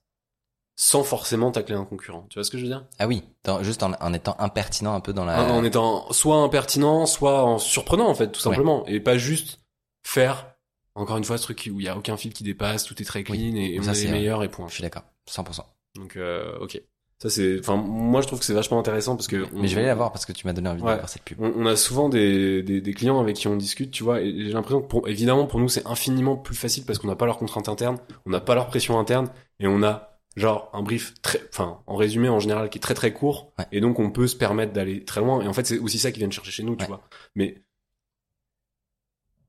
sans 0.79 1.03
forcément 1.03 1.51
tacler 1.51 1.75
un 1.75 1.85
concurrent. 1.85 2.27
Tu 2.29 2.35
vois 2.39 2.45
ce 2.45 2.51
que 2.51 2.59
je 2.59 2.63
veux 2.65 2.69
dire? 2.69 2.85
Ah 2.99 3.07
oui, 3.07 3.25
dans- 3.45 3.63
juste 3.63 3.83
en, 3.83 3.93
en 3.99 4.13
étant 4.13 4.37
impertinent 4.39 4.95
un 4.95 5.01
peu 5.01 5.13
dans 5.15 5.25
la. 5.25 5.43
en, 5.43 5.57
en 5.59 5.65
étant 5.65 6.13
soit 6.13 6.37
impertinent, 6.37 7.07
soit 7.07 7.43
en 7.45 7.59
surprenant 7.59 8.09
en 8.09 8.15
fait, 8.15 8.29
tout 8.31 8.47
Ouais. 8.47 8.55
simplement. 8.55 8.87
Et 8.87 9.01
pas 9.01 9.17
juste 9.17 9.59
faire, 10.05 10.47
encore 10.95 11.17
une 11.17 11.25
fois, 11.25 11.39
ce 11.39 11.45
truc 11.45 11.69
où 11.73 11.81
il 11.81 11.87
y 11.87 11.89
a 11.89 11.97
aucun 11.97 12.17
fil 12.17 12.33
qui 12.33 12.45
dépasse, 12.45 12.85
tout 12.85 13.01
est 13.01 13.05
très 13.07 13.25
clean 13.25 13.35
Oui. 13.37 13.59
et, 13.59 13.75
et 13.77 13.83
Ça, 13.83 13.93
on 13.93 13.95
est 13.95 14.11
meilleurs 14.13 14.43
et 14.45 14.49
point. 14.49 14.69
Je 14.69 14.75
suis 14.75 14.83
d'accord, 14.83 15.03
100%. 15.31 15.61
Donc 15.97 16.17
euh, 16.17 16.59
ok. 16.61 16.81
Ça 17.23 17.31
c'est... 17.31 17.59
Enfin, 17.61 17.77
moi 17.77 18.21
je 18.21 18.27
trouve 18.27 18.41
que 18.41 18.45
c'est 18.45 18.53
vachement 18.53 18.79
intéressant 18.79 19.17
parce 19.17 19.27
que... 19.27 19.47
Mais 19.55 19.69
je 19.69 19.75
vais 19.75 19.81
aller 19.81 19.89
la 19.89 19.95
voir 19.95 20.13
parce 20.13 20.27
que 20.27 20.33
tu 20.33 20.47
m'as 20.47 20.53
donné 20.53 20.69
envie 20.69 20.83
Ouais. 20.83 20.91
de 20.93 20.97
voir 20.99 21.09
cette 21.09 21.23
pub. 21.23 21.41
On, 21.41 21.51
on 21.57 21.65
a 21.65 21.75
souvent 21.75 22.11
des, 22.11 22.63
des, 22.63 22.83
des 22.83 22.93
clients 22.93 23.19
avec 23.19 23.37
qui 23.37 23.49
on 23.49 23.57
discute, 23.57 23.91
tu 23.91 24.05
vois, 24.05 24.21
et 24.21 24.31
j'ai 24.45 24.53
l'impression 24.53 24.83
que 24.83 24.87
pour, 24.87 25.09
évidemment 25.09 25.47
pour 25.47 25.59
nous 25.59 25.71
c'est 25.71 25.87
infiniment 25.87 26.37
plus 26.37 26.55
facile 26.55 26.85
parce 26.85 26.99
qu'on 26.99 27.09
n'a 27.09 27.17
pas 27.17 27.25
leur 27.25 27.39
contrainte 27.39 27.71
interne, 27.71 27.97
on 28.27 28.31
n'a 28.31 28.41
pas 28.41 28.55
leur 28.55 28.67
pression 28.67 28.99
interne, 28.99 29.31
et 29.61 29.67
on 29.67 29.83
a 29.83 30.16
genre 30.37 30.71
un 30.75 30.83
brief 30.83 31.15
très, 31.23 31.41
enfin 31.49 31.81
en 31.87 31.97
résumé 31.97 32.29
en 32.29 32.39
général 32.41 32.69
qui 32.71 32.79
est 32.79 32.81
très 32.81 32.95
très 32.95 33.13
court, 33.13 33.53
Ouais. 33.59 33.67
et 33.73 33.81
donc 33.81 33.99
on 33.99 34.11
peut 34.11 34.27
se 34.27 34.37
permettre 34.37 34.73
d'aller 34.73 35.05
très 35.05 35.21
loin. 35.21 35.41
Et 35.43 35.49
en 35.49 35.53
fait 35.53 35.67
c'est 35.67 35.79
aussi 35.79 35.99
ça 35.99 36.11
qu'ils 36.11 36.21
viennent 36.21 36.33
chercher 36.33 36.51
chez 36.53 36.63
nous, 36.63 36.77
tu 36.77 36.85
vois. 36.87 37.03
Mais 37.35 37.63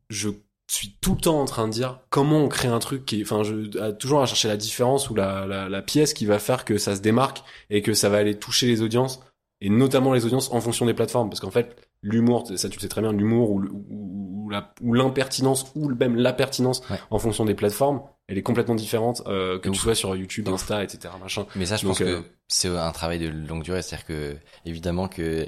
je 0.09 0.29
suis 0.69 0.97
tout 1.01 1.13
le 1.15 1.21
temps 1.21 1.39
en 1.39 1.45
train 1.45 1.67
de 1.67 1.73
dire 1.73 1.99
comment 2.09 2.39
on 2.39 2.49
crée 2.49 2.67
un 2.67 2.79
truc 2.79 3.05
qui 3.05 3.19
est, 3.19 3.23
enfin 3.23 3.43
je 3.43 3.91
toujours 3.91 4.21
à 4.21 4.25
chercher 4.25 4.47
la 4.49 4.57
différence 4.57 5.09
ou 5.09 5.15
la, 5.15 5.45
la, 5.45 5.69
la 5.69 5.81
pièce 5.81 6.13
qui 6.13 6.25
va 6.25 6.39
faire 6.39 6.65
que 6.65 6.77
ça 6.77 6.95
se 6.95 7.01
démarque 7.01 7.43
et 7.69 7.81
que 7.81 7.93
ça 7.93 8.09
va 8.09 8.17
aller 8.17 8.37
toucher 8.37 8.67
les 8.67 8.81
audiences 8.81 9.21
et 9.61 9.69
notamment 9.69 10.13
les 10.13 10.25
audiences 10.25 10.51
en 10.51 10.59
fonction 10.61 10.85
des 10.85 10.93
plateformes 10.93 11.29
parce 11.29 11.39
qu'en 11.39 11.51
fait 11.51 11.75
l'humour 12.01 12.47
ça 12.55 12.69
tu 12.69 12.77
le 12.77 12.81
sais 12.81 12.89
très 12.89 13.01
bien 13.01 13.11
l'humour 13.13 13.51
ou, 13.51 13.61
ou, 13.63 14.36
ou 14.47 14.49
la 14.49 14.71
ou 14.81 14.93
l'impertinence 14.93 15.71
ou 15.75 15.89
même 15.89 16.15
la 16.15 16.31
pertinence 16.33 16.81
Ouais. 16.89 16.97
en 17.11 17.19
fonction 17.19 17.43
des 17.45 17.53
plateformes 17.53 18.01
elle 18.29 18.37
est 18.37 18.43
complètement 18.43 18.75
différente 18.75 19.21
euh, 19.27 19.59
que 19.59 19.69
tu 19.69 19.75
sois 19.79 19.95
sur 19.95 20.15
YouTube. 20.15 20.47
Insta 20.49 20.83
etc 20.83 21.13
machin 21.21 21.45
Mais 21.55 21.65
ça, 21.65 21.77
je 21.77 21.83
Donc, 21.85 21.97
pense 21.97 22.01
euh, 22.01 22.19
que 22.21 22.25
c'est 22.49 22.67
un 22.67 22.91
travail 22.91 23.19
de 23.19 23.27
longue 23.29 23.63
durée. 23.63 23.81
C'est-à-dire 23.81 24.05
que, 24.05 24.35
évidemment 24.65 25.07
que, 25.07 25.47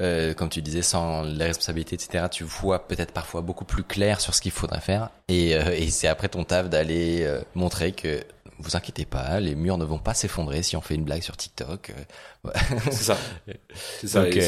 euh, 0.00 0.32
comme 0.32 0.48
tu 0.48 0.62
disais, 0.62 0.80
sans 0.80 1.22
les 1.22 1.44
responsabilités, 1.44 1.96
etc., 1.96 2.24
tu 2.30 2.44
vois 2.44 2.86
peut-être 2.88 3.12
parfois 3.12 3.42
beaucoup 3.42 3.66
plus 3.66 3.82
clair 3.82 4.20
sur 4.22 4.34
ce 4.34 4.40
qu'il 4.40 4.52
faudrait 4.52 4.80
faire. 4.80 5.10
Et, 5.28 5.54
euh, 5.54 5.70
et 5.76 5.90
c'est 5.90 6.08
après 6.08 6.28
ton 6.28 6.44
taf 6.44 6.70
d'aller 6.70 7.24
euh, 7.24 7.40
montrer 7.54 7.92
que, 7.92 8.22
vous 8.58 8.76
inquiétez 8.76 9.04
pas, 9.06 9.40
les 9.40 9.54
murs 9.54 9.78
ne 9.78 9.84
vont 9.84 9.98
pas 9.98 10.14
s'effondrer 10.14 10.62
si 10.62 10.76
on 10.76 10.80
fait 10.80 10.94
une 10.94 11.04
blague 11.04 11.22
sur 11.22 11.36
TikTok. 11.36 11.90
Euh, 12.46 12.50
c'est 12.90 13.04
ça 13.04 13.16
c'est 14.00 14.08
ça 14.08 14.24
Donc, 14.24 14.36
et 14.36 14.40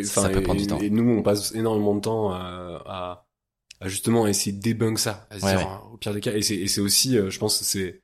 euh, 0.00 0.02
ça 0.04 0.28
peut 0.30 0.42
prendre 0.42 0.60
du 0.60 0.66
temps. 0.66 0.78
et 0.80 0.90
nous 0.90 1.08
on 1.18 1.22
passe 1.22 1.54
énormément 1.54 1.94
de 1.94 2.00
temps 2.00 2.32
à, 2.32 3.26
à 3.80 3.88
justement 3.88 4.26
essayer 4.26 4.52
de 4.56 4.60
débunk 4.62 4.98
ça 4.98 5.26
à 5.30 5.38
se 5.40 5.44
Ouais, 5.44 5.56
dire, 5.56 5.58
ouais. 5.58 5.66
euh, 5.66 5.94
au 5.94 5.96
pire 5.96 6.14
des 6.14 6.20
cas 6.20 6.32
et 6.34 6.42
c'est 6.42 6.80
aussi 6.80 7.16
euh, 7.18 7.30
je 7.30 7.38
pense 7.38 7.62
c'est 7.62 8.00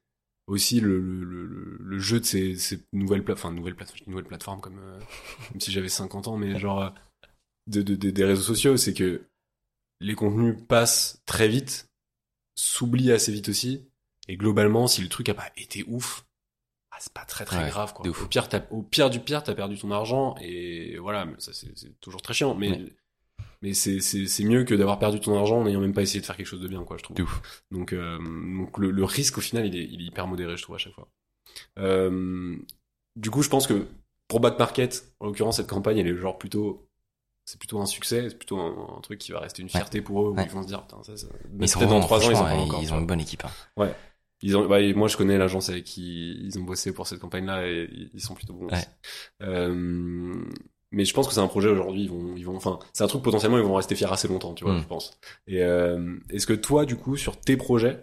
aussi 0.46 0.80
le, 0.80 0.98
le, 1.00 1.24
le, 1.24 1.46
le- 1.46 1.78
le 1.80 1.98
jeu 1.98 2.20
de 2.20 2.24
ces, 2.24 2.56
ces 2.56 2.80
nouvelles 2.94 3.22
plateformes, 3.24 3.52
enfin 3.54 3.58
nouvelles 3.60 3.74
plateformes, 3.76 4.00
nouvelles 4.06 4.24
plateformes 4.26 4.60
comme, 4.62 4.78
euh, 4.78 4.98
comme 5.52 5.60
si 5.60 5.70
j'avais 5.72 5.90
50 5.90 6.26
ans, 6.28 6.38
mais 6.38 6.58
genre 6.58 6.94
de, 7.66 7.82
de, 7.82 7.96
de- 7.96 8.10
des 8.10 8.24
réseaux 8.24 8.42
sociaux, 8.42 8.76
c'est 8.76 8.94
que 8.94 9.22
les 10.00 10.14
contenus 10.14 10.56
passent 10.68 11.20
très 11.26 11.48
vite, 11.48 11.86
s'oublient 12.56 13.12
assez 13.12 13.32
vite 13.32 13.48
aussi, 13.50 13.87
et 14.28 14.36
globalement, 14.36 14.86
si 14.86 15.00
le 15.02 15.08
truc 15.08 15.28
a 15.28 15.34
pas 15.34 15.50
été 15.56 15.84
ouf, 15.88 16.24
ah, 16.90 16.96
c'est 17.00 17.12
pas 17.12 17.24
très 17.24 17.44
très 17.44 17.64
Ouais, 17.64 17.68
grave 17.70 17.92
quoi. 17.94 18.06
Au 18.06 18.12
pire, 18.26 18.48
au 18.70 18.82
pire 18.82 19.10
du 19.10 19.20
pire, 19.20 19.42
t'as 19.42 19.54
perdu 19.54 19.78
ton 19.78 19.90
argent 19.90 20.34
et 20.40 20.96
voilà, 20.98 21.26
ça 21.38 21.52
c'est 21.52 21.98
toujours 22.00 22.22
très 22.22 22.34
chiant. 22.34 22.54
Mais 22.54 22.70
Ouais. 22.70 22.92
Mais 23.60 23.74
c'est 23.74 24.44
mieux 24.44 24.62
que 24.62 24.74
d'avoir 24.74 25.00
perdu 25.00 25.18
ton 25.18 25.36
argent 25.36 25.58
en 25.58 25.64
n'ayant 25.64 25.80
même 25.80 25.92
pas 25.92 26.02
essayé 26.02 26.20
de 26.20 26.26
faire 26.26 26.36
quelque 26.36 26.46
chose 26.46 26.60
de 26.60 26.68
bien, 26.68 26.84
quoi, 26.84 26.96
je 26.96 27.02
trouve. 27.02 27.20
Ouf. 27.20 27.62
Donc 27.72 27.92
euh, 27.92 28.18
donc 28.18 28.78
le, 28.78 28.92
le 28.92 29.04
risque 29.04 29.38
au 29.38 29.40
final, 29.40 29.66
il 29.66 29.74
est 29.74 29.84
il 29.84 30.00
est 30.00 30.04
hyper 30.04 30.28
modéré, 30.28 30.56
je 30.56 30.62
trouve 30.62 30.76
à 30.76 30.78
chaque 30.78 30.92
fois. 30.94 31.08
Euh, 31.78 32.56
du 33.16 33.30
coup, 33.30 33.42
je 33.42 33.48
pense 33.48 33.66
que 33.66 33.86
pour 34.28 34.38
Back 34.40 34.58
Market, 34.58 35.12
en 35.20 35.26
l'occurrence, 35.26 35.56
cette 35.56 35.66
campagne, 35.68 35.98
elle 35.98 36.06
est 36.06 36.16
genre 36.16 36.38
plutôt 36.38 36.88
c'est 37.44 37.58
plutôt 37.58 37.80
un 37.80 37.86
succès, 37.86 38.28
c'est 38.28 38.36
plutôt 38.38 38.58
un, 38.60 38.96
un 38.98 39.00
truc 39.00 39.18
qui 39.18 39.32
va 39.32 39.40
rester 39.40 39.62
une 39.62 39.70
fierté 39.70 40.02
pour 40.02 40.20
eux, 40.22 40.30
où 40.30 40.34
Ouais. 40.36 40.44
ils 40.44 40.50
vont 40.50 40.62
se 40.62 40.66
dire, 40.68 40.82
putain, 40.82 41.02
ça, 41.02 41.16
ça... 41.16 41.28
Mais 41.50 41.64
ils 41.64 41.68
sont 41.68 41.80
dans 41.80 41.86
bons, 41.88 42.00
trois 42.00 42.18
ans, 42.26 42.30
ils 42.30 42.36
encore. 42.36 42.92
ont 42.92 42.98
une 43.00 43.06
bonne 43.06 43.20
équipe. 43.20 43.42
hein. 43.44 43.50
Ils 44.42 44.56
ont, 44.56 44.66
bah, 44.68 44.78
moi, 44.94 45.08
je 45.08 45.16
connais 45.16 45.36
l'agence 45.38 45.68
avec 45.68 45.84
qui 45.84 46.36
ils 46.44 46.58
ont 46.58 46.62
bossé 46.62 46.92
pour 46.92 47.06
cette 47.06 47.18
campagne-là 47.18 47.66
et 47.66 47.88
ils 48.14 48.20
sont 48.20 48.34
plutôt 48.34 48.54
bons. 48.54 48.66
Ouais. 48.68 48.74
aussi. 48.76 48.86
Euh, 49.42 50.44
mais 50.90 51.04
je 51.04 51.12
pense 51.12 51.26
que 51.28 51.34
c'est 51.34 51.40
un 51.40 51.48
projet 51.48 51.68
aujourd'hui. 51.68 52.02
Ils 52.04 52.10
vont, 52.10 52.34
ils 52.36 52.44
vont, 52.46 52.56
enfin, 52.56 52.78
c'est 52.92 53.04
un 53.04 53.08
truc 53.08 53.22
potentiellement 53.22 53.58
ils 53.58 53.64
vont 53.64 53.74
rester 53.74 53.94
fiers 53.94 54.10
assez 54.10 54.28
longtemps, 54.28 54.54
tu 54.54 54.64
vois, 54.64 54.74
Mm. 54.74 54.80
je 54.82 54.86
pense. 54.86 55.18
Et 55.46 55.62
euh, 55.62 56.16
est-ce 56.30 56.46
que 56.46 56.52
toi, 56.54 56.84
du 56.86 56.96
coup, 56.96 57.16
sur 57.16 57.36
tes 57.38 57.56
projets, 57.56 57.98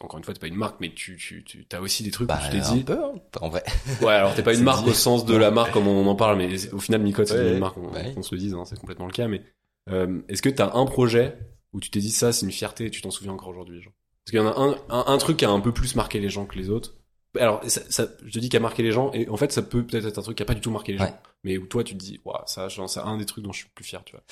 encore 0.00 0.18
une 0.18 0.24
fois, 0.24 0.34
t'es 0.34 0.40
pas 0.40 0.46
une 0.46 0.56
marque, 0.56 0.78
mais 0.80 0.92
tu, 0.92 1.16
tu, 1.16 1.42
tu 1.42 1.66
as 1.72 1.80
aussi 1.80 2.02
des 2.02 2.10
trucs 2.10 2.28
Bah, 2.28 2.38
où 2.38 2.44
tu 2.44 2.50
t'es 2.50 2.62
un 2.64 2.74
dit. 2.74 2.84
peu, 2.84 3.02
hein, 3.02 3.14
en 3.40 3.48
vrai. 3.48 3.64
Ouais, 4.02 4.12
alors 4.12 4.34
t'es 4.34 4.42
pas 4.42 4.54
une 4.58 4.62
marque 4.62 4.84
dit. 4.84 4.90
au 4.90 4.94
sens 4.94 5.24
de 5.24 5.34
la 5.34 5.50
marque 5.50 5.72
comme 5.72 5.88
on 5.88 6.06
en 6.06 6.14
parle, 6.14 6.36
mais 6.36 6.72
au 6.74 6.78
final, 6.78 7.00
Micode, 7.00 7.26
c'est 7.26 7.52
une 7.54 7.58
marque, 7.60 7.78
on, 7.78 7.90
ouais. 7.92 8.14
se 8.22 8.34
le 8.34 8.38
dise, 8.38 8.52
hein, 8.54 8.64
c'est 8.66 8.78
complètement 8.78 9.06
le 9.06 9.12
cas. 9.12 9.26
Mais 9.26 9.42
euh, 9.88 10.20
est-ce 10.28 10.42
que 10.42 10.50
t'as 10.50 10.74
un 10.76 10.84
projet 10.84 11.38
où 11.72 11.80
tu 11.80 11.90
t'es 11.90 12.00
dit 12.00 12.10
ça, 12.10 12.30
c'est 12.32 12.44
une 12.46 12.52
fierté, 12.52 12.86
et 12.86 12.90
tu 12.90 13.00
t'en 13.00 13.10
souviens 13.10 13.32
encore 13.32 13.48
aujourd'hui, 13.48 13.80
genre? 13.82 13.92
Parce 14.26 14.30
qu'il 14.32 14.38
y 14.38 14.42
en 14.42 14.48
a 14.48 14.58
un, 14.60 14.76
un, 14.90 15.04
un 15.14 15.18
truc 15.18 15.36
qui 15.36 15.44
a 15.44 15.50
un 15.50 15.60
peu 15.60 15.72
plus 15.72 15.94
marqué 15.94 16.18
les 16.18 16.28
gens 16.28 16.44
que 16.46 16.58
les 16.58 16.68
autres. 16.68 16.94
Alors, 17.38 17.60
ça, 17.68 17.80
ça- 17.90 18.08
je 18.24 18.32
te 18.32 18.38
dis 18.38 18.48
qu'il 18.48 18.56
a 18.56 18.60
marqué 18.60 18.82
les 18.82 18.90
gens, 18.92 19.12
et 19.12 19.28
en 19.28 19.36
fait, 19.36 19.52
ça 19.52 19.62
peut 19.62 19.84
peut-être 19.84 20.06
être 20.06 20.18
un 20.18 20.22
truc 20.22 20.36
qui 20.38 20.42
a 20.42 20.46
pas 20.46 20.54
du 20.54 20.60
tout 20.60 20.70
marqué 20.70 20.92
les 20.92 20.98
gens, 20.98 21.04
Ouais. 21.04 21.12
mais 21.44 21.58
où 21.58 21.66
toi, 21.66 21.84
tu 21.84 21.92
te 21.94 21.98
dis, 21.98 22.18
waouh, 22.24 22.38
ça, 22.46 22.68
c'est 22.88 23.00
un 23.00 23.18
des 23.18 23.26
trucs 23.26 23.44
dont 23.44 23.52
je 23.52 23.58
suis 23.58 23.68
le 23.68 23.74
plus 23.74 23.84
fier, 23.84 24.02
tu 24.04 24.12
vois. 24.12 24.22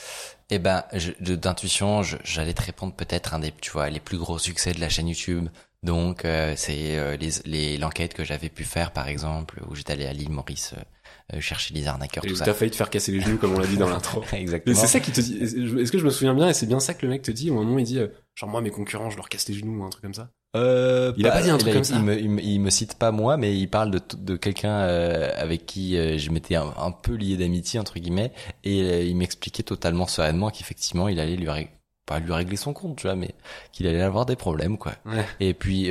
Eh 0.51 0.59
ben, 0.59 0.83
d'intuition, 1.21 2.03
j'allais 2.03 2.55
te 2.55 2.63
répondre 2.63 2.95
peut-être 2.95 3.35
un 3.35 3.39
des, 3.41 3.53
tu 3.61 3.71
vois, 3.71 3.91
les 3.91 4.01
plus 4.01 4.19
gros 4.19 4.39
succès 4.39 4.73
de 4.73 4.81
la 4.81 4.89
chaîne 4.89 5.09
YouTube. 5.09 5.49
Donc, 5.83 6.25
euh, 6.25 6.55
c'est 6.57 6.97
euh, 6.99 7.17
les 7.19 7.31
les- 7.45 7.77
l'enquête 7.77 8.15
que 8.15 8.25
j'avais 8.25 8.49
pu 8.49 8.65
faire, 8.65 8.91
par 8.91 9.07
exemple, 9.09 9.63
où 9.69 9.75
j'étais 9.75 9.93
allé 9.93 10.07
à 10.07 10.13
l'île 10.15 10.31
Maurice 10.31 10.73
euh, 10.77 11.37
euh, 11.37 11.41
chercher 11.43 11.75
les 11.75 11.87
arnaqueurs, 11.87 12.25
Et 12.25 12.29
tout 12.29 12.37
t'as 12.37 12.55
failli 12.55 12.71
te 12.71 12.77
faire 12.77 12.89
casser 12.89 13.13
les 13.13 13.21
genoux, 13.21 13.37
comme 13.37 13.55
on 13.55 13.59
l'a 13.59 13.67
dit 13.67 13.77
dans 13.77 13.89
l'intro. 13.91 14.25
Exactement. 14.33 14.75
c'est 14.77 14.87
ça 14.87 15.01
qui 15.01 15.13
te 15.13 15.21
dit. 15.21 15.37
Est-ce 15.43 15.93
que 15.93 15.99
je 15.99 16.05
me 16.07 16.11
souviens 16.11 16.33
bien 16.35 16.49
et 16.49 16.55
c'est 16.55 16.65
bien 16.67 16.81
ça 16.81 16.95
que 16.95 17.05
le 17.05 17.13
mec 17.13 17.21
te 17.21 17.31
dit 17.31 17.51
au 17.51 17.55
moment 17.55 17.75
où 17.75 17.79
il 17.79 17.85
dit 17.85 17.99
euh, 17.99 18.09
genre 18.35 18.49
moi 18.51 18.61
mes 18.61 18.71
concurrents 18.71 19.11
je 19.11 19.17
leur 19.17 19.29
casse 19.29 19.49
les 19.49 19.55
genoux 19.55 19.81
ou 19.81 19.85
un 19.85 19.91
truc 19.91 20.03
comme 20.03 20.15
ça. 20.15 20.31
Euh, 20.57 21.13
Il 21.17 21.27
a 21.27 21.33
pas 21.33 21.43
dit 21.43 21.51
un 21.51 21.59
truc 21.59 21.71
il, 21.73 21.75
comme 21.75 21.83
ça 21.85 21.97
Il 21.97 22.03
me, 22.03 22.17
il, 22.17 22.31
me, 22.31 22.41
il 22.41 22.61
me 22.61 22.71
cite 22.71 22.95
pas 22.95 23.11
moi, 23.11 23.37
mais 23.37 23.57
il 23.59 23.69
parle 23.69 23.91
de, 23.91 24.01
de 24.17 24.37
quelqu'un 24.37 24.71
euh, 24.83 25.33
avec 25.37 25.67
qui 25.67 25.97
euh, 25.97 26.17
je 26.17 26.31
m'étais 26.31 26.55
un, 26.55 26.73
un 26.79 26.93
peu 26.93 27.15
lié 27.15 27.37
d'amitié 27.37 27.81
entre 27.81 27.99
guillemets, 27.99 28.31
et 28.63 28.83
euh, 28.83 29.03
il 29.03 29.17
m'expliquait 29.17 29.65
totalement 29.65 30.07
sereinement 30.07 30.51
qu'effectivement 30.51 31.09
il 31.09 31.19
allait 31.19 31.35
lui 31.35 31.51
ré- 31.51 31.71
pas 32.07 32.21
lui 32.21 32.33
régler 32.33 32.57
son 32.57 32.73
compte, 32.73 32.97
tu 32.99 33.09
vois, 33.09 33.17
mais 33.17 33.35
qu'il 33.73 33.89
allait 33.89 34.01
avoir 34.03 34.27
des 34.27 34.37
problèmes 34.37 34.79
quoi. 34.79 34.93
Ouais. 35.07 35.25
Et 35.41 35.55
puis, 35.55 35.91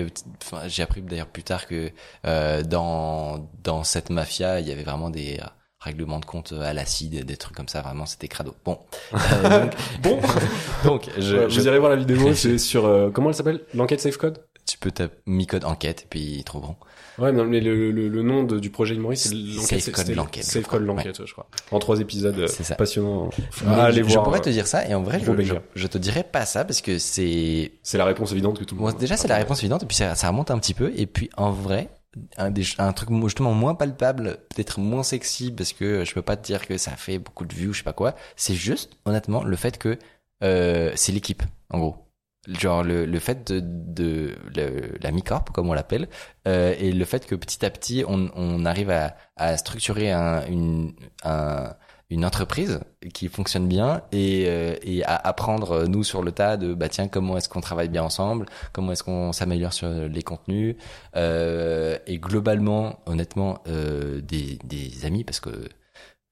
j'ai 0.68 0.84
appris 0.84 1.02
d'ailleurs 1.02 1.28
plus 1.28 1.44
tard 1.44 1.68
que 1.68 1.92
dans 2.64 3.50
dans 3.64 3.84
cette 3.84 4.12
mafia, 4.12 4.60
il 4.62 4.68
y 4.68 4.72
avait 4.72 4.84
vraiment 4.84 5.10
des 5.10 5.40
euh, 5.84 5.90
règlements 5.90 6.20
de 6.20 6.26
compte 6.26 6.54
à 6.54 6.74
l'acide, 6.74 7.26
des 7.26 7.38
trucs 7.38 7.56
comme 7.56 7.68
ça. 7.68 7.82
Vraiment, 7.82 8.06
c'était 8.06 8.28
crado. 8.28 8.54
Bon, 8.66 8.80
Euh, 9.14 9.62
donc, 9.62 9.72
Bon, 10.04 10.20
donc 10.86 11.10
je, 11.18 11.36
Ouais, 11.36 11.50
je- 11.50 11.60
vous 11.60 11.68
irez 11.68 11.80
voir 11.80 11.92
la 11.92 11.98
vidéo, 11.98 12.34
c'est 12.36 12.58
sur 12.58 12.86
euh, 12.86 13.10
comment 13.12 13.30
elle 13.30 13.36
s'appelle? 13.36 13.62
L'enquête 13.74 14.02
Safe 14.02 14.18
Code? 14.18 14.40
tu 14.66 14.78
peux 14.78 14.92
taper 14.92 15.14
mi-code 15.26 15.66
enquête 15.66 16.04
et 16.04 16.08
puis 16.10 16.22
ils 16.38 16.44
trouveront. 16.46 16.78
Ouais, 17.20 17.34
non, 17.34 17.44
mais 17.44 17.60
le, 17.60 17.92
le, 17.92 18.08
le 18.08 18.22
nom 18.24 18.44
de- 18.44 18.60
du 18.60 18.70
projet 18.70 18.96
Maurice, 18.96 19.28
c'est 19.28 19.36
l'enquête 19.36 19.82
Safe 19.82 19.94
Code 19.94 20.16
l'enquête, 20.16 20.46
je 20.46 20.50
Safe. 20.52 20.66
Code 20.68 20.84
l'enquête, 20.84 21.20
ouais, 21.20 21.26
je 21.28 21.34
crois. 21.34 21.48
En 21.72 21.80
trois 21.80 22.00
épisodes 22.00 22.40
euh, 22.40 22.48
C'est 22.48 22.64
ça. 22.64 22.76
passionnants. 22.76 23.30
Ah, 23.68 23.84
allez 23.86 24.04
je, 24.04 24.08
je 24.08 24.14
voir. 24.14 24.24
pourrais 24.24 24.40
euh, 24.40 24.44
te 24.44 24.50
dire 24.50 24.66
ça 24.66 24.88
et 24.88 24.96
en 24.96 25.04
vrai 25.04 25.20
je, 25.20 25.44
je, 25.44 25.54
je 25.76 25.88
te 25.88 25.98
dirais 25.98 26.24
pas 26.24 26.46
ça 26.46 26.64
parce 26.64 26.80
que 26.80 26.98
c'est 26.98 27.74
C'est 27.84 27.98
la 27.98 28.06
réponse 28.06 28.32
évidente 28.32 28.58
que 28.58 28.64
tout 28.64 28.76
le 28.76 28.82
monde. 28.82 28.98
déjà 28.98 29.18
c'est 29.18 29.28
la 29.28 29.36
réponse 29.36 29.60
évidente 29.60 29.84
et 29.84 29.86
puis 29.86 29.98
ça, 29.98 30.16
ça 30.16 30.30
remonte 30.30 30.50
un 30.50 30.58
petit 30.60 30.74
peu 30.74 30.94
et 30.96 31.08
puis 31.08 31.30
en 31.36 31.52
vrai 31.52 31.90
un, 32.38 32.52
des, 32.52 32.64
un 32.78 32.94
truc 32.94 33.10
justement 33.24 33.54
moins 33.54 33.76
palpable 33.76 34.38
peut-être 34.50 34.80
moins 34.80 35.04
sexy 35.04 35.52
parce 35.52 35.74
que 35.74 36.06
je 36.06 36.14
peux 36.14 36.22
pas 36.22 36.36
te 36.38 36.46
dire 36.46 36.66
que 36.68 36.78
ça 36.78 36.92
fait 36.92 37.20
beaucoup 37.20 37.46
de 37.46 37.54
vues 37.54 37.70
ou 37.70 37.74
je 37.74 37.80
sais 37.80 37.84
pas 37.84 37.94
quoi. 37.94 38.16
C'est 38.36 38.56
juste 38.56 38.92
honnêtement 39.06 39.44
le 39.44 39.56
fait 39.56 39.78
que 39.78 39.98
euh, 40.44 40.92
c'est 40.96 41.12
l'équipe 41.12 41.44
en 41.70 41.80
gros. 41.80 41.98
Genre 42.48 42.84
le, 42.84 43.06
le 43.06 43.20
fait 43.20 43.50
de, 43.54 43.62
de 43.64 44.36
le- 44.54 44.98
la 45.02 45.12
mi-corp 45.12 45.50
comme 45.52 45.70
on 45.70 45.74
l'appelle 45.74 46.10
euh, 46.46 46.76
et 46.78 46.92
le 46.92 47.06
fait 47.06 47.26
que 47.26 47.36
petit 47.36 47.66
à 47.66 47.70
petit 47.70 48.04
on, 48.06 48.30
on 48.36 48.66
arrive 48.66 48.90
à, 48.90 49.16
à 49.38 49.56
structurer 49.56 50.12
un, 50.12 50.46
une, 50.48 50.94
un, 51.24 51.74
une 52.14 52.26
entreprise 52.26 52.80
qui 53.14 53.28
fonctionne 53.28 53.68
bien 53.68 54.04
et, 54.12 54.46
euh, 54.48 54.76
à 55.06 55.28
apprendre 55.28 55.72
euh, 55.72 55.86
nous 55.88 56.04
sur 56.04 56.22
le 56.22 56.32
tas 56.32 56.58
de 56.58 56.74
bah 56.74 56.88
tiens 56.88 57.08
comment 57.08 57.38
est-ce 57.38 57.50
qu'on 57.50 57.62
travaille 57.62 57.90
bien 57.90 58.04
ensemble 58.04 58.46
comment 58.72 58.92
est-ce 58.92 59.04
qu'on 59.04 59.34
s'améliore 59.34 59.74
sur 59.74 59.90
les 59.90 60.22
contenus 60.22 60.76
euh, 61.16 61.98
et 62.06 62.20
globalement 62.20 63.00
honnêtement 63.06 63.64
des, 63.66 64.60
des 64.64 65.06
amis 65.06 65.24
parce 65.24 65.40
que 65.40 65.68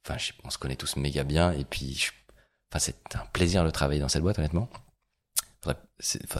enfin 0.07 0.17
on 0.43 0.49
se 0.49 0.57
connaît 0.57 0.75
tous 0.75 0.95
méga 0.97 1.23
bien 1.23 1.51
et 1.51 1.65
puis 1.65 2.09
enfin 2.71 2.79
c'est 2.79 3.15
un 3.15 3.25
plaisir 3.33 3.65
de 3.65 3.71
travailler 3.71 4.01
dans 4.01 4.09
cette 4.09 4.21
boîte 4.21 4.37
honnêtement 4.37 4.69
faudrait, 5.63 5.79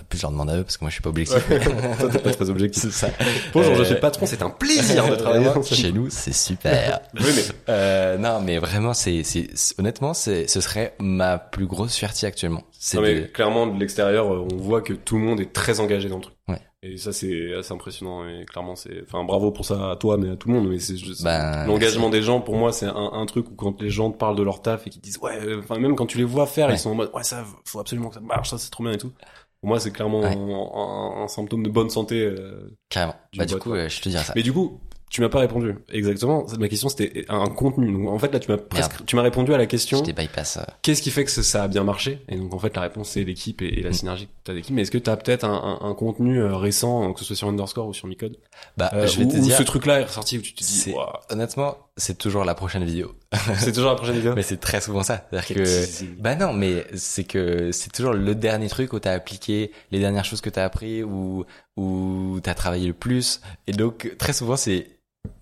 plus 0.10 0.18
je 0.18 0.22
leur 0.24 0.32
demande 0.32 0.50
à 0.50 0.58
eux 0.58 0.64
parce 0.64 0.78
que 0.78 0.84
moi 0.84 0.90
je 0.90 0.96
suis 0.96 1.02
pas 1.04 1.10
objectif 1.10 1.38
Toi, 2.00 2.10
t'es 2.10 2.20
pas 2.20 2.32
très 2.34 2.50
objectif. 2.50 2.90
ça 2.92 3.10
Bonjour, 3.54 3.76
je 3.76 3.82
Euh, 3.82 3.86
suis 3.86 3.94
le 3.96 4.00
patron, 4.00 4.26
c'est 4.26 4.42
un 4.42 4.50
plaisir 4.50 5.08
de 5.10 5.16
travailler 5.16 5.48
chez 5.64 5.92
nous 5.92 6.10
c'est 6.10 6.34
super 6.34 7.00
Oui, 7.16 7.26
mais 7.36 7.44
euh, 7.70 8.18
non, 8.18 8.42
mais 8.42 8.58
vraiment, 8.58 8.94
c'est, 8.94 9.24
c'est, 9.24 9.48
honnêtement, 9.78 10.14
c'est, 10.14 10.48
ce 10.48 10.60
serait 10.62 10.96
ma 11.00 11.38
plus 11.38 11.68
grosse 11.68 11.96
fierté 11.96 12.26
actuellement. 12.26 12.64
C'est 12.80 12.98
Non, 12.98 13.04
mais 13.04 13.22
de- 13.22 13.26
clairement, 13.28 13.68
de 13.68 13.80
l'extérieur, 13.80 14.34
euh, 14.34 14.48
on 14.52 14.58
voit 14.58 14.82
que 14.82 14.94
tout 14.94 15.18
le 15.18 15.22
monde 15.24 15.40
est 15.40 15.54
très 15.54 15.80
engagé 15.80 16.10
dans 16.10 16.18
le 16.18 16.24
truc. 16.24 16.36
Ouais. 16.48 16.60
Et 16.84 16.98
ça, 16.98 17.14
c'est 17.14 17.54
assez 17.54 17.72
impressionnant. 17.74 18.28
Et 18.28 18.44
clairement, 18.46 18.76
c'est, 18.76 19.04
enfin, 19.04 19.24
bravo 19.24 19.52
pour 19.52 19.66
ça 19.66 19.92
à 19.92 19.96
toi, 19.96 20.18
mais 20.18 20.32
à 20.32 20.36
tout 20.36 20.48
le 20.48 20.56
monde. 20.56 20.68
Mais 20.70 20.80
c'est 20.80 20.98
juste, 20.98 21.24
Ben, 21.24 21.66
l'engagement 21.68 22.10
des 22.10 22.24
gens, 22.24 22.42
pour 22.42 22.56
moi, 22.56 22.74
c'est 22.74 22.88
un, 22.88 22.96
un 23.14 23.26
truc 23.28 23.52
où 23.52 23.56
quand 23.56 23.80
les 23.82 23.92
gens 23.92 24.10
te 24.12 24.18
parlent 24.18 24.36
de 24.36 24.42
leur 24.44 24.62
taf 24.64 24.88
et 24.88 24.90
qu'ils 24.90 25.02
disent, 25.02 25.20
ouais, 25.20 25.38
euh, 25.44 25.60
enfin, 25.60 25.78
même 25.78 25.96
quand 25.96 26.08
tu 26.08 26.18
les 26.18 26.24
vois 26.24 26.48
faire, 26.48 26.68
Ouais. 26.70 26.74
ils 26.76 26.80
sont 26.80 26.90
en 26.90 26.96
mode, 26.96 27.12
ouais, 27.14 27.24
ça, 27.24 27.46
faut 27.66 27.80
absolument 27.80 28.10
que 28.10 28.16
ça 28.16 28.22
marche, 28.22 28.50
ça, 28.50 28.58
c'est 28.58 28.72
trop 28.72 28.84
bien 28.84 28.94
et 28.94 28.98
tout. 28.98 29.12
Pour 29.60 29.68
moi, 29.70 29.80
c'est 29.80 29.92
clairement 29.92 30.22
Ouais. 30.22 30.36
un, 30.36 31.20
un- 31.20 31.24
un 31.24 31.28
symptôme 31.28 31.62
de 31.62 31.70
bonne 31.70 31.92
santé. 31.92 32.20
euh. 32.26 32.76
carrément. 32.90 33.14
bah, 33.38 33.46
du 33.46 33.58
coup, 33.58 33.74
euh, 33.74 33.88
je 33.88 34.02
te 34.02 34.10
dirais 34.10 34.24
ça. 34.24 34.34
Mais 34.36 34.42
du 34.42 34.52
coup, 34.52 34.80
tu 35.12 35.22
m'as 35.22 35.30
pas 35.30 35.40
répondu. 35.40 35.76
Exactement. 35.92 36.46
Ma 36.58 36.70
question, 36.70 36.88
c'était 36.90 37.26
un 37.30 37.46
contenu. 37.48 37.92
Donc, 37.92 38.08
en 38.10 38.18
fait, 38.18 38.32
là, 38.34 38.40
tu 38.40 38.50
m'as 38.50 38.58
presque, 38.58 39.06
tu 39.06 39.16
m'as 39.18 39.22
répondu 39.22 39.54
à 39.54 39.58
la 39.58 39.66
Je 39.66 39.70
question. 39.70 40.02
t'ai 40.02 40.14
bypass. 40.14 40.58
euh, 40.58 40.62
Qu'est-ce 40.82 41.02
qui 41.02 41.12
fait 41.12 41.26
que 41.26 41.30
ça, 41.32 41.64
a 41.64 41.68
bien 41.68 41.84
marché? 41.84 42.22
Et 42.30 42.38
donc 42.38 42.54
en 42.54 42.60
fait 42.60 42.74
la 42.76 42.82
réponse 42.84 43.10
c'est 43.10 43.24
l'équipe 43.26 43.62
et, 43.62 43.68
et 43.80 43.84
la 43.84 43.90
Mm. 43.90 43.94
synergie 43.94 44.26
que 44.28 44.32
t'as 44.46 44.54
d'équipe. 44.54 44.74
Mais 44.74 44.84
est-ce 44.84 44.92
que 44.92 44.98
t'as 44.98 45.18
peut-être 45.18 45.44
un, 45.44 45.80
un, 45.82 45.86
un 45.90 45.94
contenu 45.96 46.40
euh, 46.40 46.56
récent, 46.56 47.10
euh, 47.10 47.14
que 47.14 47.20
ce 47.20 47.26
soit 47.26 47.36
sur 47.36 47.50
Underscore 47.50 47.88
ou 47.88 47.94
sur 47.94 48.08
Micode, 48.08 48.38
Bah, 48.78 48.90
euh, 48.94 49.06
je 49.06 49.20
vais 49.20 49.26
où, 49.26 49.32
te 49.32 49.36
où 49.36 49.42
dire, 49.42 49.58
ce 49.58 49.64
truc-là 49.64 50.00
est 50.00 50.06
ressorti 50.06 50.38
où 50.38 50.42
tu 50.42 50.54
te 50.54 50.60
dis, 50.60 50.64
c'est- 50.64 50.94
Ouah, 50.94 51.20
honnêtement, 51.30 51.78
c'est 51.98 52.18
toujours 52.18 52.46
la 52.46 52.56
prochaine 52.56 52.86
vidéo. 52.86 53.14
c'est 53.58 53.74
toujours 53.74 53.90
la 53.90 53.96
prochaine 53.98 54.16
vidéo? 54.16 54.34
mais 54.36 54.44
c'est 54.44 54.62
très 54.62 54.80
souvent 54.80 55.04
ça. 55.04 55.28
C'est-à-dire 55.30 55.56
que, 55.66 56.22
bah 56.22 56.36
non, 56.36 56.54
mais 56.54 56.86
c'est 56.96 57.26
que 57.26 57.72
c'est 57.74 57.92
toujours 57.92 58.14
le 58.14 58.34
dernier 58.34 58.70
truc 58.70 58.94
où 58.94 59.00
t'as 59.00 59.12
appliqué 59.14 59.72
les 59.92 60.00
dernières 60.00 60.24
choses 60.26 60.40
que 60.42 60.50
t'as 60.50 60.64
appris 60.64 61.04
ou 61.04 61.44
où 61.78 62.40
t'as 62.44 62.54
travaillé 62.54 62.88
le 62.88 62.94
plus. 62.94 63.42
Et 63.68 63.72
donc, 63.74 64.14
très 64.18 64.34
souvent, 64.34 64.56
c'est 64.56 64.88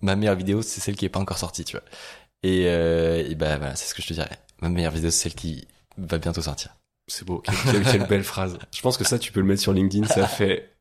ma 0.02 0.16
meilleure 0.16 0.36
vidéo, 0.36 0.62
c'est 0.62 0.80
celle 0.80 0.96
qui 0.96 1.04
est 1.04 1.10
pas 1.10 1.20
encore 1.20 1.38
sortie, 1.38 1.64
tu 1.64 1.76
vois. 1.76 1.84
Et, 2.42 2.64
euh, 2.66 3.24
et 3.28 3.34
bah 3.34 3.58
voilà, 3.58 3.76
c'est 3.76 3.86
ce 3.86 3.94
que 3.94 4.02
je 4.02 4.08
te 4.08 4.14
dirais. 4.14 4.38
Ma 4.60 4.68
meilleure 4.68 4.92
vidéo, 4.92 5.10
c'est 5.10 5.24
celle 5.24 5.34
qui 5.34 5.66
va 5.98 6.18
bientôt 6.18 6.42
sortir. 6.42 6.76
C'est 7.06 7.26
beau. 7.26 7.42
Quelle, 7.90 8.06
belle 8.06 8.24
phrase. 8.24 8.58
Je 8.74 8.80
pense 8.82 8.96
que 8.96 9.04
ça 9.04 9.18
tu 9.18 9.32
peux 9.32 9.40
le 9.40 9.46
mettre 9.46 9.60
sur 9.60 9.72
LinkedIn. 9.72 10.06
Ça 10.06 10.26
fait 10.26 10.76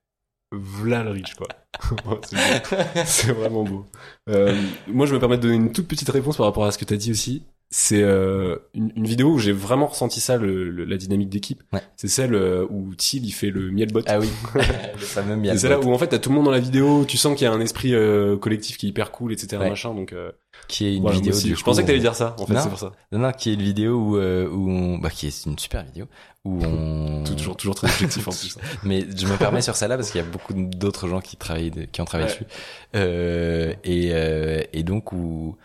v'là 0.51 1.03
le 1.03 1.11
riche 1.11 1.35
quoi. 1.35 1.47
C'est 3.05 3.31
vraiment 3.31 3.63
beau. 3.63 3.85
Euh, 4.29 4.55
moi, 4.87 5.05
je 5.05 5.13
me 5.13 5.19
permets 5.19 5.37
de 5.37 5.43
donner 5.43 5.55
une 5.55 5.71
toute 5.71 5.87
petite 5.87 6.09
réponse 6.09 6.37
par 6.37 6.45
rapport 6.45 6.65
à 6.65 6.71
ce 6.71 6.77
que 6.77 6.85
tu 6.85 6.93
as 6.93 6.97
dit 6.97 7.11
aussi. 7.11 7.43
C'est 7.71 8.01
euh, 8.01 8.55
une, 8.73 8.91
une 8.95 9.05
vidéo 9.05 9.33
où 9.33 9.37
j'ai 9.37 9.51
vraiment 9.51 9.85
ressenti 9.85 10.19
ça, 10.19 10.37
le, 10.37 10.71
le- 10.71 10.85
la 10.85 10.97
dynamique 10.97 11.29
d'équipe. 11.29 11.61
Ouais. 11.71 11.81
C'est 11.97 12.07
celle 12.07 12.33
euh, 12.33 12.65
où 12.71 12.95
Thiel 12.95 13.23
il 13.23 13.31
fait 13.31 13.51
le 13.51 13.69
miel 13.69 13.91
bot. 13.91 14.01
Ah 14.07 14.17
oui, 14.19 14.27
le 14.55 14.61
fameux 14.99 15.35
miel. 15.35 15.59
c'est 15.59 15.69
là 15.69 15.79
où 15.79 15.93
en 15.93 15.97
fait 15.99 16.07
t'as 16.07 16.17
tout 16.17 16.29
le 16.29 16.35
monde 16.35 16.45
dans 16.45 16.51
la 16.51 16.59
vidéo, 16.59 17.05
tu 17.05 17.17
sens 17.17 17.37
qu'il 17.37 17.45
y 17.45 17.47
a 17.47 17.53
un 17.53 17.61
esprit 17.61 17.93
euh, 17.93 18.37
collectif 18.37 18.77
qui 18.77 18.87
est 18.87 18.89
hyper 18.89 19.11
cool, 19.11 19.33
etc. 19.33 19.57
Ouais. 19.61 19.69
Machin. 19.69 19.93
Donc 19.93 20.13
euh, 20.13 20.31
qui 20.67 20.87
est 20.87 20.95
une 20.95 21.03
voilà, 21.03 21.17
vidéo 21.17 21.39
du 21.39 21.55
je 21.55 21.63
pensais 21.63 21.83
que 21.83 21.87
t'allais 21.87 21.99
dire 21.99 22.15
ça. 22.15 22.35
En 22.39 22.47
fait, 22.47 22.57
c'est 22.59 22.69
pour 22.69 22.79
ça. 22.79 22.91
Non, 23.11 23.19
non, 23.19 23.31
qui 23.33 23.51
est 23.51 23.53
une 23.53 23.61
vidéo 23.61 23.93
où, 23.97 24.17
euh, 24.17 24.49
où 24.49 24.67
on, 24.71 24.97
bah, 24.97 25.11
qui 25.11 25.27
est 25.27 25.45
une 25.45 25.57
super 25.59 25.83
vidéo, 25.83 26.05
où 26.45 26.63
on, 26.65 27.23
Toujours, 27.37 27.55
toujours 27.55 27.75
très 27.75 27.87
objectif 27.87 28.27
en 28.27 28.31
plus. 28.31 28.57
mais 28.83 29.01
je 29.15 29.27
me 29.27 29.37
permets 29.37 29.61
sur 29.61 29.75
celle-là 29.75 29.95
parce 29.95 30.09
qu'il 30.09 30.19
y 30.19 30.23
a 30.23 30.27
beaucoup 30.27 30.53
d'autres 30.55 31.07
gens 31.07 31.21
qui 31.21 31.37
travaillent, 31.37 31.69
de- 31.69 31.83
qui 31.83 32.01
ont 32.01 32.05
travaillé 32.05 32.31
Ouais. 32.31 32.35
dessus, 32.39 32.51
euh, 32.95 33.73
et, 33.83 34.09
euh, 34.13 34.63
et 34.73 34.81
donc 34.83 35.11
où, 35.13 35.55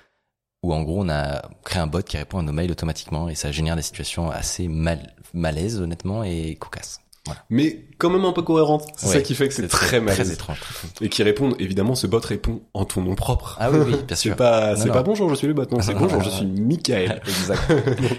où 0.65 0.73
en 0.73 0.83
gros 0.83 1.05
on 1.05 1.09
a 1.11 1.43
créé 1.63 1.83
un 1.83 1.87
bot 1.87 2.03
qui 2.03 2.17
répond 2.17 2.39
à 2.39 2.43
nos 2.43 2.53
mails 2.53 2.71
automatiquement 2.71 3.29
et 3.29 3.35
ça 3.35 3.53
génère 3.53 3.77
des 3.77 3.83
situations 3.83 4.31
assez 4.31 4.67
mal, 4.67 5.15
malaises 5.35 5.79
honnêtement 5.81 6.25
et 6.25 6.57
cocasses. 6.57 7.04
Mais 7.51 7.87
quand 7.99 8.11
même 8.11 8.25
un 8.25 8.33
peu 8.33 8.43
cohérente. 8.43 8.85
C'est 8.97 9.07
Ouais, 9.07 9.13
ça 9.15 9.21
qui 9.23 9.35
fait 9.35 9.49
que 9.49 9.55
c'est 9.55 9.67
très 9.69 9.87
très 9.87 10.01
malaisant. 10.01 10.33
étrange. 10.33 10.61
Et 11.01 11.09
qui 11.09 11.23
répondent, 11.23 11.55
évidemment, 11.59 11.95
ce 11.95 12.07
bot 12.07 12.19
répond 12.19 12.61
en 12.75 12.85
ton 12.85 13.01
nom 13.03 13.15
propre. 13.15 13.57
Ah 13.61 13.71
oui, 13.71 13.79
oui, 13.87 13.91
bien 13.93 14.05
C'est 14.11 14.17
sûr. 14.17 14.37
pas, 14.37 14.75
Non, 14.75 14.81
c'est 14.83 14.89
pas 14.91 15.03
bonjour, 15.03 15.31
je 15.31 15.35
suis 15.37 15.47
le 15.47 15.55
bot. 15.55 15.65
Non, 15.71 15.81
c'est 15.81 15.95
bonjour, 15.99 16.23
je 16.23 16.29
suis 16.31 16.47
Michael. 16.47 17.23
exact. 17.27 17.63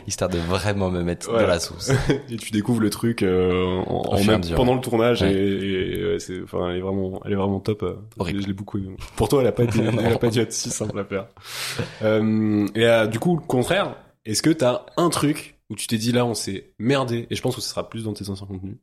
Histoire 0.08 0.30
de 0.30 0.40
vraiment 0.40 0.90
me 0.90 1.04
mettre 1.04 1.30
Voilà. 1.30 1.44
dans 1.48 1.54
la 1.54 1.60
sauce. 1.60 1.92
et 2.30 2.38
tu 2.38 2.52
découvres 2.52 2.82
le 2.82 2.90
truc 2.90 3.22
euh, 3.24 3.78
en, 3.88 4.16
en 4.16 4.24
même 4.24 4.42
pendant 4.56 4.74
le 4.76 4.82
tournage 4.82 5.22
Ouais. 5.22 5.32
et, 5.34 6.00
et, 6.00 6.06
ouais, 6.14 6.20
c'est 6.20 6.42
enfin 6.44 6.70
elle 6.72 6.78
est 6.78 6.82
vraiment 6.82 7.22
elle 7.26 7.34
est 7.34 7.36
vraiment 7.36 7.60
top 7.60 7.84
euh, 7.84 7.96
Horrible. 8.18 8.40
je, 8.40 8.44
je 8.44 8.48
l'ai 8.48 8.54
beaucoup 8.54 8.78
aimé. 8.78 8.96
pour 9.16 9.30
toi 9.30 9.42
elle 9.42 9.48
a 9.48 9.52
pas 9.52 9.64
été 9.64 9.80
elle 9.80 10.14
a 10.14 10.18
pas 10.18 10.30
dû 10.30 10.40
être 10.40 10.52
si 10.52 10.70
simple 10.70 10.98
à 11.00 11.06
faire 11.06 11.28
euh, 12.04 12.68
et 12.76 12.86
euh, 12.86 13.08
du 13.08 13.20
coup 13.20 13.36
le 13.36 13.42
contraire 13.46 13.96
est-ce 14.26 14.42
que 14.42 14.50
t'as 14.50 14.86
un 14.98 15.10
truc 15.10 15.58
où 15.70 15.76
tu 15.76 15.88
t'es 15.88 15.98
dit 15.98 16.12
là 16.12 16.26
on 16.26 16.34
s'est 16.34 16.74
merdé 16.80 17.28
et 17.30 17.36
je 17.36 17.42
pense 17.42 17.56
que 17.56 17.62
ce 17.62 17.70
sera 17.70 17.90
plus 17.90 18.04
dans 18.06 18.14
tes 18.14 18.30
anciens 18.30 18.48
contenus 18.48 18.76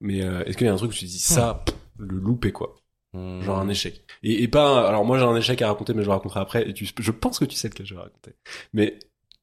mais 0.00 0.22
euh, 0.22 0.44
est-ce 0.44 0.56
qu'il 0.56 0.66
y 0.66 0.70
a 0.70 0.72
un 0.72 0.76
truc 0.76 0.90
où 0.90 0.94
tu 0.94 1.00
te 1.06 1.10
dis 1.10 1.18
ça 1.18 1.62
pff, 1.66 1.74
le 1.98 2.16
loupé 2.18 2.52
quoi 2.52 2.76
Hmm. 3.12 3.40
genre 3.40 3.58
un 3.60 3.68
échec 3.68 4.04
et, 4.24 4.42
et 4.42 4.48
pas 4.48 4.86
alors 4.88 5.04
moi 5.06 5.16
j'ai 5.18 5.24
un 5.24 5.36
échec 5.36 5.62
à 5.62 5.68
raconter 5.68 5.94
mais 5.94 6.02
je 6.02 6.08
le 6.08 6.12
raconterai 6.12 6.40
après 6.40 6.68
et 6.68 6.74
tu 6.74 6.86
je 6.98 7.10
pense 7.12 7.38
que 7.38 7.44
tu 7.46 7.56
sais 7.56 7.68
lequel 7.68 7.86
je 7.86 7.94
vais 7.94 8.00
raconter 8.00 8.32
mais 8.74 8.98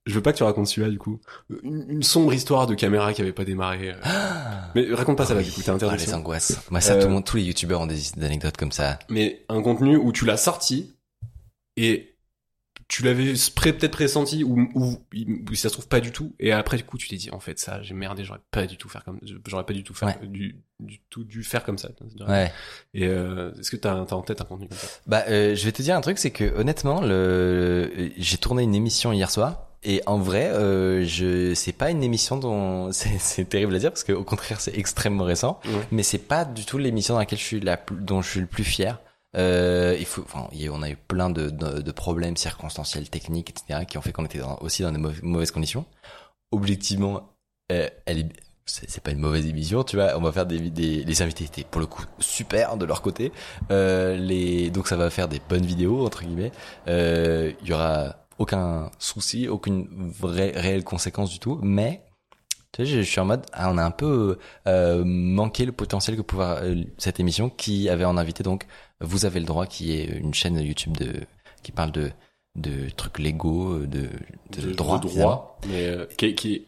je 0.06 0.14
veux 0.14 0.22
pas 0.22 0.32
que 0.34 0.38
tu 0.38 0.44
racontes 0.44 0.68
celui-là 0.68 0.92
du 0.92 1.00
coup 1.00 1.20
une, 1.64 1.86
une 1.90 2.04
sombre 2.04 2.34
histoire 2.34 2.68
de 2.68 2.76
caméra 2.76 3.14
qui 3.14 3.22
avait 3.22 3.32
pas 3.32 3.46
démarré 3.46 3.92
euh. 3.92 3.96
Ah 4.04 4.70
mais 4.76 4.94
raconte 4.94 5.18
pas 5.18 5.26
ça 5.26 5.34
là 5.34 5.40
Oui. 5.40 5.46
du 5.48 5.52
coup 5.54 5.62
t'es 5.64 5.72
Ah, 5.72 5.76
interdit 5.76 6.06
les 6.06 6.14
angoisses. 6.14 6.60
Moi, 6.70 6.82
ça, 6.82 6.96
Euh, 6.96 7.02
tout 7.02 7.08
le 7.08 7.14
monde, 7.14 7.26
tous 7.26 7.38
les 7.38 7.44
youtubeurs 7.44 7.82
ont 7.82 7.88
des 7.88 7.96
des 8.16 8.24
anecdotes 8.26 8.58
comme 8.58 8.72
ça. 8.74 9.00
mais 9.10 9.44
un 9.50 9.62
contenu 9.64 9.96
où 9.98 10.12
tu 10.12 10.26
l'as 10.26 10.38
sorti 10.38 10.94
et 11.78 12.13
tu 12.94 13.02
l'avais 13.04 13.34
peut-être 13.56 13.92
pressenti 13.92 14.44
ou, 14.44 14.70
ou, 14.76 14.98
ou 15.50 15.56
ça 15.56 15.70
se 15.70 15.74
trouve 15.74 15.88
pas 15.88 16.00
du 16.00 16.12
tout 16.12 16.36
et 16.40 16.52
après 16.52 16.78
du 16.78 16.84
coup 16.84 16.98
tu 17.00 17.08
t'es 17.10 17.16
dit 17.16 17.32
en 17.32 17.40
fait 17.40 17.58
ça 17.58 17.82
j'ai 17.82 17.96
merdé 17.96 18.24
j'aurais 18.24 18.42
pas 18.52 18.68
du 18.68 18.78
tout 18.78 18.88
faire 18.88 19.04
comme 19.04 19.20
j'aurais 19.48 19.66
pas 19.66 19.74
du 19.74 19.84
tout 19.84 19.96
faire 19.96 20.10
Ouais. 20.10 20.28
du, 20.28 20.58
du 20.80 21.00
tout 21.10 21.24
dû 21.24 21.44
faire 21.44 21.64
comme 21.64 21.80
ça 21.80 21.90
Ouais. 22.28 22.52
et 22.94 23.08
euh, 23.08 23.52
est-ce 23.60 23.72
que 23.72 23.78
t'as 23.78 23.96
as 23.96 24.14
en 24.14 24.22
tête 24.22 24.42
un 24.42 24.46
contenu 24.46 24.68
comme 24.68 24.78
ça? 24.78 24.88
Bah, 25.08 25.24
euh, 25.30 25.56
je 25.56 25.66
vais 25.66 25.72
te 25.72 25.82
dire 25.82 25.96
un 25.96 26.02
truc, 26.02 26.20
c'est 26.20 26.30
que 26.32 26.54
honnêtement, 26.56 27.02
le, 27.02 28.12
j'ai 28.18 28.38
tourné 28.38 28.62
une 28.64 28.76
émission 28.76 29.12
hier 29.14 29.32
soir. 29.32 29.68
Et 29.86 30.02
en 30.06 30.18
vrai, 30.18 30.46
euh, 30.52 31.04
je 31.06 31.54
c'est 31.56 31.74
pas 31.74 31.90
une 31.90 32.04
émission 32.04 32.38
dont 32.38 32.92
c'est 32.94 33.50
terrible 33.50 33.76
à 33.76 33.80
dire 33.80 33.90
parce 33.92 34.04
que 34.04 34.14
au 34.14 34.24
contraire 34.24 34.62
c'est 34.62 34.78
extrêmement 34.78 35.24
récent, 35.26 35.60
Ouais. 35.66 35.72
mais 35.92 36.04
c'est 36.04 36.20
pas 36.20 36.46
du 36.46 36.64
tout 36.66 36.78
l'émission 36.78 37.16
dans 37.16 37.20
laquelle 37.20 37.40
je 37.40 37.44
suis 37.44 37.60
la 37.60 37.76
plus- 37.78 37.98
dont 37.98 38.22
je 38.22 38.30
suis 38.30 38.40
le 38.40 38.46
plus 38.48 38.64
fier. 38.64 39.00
Euh, 39.36 39.96
il 40.00 40.06
faut, 40.06 40.22
enfin, 40.22 40.48
on 40.72 40.82
a 40.82 40.90
eu 40.90 40.96
plein 40.96 41.30
de, 41.30 41.50
de, 41.50 41.82
de 41.82 41.92
problèmes 41.92 42.38
circonstanciels, 42.38 43.10
techniques, 43.10 43.50
etc., 43.50 43.86
qui 43.88 43.98
ont 43.98 44.02
fait 44.02 44.12
qu'on 44.12 44.26
était 44.26 44.42
aussi 44.62 44.84
dans 44.84 44.92
de 44.92 44.98
mauvaises, 44.98 45.52
conditions. 45.52 45.86
Objectivement, 46.52 47.36
euh, 47.72 47.90
elle 48.06 48.20
est, 48.20 48.30
c'est 48.66 49.04
pas 49.04 49.12
une 49.12 49.20
mauvaise 49.20 49.46
émission, 49.46 49.84
tu 49.84 49.98
vois. 49.98 50.18
On 50.18 50.22
va 50.22 50.32
faire 50.32 50.46
des, 50.46 50.70
des, 50.70 51.04
les 51.04 51.22
invités 51.22 51.46
étaient 51.46 51.66
pour 51.70 51.82
le 51.82 51.88
coup 51.88 52.04
super 52.20 52.78
de 52.78 52.86
leur 52.86 53.02
côté. 53.02 53.32
Euh, 53.72 54.16
les, 54.16 54.70
donc 54.70 54.88
ça 54.88 54.96
va 54.96 55.10
faire 55.10 55.28
des 55.28 55.42
bonnes 55.50 55.66
vidéos 55.66 56.06
entre 56.06 56.24
guillemets. 56.24 56.52
Euh, 56.88 57.52
Il 57.62 57.68
y 57.68 57.74
aura 57.74 58.16
aucun 58.40 58.90
souci, 59.00 59.48
aucune 59.48 59.88
vraie 59.92 60.52
réelle 60.56 60.84
conséquence 60.84 61.30
du 61.30 61.40
tout, 61.40 61.60
mais 61.62 62.04
tu 62.74 62.86
sais, 62.86 62.92
je, 62.92 63.02
suis 63.02 63.20
en 63.20 63.26
mode, 63.26 63.46
ah, 63.54 63.70
on 63.72 63.78
a 63.78 63.84
un 63.84 63.92
peu 63.92 64.40
euh, 64.68 65.04
manqué 65.06 65.64
le 65.64 65.72
potentiel 65.72 66.18
que 66.18 66.24
pouvait 66.24 66.44
euh, 66.44 66.84
cette 66.98 67.20
émission 67.20 67.52
qui 67.52 67.88
avait 67.88 68.06
en 68.06 68.18
invité 68.18 68.42
donc 68.42 68.66
vous 69.04 69.26
avez 69.26 69.40
le 69.40 69.46
droit, 69.46 69.66
qui 69.68 69.94
est 69.94 70.06
une 70.06 70.34
chaîne 70.34 70.58
YouTube 70.60 70.98
de 70.98 71.12
qui 71.62 71.72
parle 71.72 71.92
de 71.92 72.12
de 72.56 72.90
trucs 72.96 73.20
légaux, 73.20 73.80
de 73.80 74.10
de, 74.52 74.72
droit, 74.74 75.00
de 75.00 75.08
évidemment. 75.08 75.28
droit 75.32 75.60
mais 75.68 75.86
euh, 75.88 76.06
qui, 76.18 76.36
qui 76.36 76.66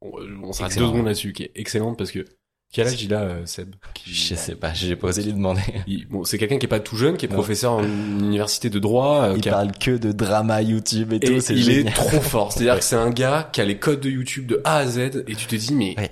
on, 0.00 0.52
s'arrête 0.52 0.78
deux 0.78 0.86
secondes 0.86 1.06
là-dessus 1.06 1.32
qui 1.32 1.42
est 1.44 1.50
excellente 1.56 1.98
parce 1.98 2.10
que 2.12 2.24
quel 2.72 2.86
âge 2.88 3.02
il 3.02 3.14
a 3.14 3.22
euh, 3.22 3.46
Seb? 3.46 3.74
Qui- 3.94 4.12
Je 4.12 4.34
sais 4.34 4.54
pas, 4.56 4.72
j'ai 4.74 4.94
pas 4.96 5.08
osé 5.08 5.22
lui 5.22 5.32
demander. 5.32 5.62
Il- 5.86 6.06
bon, 6.08 6.24
c'est 6.24 6.36
quelqu'un 6.38 6.58
qui 6.58 6.66
est 6.66 6.68
pas 6.68 6.80
tout 6.80 6.96
jeune, 6.96 7.16
qui 7.16 7.24
est 7.24 7.28
professeur 7.28 7.72
en 7.72 7.84
université 7.84 8.70
de 8.70 8.78
droit, 8.78 9.22
euh, 9.22 9.32
Il 9.36 9.40
qui 9.40 9.48
a- 9.48 9.52
parle 9.52 9.72
que 9.72 9.92
de 9.96 10.12
drama 10.12 10.62
YouTube 10.62 11.12
et, 11.12 11.16
et 11.16 11.20
tout, 11.20 11.40
c'est 11.40 11.54
il 11.54 11.62
génial. 11.62 11.88
est 11.88 11.96
trop 11.96 12.20
fort. 12.20 12.52
C'est-à-dire 12.52 12.72
Ouais. 12.74 12.78
que 12.80 12.84
c'est 12.84 12.96
un 12.96 13.10
gars 13.10 13.48
qui 13.52 13.60
a 13.60 13.64
les 13.64 13.78
codes 13.78 14.00
de 14.00 14.10
YouTube 14.10 14.46
de 14.46 14.60
A 14.64 14.78
à 14.78 14.86
Z, 14.86 14.98
et 15.26 15.34
tu 15.36 15.46
te 15.46 15.54
dis 15.56 15.74
mais 15.74 15.94
Ouais. 15.96 16.10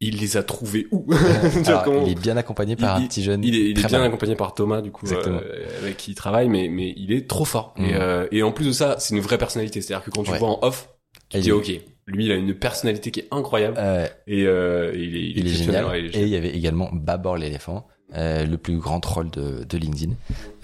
Il 0.00 0.18
les 0.18 0.36
a 0.36 0.42
trouvés 0.42 0.86
où 0.90 1.06
Alors, 1.66 1.84
comment- 1.84 2.04
il 2.06 2.12
est 2.12 2.20
bien 2.20 2.36
accompagné 2.36 2.74
par 2.76 2.98
Il- 2.98 3.04
un 3.04 3.06
petit 3.06 3.22
jeune. 3.22 3.44
il 3.44 3.54
est, 3.54 3.70
il 3.70 3.78
est 3.78 3.82
très 3.82 3.88
bien 3.88 4.02
accompagné 4.02 4.34
par 4.34 4.54
Thomas 4.54 4.80
du 4.80 4.90
coup 4.90 5.06
euh, 5.12 5.40
avec 5.82 5.96
qui 5.98 6.12
il 6.12 6.14
travaille, 6.14 6.48
mais 6.48 6.68
mais 6.68 6.94
il 6.96 7.12
est 7.12 7.28
trop 7.28 7.44
fort. 7.44 7.74
Et, 7.78 7.82
Mhm. 7.82 7.88
euh, 7.94 8.26
et 8.32 8.42
en 8.42 8.52
plus 8.52 8.66
de 8.66 8.72
ça, 8.72 8.96
c'est 8.98 9.14
une 9.14 9.20
vraie 9.20 9.38
personnalité. 9.38 9.80
C'est-à-dire 9.80 10.04
que 10.04 10.10
quand 10.10 10.22
tu 10.22 10.30
Ouais. 10.30 10.36
le 10.36 10.40
vois 10.40 10.50
en 10.50 10.58
off, 10.62 10.88
tu 11.28 11.38
dis 11.38 11.52
ok, 11.52 11.70
lui 12.06 12.24
il 12.26 12.32
a 12.32 12.34
une 12.36 12.54
personnalité 12.54 13.10
qui 13.10 13.20
est 13.20 13.28
incroyable 13.30 13.76
Euh, 13.78 14.06
et, 14.26 14.44
euh, 14.46 14.92
et 14.94 14.98
il 15.02 15.16
est, 15.16 15.20
il 15.20 15.38
est 15.46 15.50
exceptionnel, 15.50 15.82
génial. 15.82 15.86
ouais, 15.86 16.00
il 16.00 16.06
est 16.06 16.18
Et 16.18 16.22
il 16.22 16.28
y 16.28 16.36
avait 16.36 16.50
également 16.56 16.88
Babor 16.92 17.36
l'éléphant, 17.36 17.86
euh, 18.14 18.44
le 18.44 18.58
plus 18.58 18.78
grand 18.78 19.00
troll 19.00 19.30
de, 19.30 19.64
de 19.64 19.78
LinkedIn. 19.78 20.14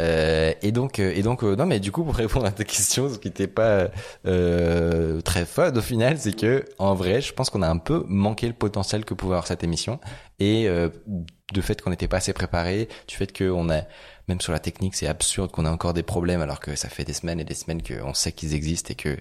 Euh, 0.00 0.52
et 0.62 0.72
donc, 0.72 0.98
euh, 0.98 1.12
et 1.14 1.22
donc, 1.22 1.42
euh, 1.42 1.56
non, 1.56 1.66
mais 1.66 1.80
du 1.80 1.92
coup, 1.92 2.04
pour 2.04 2.14
répondre 2.14 2.46
à 2.46 2.52
ta 2.52 2.64
question, 2.64 3.08
ce 3.08 3.18
qui 3.18 3.28
n'était 3.28 3.46
pas 3.46 3.88
euh, 4.26 5.20
très 5.20 5.44
fun 5.44 5.74
au 5.74 5.80
final, 5.80 6.18
c'est 6.18 6.36
que 6.36 6.64
en 6.78 6.94
vrai, 6.94 7.20
je 7.20 7.32
pense 7.32 7.50
qu'on 7.50 7.62
a 7.62 7.68
un 7.68 7.78
peu 7.78 8.04
manqué 8.08 8.46
le 8.46 8.52
potentiel 8.52 9.04
que 9.04 9.14
pouvait 9.14 9.34
avoir 9.34 9.46
cette 9.46 9.64
émission, 9.64 10.00
et 10.38 10.68
de 10.68 11.60
fait 11.60 11.80
qu'on 11.80 11.90
n'était 11.90 12.08
pas 12.08 12.18
assez 12.18 12.32
préparé, 12.32 12.88
du 13.08 13.14
fait 13.14 13.36
qu'on 13.36 13.70
a 13.70 13.82
même 14.28 14.40
sur 14.40 14.52
la 14.52 14.58
technique, 14.58 14.94
c'est 14.96 15.06
absurde 15.06 15.50
qu'on 15.50 15.64
a 15.64 15.70
encore 15.70 15.94
des 15.94 16.02
problèmes 16.02 16.40
alors 16.40 16.60
que 16.60 16.74
ça 16.74 16.88
fait 16.88 17.04
des 17.04 17.12
semaines 17.12 17.38
et 17.38 17.44
des 17.44 17.54
semaines 17.54 17.82
qu'on 17.82 18.12
sait 18.12 18.32
qu'ils 18.32 18.54
existent 18.54 18.90
et 18.90 18.96
que 18.96 19.16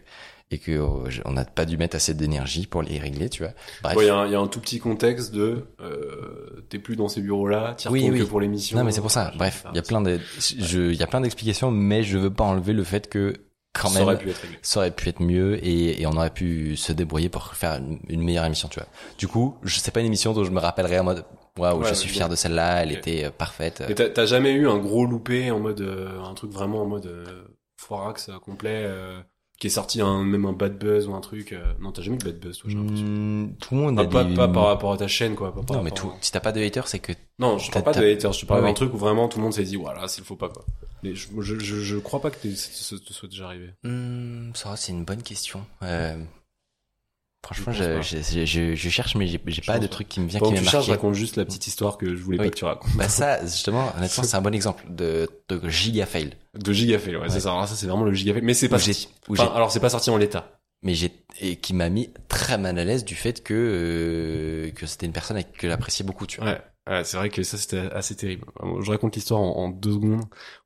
et 0.51 0.59
que 0.59 0.71
euh, 0.71 1.09
on 1.25 1.31
n'a 1.31 1.45
pas 1.45 1.65
dû 1.65 1.77
mettre 1.77 1.95
assez 1.95 2.13
d'énergie 2.13 2.67
pour 2.67 2.81
les 2.83 2.99
régler, 2.99 3.29
tu 3.29 3.43
vois. 3.43 3.53
Bref. 3.83 3.97
Il 3.99 4.05
y, 4.05 4.09
a 4.09 4.15
un- 4.15 4.25
il 4.27 4.31
y 4.31 4.35
a 4.35 4.39
un 4.39 4.47
tout 4.47 4.59
petit 4.59 4.79
contexte 4.79 5.33
de 5.33 5.65
euh, 5.81 6.63
t'es 6.69 6.79
plus 6.79 6.95
dans 6.95 7.07
ces 7.07 7.21
bureaux-là, 7.21 7.73
t'y 7.75 7.87
Oui, 7.87 8.09
que 8.17 8.23
pour 8.23 8.39
l'émission. 8.39 8.77
Non, 8.77 8.83
mais 8.83 8.91
c'est 8.91 9.01
pour 9.01 9.11
ça. 9.11 9.31
Bref, 9.37 9.65
il 9.71 9.75
y 9.75 9.79
a 9.79 9.83
plein 9.83 10.01
de, 10.01 10.19
je, 10.39 10.91
il 10.91 10.95
y 10.95 11.03
a 11.03 11.07
plein 11.07 11.21
d'explications, 11.21 11.71
mais 11.71 12.03
je 12.03 12.17
veux 12.17 12.31
pas 12.33 12.43
enlever 12.43 12.73
le 12.73 12.83
fait 12.83 13.09
que 13.09 13.33
quand 13.73 13.89
ça 13.89 13.99
même, 13.99 14.07
aurait 14.07 14.17
pu 14.17 14.29
être 14.29 14.39
ça 14.61 14.79
aurait 14.79 14.91
pu 14.91 15.09
être 15.09 15.21
mieux 15.21 15.57
et, 15.65 16.01
et 16.01 16.07
on 16.07 16.11
aurait 16.11 16.29
pu 16.29 16.77
se 16.77 16.93
débrouiller 16.93 17.27
pour 17.29 17.53
faire 17.55 17.73
une, 17.75 17.99
une 18.07 18.21
meilleure 18.23 18.45
émission, 18.45 18.69
tu 18.69 18.79
vois. 18.79 18.87
Du 19.17 19.27
coup, 19.27 19.57
je 19.63 19.79
sais 19.79 19.91
pas 19.91 19.99
une 19.99 20.05
émission 20.05 20.31
dont 20.31 20.43
je 20.45 20.51
me 20.51 20.59
rappellerai 20.59 20.99
en 20.99 21.03
mode, 21.03 21.25
waouh, 21.57 21.81
Ouais, 21.81 21.89
je 21.89 21.93
suis 21.95 22.07
fier 22.07 22.27
bien. 22.27 22.29
de 22.29 22.35
celle-là, 22.35 22.83
elle 22.83 22.91
était 22.93 23.25
euh, 23.25 23.31
parfaite. 23.31 23.83
Et 23.89 23.95
t'as 23.95 24.09
t'as 24.09 24.25
jamais 24.25 24.51
eu 24.53 24.69
un 24.69 24.77
gros 24.77 25.05
loupé 25.05 25.51
en 25.51 25.59
mode 25.59 25.81
euh, 25.81 26.21
un 26.21 26.33
truc 26.35 26.51
vraiment 26.51 26.83
en 26.83 26.85
mode 26.85 27.07
euh, 27.07 27.25
foirax 27.77 28.29
euh, 28.29 28.39
complet 28.39 28.83
euh, 28.85 29.19
qui 29.59 29.67
est 29.67 29.69
sorti 29.69 30.01
un 30.01 30.23
même 30.23 30.45
un 30.45 30.51
bad 30.53 30.77
buzz 30.77 31.07
ou 31.07 31.13
un 31.15 31.21
truc 31.21 31.53
euh, 31.53 31.73
non 31.79 31.91
t'as 31.91 32.01
jamais 32.01 32.15
eu 32.15 32.19
de 32.19 32.25
bad 32.25 32.39
buzz 32.39 32.57
toi 32.57 32.69
j'ai 32.69 32.77
l'impression 32.77 33.05
Hmm, 33.05 33.53
tout 33.59 33.75
le 33.75 33.81
monde 33.81 33.95
Ah, 33.99 34.01
a 34.03 34.05
pas, 34.05 34.23
des... 34.23 34.33
pas 34.35 34.47
par 34.47 34.65
rapport 34.65 34.91
à 34.93 34.97
ta 34.97 35.07
chaîne 35.07 35.35
quoi 35.35 35.53
pas 35.53 35.63
par 35.63 35.77
non, 35.77 35.83
mais 35.83 35.91
tout, 35.91 36.07
à- 36.07 36.17
si 36.21 36.31
t'as 36.31 36.39
pas 36.41 36.51
de 36.51 36.61
haters, 36.61 36.87
c'est 36.87 36.99
que 36.99 37.13
non 37.39 37.57
je 37.57 37.71
parle 37.71 37.85
pas 37.85 37.93
de 37.93 38.05
haters 38.05 38.33
je 38.33 38.45
parle 38.45 38.59
Ouais, 38.59 38.63
d'un 38.65 38.69
ouais. 38.69 38.75
truc 38.75 38.93
où 38.93 38.97
vraiment 38.97 39.27
tout 39.29 39.37
le 39.39 39.43
monde 39.43 39.53
s'est 39.53 39.63
dit 39.63 39.75
voilà 39.77 40.07
c'est 40.07 40.21
le 40.21 40.25
faux 40.25 40.35
pas 40.35 40.49
quoi 40.49 40.65
mais 41.03 41.13
je, 41.15 41.27
je, 41.39 41.59
je, 41.59 41.75
je 41.81 41.97
crois 41.97 42.21
pas 42.21 42.31
que 42.31 42.53
ça 42.55 42.95
te 42.97 43.13
soit 43.13 43.29
déjà 43.29 43.45
arrivé 43.47 43.69
Hmm, 43.83 44.51
ça, 44.55 44.75
c'est 44.75 44.91
une 44.91 45.05
bonne 45.05 45.21
question. 45.21 45.63
Euh, 45.83 46.17
franchement, 47.45 47.71
Je 47.71 48.01
je, 48.01 48.17
je, 48.21 48.45
je, 48.45 48.75
je 48.75 48.89
cherche, 48.89 49.15
mais 49.15 49.27
j'ai 49.27 49.37
pas 49.61 49.79
de 49.79 49.87
truc 49.87 50.07
qui 50.09 50.19
me 50.19 50.27
vient 50.27 50.39
pendant 50.39 50.51
qui 50.51 50.57
que 50.59 50.65
m'a 50.65 50.71
tu 50.71 50.71
cherches 50.77 50.89
raconte 50.89 51.13
juste 51.13 51.37
la 51.37 51.45
petite 51.45 51.67
histoire 51.67 51.97
que 51.97 52.15
je 52.15 52.21
voulais 52.21 52.39
Oui. 52.39 52.45
pas 52.47 52.49
que 52.51 52.57
tu 52.57 52.65
racontes 52.65 52.91
Bah 52.95 53.07
ça, 53.09 53.41
justement, 53.45 53.91
honnêtement, 53.97 54.23
c'est 54.23 54.35
un 54.35 54.41
bon 54.41 54.53
exemple 54.53 54.83
de, 54.89 55.29
de 55.49 55.69
giga 55.69 56.05
fail. 56.05 56.31
de 56.57 56.73
gigafail 56.73 57.15
ouais, 57.15 57.27
c'est 57.29 57.35
Ouais. 57.35 57.39
ça 57.41 57.51
alors 57.51 57.67
ça 57.67 57.75
c'est 57.75 57.87
vraiment 57.87 58.03
le 58.03 58.13
gigafail 58.13 58.41
mais 58.43 58.53
c'est 58.53 58.69
pas 58.69 58.79
sorti 58.79 59.09
Enfin, 59.29 59.51
alors 59.55 59.71
c'est 59.71 59.79
pas 59.79 59.89
sorti 59.89 60.09
en 60.09 60.17
l'état 60.17 60.59
mais 60.83 60.93
j'ai 60.93 61.11
et 61.41 61.55
qui 61.55 61.73
m'a 61.73 61.89
mis 61.89 62.09
très 62.27 62.57
mal 62.57 62.77
à 62.77 62.83
l'aise 62.83 63.05
du 63.05 63.15
fait 63.15 63.41
que 63.43 63.53
euh, 63.53 64.71
que 64.71 64.85
c'était 64.85 65.05
une 65.05 65.13
personne 65.13 65.41
que 65.57 65.67
j'appréciais 65.67 66.05
beaucoup 66.05 66.25
tu 66.27 66.39
vois 66.41 66.49
Ouais, 66.51 66.61
ouais, 66.89 67.03
c'est 67.03 67.17
vrai 67.17 67.29
que 67.29 67.41
ça 67.43 67.57
c'était 67.57 67.79
assez 67.91 68.15
terrible. 68.15 68.45
Je 68.81 68.91
raconte 68.91 69.15
l'histoire 69.15 69.41
en, 69.41 69.55
en 69.57 69.69
deux 69.69 69.93
secondes. 69.93 70.21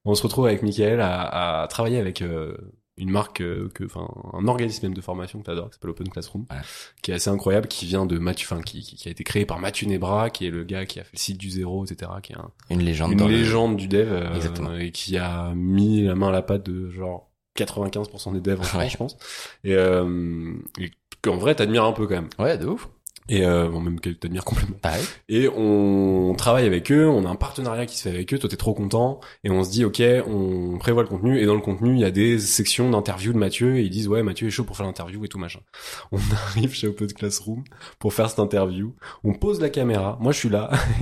On 0.05 0.15
se 0.15 0.23
retrouve 0.23 0.47
avec 0.47 0.61
Michael 0.63 0.99
à, 0.99 1.61
à 1.63 1.67
travailler 1.67 1.99
avec 1.99 2.21
euh, 2.21 2.57
une 3.00 3.10
marque, 3.10 3.41
euh, 3.41 3.70
que, 3.74 3.84
enfin 3.86 4.08
un 4.34 4.47
organisme 4.47 4.86
même 4.88 4.93
de 4.93 5.02
formation 5.02 5.39
que 5.39 5.45
t'adores, 5.45 5.70
qui 5.70 5.76
s'appelle 5.76 5.89
Open 5.91 6.10
Classroom, 6.10 6.45
Ouais. 6.52 6.58
qui 7.02 7.12
est 7.12 7.16
assez 7.16 7.30
incroyable, 7.30 7.68
qui 7.68 7.86
vient 7.86 8.06
de 8.06 8.20
Mathieu, 8.20 8.47
enfin 8.52 8.62
qui, 8.62 8.82
qui, 8.82 8.95
qui 8.95 9.08
a 9.08 9.12
été 9.12 9.24
créé 9.24 9.45
par 9.45 9.58
Mathieu 9.60 9.88
Nebra, 9.88 10.30
qui 10.30 10.45
est 10.45 10.52
le 10.52 10.64
gars 10.64 10.86
qui 10.86 11.00
a 11.00 11.04
fait 11.04 11.14
le 11.14 11.20
site 11.20 11.38
du 11.38 11.50
zéro, 11.50 11.86
etc., 11.86 12.12
qui 12.22 12.34
est 12.34 12.38
un, 12.38 12.52
une 12.70 12.82
légende 12.84 13.14
une 13.14 13.20
le- 13.20 13.28
légende 13.28 13.78
du 13.78 13.88
dev, 13.88 14.08
euh, 14.12 14.80
et 14.80 14.91
qui 14.91 15.18
a 15.18 15.54
mis 15.56 16.04
la 16.04 16.16
main 16.16 16.30
à 16.30 16.32
la 16.32 16.41
pâte 16.41 16.66
de 16.70 16.89
genre 16.89 17.30
95% 17.58 18.34
des 18.34 18.41
devs 18.41 18.60
en 18.60 18.64
France, 18.64 18.82
Ouais. 18.84 18.89
je 18.89 18.97
pense, 18.97 19.18
et, 19.64 19.74
euh, 19.74 20.54
et 20.80 20.91
qu'en 21.22 21.38
vrai 21.38 21.56
t'admires 21.56 21.84
un 21.84 21.91
peu 21.93 22.08
quand 22.08 22.16
même, 22.16 22.30
ouais 22.39 22.58
de 22.58 22.66
ouf 22.68 22.88
et 23.30 23.45
euh, 23.45 23.69
bon, 23.69 23.80
même 23.80 23.99
que 23.99 24.09
t'admires 24.09 24.43
complètement. 24.43 24.75
pareil. 24.82 25.03
Et 25.30 25.47
on 25.47 26.34
travaille 26.36 26.65
avec 26.65 26.91
eux, 26.91 27.07
on 27.07 27.25
a 27.25 27.30
un 27.30 27.36
partenariat 27.36 27.86
qui 27.86 27.95
se 27.95 28.03
fait 28.03 28.09
avec 28.09 28.34
eux, 28.34 28.39
toi 28.39 28.49
t'es 28.49 28.57
trop 28.57 28.73
content, 28.73 29.19
et 29.43 29.51
on 29.51 29.63
se 29.63 29.69
dit 29.69 29.86
ok, 29.86 30.01
on 30.27 30.77
prévoit 30.80 31.03
le 31.03 31.09
contenu, 31.09 31.39
et 31.39 31.45
dans 31.45 31.53
le 31.53 31.61
contenu 31.61 31.93
il 31.93 31.99
y 31.99 32.05
a 32.05 32.11
des 32.11 32.39
sections 32.39 32.89
d'interview 32.89 33.32
de 33.32 33.38
Mathieu, 33.38 33.77
et 33.77 33.84
ils 33.84 33.89
disent 33.89 34.07
ouais 34.07 34.23
Mathieu 34.23 34.47
est 34.47 34.51
chaud 34.51 34.63
pour 34.63 34.75
faire 34.75 34.86
l'interview 34.88 35.23
et 35.23 35.27
tout 35.27 35.38
machin. 35.39 35.59
On 36.11 36.17
arrive 36.34 36.73
chez 36.73 36.88
Open 36.88 37.07
Classroom 37.13 37.63
pour 37.99 38.13
faire 38.13 38.30
cette 38.30 38.39
interview, 38.39 38.95
on 39.23 39.34
pose 39.34 39.61
la 39.61 39.69
caméra, 39.69 40.17
moi 40.19 40.32
je 40.32 40.39
suis 40.39 40.49
là, 40.49 40.71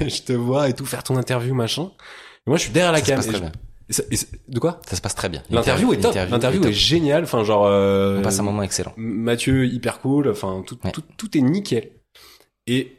et 0.00 0.08
je 0.08 0.22
te 0.22 0.32
vois 0.32 0.68
et 0.68 0.72
tout 0.72 0.86
faire 0.86 1.02
ton 1.02 1.16
interview 1.16 1.54
machin, 1.54 1.90
et 2.46 2.50
moi 2.50 2.56
je 2.58 2.62
suis 2.64 2.72
derrière 2.72 2.92
la 2.92 3.00
ça 3.00 3.04
se 3.04 3.10
cam. 3.10 3.16
passe 3.16 3.52
et 3.88 3.92
ça- 3.92 4.02
et 4.10 4.16
ça- 4.16 4.26
de 4.48 4.58
quoi? 4.58 4.80
Ça 4.88 4.96
se 4.96 5.00
passe 5.02 5.14
très 5.14 5.28
bien 5.28 5.42
L'interview 5.50 5.92
est 5.92 5.98
top, 6.00 6.14
l'interview 6.30 6.64
est, 6.64 6.72
géniale, 6.72 7.24
enfin 7.24 7.44
genre... 7.44 7.66
Euh, 7.66 8.18
on 8.18 8.22
passe 8.22 8.38
un 8.38 8.42
moment 8.44 8.62
excellent 8.62 8.92
Mathieu 8.96 9.66
hyper 9.66 10.00
cool, 10.00 10.28
enfin 10.30 10.62
tout, 10.66 10.78
Ouais. 10.84 10.92
tout, 10.92 11.02
tout 11.16 11.36
est 11.36 11.40
nickel. 11.42 11.90
Et 12.66 12.98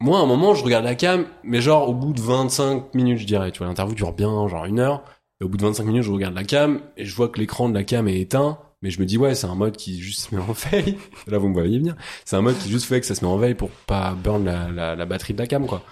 moi, 0.00 0.18
à 0.18 0.22
un 0.22 0.26
moment, 0.26 0.54
je 0.54 0.64
regarde 0.64 0.84
la 0.84 0.94
cam, 0.94 1.26
mais 1.44 1.60
genre 1.60 1.88
au 1.88 1.94
bout 1.94 2.12
de 2.12 2.20
25 2.20 2.94
minutes, 2.94 3.18
je 3.18 3.26
dirais. 3.26 3.50
Tu 3.52 3.58
vois, 3.58 3.66
l'interview 3.66 3.94
dure 3.94 4.12
bien, 4.12 4.48
genre 4.48 4.64
une 4.64 4.78
heure. 4.78 5.02
Et 5.40 5.44
au 5.44 5.48
bout 5.48 5.56
de 5.58 5.62
25 5.62 5.84
minutes, 5.84 6.02
je 6.04 6.10
regarde 6.12 6.34
la 6.34 6.44
cam 6.44 6.80
et 6.96 7.04
je 7.04 7.14
vois 7.14 7.28
que 7.28 7.38
l'écran 7.40 7.68
de 7.68 7.74
la 7.74 7.84
cam 7.84 8.06
est 8.08 8.18
éteint. 8.20 8.58
Mais 8.82 8.88
je 8.90 8.98
me 9.00 9.04
dis, 9.04 9.18
ouais, 9.18 9.34
c'est 9.34 9.46
un 9.46 9.54
mode 9.56 9.76
qui 9.76 10.00
juste 10.00 10.30
se 10.30 10.34
met 10.34 10.40
en 10.40 10.52
veille. 10.52 10.96
Là, 11.26 11.36
vous 11.36 11.48
me 11.48 11.52
voyez 11.54 11.78
venir. 11.78 11.96
C'est 12.24 12.36
un 12.36 12.40
mode 12.40 12.56
qui 12.56 12.70
juste 12.70 12.86
fait 12.86 12.98
que 13.00 13.06
ça 13.06 13.14
se 13.14 13.22
met 13.24 13.30
en 13.30 13.36
veille 13.36 13.54
pour 13.54 13.68
pas 13.68 14.12
burn 14.14 14.42
la, 14.44 14.68
la, 14.70 14.96
la 14.96 15.04
batterie 15.06 15.34
de 15.34 15.38
la 15.38 15.46
cam, 15.46 15.66
quoi. 15.66 15.82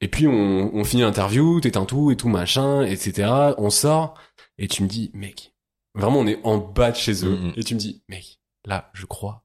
Et 0.00 0.08
puis, 0.08 0.26
on, 0.26 0.74
on 0.74 0.84
finit 0.84 1.02
l'interview, 1.02 1.60
t'éteins 1.60 1.84
tout 1.86 2.10
et 2.10 2.16
tout, 2.16 2.28
machin, 2.28 2.82
etc. 2.82 3.54
On 3.58 3.70
sort. 3.70 4.14
Et 4.58 4.68
tu 4.68 4.82
me 4.82 4.88
dis, 4.88 5.10
mec, 5.14 5.54
vraiment, 5.94 6.18
on 6.20 6.26
est 6.26 6.40
en 6.44 6.58
bas 6.58 6.90
de 6.90 6.96
chez 6.96 7.24
eux. 7.24 7.36
Mhm. 7.36 7.52
Et 7.56 7.64
tu 7.64 7.74
me 7.74 7.78
dis, 7.80 8.02
mec, 8.08 8.38
là, 8.66 8.90
je 8.92 9.06
crois 9.06 9.42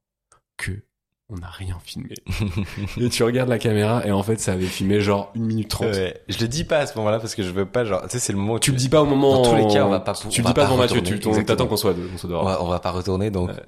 que 0.58 0.72
on 1.30 1.38
n'a 1.38 1.48
rien 1.50 1.78
filmé. 1.82 2.10
et 3.00 3.08
tu 3.10 3.24
regardes 3.24 3.48
la 3.48 3.58
caméra 3.60 4.06
et 4.06 4.12
en 4.12 4.22
fait, 4.22 4.38
ça 4.42 4.52
avait 4.52 4.66
filmé 4.66 5.00
genre 5.00 5.32
une 5.34 5.46
minute 5.46 5.70
trente. 5.70 5.88
Ouais. 5.94 6.22
Je 6.28 6.38
le 6.40 6.50
dis 6.50 6.66
pas 6.66 6.80
à 6.80 6.86
ce 6.88 6.98
moment-là 6.98 7.20
parce 7.20 7.36
que 7.36 7.44
je 7.44 7.52
veux 7.52 7.66
pas, 7.66 7.86
genre, 7.86 8.02
tu 8.04 8.10
sais, 8.10 8.20
c'est 8.20 8.34
le 8.34 8.40
moment 8.40 8.56
où 8.56 8.60
Tu 8.60 8.72
le 8.72 8.78
dis 8.78 8.90
pas 8.90 9.02
au 9.02 9.06
moment. 9.06 9.42
Dans 9.42 9.50
tous 9.50 9.56
les 9.56 9.68
cas, 9.74 9.86
on 9.86 9.90
va 9.90 10.02
pas- 10.02 10.12
Tu 10.14 10.26
on 10.26 10.30
le 10.30 10.36
dis 10.36 10.54
pas 10.54 10.66
devant 10.66 10.76
Mathieu. 10.76 11.02
Tu 11.02 11.20
t'attends 11.46 11.68
qu'on 11.68 11.78
soit, 11.78 11.94
qu'on 11.94 12.18
soit 12.18 12.28
on 12.30 12.34
dehors. 12.34 12.44
va, 12.44 12.62
on 12.62 12.68
va 12.68 12.82
pas 12.82 12.92
retourner, 12.92 13.32
donc 13.32 13.50
Ouais. 13.50 13.64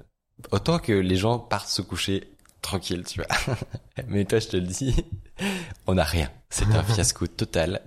autant 0.52 0.78
que 0.78 0.92
les 0.92 1.16
gens 1.16 1.38
partent 1.38 1.68
se 1.70 1.80
coucher 1.80 2.33
tranquille, 2.64 3.04
tu 3.06 3.20
vois. 3.22 3.56
Mais 4.08 4.24
toi, 4.24 4.38
je 4.40 4.48
te 4.48 4.56
le 4.56 4.66
dis, 4.66 4.94
on 5.86 5.94
n'a 5.94 6.04
rien. 6.04 6.30
C'est 6.50 6.66
un 6.74 6.82
fiasco 6.82 7.26
total. 7.26 7.80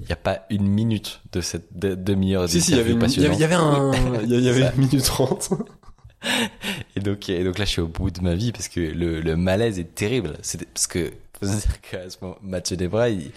Il 0.00 0.06
n'y 0.06 0.12
a 0.12 0.16
pas 0.16 0.44
une 0.50 0.66
minute 0.66 1.20
de 1.32 1.40
cette 1.40 1.76
de- 1.78 1.94
demi-heure 1.94 2.48
Si, 2.48 2.60
si, 2.60 2.72
il 2.72 2.78
y 2.78 2.80
avait, 2.80 2.92
une- 2.92 3.04
il 3.04 3.22
y 3.22 3.26
avait, 3.26 3.34
il 3.34 3.40
y 3.40 3.44
avait 3.44 3.54
un, 3.54 3.92
il 4.24 4.40
y 4.40 4.48
avait 4.48 4.68
une 4.74 4.80
minute 4.80 5.04
trente. 5.04 5.50
Et 6.96 7.00
donc, 7.00 7.28
et 7.28 7.44
donc 7.44 7.58
là, 7.58 7.64
je 7.64 7.70
suis 7.70 7.80
au 7.80 7.86
bout 7.86 8.10
de 8.10 8.20
ma 8.20 8.34
vie 8.34 8.50
parce 8.50 8.68
que 8.68 8.80
le, 8.80 9.20
le 9.20 9.36
malaise 9.36 9.78
est 9.78 9.94
terrible. 9.94 10.36
C'est 10.42 10.64
parce 10.66 10.86
que 10.86 11.12
faut 11.38 11.46
se 11.46 11.60
dire 11.60 11.80
qu'à 11.82 12.08
ce 12.10 12.16
moment, 12.20 12.36
Mathieu 12.42 12.76
Debray, 12.76 13.14
il, 13.14 13.32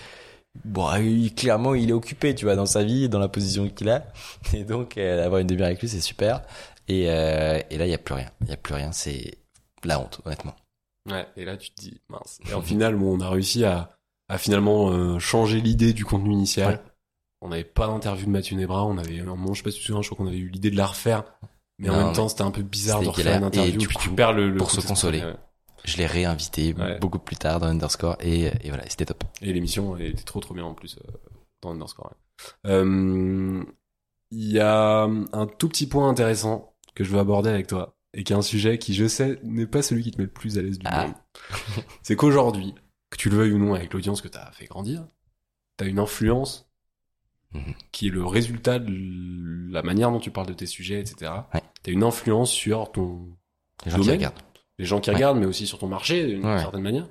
bon, 0.65 0.89
il, 0.95 1.34
clairement, 1.36 1.75
il 1.75 1.89
est 1.89 1.93
occupé, 1.93 2.34
tu 2.34 2.45
vois, 2.45 2.55
dans 2.55 2.65
sa 2.65 2.84
vie, 2.84 3.09
dans 3.09 3.19
la 3.19 3.28
position 3.28 3.67
qu'il 3.69 3.89
a. 3.89 4.05
Et 4.53 4.63
donc, 4.63 4.97
euh, 4.97 5.25
avoir 5.25 5.41
une 5.41 5.47
demi-heure 5.47 5.67
avec 5.67 5.82
lui, 5.82 5.89
c'est 5.89 5.99
super. 6.01 6.41
Et, 6.88 7.05
euh, 7.09 7.59
et 7.69 7.78
là, 7.78 7.86
il 7.86 7.91
y 7.91 7.93
a 7.95 7.97
plus 7.97 8.13
rien. 8.15 8.30
Il 8.41 8.47
y 8.49 8.53
a 8.53 8.57
plus 8.57 8.73
rien. 8.73 8.91
C'est 8.93 9.38
la 9.84 9.99
honte, 9.99 10.21
honnêtement. 10.25 10.55
Ouais. 11.08 11.28
Et 11.38 11.45
là, 11.45 11.58
tu 11.58 11.72
te 11.72 11.82
dis, 11.82 11.99
mince. 12.10 12.39
Et 12.49 12.53
en 12.53 12.62
final, 12.62 12.95
bon, 12.95 13.18
on 13.18 13.22
a 13.22 13.30
réussi 13.30 13.64
à, 13.66 13.97
à 14.30 14.38
finalement 14.38 14.89
euh, 14.91 15.20
changer 15.20 15.62
l'idée 15.62 15.93
du 15.93 16.05
contenu 16.05 16.32
initial. 16.32 16.74
Ouais. 16.76 16.82
On 17.41 17.49
n'avait 17.49 17.64
pas 17.64 17.88
d'interview 17.88 18.26
de 18.26 18.32
Mathieu 18.32 18.55
Nebra. 18.58 18.84
On 18.86 18.97
avait, 18.97 19.20
un 19.20 19.26
moment, 19.26 19.53
je 19.53 19.60
sais 19.60 19.64
pas 19.64 19.70
si 19.72 19.78
tu 19.78 19.84
te 19.84 19.88
souviens, 19.88 20.01
je 20.01 20.10
crois 20.10 20.18
qu'on 20.18 20.28
avait 20.30 20.39
eu 20.39 20.49
l'idée 20.49 20.72
de 20.72 20.78
la 20.78 20.88
refaire. 20.88 21.24
Mais 21.80 21.89
en 21.89 21.97
même 22.05 22.14
temps, 22.14 22.28
c'était 22.28 22.41
un 22.41 22.49
peu 22.51 22.64
bizarre 22.64 23.01
de 23.01 23.08
refaire 23.10 23.38
une. 23.38 23.43
Et 23.43 23.45
interview. 23.45 23.78
du 23.78 23.88
puis 23.88 23.97
tu 23.99 24.10
perds 24.10 24.34
le, 24.34 24.49
le 24.49 24.58
pour 24.58 24.72
se 24.72 24.82
consoler. 24.82 25.22
Ouais. 25.24 25.36
Je 25.84 25.97
l'ai 25.97 26.08
réinvité 26.08 26.74
Ouais. 26.74 26.97
beaucoup 26.99 27.20
plus 27.20 27.36
tard 27.36 27.60
dans 27.60 27.68
Underscore 27.68 28.18
et, 28.20 28.45
et 28.45 28.70
voilà, 28.70 28.84
c'était 28.89 29.05
top. 29.05 29.24
Et 29.43 29.53
l'émission 29.53 29.95
elle 29.95 30.08
était 30.08 30.24
trop 30.24 30.39
trop 30.39 30.53
bien 30.55 30.66
en 30.66 30.74
plus 30.74 30.97
euh, 30.97 31.12
dans 31.62 31.70
Underscore. 31.72 32.12
Euh, 32.66 33.64
Il 34.32 34.51
y 34.51 34.60
a 34.60 35.03
un 35.03 35.45
tout 35.45 35.70
petit 35.70 35.88
point 35.88 36.10
intéressant 36.10 36.74
que 36.95 37.03
je 37.03 37.12
veux 37.12 37.20
aborder 37.20 37.49
avec 37.51 37.68
toi 37.68 37.95
et 38.14 38.24
qui 38.24 38.34
est 38.34 38.36
un 38.36 38.41
sujet 38.41 38.78
qui, 38.78 38.93
je 38.93 39.08
sais, 39.08 39.39
n'est 39.43 39.68
pas 39.68 39.82
celui 39.82 40.03
qui 40.03 40.12
te 40.12 40.18
met 40.18 40.26
le 40.26 40.32
plus 40.32 40.58
à 40.58 40.62
l'aise 40.62 40.80
du 40.80 40.86
Ah. 40.89 41.08
monde. 41.08 41.16
C'est 42.01 42.16
qu'aujourd'hui, 42.16 42.74
que 43.10 43.18
tu 43.18 43.30
le 43.30 43.38
veuilles 43.38 43.51
ou 43.53 43.58
non 43.60 43.74
avec 43.74 43.93
l'audience 43.93 44.22
que 44.22 44.28
tu 44.28 44.38
as 44.38 44.51
fait 44.51 44.66
grandir, 44.66 45.05
tu 45.78 45.84
as 45.86 45.88
une 45.88 45.99
influence 45.99 46.70
Mhm. 47.53 47.74
qui 47.93 48.08
est 48.08 48.12
le 48.12 48.26
résultat 48.26 48.78
de 48.80 48.91
la 49.72 49.82
manière 49.82 50.12
dont 50.12 50.20
tu 50.20 50.32
parles 50.32 50.47
de 50.47 50.53
tes 50.53 50.66
sujets, 50.66 50.99
etc. 50.99 51.32
Ouais. 51.53 51.62
Tu 51.84 51.89
as 51.89 51.93
une 51.93 52.03
influence 52.03 52.51
sur 52.51 52.91
ton 52.91 53.38
Les 53.86 53.91
gens 53.91 53.97
qui 53.97 54.03
Domaine. 54.05 54.18
regardent. 54.20 54.39
les 54.80 54.86
gens 54.86 54.99
qui 54.99 55.10
Ouais. 55.10 55.16
regardent, 55.16 55.39
mais 55.39 55.45
aussi 55.45 55.66
sur 55.68 55.80
ton 55.80 55.88
marché 55.88 56.26
d'une 56.28 56.45
Ouais. 56.45 56.60
certaine 56.60 56.82
manière. 56.82 57.08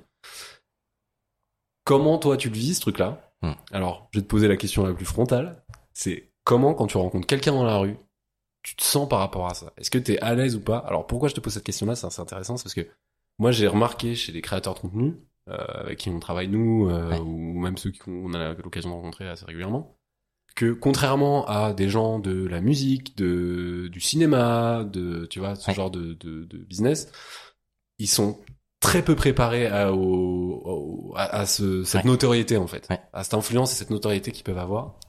Comment 1.83 2.17
toi 2.17 2.37
tu 2.37 2.49
le 2.49 2.55
vis 2.55 2.75
ce 2.75 2.81
truc-là? 2.81 3.31
Hmm. 3.41 3.53
Alors, 3.71 4.09
je 4.13 4.19
vais 4.19 4.23
te 4.23 4.27
poser 4.29 4.47
la 4.47 4.57
question 4.57 4.85
la 4.85 4.93
plus 4.93 5.05
frontale. 5.05 5.63
C'est 5.93 6.31
comment 6.43 6.73
quand 6.73 6.87
tu 6.87 6.97
rencontres 6.97 7.27
quelqu'un 7.27 7.51
dans 7.53 7.63
la 7.65 7.77
rue, 7.77 7.97
tu 8.67 8.75
te 8.75 8.83
sens 8.83 9.07
par 9.07 9.19
rapport 9.19 9.47
à 9.47 9.53
ça 9.53 9.71
Est-ce 9.77 9.89
que 9.89 9.97
tu 9.97 10.11
es 10.13 10.19
à 10.19 10.35
l'aise 10.35 10.55
ou 10.57 10.61
pas? 10.61 10.79
Alors 10.79 11.07
pourquoi 11.07 11.29
je 11.29 11.35
te 11.35 11.39
pose 11.39 11.53
cette 11.53 11.63
question-là? 11.63 11.95
C'est 11.95 12.07
assez 12.07 12.21
intéressant, 12.21 12.57
c'est 12.57 12.63
parce 12.63 12.73
que 12.73 12.85
moi 13.39 13.51
j'ai 13.53 13.65
remarqué 13.67 14.13
chez 14.13 14.33
les 14.33 14.41
créateurs 14.41 14.73
de 14.73 14.79
contenu 14.79 15.15
euh, 15.49 15.55
avec 15.55 15.99
qui 15.99 16.09
on 16.09 16.19
travaille 16.19 16.49
nous, 16.49 16.89
euh, 16.89 17.11
Ouais. 17.11 17.19
ou 17.19 17.59
même 17.59 17.77
ceux 17.77 17.93
qu'on 17.93 18.33
a 18.33 18.53
l'occasion 18.55 18.89
de 18.89 18.95
rencontrer 18.95 19.29
assez 19.29 19.45
régulièrement, 19.45 19.97
que 20.55 20.73
contrairement 20.73 21.45
à 21.47 21.71
des 21.73 21.87
gens 21.87 22.19
de 22.19 22.45
la 22.45 22.59
musique, 22.59 23.15
de 23.17 23.87
du 23.89 24.01
cinéma, 24.01 24.83
de 24.83 25.25
tu 25.27 25.39
vois 25.39 25.55
ce 25.55 25.69
Ouais. 25.69 25.75
genre 25.75 25.89
de, 25.91 26.13
de, 26.15 26.43
de 26.43 26.57
business, 26.57 27.09
ils 27.99 28.09
sont 28.09 28.39
très 28.81 29.01
peu 29.01 29.15
préparés 29.15 29.67
à, 29.67 29.93
au, 29.93 30.61
au- 30.65 31.13
à, 31.15 31.23
à 31.23 31.45
ce, 31.45 31.83
cette 31.85 32.03
Ouais. 32.03 32.09
notoriété 32.11 32.57
en 32.57 32.67
fait, 32.67 32.87
à 33.13 33.23
cette 33.23 33.33
influence 33.33 33.71
et 33.71 33.75
cette 33.75 33.89
notoriété 33.91 34.31
qu'ils 34.33 34.43
peuvent 34.43 34.57
avoir. 34.57 34.99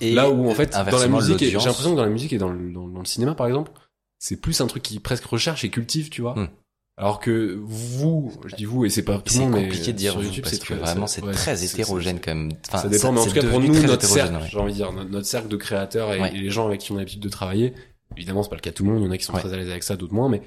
Et 0.00 0.12
Là 0.14 0.30
où 0.30 0.48
en 0.48 0.54
fait 0.54 0.70
dans 0.72 0.98
la 0.98 1.08
musique, 1.08 1.38
j'ai 1.38 1.50
l'impression 1.52 1.90
que 1.92 1.96
dans 1.96 2.04
la 2.04 2.08
musique 2.10 2.32
et 2.32 2.38
dans 2.38 2.48
le, 2.48 2.72
dans, 2.72 2.88
dans 2.88 3.00
le 3.00 3.04
cinéma 3.04 3.34
par 3.34 3.46
exemple, 3.46 3.70
c'est 4.18 4.36
plus 4.40 4.60
un 4.60 4.66
truc 4.66 4.82
qui 4.82 4.98
presque 5.00 5.24
recherche 5.24 5.64
et 5.64 5.70
cultive, 5.70 6.08
tu 6.08 6.22
vois. 6.22 6.38
Hmm. 6.38 6.48
Alors 6.96 7.20
que 7.20 7.58
vous, 7.62 8.32
je 8.46 8.54
dis 8.54 8.64
vous 8.64 8.84
et 8.84 8.90
c'est 8.90 9.02
pas 9.02 9.18
tout 9.18 9.34
le 9.34 9.40
monde, 9.40 9.52
mais 9.52 9.62
compliqué 9.64 9.92
de 9.92 9.98
dire 9.98 10.12
sur 10.12 10.22
YouTube, 10.22 10.44
parce 10.44 10.54
c'est 10.54 10.60
que 10.60 10.64
très- 10.66 10.74
vraiment 10.76 11.06
c'est 11.06 11.22
ouais, 11.22 11.32
très 11.32 11.64
hétérogène 11.64 12.20
quand 12.20 12.34
même. 12.34 12.52
Enfin, 12.68 12.78
ça 12.82 12.88
dépend, 12.88 13.12
mais 13.12 13.20
en 13.20 13.26
tout 13.26 13.32
cas 13.32 13.42
pour 13.46 13.60
nous, 13.60 13.74
notre 13.82 14.04
cercle, 14.06 14.34
ouais. 14.34 14.48
j'ai 14.50 14.58
envie 14.58 14.72
de 14.72 14.76
dire, 14.76 14.92
notre, 14.92 15.10
notre 15.10 15.26
cercle 15.26 15.48
de 15.48 15.56
créateurs 15.56 16.12
et, 16.12 16.20
Ouais. 16.20 16.34
et 16.36 16.38
les 16.38 16.50
gens 16.50 16.66
avec 16.66 16.80
qui 16.80 16.92
on 16.92 16.96
a 16.96 16.98
l'habitude 16.98 17.20
de 17.22 17.28
travailler, 17.30 17.72
évidemment 18.16 18.42
c'est 18.42 18.50
pas 18.50 18.56
le 18.56 18.60
cas 18.60 18.70
de 18.70 18.74
tout 18.76 18.84
le 18.84 18.90
monde, 18.90 19.00
il 19.00 19.06
y 19.06 19.08
en 19.08 19.10
a 19.10 19.16
qui 19.18 19.24
sont 19.24 19.32
très 19.32 19.52
à 19.52 19.56
l'aise 19.56 19.70
avec 19.70 19.82
ça, 19.82 19.96
d'autres 19.96 20.14
moins, 20.14 20.28
mais 20.28 20.42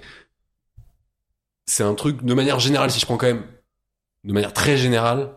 c'est 1.65 1.83
un 1.83 1.95
truc, 1.95 2.23
de 2.23 2.33
manière 2.33 2.59
générale, 2.59 2.91
si 2.91 2.99
je 2.99 3.05
prends 3.05 3.17
quand 3.17 3.27
même, 3.27 3.43
de 4.23 4.33
manière 4.33 4.53
très 4.53 4.77
générale, 4.77 5.31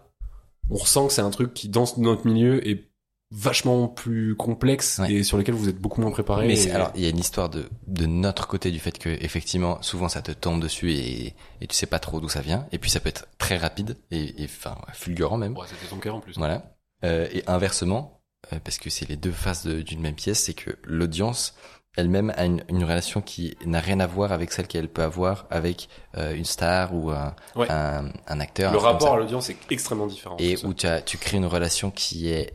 on 0.71 0.77
ressent 0.77 1.07
que 1.07 1.13
c'est 1.15 1.23
un 1.23 1.31
truc 1.31 1.55
qui 1.55 1.69
dans 1.71 1.87
notre 1.97 2.27
milieu 2.27 2.67
est 2.69 2.88
vachement 3.31 3.89
plus 3.89 4.35
complexe 4.37 4.99
Ouais. 5.03 5.13
et 5.13 5.23
sur 5.23 5.37
lequel 5.37 5.55
vous 5.55 5.69
êtes 5.69 5.79
beaucoup 5.79 6.01
moins 6.01 6.11
préparé. 6.11 6.47
Mais 6.47 6.63
et- 6.65 6.71
alors, 6.71 6.91
il 6.95 7.03
y 7.03 7.07
a 7.07 7.11
une 7.11 7.19
histoire 7.19 7.49
de, 7.51 7.69
de 7.87 8.07
notre 8.07 8.47
côté 8.47 8.71
du 8.71 8.79
fait 8.79 8.99
que, 8.99 9.09
effectivement, 9.09 9.81
souvent 9.83 10.09
ça 10.09 10.23
te 10.23 10.33
tombe 10.33 10.61
dessus 10.63 10.93
et, 10.93 11.35
et 11.61 11.67
tu 11.67 11.75
sais 11.77 11.87
pas 11.87 11.99
trop 11.99 12.21
d'où 12.21 12.29
ça 12.29 12.41
vient. 12.41 12.67
Et 12.73 12.79
puis 12.79 12.91
ça 12.91 13.01
peut 13.01 13.09
être 13.11 13.29
très 13.39 13.57
rapide 13.59 13.97
et, 14.11 14.35
enfin, 14.45 14.77
fulgurant 14.95 15.37
même. 15.37 15.57
Ouais, 15.57 15.67
c'était 15.69 15.87
ton 15.91 15.99
cœur 15.99 16.15
en 16.15 16.21
plus. 16.21 16.37
Voilà. 16.39 16.75
Euh, 17.05 17.29
et 17.33 17.43
inversement, 17.47 18.23
euh, 18.53 18.59
parce 18.65 18.79
que 18.79 18.89
c'est 18.91 19.09
les 19.09 19.17
deux 19.17 19.33
faces 19.33 19.67
de- 19.67 19.83
d'une 19.83 20.01
même 20.01 20.15
pièce, 20.15 20.43
c'est 20.45 20.55
que 20.55 20.71
l'audience 20.85 21.55
elle-même 21.97 22.33
a 22.37 22.45
une, 22.45 22.63
une 22.69 22.85
relation 22.85 23.21
qui 23.21 23.57
n'a 23.67 23.81
rien 23.81 23.99
à 23.99 24.07
voir 24.07 24.31
avec 24.31 24.53
celle 24.53 24.69
qu'elle 24.69 24.89
peut 24.89 25.03
avoir 25.03 25.47
avec 25.51 25.89
euh, 26.17 26.33
une 26.35 26.45
star 26.45 26.95
ou 26.95 27.11
un, 27.11 27.35
Ouais. 27.57 27.67
un, 27.71 28.11
un 28.29 28.41
acteur. 28.41 28.73
Le 28.73 28.79
un 28.79 28.83
rapport 28.83 29.15
à 29.15 29.17
l'audience 29.19 29.51
est 29.51 29.57
extrêmement 29.71 30.07
différent. 30.07 30.37
et 30.39 30.57
où 30.65 30.75
tu, 30.75 30.87
as, 30.87 31.03
tu 31.03 31.19
crées 31.19 31.39
une 31.39 31.47
relation 31.47 31.91
qui 31.91 32.29
est 32.29 32.53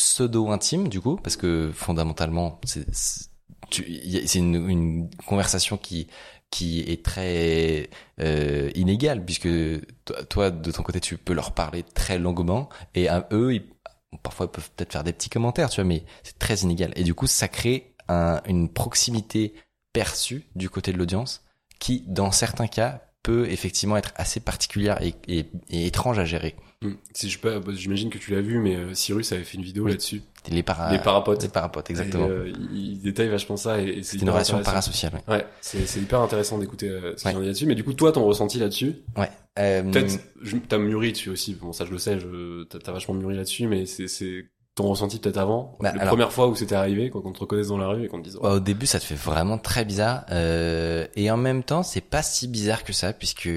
pseudo-intime 0.00 0.88
du 0.88 1.00
coup, 1.00 1.16
parce 1.16 1.36
que 1.36 1.70
fondamentalement, 1.74 2.58
c'est 2.64 4.34
une, 4.34 5.10
conversation 5.26 5.76
qui 5.76 6.08
qui 6.50 6.80
est 6.80 7.04
très 7.04 7.90
euh, 8.18 8.70
inégale, 8.74 9.24
puisque 9.24 9.48
toi, 10.28 10.50
de 10.50 10.72
ton 10.72 10.82
côté, 10.82 10.98
tu 10.98 11.16
peux 11.16 11.32
leur 11.32 11.52
parler 11.52 11.84
très 11.84 12.18
longuement, 12.18 12.68
et 12.96 13.08
à 13.08 13.28
eux, 13.30 13.52
parfois, 14.24 14.46
ils 14.46 14.52
peuvent 14.52 14.70
peut-être 14.76 14.90
faire 14.90 15.04
des 15.04 15.12
petits 15.12 15.30
commentaires, 15.30 15.70
tu 15.70 15.76
vois, 15.76 15.84
mais 15.86 16.04
c'est 16.24 16.40
très 16.40 16.56
inégal. 16.56 16.92
Et 16.96 17.04
du 17.04 17.14
coup, 17.14 17.28
ça 17.28 17.46
crée 17.46 17.94
un, 18.08 18.40
une 18.48 18.68
proximité 18.68 19.54
perçue 19.92 20.44
du 20.56 20.68
côté 20.68 20.92
de 20.92 20.98
l'audience, 20.98 21.44
qui, 21.78 22.02
dans 22.08 22.32
certains 22.32 22.66
cas, 22.66 23.00
peut 23.22 23.48
effectivement 23.48 23.96
être 23.96 24.12
assez 24.16 24.40
particulière 24.40 24.98
et 25.02 25.46
étrange 25.70 26.18
à 26.18 26.24
gérer. 26.24 26.56
Hmm. 26.82 26.94
Si 27.12 27.28
je 27.28 27.38
peux, 27.38 27.58
bah, 27.60 27.72
j'imagine 27.74 28.08
que 28.08 28.16
tu 28.16 28.30
l'as 28.30 28.40
vu, 28.40 28.58
mais 28.58 28.74
euh, 28.74 28.94
Cyrus 28.94 29.32
avait 29.32 29.44
fait 29.44 29.58
une 29.58 29.64
vidéo 29.64 29.84
Oui. 29.84 29.90
là-dessus. 29.90 30.22
Les, 30.50 30.62
para... 30.62 30.90
Les 30.90 30.98
parapotes. 30.98 31.42
Les 31.42 31.48
parapotes, 31.50 31.90
exactement. 31.90 32.26
Et, 32.26 32.30
euh, 32.30 32.52
il, 32.72 32.92
il 32.92 33.02
détaille 33.02 33.28
vachement 33.28 33.58
ça 33.58 33.82
et, 33.82 33.98
et 33.98 34.02
c'est 34.02 34.16
une 34.16 34.30
relation 34.30 34.62
parasociale, 34.62 35.12
ouais. 35.28 35.34
Ouais, 35.36 35.46
c'est 35.60 35.86
c'est 35.86 36.00
hyper 36.00 36.20
intéressant 36.22 36.56
d'écouter 36.56 36.88
euh, 36.88 37.12
ce 37.18 37.22
qu'il 37.22 37.30
Ouais. 37.32 37.36
en 37.36 37.40
dit 37.40 37.46
là-dessus. 37.48 37.66
Mais 37.66 37.74
du 37.74 37.84
coup, 37.84 37.92
toi, 37.92 38.12
ton 38.12 38.24
ressenti 38.24 38.58
là-dessus, 38.58 38.94
Ouais. 39.18 39.28
Euh, 39.58 39.82
peut-être, 39.82 40.20
je- 40.40 40.56
t'as 40.56 40.78
mûri 40.78 41.12
dessus 41.12 41.28
aussi. 41.28 41.52
Bon, 41.54 41.72
ça, 41.74 41.84
je 41.84 41.90
le 41.90 41.98
sais, 41.98 42.18
je, 42.18 42.62
t'as 42.64 42.92
vachement 42.92 43.14
mûri 43.14 43.36
là-dessus, 43.36 43.66
mais 43.66 43.84
c'est, 43.84 44.08
c'est 44.08 44.46
ton 44.74 44.84
ressenti 44.88 45.18
peut-être 45.18 45.36
avant, 45.36 45.76
Bah, 45.80 45.90
la 45.94 46.00
alors- 46.00 46.12
première 46.12 46.32
fois 46.32 46.48
où 46.48 46.54
c'était 46.54 46.76
arrivé, 46.76 47.10
quand 47.10 47.20
on 47.26 47.32
te 47.32 47.40
reconnaisse 47.40 47.68
dans 47.68 47.76
la 47.76 47.88
rue 47.88 48.04
et 48.04 48.08
qu'on 48.08 48.20
te 48.20 48.24
dise. 48.24 48.36
oh, 48.38 48.42
bah, 48.44 48.54
au 48.54 48.60
début, 48.60 48.86
ça 48.86 48.98
te 49.00 49.04
fait 49.04 49.16
vraiment 49.16 49.58
très 49.58 49.84
bizarre. 49.84 50.24
Euh, 50.30 51.06
et 51.14 51.30
en 51.30 51.36
même 51.36 51.62
temps, 51.62 51.82
c'est 51.82 52.00
pas 52.00 52.22
si 52.22 52.48
bizarre 52.48 52.84
que 52.84 52.94
ça, 52.94 53.12
puisque 53.12 53.50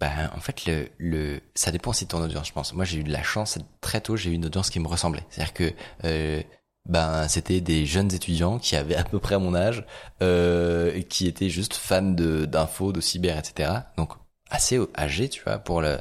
bah, 0.00 0.30
en 0.34 0.40
fait, 0.40 0.66
le, 0.66 0.88
le, 0.98 1.40
ça 1.54 1.70
dépend 1.70 1.90
aussi 1.90 2.04
de 2.04 2.10
ton 2.10 2.22
audience, 2.22 2.48
je 2.48 2.52
pense. 2.52 2.74
Moi, 2.74 2.84
j'ai 2.84 2.98
eu 2.98 3.04
de 3.04 3.12
la 3.12 3.22
chance 3.22 3.58
très 3.80 4.00
tôt, 4.00 4.16
j'ai 4.16 4.30
eu 4.30 4.34
une 4.34 4.46
audience 4.46 4.70
qui 4.70 4.80
me 4.80 4.88
ressemblait. 4.88 5.24
C'est-à-dire 5.30 5.54
que 5.54 5.72
euh, 6.04 6.42
ben, 6.86 7.28
c'était 7.28 7.60
des 7.60 7.86
jeunes 7.86 8.12
étudiants 8.12 8.58
qui 8.58 8.76
avaient 8.76 8.96
à 8.96 9.04
peu 9.04 9.18
près 9.18 9.38
mon 9.38 9.54
âge, 9.54 9.86
euh, 10.22 11.00
qui 11.02 11.26
étaient 11.26 11.48
juste 11.48 11.74
fans 11.74 12.02
de 12.02 12.44
d'infos, 12.44 12.92
de 12.92 13.00
cyber, 13.00 13.38
etc. 13.38 13.72
Donc 13.96 14.12
assez 14.50 14.78
âgés, 14.96 15.28
tu 15.28 15.42
vois, 15.42 15.58
pour 15.58 15.80
le 15.80 15.98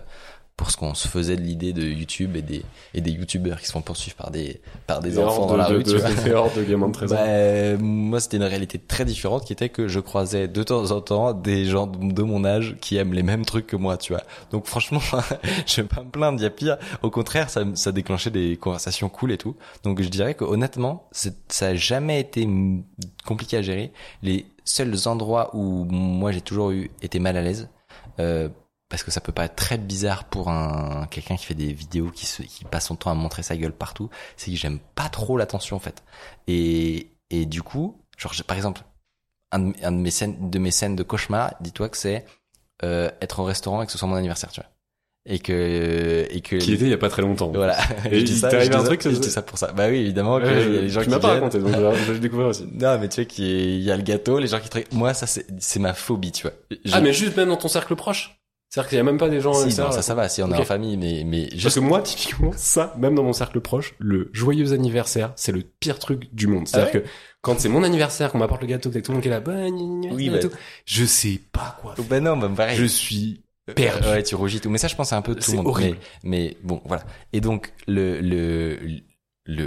pour 0.56 0.70
ce 0.70 0.78
qu'on 0.78 0.94
se 0.94 1.08
faisait 1.08 1.36
de 1.36 1.42
l'idée 1.42 1.74
de 1.74 1.82
YouTube 1.84 2.36
et 2.36 2.42
des 2.44 2.64
et 2.94 3.02
des 3.02 3.10
YouTubeurs 3.12 3.60
qui 3.60 3.66
se 3.68 3.72
font 3.72 3.82
poursuivre 3.82 4.16
par 4.16 4.30
des 4.30 4.62
par 4.86 5.00
des 5.02 5.18
enfants 5.18 5.48
dans 5.48 5.54
de- 5.54 5.58
la 5.58 5.70
de- 5.70 5.76
rue. 5.78 5.84
de- 5.84 5.92
tu 5.92 5.98
vois. 5.98 6.50
de 6.56 6.64
gamins 6.64 6.88
de 6.90 6.94
13 6.94 7.14
ans. 7.14 7.16
Bah, 7.16 7.78
moi, 7.84 8.20
c'était 8.20 8.38
une 8.38 8.44
réalité 8.44 8.78
très 8.80 9.04
différente 9.04 9.46
qui 9.46 9.54
était 9.54 9.70
que 9.70 9.88
je 9.88 10.00
croisais 10.00 10.48
de 10.48 10.64
temps 10.64 10.92
en 10.92 11.02
temps 11.02 11.34
des 11.34 11.66
gens 11.66 11.88
de 11.88 12.22
mon 12.24 12.46
âge 12.46 12.76
qui 12.82 12.98
aiment 12.98 13.14
les 13.14 13.24
mêmes 13.24 13.46
trucs 13.46 13.66
que 13.68 13.76
moi, 13.76 13.98
tu 13.98 14.14
vois. 14.14 14.24
Donc 14.52 14.68
franchement, 14.68 15.02
je 15.66 15.82
vais 15.82 15.88
pas 15.88 16.04
me 16.04 16.10
plaindre, 16.10 16.40
il 16.40 16.44
y 16.44 16.46
a 16.46 16.52
pire. 16.52 16.78
Au 17.02 17.10
contraire, 17.10 17.50
ça, 17.50 17.64
ça 17.74 17.92
déclenchait 17.92 18.30
des 18.32 18.56
conversations 18.58 19.10
cool 19.10 19.32
et 19.32 19.38
tout. 19.38 19.56
Donc 19.84 20.02
je 20.02 20.10
dirais 20.10 20.36
que 20.36 20.44
honnêtement, 20.44 21.08
ça 21.12 21.68
a 21.68 21.74
jamais 21.76 22.20
été 22.20 22.48
compliqué 23.26 23.58
à 23.58 23.62
gérer. 23.62 23.92
Les 24.22 24.46
seuls 24.66 24.96
endroits 25.08 25.50
où 25.56 25.86
moi 25.86 26.32
j'ai 26.32 26.42
toujours 26.42 26.72
eu 26.72 26.92
été 27.02 27.20
mal 27.20 27.36
à 27.38 27.42
l'aise, 27.42 27.70
euh, 28.20 28.50
parce 28.94 29.02
que 29.04 29.10
ça 29.10 29.22
peut 29.22 29.32
paraître 29.32 29.56
très 29.56 29.80
bizarre 29.80 30.26
pour 30.26 30.50
un 30.52 31.08
quelqu'un 31.10 31.36
qui 31.36 31.46
fait 31.46 31.56
des 31.56 31.74
vidéos 31.74 32.12
qui 32.12 32.28
se 32.28 32.44
qui 32.44 32.64
passe 32.64 32.86
son 32.86 32.96
temps 32.96 33.10
à 33.10 33.16
montrer 33.16 33.42
sa 33.42 33.58
gueule 33.58 33.72
partout 33.74 34.12
c'est 34.38 34.52
que 34.52 34.58
j'aime 34.58 34.78
pas 34.94 35.10
trop 35.10 35.36
l'attention 35.36 35.76
en 35.76 35.80
fait. 35.80 36.04
Et 36.48 37.08
et 37.32 37.48
du 37.48 37.64
coup 37.64 37.98
genre 38.20 38.34
par 38.46 38.56
exemple 38.56 38.82
un 39.52 39.60
de, 39.60 39.74
un 39.82 39.92
de 39.92 39.98
mes 39.98 40.12
scènes 40.12 40.52
de 40.52 40.60
mes 40.60 40.70
scènes 40.70 40.96
de 40.96 41.02
cauchemar 41.02 41.56
dis-toi 41.60 41.90
que 41.90 41.98
c'est 41.98 42.24
euh, 42.84 43.10
être 43.20 43.40
au 43.40 43.46
restaurant 43.46 43.82
et 43.82 43.88
que 43.88 43.92
ce 43.92 43.98
soit 43.98 44.08
mon 44.08 44.14
anniversaire 44.16 44.52
tu 44.52 44.62
vois. 44.62 44.70
Et 45.26 45.40
que 45.40 46.28
et 46.30 46.42
que 46.42 46.58
Qui 46.58 46.74
était 46.74 46.84
il 46.84 46.90
y 46.90 46.94
a 46.94 46.98
pas 47.00 47.10
très 47.10 47.22
longtemps. 47.24 47.50
voilà. 47.52 47.78
Et 48.12 48.20
je 48.20 48.26
dis 48.26 48.38
ça 48.38 48.50
je 48.60 48.70
dis 48.70 48.76
un 48.76 48.84
truc, 48.84 49.02
ça 49.02 49.10
je 49.10 49.16
se- 49.16 49.22
dis 49.22 49.32
ça 49.32 49.42
pour 49.42 49.58
ça. 49.58 49.72
Bah 49.72 49.88
oui 49.90 49.96
évidemment 50.02 50.38
que 50.38 50.44
Ouais, 50.46 50.66
il 50.68 50.74
y 50.76 50.78
a 50.78 50.82
les 50.82 50.90
gens 50.90 51.00
tu 51.00 51.06
qui 51.08 51.12
m'as 51.12 51.20
pas 51.20 51.30
raconté, 51.36 51.58
donc 51.60 51.70
je 51.74 51.80
vais- 51.80 52.14
le 52.14 52.20
découvrir 52.20 52.50
aussi. 52.50 52.66
non 52.74 53.00
mais 53.00 53.10
tu 53.10 53.16
sais 53.16 53.26
qu'il 53.26 53.82
y 53.82 53.90
a- 53.90 53.96
le 53.98 54.04
gâteau 54.04 54.38
les 54.38 54.48
gens 54.48 54.60
qui 54.60 54.70
moi 54.92 55.14
ça 55.16 55.26
c'est 55.26 55.48
c'est 55.60 55.80
ma 55.80 55.94
phobie 55.96 56.32
tu 56.34 56.44
vois. 56.44 56.52
Je- 56.86 56.92
Ah, 56.94 57.02
mais 57.02 57.12
juste 57.14 57.36
même 57.38 57.48
dans 57.50 57.58
ton 57.58 57.70
cercle 57.70 57.96
proche. 57.96 58.38
C'est-à-dire 58.74 58.90
qu'il 58.90 58.98
y 58.98 59.02
a 59.02 59.04
même 59.04 59.20
pas 59.20 59.30
des 59.30 59.40
gens 59.40 59.54
si, 59.54 59.66
extérieurs, 59.66 59.92
non, 59.92 59.96
ça 59.96 60.02
ça 60.02 60.16
va 60.16 60.28
si 60.30 60.42
on 60.42 60.52
est 60.52 60.58
en 60.58 60.64
famille 60.64 60.98
mais 60.98 61.24
mais 61.26 61.44
Parce 61.48 61.62
juste 61.62 61.76
que 61.76 61.80
moi, 61.82 62.02
typiquement, 62.02 62.52
ça, 62.56 62.92
même 62.98 63.14
dans 63.14 63.22
mon 63.22 63.32
cercle 63.34 63.62
proche, 63.62 63.94
le 64.00 64.32
joyeux 64.34 64.74
anniversaire, 64.74 65.32
c'est 65.36 65.52
le 65.52 65.62
pire 65.62 66.00
truc 66.00 66.34
du 66.34 66.48
monde. 66.48 66.68
C'est-à-dire 66.68 66.90
Ah 66.96 67.00
que 67.00 67.04
quand 67.42 67.60
c'est 67.60 67.70
mon 67.70 67.84
anniversaire, 67.84 68.32
qu'on 68.32 68.40
m'apporte 68.40 68.62
le 68.62 68.68
gâteau, 68.68 68.90
que 68.90 68.98
tout 68.98 69.12
le 69.12 69.18
monde 69.18 69.22
qui 69.22 69.28
est 69.28 69.32
là, 69.32 69.42
bon 69.42 69.52
anniversaire 69.64 70.16
Oui, 70.16 70.26
et 70.26 70.30
bah- 70.32 70.40
tout, 70.40 70.50
je 70.86 71.06
sais 71.06 71.40
pas 71.52 71.78
quoi 71.82 71.94
faire. 71.96 72.06
bah 72.06 72.20
non 72.20 72.36
bah 72.36 72.50
pareil 72.56 72.76
Je 72.76 72.86
suis 72.86 73.44
Euh, 73.70 73.74
perdu. 73.76 74.08
Ouais, 74.08 74.24
tu 74.24 74.34
rougis 74.34 74.60
tout. 74.60 74.72
Mais 74.72 74.80
ça, 74.80 74.88
je 74.88 74.96
pense, 74.96 75.10
c'est 75.10 75.16
un 75.16 75.22
peu 75.22 75.36
tout 75.36 75.52
le 75.52 75.58
monde. 75.58 75.68
horrible. 75.68 75.98
Mais, 76.24 76.30
mais 76.56 76.58
bon, 76.64 76.82
voilà. 76.86 77.04
Et 77.32 77.42
donc, 77.42 77.72
le, 77.88 78.20
le, 78.22 78.76
le, 78.78 79.02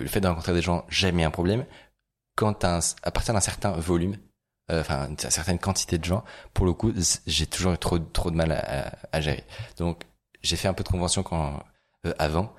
le 0.01 0.07
fait 0.07 0.21
de 0.21 0.27
rencontrer 0.27 0.53
des 0.53 0.63
gens, 0.63 0.85
jamais 0.89 1.23
un 1.23 1.31
problème. 1.31 1.65
Quand 2.35 2.65
un, 2.65 2.81
à 3.05 3.11
partir 3.13 3.33
d'un 3.35 3.41
certain 3.41 3.71
volume, 3.73 4.17
enfin, 4.71 5.09
une 5.09 5.19
certaine 5.19 5.59
quantité 5.59 5.99
de 5.99 6.05
gens, 6.05 6.25
pour 6.55 6.67
le 6.67 6.73
coup, 6.73 6.93
j'ai 7.27 7.47
toujours 7.47 7.73
eu 7.73 7.79
trop, 7.79 7.99
trop 7.99 8.31
de 8.31 8.37
mal 8.37 8.53
à, 8.53 8.89
à, 8.89 8.93
à 9.13 9.21
gérer. 9.21 9.45
Donc, 9.79 10.03
j'ai 10.43 10.57
fait 10.57 10.69
un 10.69 10.75
peu 10.75 10.85
de 10.85 10.89
convention 10.89 11.23
quand, 11.23 11.63
euh, 12.07 12.13
avant. 12.19 12.53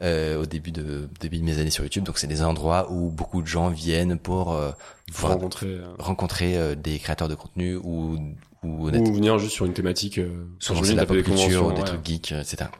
Euh, 0.00 0.40
au 0.42 0.46
début 0.46 0.70
de 0.70 1.08
début 1.18 1.38
de 1.38 1.44
mes 1.44 1.58
années 1.58 1.70
sur 1.70 1.82
YouTube, 1.82 2.04
donc 2.04 2.18
c'est 2.18 2.28
des 2.28 2.44
endroits 2.44 2.88
où 2.92 3.10
beaucoup 3.10 3.42
de 3.42 3.48
gens 3.48 3.68
viennent 3.68 4.16
pour 4.16 4.52
euh, 4.52 4.70
voir- 5.10 5.32
rencontrer, 5.32 5.66
euh, 5.66 5.88
rencontrer 5.98 6.56
euh, 6.56 6.76
des 6.76 7.00
créateurs 7.00 7.26
de 7.28 7.34
contenu 7.34 7.74
ou 7.74 8.16
ou 8.62 8.88
ou 8.88 9.12
venir 9.12 9.40
juste 9.40 9.54
sur 9.54 9.64
une 9.66 9.72
thématique, 9.72 10.18
euh, 10.18 10.46
sur 10.60 10.76
sur 10.76 10.86
c'est 10.86 10.92
de 10.92 10.98
la 10.98 11.04
pop 11.04 11.16
des 11.16 11.24
culture, 11.24 11.62
conventions, 11.62 11.70
des 11.72 11.80
ouais. 11.80 11.84
trucs 11.84 12.06
geeks, 12.06 12.30
euh, 12.30 12.42
etc. 12.42 12.70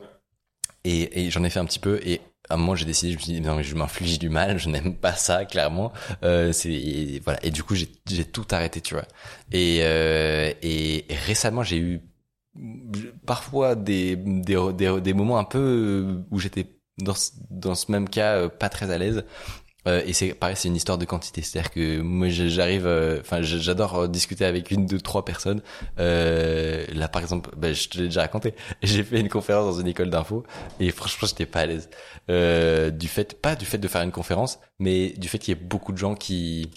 Et, 0.84 1.24
et 1.26 1.30
j'en 1.32 1.42
ai 1.42 1.50
fait 1.50 1.58
un 1.58 1.64
petit 1.64 1.80
peu 1.80 1.98
et 2.04 2.20
à 2.50 2.54
un 2.54 2.56
moment 2.56 2.74
j'ai 2.74 2.84
décidé, 2.84 3.12
je 3.12 3.18
me 3.18 3.22
suis 3.22 3.32
dit 3.34 3.40
non 3.40 3.56
mais 3.56 3.62
je 3.62 3.74
m'inflige 3.74 4.18
du 4.18 4.28
mal, 4.28 4.58
je 4.58 4.68
n'aime 4.68 4.94
pas 4.94 5.12
ça 5.14 5.44
clairement. 5.44 5.92
Euh, 6.22 6.52
c'est 6.52 7.20
voilà 7.24 7.38
et 7.44 7.50
du 7.50 7.62
coup 7.62 7.74
j'ai 7.74 8.24
tout 8.24 8.46
arrêté 8.50 8.80
tu 8.80 8.94
vois. 8.94 9.04
Et 9.52 9.80
euh, 9.82 10.52
et 10.62 11.04
récemment 11.26 11.62
j'ai 11.62 11.78
eu 11.78 12.00
parfois 13.26 13.74
des, 13.74 14.16
des 14.16 14.56
des 14.74 15.00
des 15.00 15.12
moments 15.12 15.38
un 15.38 15.44
peu 15.44 16.24
où 16.30 16.38
j'étais 16.38 16.66
dans 16.98 17.14
ce, 17.14 17.30
dans 17.50 17.74
ce 17.74 17.90
même 17.92 18.08
cas 18.08 18.36
euh, 18.36 18.48
pas 18.48 18.68
très 18.68 18.90
à 18.90 18.98
l'aise. 18.98 19.24
Euh, 19.86 20.02
et 20.06 20.12
c'est 20.12 20.34
pareil, 20.34 20.56
c'est 20.58 20.68
une 20.68 20.76
histoire 20.76 20.98
de 20.98 21.04
quantité. 21.04 21.40
C'est-à-dire 21.40 21.70
que 21.70 22.00
moi, 22.00 22.28
j'arrive, 22.28 22.86
euh, 22.86 23.20
enfin, 23.20 23.42
j'adore 23.42 23.94
euh, 23.96 24.08
discuter 24.08 24.44
avec 24.44 24.70
une, 24.70 24.86
deux, 24.86 25.00
trois 25.00 25.24
personnes. 25.24 25.62
Euh, 25.98 26.84
là, 26.94 27.08
par 27.08 27.22
exemple, 27.22 27.50
ben, 27.56 27.72
je 27.74 27.88
te 27.88 27.98
l'ai 27.98 28.04
déjà 28.04 28.22
raconté. 28.22 28.54
J'ai 28.82 29.02
fait 29.04 29.20
une 29.20 29.28
conférence 29.28 29.74
dans 29.74 29.80
une 29.80 29.86
école 29.86 30.10
d'info 30.10 30.44
et 30.80 30.90
franchement, 30.90 31.28
j'étais 31.28 31.46
pas 31.46 31.60
à 31.60 31.66
l'aise. 31.66 31.88
Euh, 32.30 32.90
du 32.90 33.08
fait, 33.08 33.40
pas 33.40 33.54
du 33.56 33.64
fait 33.64 33.78
de 33.78 33.88
faire 33.88 34.02
une 34.02 34.10
conférence, 34.12 34.58
mais 34.78 35.10
du 35.10 35.28
fait 35.28 35.38
qu'il 35.38 35.54
y 35.54 35.58
ait 35.58 35.64
beaucoup 35.64 35.92
de 35.92 35.98
gens 35.98 36.14
qui, 36.14 36.70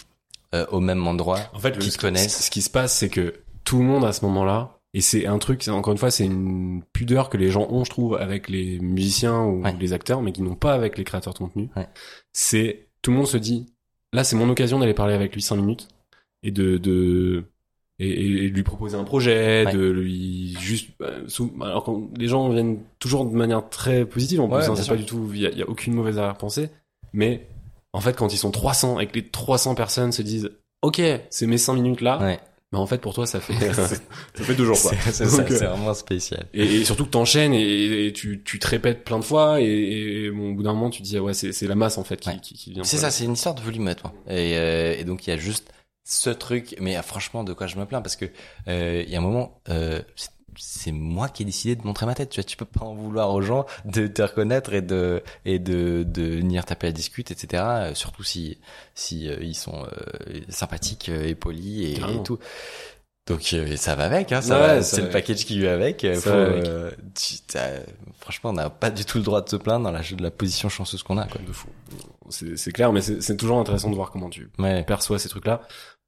euh, 0.54 0.66
au 0.72 0.80
même 0.80 1.06
endroit, 1.08 1.40
En 1.54 1.60
fait, 1.60 1.72
qui 1.72 1.86
le- 1.86 1.92
se 1.92 1.98
connaissent. 1.98 2.46
Ce 2.46 2.52
qui 2.52 2.62
se 2.62 2.70
passe, 2.70 2.96
c'est 2.96 3.10
que 3.10 3.34
tout 3.64 3.80
le 3.80 3.86
monde 3.86 4.06
à 4.06 4.14
ce 4.14 4.24
moment-là, 4.26 4.78
et 4.94 5.02
c'est 5.02 5.26
un 5.26 5.38
truc, 5.40 5.68
encore 5.70 5.92
une 5.94 5.98
fois, 6.00 6.12
c'est 6.12 6.26
une 6.26 6.84
pudeur 6.94 7.30
que 7.30 7.38
les 7.38 7.50
gens 7.50 7.68
ont, 7.70 7.84
je 7.84 7.90
trouve, 7.90 8.16
avec 8.16 8.48
les 8.50 8.80
musiciens 8.80 9.40
ou 9.42 9.64
Ouais. 9.64 9.76
les 9.80 9.94
acteurs, 9.94 10.22
mais 10.22 10.32
qui 10.34 10.42
n'ont 10.42 10.56
pas 10.56 10.74
avec 10.74 10.98
les 10.98 11.04
créateurs 11.04 11.34
de 11.34 11.40
contenu. 11.40 11.70
Ouais. 11.76 11.88
C'est 12.34 12.88
tout 13.02 13.12
le 13.12 13.18
monde 13.18 13.28
se 13.28 13.38
dit, 13.38 13.66
là, 14.14 14.24
c'est 14.24 14.36
mon 14.36 14.50
occasion 14.50 14.80
d'aller 14.80 14.94
parler 14.94 15.14
avec 15.14 15.34
lui 15.34 15.42
cinq 15.42 15.56
minutes 15.58 15.88
et 16.44 16.52
de 16.52 16.78
de 16.78 17.44
et, 18.00 18.08
et- 18.10 18.46
et 18.46 18.50
de 18.50 18.56
lui 18.56 18.64
proposer 18.64 18.98
un 18.98 19.04
projet, 19.04 19.66
Ouais. 19.66 19.74
de 19.74 19.90
lui 19.92 20.56
juste 20.60 20.90
euh, 21.02 21.24
sous- 21.28 21.52
alors 21.62 21.84
quand 21.84 22.10
les 22.18 22.28
gens 22.28 22.50
viennent 22.50 22.80
toujours 23.00 23.26
de 23.26 23.36
manière 23.36 23.70
très 23.70 24.06
positive 24.06 24.42
en 24.42 24.48
plus, 24.48 24.58
Ouais, 24.58 24.70
hein, 24.70 24.76
c'est 24.76 24.88
pas 24.90 24.96
du 24.96 25.06
tout, 25.06 25.30
il 25.34 25.42
y 25.42 25.46
a, 25.46 25.52
il 25.52 25.58
y 25.58 25.62
a 25.62 25.70
aucune 25.70 25.94
mauvaise 25.94 26.18
arrière-pensée, 26.18 26.70
mais 27.14 27.48
en 27.94 28.00
fait, 28.02 28.16
quand 28.18 28.34
ils 28.34 28.38
sont 28.38 28.50
300 28.52 29.00
et 29.00 29.08
que 29.08 29.14
les 29.16 29.28
300 29.28 29.76
personnes 29.76 30.12
se 30.12 30.22
disent, 30.24 30.50
ok, 30.82 31.00
c'est 31.30 31.46
mes 31.46 31.58
5 31.60 31.74
minutes 31.76 32.02
là, 32.02 32.20
Ouais. 32.20 32.40
Mais 32.72 32.80
en 32.80 32.86
fait, 32.88 33.00
pour 33.00 33.14
toi, 33.14 33.26
ça 33.26 33.40
fait, 33.40 33.54
ça 33.74 33.88
fait 34.44 34.56
deux 34.56 34.66
jours, 34.66 34.82
quoi. 34.82 34.92
C'est 35.12 35.24
euh, 35.24 35.28
c'est 35.48 35.66
vraiment 35.66 35.94
spécial. 35.94 36.48
Et, 36.54 36.64
et 36.64 36.86
surtout 36.86 37.06
que 37.06 37.10
t'enchaînes 37.12 37.54
et, 37.54 38.08
et 38.08 38.14
tu, 38.14 38.42
tu 38.44 38.60
te 38.60 38.68
répètes 38.68 39.04
plein 39.04 39.20
de 39.20 39.24
fois 39.24 39.60
et, 39.62 40.30
bon, 40.34 40.52
au 40.52 40.56
bout 40.56 40.64
d'un 40.64 40.74
moment, 40.74 40.90
tu 40.90 41.02
te 41.02 41.08
dis, 41.08 41.18
ah 41.18 41.22
ouais, 41.24 41.34
c'est, 41.34 41.52
c'est 41.52 41.68
la 41.68 41.76
masse, 41.76 41.98
en 41.98 42.04
fait, 42.04 42.18
qui, 42.20 42.30
Ouais. 42.30 42.40
qui, 42.42 42.54
qui 42.56 42.72
vient. 42.72 42.84
C'est 42.84 42.98
ça, 42.98 43.12
c'est 43.12 43.26
une 43.26 43.34
histoire 43.34 43.56
de 43.56 43.62
volume 43.62 43.84
honnêtement. 43.84 44.14
Et, 44.28 44.58
euh, 44.58 44.96
et 44.98 45.04
donc 45.04 45.28
il 45.28 45.32
y 45.32 45.34
a 45.34 45.38
juste 45.38 45.72
ce 46.04 46.30
truc, 46.30 46.76
mais 46.80 46.96
ah, 46.96 47.04
franchement 47.04 47.44
de 47.44 47.54
quoi 47.54 47.68
je 47.68 47.78
me 47.78 47.86
plains 47.86 48.02
parce 48.02 48.16
que 48.16 48.26
euh, 48.68 49.04
il 49.06 49.12
y 49.12 49.16
a 49.16 49.20
un 49.20 49.22
moment, 49.22 49.62
euh, 49.70 50.02
c'est- 50.58 50.92
moi 50.92 51.30
qui 51.30 51.44
ai 51.44 51.46
décidé 51.46 51.76
de 51.76 51.86
montrer 51.86 52.06
ma 52.06 52.16
tête. 52.16 52.30
Tu 52.30 52.40
vois, 52.40 52.44
tu 52.46 52.58
peux 52.58 52.66
pas 52.66 52.86
en 52.86 52.94
vouloir 52.94 53.32
aux 53.32 53.42
gens 53.42 53.66
de 53.86 54.08
te 54.08 54.22
reconnaître 54.22 54.74
et 54.74 54.82
de 54.82 55.22
et 55.46 55.60
de 55.60 56.04
de 56.08 56.22
venir 56.24 56.66
taper 56.66 56.88
la 56.88 56.94
discute, 56.94 57.32
etc. 57.32 57.64
euh, 57.66 57.94
surtout 57.96 58.24
si 58.24 58.58
si 58.96 59.30
euh, 59.30 59.38
ils 59.42 59.56
sont 59.56 59.86
euh, 59.86 60.40
sympathiques 60.50 61.10
euh, 61.10 61.26
et 61.28 61.36
polis 61.36 61.98
et, 61.98 62.24
tout. 62.24 62.40
Donc 63.28 63.54
euh, 63.54 63.76
ça 63.78 63.96
va 63.96 64.06
avec, 64.06 64.32
hein, 64.32 64.42
ça 64.42 64.60
Ouais, 64.60 64.68
va, 64.68 64.82
c'est 64.82 65.02
le 65.02 65.10
package 65.10 65.46
qui 65.46 65.62
va 65.62 65.74
avec. 65.74 66.02
Ça 66.02 66.16
faut, 66.22 66.30
va 66.32 66.46
avec. 66.48 66.66
euh, 66.66 66.92
tu- 67.16 67.36
franchement, 68.20 68.50
on 68.50 68.54
n'a 68.54 68.70
pas 68.72 68.90
du 68.90 69.06
tout 69.06 69.20
le 69.20 69.24
droit 69.24 69.42
de 69.42 69.50
se 69.50 69.56
plaindre 69.58 69.86
dans 69.86 69.92
la, 69.92 70.02
de 70.02 70.24
la 70.24 70.32
position 70.32 70.70
chanceuse 70.70 71.04
qu'on 71.04 71.18
a. 71.20 71.28
Quoi. 71.28 71.40
de 71.48 71.52
fou. 71.54 71.68
C'est, 72.30 72.58
c'est 72.58 72.72
clair, 72.72 72.92
mais 72.92 73.02
c'est, 73.02 73.22
c'est 73.22 73.38
toujours 73.38 73.60
intéressant 73.60 73.90
de 73.92 73.96
voir 73.96 74.10
comment 74.12 74.30
tu 74.30 74.50
Ouais. 74.58 74.84
perçois 74.84 75.20
ces 75.20 75.30
trucs-là. 75.30 75.62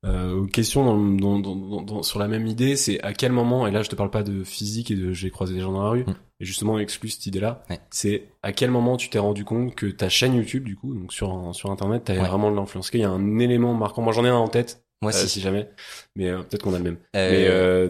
Euh, 0.05 0.45
question 0.47 0.83
dans, 0.83 1.39
dans, 1.39 1.81
dans, 1.81 2.03
sur 2.03 2.19
la 2.19 2.27
même 2.27 2.45
idée, 2.45 2.75
c'est 2.75 3.01
à 3.03 3.13
quel 3.13 3.31
moment, 3.31 3.67
et 3.67 3.71
là 3.71 3.83
je 3.83 3.89
te 3.89 3.95
parle 3.95 4.09
pas 4.11 4.23
de 4.23 4.43
physique 4.43 4.91
et 4.91 4.95
de 4.95 5.13
j'ai 5.13 5.29
croisé 5.31 5.53
des 5.53 5.61
gens 5.61 5.71
dans 5.71 5.83
la 5.83 5.89
rue, 5.89 6.03
Mm. 6.03 6.15
et 6.41 6.45
justement 6.45 6.77
exclu 6.77 7.07
cette 7.09 7.25
idée-là, 7.25 7.63
Ouais. 7.69 7.79
c'est 7.89 8.25
à 8.41 8.51
quel 8.51 8.69
moment 8.69 8.97
tu 8.97 9.09
t'es 9.09 9.19
rendu 9.19 9.45
compte 9.45 9.75
que 9.75 9.85
ta 9.85 10.09
chaîne 10.09 10.33
YouTube, 10.33 10.65
du 10.65 10.75
coup, 10.75 10.93
donc 10.93 11.13
sur, 11.13 11.55
sur 11.55 11.71
internet, 11.71 12.03
t'avais 12.03 12.19
Ouais. 12.19 12.27
vraiment 12.27 12.51
de 12.51 12.55
l'influence? 12.57 12.89
Qu'il 12.91 12.99
y 12.99 13.03
a 13.05 13.09
un 13.09 13.39
élément 13.39 13.73
marquant 13.73 14.01
Moi 14.01 14.11
j'en 14.11 14.25
ai 14.25 14.29
un 14.29 14.35
en 14.35 14.49
tête, 14.49 14.83
Moi 15.01 15.13
euh, 15.15 15.17
si. 15.17 15.29
si 15.29 15.39
jamais, 15.41 15.69
mais 16.17 16.27
euh, 16.29 16.39
peut-être 16.43 16.63
qu'on 16.63 16.73
a 16.73 16.79
le 16.79 16.83
même. 16.83 16.97
Euh, 17.15 17.31
Mais 17.31 17.47
euh, 17.47 17.89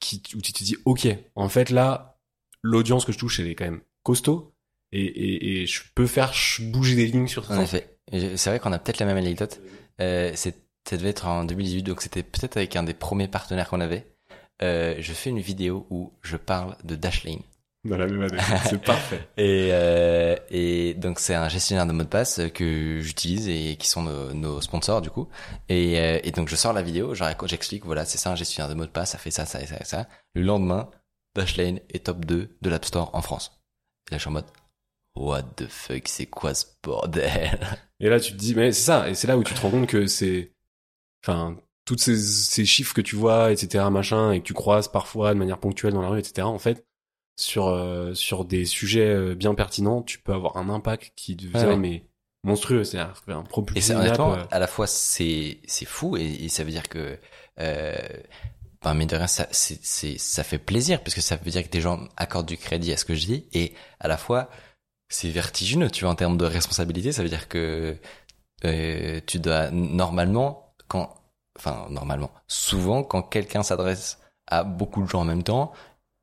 qui, 0.00 0.22
où 0.34 0.40
tu 0.40 0.54
te 0.54 0.64
dis, 0.64 0.76
ok, 0.86 1.08
en 1.34 1.48
fait 1.50 1.68
là, 1.68 2.18
l'audience 2.62 3.04
que 3.04 3.12
je 3.12 3.18
touche, 3.18 3.38
elle 3.38 3.48
est 3.48 3.54
quand 3.54 3.66
même 3.66 3.82
costaud, 4.02 4.54
et, 4.92 5.04
et, 5.04 5.60
et 5.62 5.66
je 5.66 5.82
peux 5.94 6.06
faire 6.06 6.32
bouger 6.72 6.96
des 6.96 7.06
lignes 7.06 7.28
sur 7.28 7.44
ça. 7.44 7.58
En 7.58 7.60
effet. 7.60 7.98
Et 8.12 8.38
C'est 8.38 8.48
vrai 8.48 8.58
qu'on 8.60 8.72
a 8.72 8.78
peut-être 8.78 8.98
la 8.98 9.04
même 9.06 9.18
anecdote. 9.18 9.60
Euh, 10.00 10.32
c'est- 10.34 10.56
ça 10.88 10.96
devait 10.96 11.10
être 11.10 11.26
en 11.26 11.44
2018, 11.44 11.82
donc 11.82 12.02
c'était 12.02 12.22
peut-être 12.22 12.56
avec 12.56 12.76
un 12.76 12.82
des 12.82 12.94
premiers 12.94 13.28
partenaires 13.28 13.68
qu'on 13.68 13.80
avait. 13.80 14.06
Euh, 14.62 14.96
je 14.98 15.12
fais 15.12 15.30
une 15.30 15.40
vidéo 15.40 15.86
où 15.90 16.12
je 16.22 16.36
parle 16.36 16.76
de 16.84 16.96
Dashlane. 16.96 17.42
Dans 17.84 17.96
la 17.96 18.06
même 18.06 18.22
année. 18.22 18.38
C'est 18.68 18.82
parfait. 18.82 19.26
Et, 19.38 19.70
euh, 19.72 20.36
et 20.50 20.92
donc 20.94 21.18
c'est 21.18 21.34
un 21.34 21.48
gestionnaire 21.48 21.86
de 21.86 21.92
mots 21.92 22.02
de 22.02 22.08
passe 22.08 22.38
que 22.52 23.00
j'utilise 23.00 23.48
et 23.48 23.76
qui 23.78 23.88
sont 23.88 24.02
nos, 24.02 24.34
nos 24.34 24.60
sponsors 24.60 25.00
du 25.00 25.08
coup. 25.08 25.28
Et, 25.70 25.98
euh, 25.98 26.20
et 26.22 26.30
donc 26.30 26.50
je 26.50 26.56
sors 26.56 26.74
la 26.74 26.82
vidéo, 26.82 27.14
j'explique, 27.14 27.86
voilà, 27.86 28.04
c'est 28.04 28.18
ça 28.18 28.30
un 28.30 28.36
gestionnaire 28.36 28.68
de 28.68 28.74
mots 28.74 28.84
de 28.84 28.90
passe, 28.90 29.12
ça 29.12 29.18
fait 29.18 29.30
ça, 29.30 29.46
ça 29.46 29.62
et 29.62 29.66
ça 29.66 29.78
et 29.80 29.84
ça. 29.84 30.08
Le 30.34 30.42
lendemain, 30.42 30.90
Dashlane 31.34 31.80
est 31.88 32.04
top 32.04 32.26
2 32.26 32.58
de 32.60 32.70
l'App 32.70 32.84
Store 32.84 33.14
en 33.14 33.22
France. 33.22 33.62
Et 34.10 34.14
là 34.14 34.18
je 34.18 34.22
suis 34.22 34.28
en 34.28 34.32
mode, 34.32 34.50
what 35.16 35.42
the 35.56 35.66
fuck, 35.66 36.06
c'est 36.06 36.26
quoi 36.26 36.52
ce 36.52 36.66
bordel? 36.82 37.78
Et 38.00 38.08
là, 38.08 38.18
tu 38.18 38.32
te 38.32 38.36
dis, 38.36 38.54
mais 38.54 38.72
c'est 38.72 38.82
ça, 38.82 39.08
et 39.08 39.14
c'est 39.14 39.26
là 39.26 39.36
où 39.36 39.44
tu 39.44 39.54
te 39.54 39.60
rends 39.60 39.70
compte 39.70 39.86
que 39.86 40.06
c'est, 40.06 40.52
enfin, 41.24 41.56
toutes 41.84 42.00
ces, 42.00 42.16
ces 42.18 42.64
chiffres 42.64 42.94
que 42.94 43.00
tu 43.00 43.16
vois, 43.16 43.52
etc., 43.52 43.84
machin, 43.90 44.32
et 44.32 44.40
que 44.40 44.44
tu 44.44 44.54
croises 44.54 44.88
parfois 44.88 45.34
de 45.34 45.38
manière 45.38 45.58
ponctuelle 45.58 45.92
dans 45.92 46.02
la 46.02 46.08
rue, 46.08 46.18
etc., 46.18 46.46
en 46.46 46.58
fait, 46.58 46.86
sur, 47.36 47.68
euh, 47.68 48.14
sur 48.14 48.44
des 48.44 48.64
sujets 48.64 49.14
euh, 49.14 49.34
bien 49.34 49.54
pertinents, 49.54 50.02
tu 50.02 50.18
peux 50.18 50.32
avoir 50.32 50.56
un 50.56 50.68
impact 50.68 51.12
qui 51.16 51.36
devient, 51.36 51.66
ouais. 51.66 51.76
mais 51.76 52.04
monstrueux, 52.44 52.84
c'est-à-dire 52.84 53.14
un 53.28 53.42
propre 53.42 53.76
Et 53.76 53.80
c'est 53.80 53.94
honnêtement, 53.94 54.34
euh, 54.34 54.44
à 54.50 54.58
la 54.58 54.66
fois 54.66 54.86
c'est 54.86 55.58
c'est 55.66 55.84
fou 55.84 56.16
et, 56.16 56.22
et 56.22 56.48
ça 56.48 56.64
veut 56.64 56.70
dire 56.70 56.88
que 56.88 57.18
euh, 57.58 57.94
ben, 58.82 58.94
mais 58.94 59.06
de 59.06 59.14
rien, 59.14 59.26
ça, 59.26 59.46
c'est, 59.50 59.78
c'est, 59.82 60.18
ça 60.18 60.42
fait 60.42 60.58
plaisir 60.58 61.02
parce 61.02 61.14
que 61.14 61.20
ça 61.20 61.36
veut 61.36 61.50
dire 61.50 61.62
que 61.62 61.68
des 61.68 61.82
gens 61.82 62.08
accordent 62.16 62.46
du 62.46 62.56
crédit 62.56 62.92
à 62.92 62.96
ce 62.96 63.04
que 63.04 63.14
je 63.14 63.26
dis 63.26 63.46
et 63.52 63.74
à 63.98 64.08
la 64.08 64.16
fois, 64.16 64.48
c'est 65.10 65.28
vertigineux, 65.28 65.90
tu 65.90 66.04
vois, 66.04 66.12
en 66.12 66.14
termes 66.14 66.38
de 66.38 66.46
responsabilité. 66.46 67.12
Ça 67.12 67.22
veut 67.22 67.28
dire 67.28 67.48
que 67.48 67.96
euh, 68.64 69.20
tu 69.26 69.38
dois 69.38 69.70
normalement, 69.70 70.69
quand, 70.90 71.14
enfin 71.56 71.86
normalement, 71.88 72.30
souvent 72.48 73.04
quand 73.04 73.22
quelqu'un 73.22 73.62
s'adresse 73.62 74.18
à 74.48 74.64
beaucoup 74.64 75.02
de 75.02 75.08
gens 75.08 75.20
en 75.20 75.24
même 75.24 75.44
temps, 75.44 75.70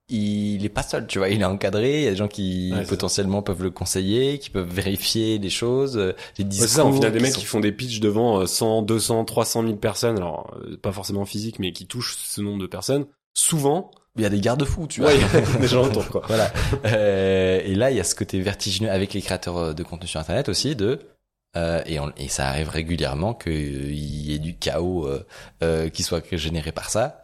il 0.10 0.64
est 0.66 0.70
pas 0.70 0.84
seul, 0.84 1.06
tu 1.08 1.18
vois, 1.20 1.28
il 1.30 1.42
est 1.42 1.46
encadré, 1.46 2.00
il 2.00 2.04
y 2.04 2.08
a 2.08 2.12
des 2.12 2.16
gens 2.18 2.28
qui 2.30 2.72
Ouais, 2.74 2.86
potentiellement 2.86 3.42
peuvent 3.42 3.64
le 3.64 3.72
conseiller, 3.72 4.40
qui 4.40 4.50
peuvent 4.50 4.70
vérifier 4.70 5.38
des 5.40 5.50
choses, 5.50 5.98
euh, 5.98 6.14
les 6.38 6.44
Ouais, 6.46 6.50
discours. 6.50 6.68
c'est 6.70 6.76
ça, 6.76 6.86
on 6.86 7.02
a 7.02 7.10
des 7.10 7.20
mecs 7.20 7.34
sont- 7.34 7.40
qui 7.40 7.46
font 7.46 7.60
des 7.60 7.72
pitchs 7.74 8.00
devant 8.00 8.40
euh, 8.42 8.46
100, 8.46 8.84
200, 8.84 9.26
300 9.26 9.64
000 9.64 9.76
personnes, 9.78 10.18
alors 10.18 10.54
euh, 10.62 10.78
pas 10.78 10.92
forcément 10.94 11.26
physique, 11.26 11.60
mais 11.60 11.72
qui 11.74 11.88
touchent 11.88 12.18
ce 12.18 12.40
nombre 12.42 12.60
de 12.62 12.68
personnes. 12.68 13.06
Souvent, 13.34 13.92
Il 14.16 14.24
y 14.24 14.26
a 14.26 14.30
des 14.30 14.40
garde-fous, 14.42 14.88
tu 14.88 15.02
vois. 15.02 15.12
ouais, 15.12 15.20
des 15.62 15.68
gens 15.68 15.84
autour, 15.86 16.08
quoi. 16.10 16.24
voilà. 16.28 16.52
Euh, 16.86 17.62
et 17.64 17.76
là, 17.76 17.92
il 17.92 17.98
y 17.98 18.00
a 18.00 18.04
ce 18.04 18.16
côté 18.16 18.40
vertigineux 18.42 18.90
avec 18.90 19.14
les 19.14 19.22
créateurs 19.22 19.58
euh, 19.58 19.74
de 19.74 19.84
contenu 19.84 20.08
sur 20.08 20.20
Internet 20.20 20.50
aussi 20.50 20.76
de 20.76 21.00
euh, 21.58 21.82
et, 21.86 22.00
on- 22.00 22.14
et 22.18 22.28
ça 22.30 22.48
arrive 22.48 22.70
régulièrement 22.70 23.34
qu'il 23.34 23.94
y 23.96 24.34
ait 24.34 24.40
du 24.40 24.56
chaos 24.58 25.06
euh, 25.08 25.26
euh, 25.64 25.90
qui 25.90 26.04
soit 26.04 26.24
généré 26.36 26.72
par 26.72 26.90
ça, 26.90 27.22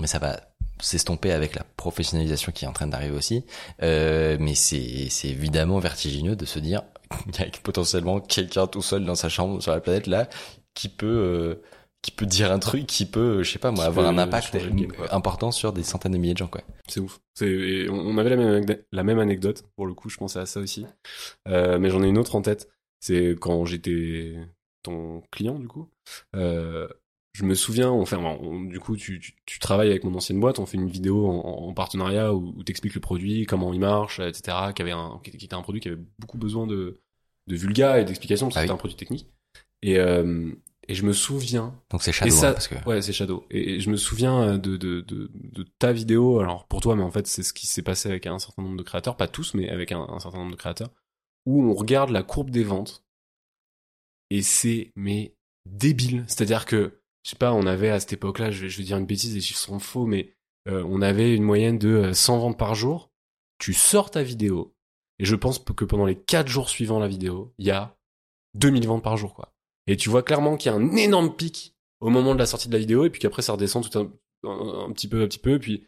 mais 0.00 0.06
ça 0.06 0.18
va 0.18 0.40
s'estomper 0.80 1.32
avec 1.32 1.54
la 1.54 1.64
professionnalisation 1.76 2.52
qui 2.52 2.64
est 2.64 2.68
en 2.68 2.72
train 2.72 2.86
d'arriver 2.86 3.16
aussi. 3.16 3.44
Euh, 3.82 4.36
mais 4.40 4.54
c'est 4.54 5.08
évidemment 5.24 5.78
vertigineux 5.78 6.36
de 6.36 6.44
se 6.44 6.58
dire 6.58 6.82
qu'il 7.32 7.44
y 7.44 7.48
a 7.48 7.50
potentiellement 7.62 8.20
quelqu'un 8.20 8.66
tout 8.66 8.82
seul 8.82 9.04
dans 9.04 9.14
sa 9.14 9.28
chambre 9.28 9.62
sur 9.62 9.72
la 9.72 9.80
planète 9.80 10.06
là 10.06 10.28
qui 10.74 10.88
peut 10.90 11.06
euh, 11.06 11.62
qui 12.02 12.10
peut 12.10 12.26
dire 12.26 12.52
un 12.52 12.58
truc 12.58 12.86
qui 12.86 13.06
peut 13.06 13.42
je 13.42 13.50
sais 13.50 13.58
pas 13.58 13.70
moi 13.70 13.84
Qui 13.84 13.88
avoir 13.88 14.06
un 14.08 14.18
impact 14.18 14.54
game, 14.56 14.92
important 15.10 15.50
sur 15.50 15.72
des 15.72 15.82
centaines 15.82 16.12
de 16.12 16.18
milliers 16.18 16.34
de 16.34 16.38
gens 16.38 16.46
quoi. 16.46 16.60
C'est 16.88 17.00
ouf. 17.00 17.18
On 17.40 18.18
avait 18.18 18.30
la 18.30 18.36
même, 18.36 18.48
anecdote- 18.54 18.84
la 18.92 19.02
même 19.02 19.18
anecdote, 19.18 19.64
pour 19.76 19.86
le 19.86 19.94
coup, 19.94 20.08
je 20.08 20.16
pensais 20.18 20.38
à 20.38 20.46
ça 20.46 20.60
aussi. 20.60 20.86
Euh, 21.48 21.78
mais 21.78 21.90
j'en 21.90 22.02
ai 22.02 22.08
une 22.08 22.18
autre 22.18 22.34
en 22.36 22.42
tête. 22.42 22.68
C'est 23.00 23.36
quand 23.40 23.64
j'étais 23.64 24.36
ton 24.82 25.22
client, 25.30 25.58
du 25.58 25.68
coup. 25.68 25.88
Euh, 26.34 26.88
je 27.32 27.44
me 27.44 27.54
souviens, 27.54 27.92
on 27.92 28.06
fait, 28.06 28.16
on- 28.16 28.62
du 28.64 28.80
coup, 28.80 28.96
tu, 28.96 29.20
tu, 29.20 29.34
tu 29.44 29.58
travailles 29.58 29.90
avec 29.90 30.04
mon 30.04 30.14
ancienne 30.14 30.40
boîte, 30.40 30.58
on 30.58 30.66
fait 30.66 30.78
une 30.78 30.88
vidéo 30.88 31.26
en, 31.28 31.68
en 31.68 31.74
partenariat 31.74 32.34
où, 32.34 32.54
où 32.56 32.64
t'expliques 32.64 32.94
le 32.94 33.00
produit, 33.00 33.44
comment 33.46 33.72
il 33.74 33.80
marche, 33.80 34.20
etc. 34.20 34.72
Qui 34.72 34.82
avait 34.82 34.92
un, 34.92 35.20
qui 35.22 35.30
était 35.44 35.54
un 35.54 35.62
produit 35.62 35.80
qui 35.80 35.88
avait 35.88 36.00
beaucoup 36.18 36.38
besoin 36.38 36.66
de, 36.66 37.00
de 37.46 37.56
vulga 37.56 38.00
et 38.00 38.04
d'explications, 38.04 38.46
parce 38.46 38.54
que 38.54 38.60
Ah 38.60 38.62
oui. 38.62 38.66
c'était 38.68 38.74
un 38.74 38.78
produit 38.78 38.96
technique. 38.96 39.26
Et, 39.82 39.98
euh, 39.98 40.52
et 40.88 40.94
je 40.94 41.04
me 41.04 41.12
souviens, 41.12 41.74
Donc 41.90 42.02
c'est 42.02 42.12
Shadow 42.12 42.30
ça- 42.34 42.48
hein, 42.50 42.52
parce 42.54 42.68
que 42.68 42.74
Ouais, 42.88 43.02
c'est 43.02 43.12
Shadow. 43.12 43.44
Et, 43.50 43.74
et 43.74 43.80
je 43.80 43.90
me 43.90 43.96
souviens 43.96 44.42
euh, 44.54 44.58
de, 44.58 44.76
de, 44.76 45.00
de, 45.02 45.30
de 45.34 45.66
ta 45.78 45.92
vidéo, 45.92 46.38
alors 46.40 46.66
pour 46.66 46.80
toi, 46.80 46.96
mais 46.96 47.02
en 47.02 47.10
fait, 47.10 47.26
c'est 47.26 47.42
ce 47.42 47.52
qui 47.52 47.66
s'est 47.66 47.82
passé 47.82 48.08
avec 48.08 48.26
un 48.26 48.38
certain 48.38 48.62
nombre 48.62 48.76
de 48.76 48.82
créateurs, 48.82 49.16
pas 49.16 49.28
tous, 49.28 49.54
mais 49.54 49.68
avec 49.68 49.92
un, 49.92 50.00
un 50.08 50.18
certain 50.20 50.38
nombre 50.38 50.52
de 50.52 50.56
créateurs, 50.56 50.90
où 51.46 51.62
on 51.62 51.74
regarde 51.74 52.10
la 52.10 52.22
courbe 52.22 52.50
des 52.50 52.64
ventes, 52.64 53.04
et 54.30 54.42
c'est, 54.42 54.92
mais, 54.96 55.34
débile. 55.66 56.24
C'est-à-dire 56.26 56.66
que, 56.66 57.00
je 57.22 57.30
sais 57.30 57.36
pas, 57.36 57.52
on 57.52 57.66
avait 57.66 57.90
à 57.90 58.00
cette 58.00 58.12
époque-là, 58.12 58.50
je 58.50 58.66
vais, 58.66 58.84
dire 58.84 58.98
une 58.98 59.06
bêtise, 59.06 59.34
les 59.34 59.40
chiffres 59.40 59.60
sont 59.60 59.78
faux, 59.78 60.06
mais 60.06 60.34
euh, 60.68 60.84
on 60.86 61.00
avait 61.00 61.34
une 61.34 61.42
moyenne 61.42 61.78
de 61.78 61.88
euh, 61.88 62.12
100 62.12 62.38
ventes 62.38 62.58
par 62.58 62.74
jour. 62.74 63.10
Tu 63.58 63.72
sors 63.72 64.10
ta 64.10 64.22
vidéo, 64.22 64.74
et 65.18 65.24
je 65.24 65.36
pense 65.36 65.58
que 65.58 65.84
pendant 65.84 66.06
les 66.06 66.16
4 66.16 66.48
jours 66.48 66.68
suivants 66.68 66.98
la 66.98 67.08
vidéo, 67.08 67.54
il 67.58 67.66
y 67.66 67.70
a 67.70 67.96
2000 68.54 68.86
ventes 68.86 69.02
par 69.02 69.16
jour, 69.16 69.34
quoi. 69.34 69.54
Et 69.86 69.96
tu 69.96 70.10
vois 70.10 70.22
clairement 70.22 70.56
qu'il 70.56 70.70
y 70.70 70.74
a 70.74 70.76
un 70.76 70.96
énorme 70.96 71.34
pic 71.36 71.76
au 72.00 72.10
moment 72.10 72.34
de 72.34 72.40
la 72.40 72.46
sortie 72.46 72.68
de 72.68 72.72
la 72.72 72.78
vidéo 72.78 73.04
et 73.04 73.10
puis 73.10 73.20
qu'après 73.20 73.42
ça 73.42 73.52
redescend 73.52 73.88
tout 73.88 73.98
un, 73.98 74.10
un, 74.48 74.88
un 74.88 74.92
petit 74.92 75.08
peu 75.08 75.22
un 75.22 75.28
petit 75.28 75.38
peu 75.38 75.58
puis 75.58 75.86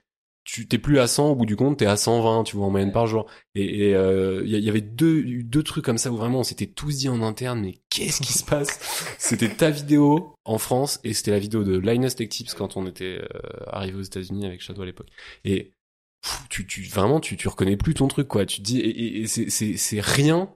tu 0.49 0.67
t'es 0.67 0.79
plus 0.79 0.99
à 0.99 1.07
100 1.07 1.33
au 1.33 1.35
bout 1.35 1.45
du 1.45 1.57
compte 1.57 1.77
t'es 1.77 1.85
à 1.85 1.99
120 1.99 2.45
tu 2.45 2.57
vois 2.57 2.67
en 2.67 2.71
moyenne 2.71 2.91
par 2.91 3.07
jour. 3.07 3.27
Et 3.55 3.91
il 3.91 3.95
euh, 3.95 4.43
y, 4.47 4.59
y 4.59 4.71
avait 4.71 4.81
deux 4.81 5.23
deux 5.43 5.63
trucs 5.63 5.85
comme 5.85 5.99
ça 5.99 6.11
où 6.11 6.17
vraiment 6.17 6.41
on 6.41 6.43
s'était 6.43 6.67
tous 6.67 6.97
dit 6.97 7.11
en 7.11 7.21
interne 7.21 7.61
mais 7.61 7.75
qu'est-ce 7.91 8.23
qui 8.23 8.33
se 8.33 8.45
passe? 8.47 8.81
C'était 9.19 9.51
ta 9.51 9.69
vidéo 9.69 10.35
en 10.47 10.57
France 10.57 11.01
et 11.05 11.13
c'était 11.13 11.33
la 11.33 11.39
vidéo 11.39 11.65
de 11.65 11.77
Linus 11.77 12.17
Tech 12.17 12.31
Tips 12.31 12.55
quand 12.55 12.79
on 12.79 12.87
était 12.87 13.21
euh, 13.21 13.39
arrivé 13.67 13.99
aux 13.99 14.03
États-Unis 14.03 14.47
avec 14.47 14.63
Shadow 14.63 14.81
à 14.81 14.87
l'époque. 14.87 15.11
Et 15.45 15.75
pff, 16.23 16.41
tu 16.49 16.67
tu 16.67 16.83
vraiment 16.85 17.21
tu 17.21 17.37
tu 17.37 17.47
reconnais 17.47 17.77
plus 17.77 17.93
ton 17.93 18.09
truc 18.09 18.27
quoi. 18.27 18.47
Tu 18.47 18.63
te 18.63 18.63
dis 18.63 18.81
et, 18.81 18.89
et, 18.89 19.21
et 19.21 19.27
c'est 19.27 19.51
c'est 19.51 19.77
c'est 19.77 20.01
rien 20.01 20.51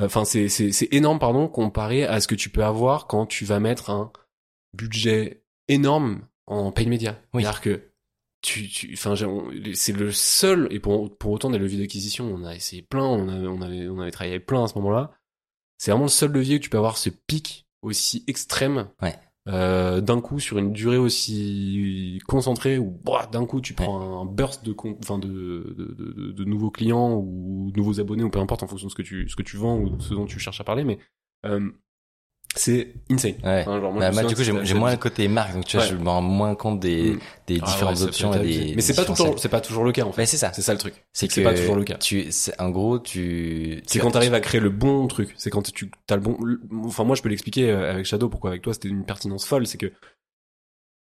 enfin 0.00 0.24
c'est 0.24 0.48
c'est 0.48 0.70
c'est 0.70 0.94
énorme 0.94 1.18
pardon 1.18 1.48
comparé 1.48 2.04
à 2.04 2.20
ce 2.20 2.28
que 2.28 2.36
tu 2.36 2.48
peux 2.48 2.64
avoir 2.64 3.08
quand 3.08 3.26
tu 3.26 3.44
vas 3.44 3.58
mettre 3.58 3.90
un 3.90 4.12
budget 4.72 5.42
énorme 5.66 6.20
en 6.46 6.70
paid 6.70 6.88
media. 6.88 7.20
Oui. 7.34 7.42
C'est-à-dire 7.42 7.60
que 7.60 7.95
tu, 8.46 8.68
tu, 8.68 8.90
enfin, 8.94 9.14
c'est 9.74 9.92
le 9.92 10.12
seul, 10.12 10.68
et 10.70 10.78
pour, 10.78 11.16
pour 11.18 11.32
autant 11.32 11.50
des 11.50 11.58
leviers 11.58 11.80
d'acquisition, 11.80 12.26
on 12.32 12.44
a 12.44 12.54
essayé 12.54 12.82
plein, 12.82 13.04
on 13.04 13.28
avait, 13.28 13.46
on 13.48 13.60
avait, 13.60 13.88
on 13.88 13.98
avait 13.98 14.12
travaillé 14.12 14.38
plein 14.38 14.64
à 14.64 14.68
ce 14.68 14.74
moment-là. 14.76 15.10
C'est 15.78 15.90
vraiment 15.90 16.04
le 16.04 16.10
seul 16.10 16.30
levier 16.30 16.58
que 16.58 16.64
tu 16.64 16.70
peux 16.70 16.78
avoir 16.78 16.96
ce 16.96 17.10
pic 17.10 17.66
aussi 17.82 18.22
extrême. 18.28 18.88
Ouais. 19.02 19.14
Euh, 19.48 20.00
d'un 20.00 20.20
coup 20.20 20.40
sur 20.40 20.58
une 20.58 20.72
durée 20.72 20.96
aussi 20.96 22.18
concentrée 22.26 22.78
où 22.78 22.98
bah, 23.04 23.28
d'un 23.30 23.46
coup 23.46 23.60
tu 23.60 23.74
prends 23.74 24.20
un 24.22 24.24
burst 24.24 24.64
de 24.64 24.74
enfin 25.00 25.20
de, 25.20 25.28
de, 25.28 25.94
de, 25.94 26.32
de- 26.32 26.44
nouveaux 26.44 26.72
clients 26.72 27.12
ou 27.14 27.70
nouveaux 27.76 28.00
abonnés 28.00 28.24
ou 28.24 28.28
peu 28.30 28.40
importe 28.40 28.64
en 28.64 28.66
fonction 28.66 28.88
de 28.88 28.90
ce 28.90 28.96
que 28.96 29.02
tu 29.02 29.28
ce 29.28 29.36
que 29.36 29.44
tu 29.44 29.56
vends 29.56 29.78
ou 29.78 29.90
de 29.90 30.02
ce 30.02 30.14
dont 30.14 30.26
tu 30.26 30.40
cherches 30.40 30.60
à 30.60 30.64
parler 30.64 30.82
mais 30.82 30.98
euh, 31.44 31.70
c'est 32.56 32.94
insane 33.10 33.34
Ouais. 33.44 33.60
Enfin, 33.60 33.80
genre, 33.80 33.92
moi, 33.92 34.10
Bah, 34.10 34.24
du 34.24 34.34
coup, 34.34 34.42
j'ai 34.42 34.74
moins 34.74 34.90
le 34.90 34.96
côté 34.96 35.28
marque, 35.28 35.54
donc 35.54 35.64
tu 35.66 35.76
vois, 35.76 35.84
Ouais. 35.86 35.92
je 35.92 35.96
me 35.96 36.08
rends 36.08 36.22
moins 36.22 36.54
compte 36.54 36.80
des, 36.80 37.12
Mm. 37.12 37.18
des 37.46 37.58
Ah 37.62 37.66
différentes 37.66 37.96
ouais, 37.98 38.02
options 38.04 38.32
et 38.34 38.38
des. 38.40 38.74
mais 38.74 38.80
c'est 38.82 38.94
pas 38.96 39.04
toujours 39.04 39.38
c'est 39.38 39.48
pas 39.48 39.60
toujours 39.60 39.84
le 39.84 39.92
cas 39.92 40.04
en 40.04 40.12
fait 40.12 40.22
Mais 40.22 40.26
c'est 40.26 40.36
ça. 40.36 40.52
c'est 40.52 40.62
ça 40.62 40.72
le 40.72 40.78
truc 40.78 40.94
C'est 41.12 41.28
que 41.28 41.34
c'est 41.34 41.42
pas 41.42 41.54
toujours 41.54 41.76
le 41.76 41.84
cas 41.84 41.96
Tu, 41.98 42.32
c'est, 42.32 42.58
en 42.60 42.70
gros, 42.70 42.98
tu. 42.98 43.82
c'est 43.86 43.98
tu- 43.98 44.00
quand 44.00 44.10
t'arrives 44.10 44.34
à 44.34 44.40
créer 44.40 44.60
le 44.60 44.70
bon 44.70 45.06
truc 45.06 45.32
c'est 45.36 45.50
quand 45.50 45.62
tu 45.72 45.90
as 46.10 46.16
le 46.16 46.20
bon 46.22 46.36
enfin 46.84 47.04
moi 47.04 47.14
je 47.14 47.22
peux 47.22 47.28
l'expliquer 47.28 47.70
euh, 47.70 47.90
avec 47.92 48.04
Shadow 48.06 48.28
pourquoi 48.28 48.50
avec 48.50 48.62
toi 48.62 48.72
c'était 48.74 48.88
une 48.88 49.04
pertinence 49.04 49.44
folle 49.46 49.66
c'est 49.66 49.78
que 49.78 49.92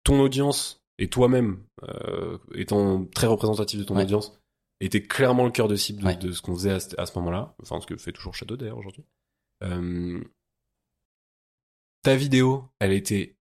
ton 0.05 0.21
audience 0.21 0.83
et 0.99 1.09
toi-même 1.09 1.59
euh, 1.89 2.39
étant 2.55 3.05
très 3.15 3.27
représentatif 3.27 3.79
de 3.81 3.85
ton 3.85 3.97
Ouais. 3.97 4.03
audience 4.03 4.39
était 4.81 5.03
clairement 5.03 5.45
le 5.45 5.51
cœur 5.51 5.69
de 5.69 5.77
cible 5.77 6.03
de, 6.03 6.07
Ouais. 6.07 6.17
de 6.17 6.31
ce 6.33 6.43
qu'on 6.43 6.55
faisait 6.55 6.73
à, 6.73 6.81
ce- 6.81 6.95
à 7.01 7.07
ce 7.07 7.19
moment-là 7.19 7.55
enfin 7.63 7.81
ce 7.81 7.87
que 7.87 7.97
fait 7.97 8.13
toujours 8.13 8.35
Shadow 8.35 8.57
d'ailleurs 8.57 8.79
aujourd'hui 8.79 9.05
euh, 9.63 10.21
ta 12.05 12.15
vidéo 12.15 12.65
elle 12.79 12.93
était 12.93 13.35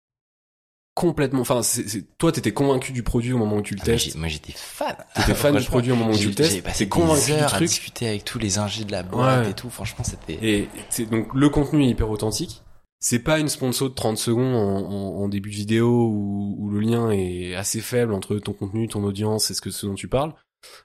complètement 0.93 1.41
enfin 1.41 1.63
c'est, 1.63 1.88
c'est- 1.88 2.17
toi 2.17 2.31
t'étais 2.31 2.51
convaincu 2.53 2.91
du 2.91 3.01
produit 3.01 3.31
au 3.33 3.38
moment 3.38 3.57
où 3.57 3.61
tu 3.61 3.75
le 3.75 3.79
Ah, 3.81 3.85
testes 3.85 4.15
moi, 4.15 4.27
j'étais 4.27 4.53
fan. 4.55 4.95
T'étais 5.15 5.33
fan 5.33 5.55
du 5.55 5.65
produit 5.65 5.91
au 5.91 5.95
moment 5.95 6.11
où 6.11 6.17
tu 6.17 6.27
le 6.27 6.35
testes, 6.35 6.51
J'ai 6.55 6.61
passé 6.61 6.85
t'es 6.85 6.89
convaincu 6.89 7.31
du 7.31 7.38
à 7.39 7.45
truc. 7.45 7.67
discuter 7.67 8.07
avec 8.07 8.25
tous 8.25 8.39
les 8.39 8.57
ingés 8.57 8.83
de 8.83 8.91
la 8.91 9.03
boîte 9.03 9.45
Ouais. 9.45 9.51
et 9.51 9.53
tout. 9.53 9.69
Franchement, 9.69 10.03
c'était. 10.03 10.38
Et 10.41 10.67
c'est 10.89 11.05
donc 11.09 11.33
le 11.33 11.49
contenu 11.49 11.83
est 11.85 11.89
hyper 11.89 12.09
authentique. 12.09 12.61
C'est 12.99 13.19
pas 13.19 13.39
une 13.39 13.47
sponsor 13.49 13.89
de 13.89 13.95
30 13.95 14.17
secondes 14.17 14.53
en, 14.53 14.85
en- 14.91 15.23
en 15.23 15.27
début 15.29 15.49
de 15.49 15.55
vidéo 15.55 15.88
où, 16.07 16.55
où 16.59 16.69
le 16.69 16.79
lien 16.81 17.09
est 17.09 17.55
assez 17.55 17.79
faible 17.79 18.13
entre 18.13 18.35
ton 18.38 18.53
contenu, 18.53 18.88
ton 18.88 19.03
audience 19.03 19.49
et 19.49 19.53
ce 19.55 19.61
que 19.61 19.71
ce 19.71 19.88
dont 19.88 19.95
tu 19.95 20.07
parles. 20.07 20.33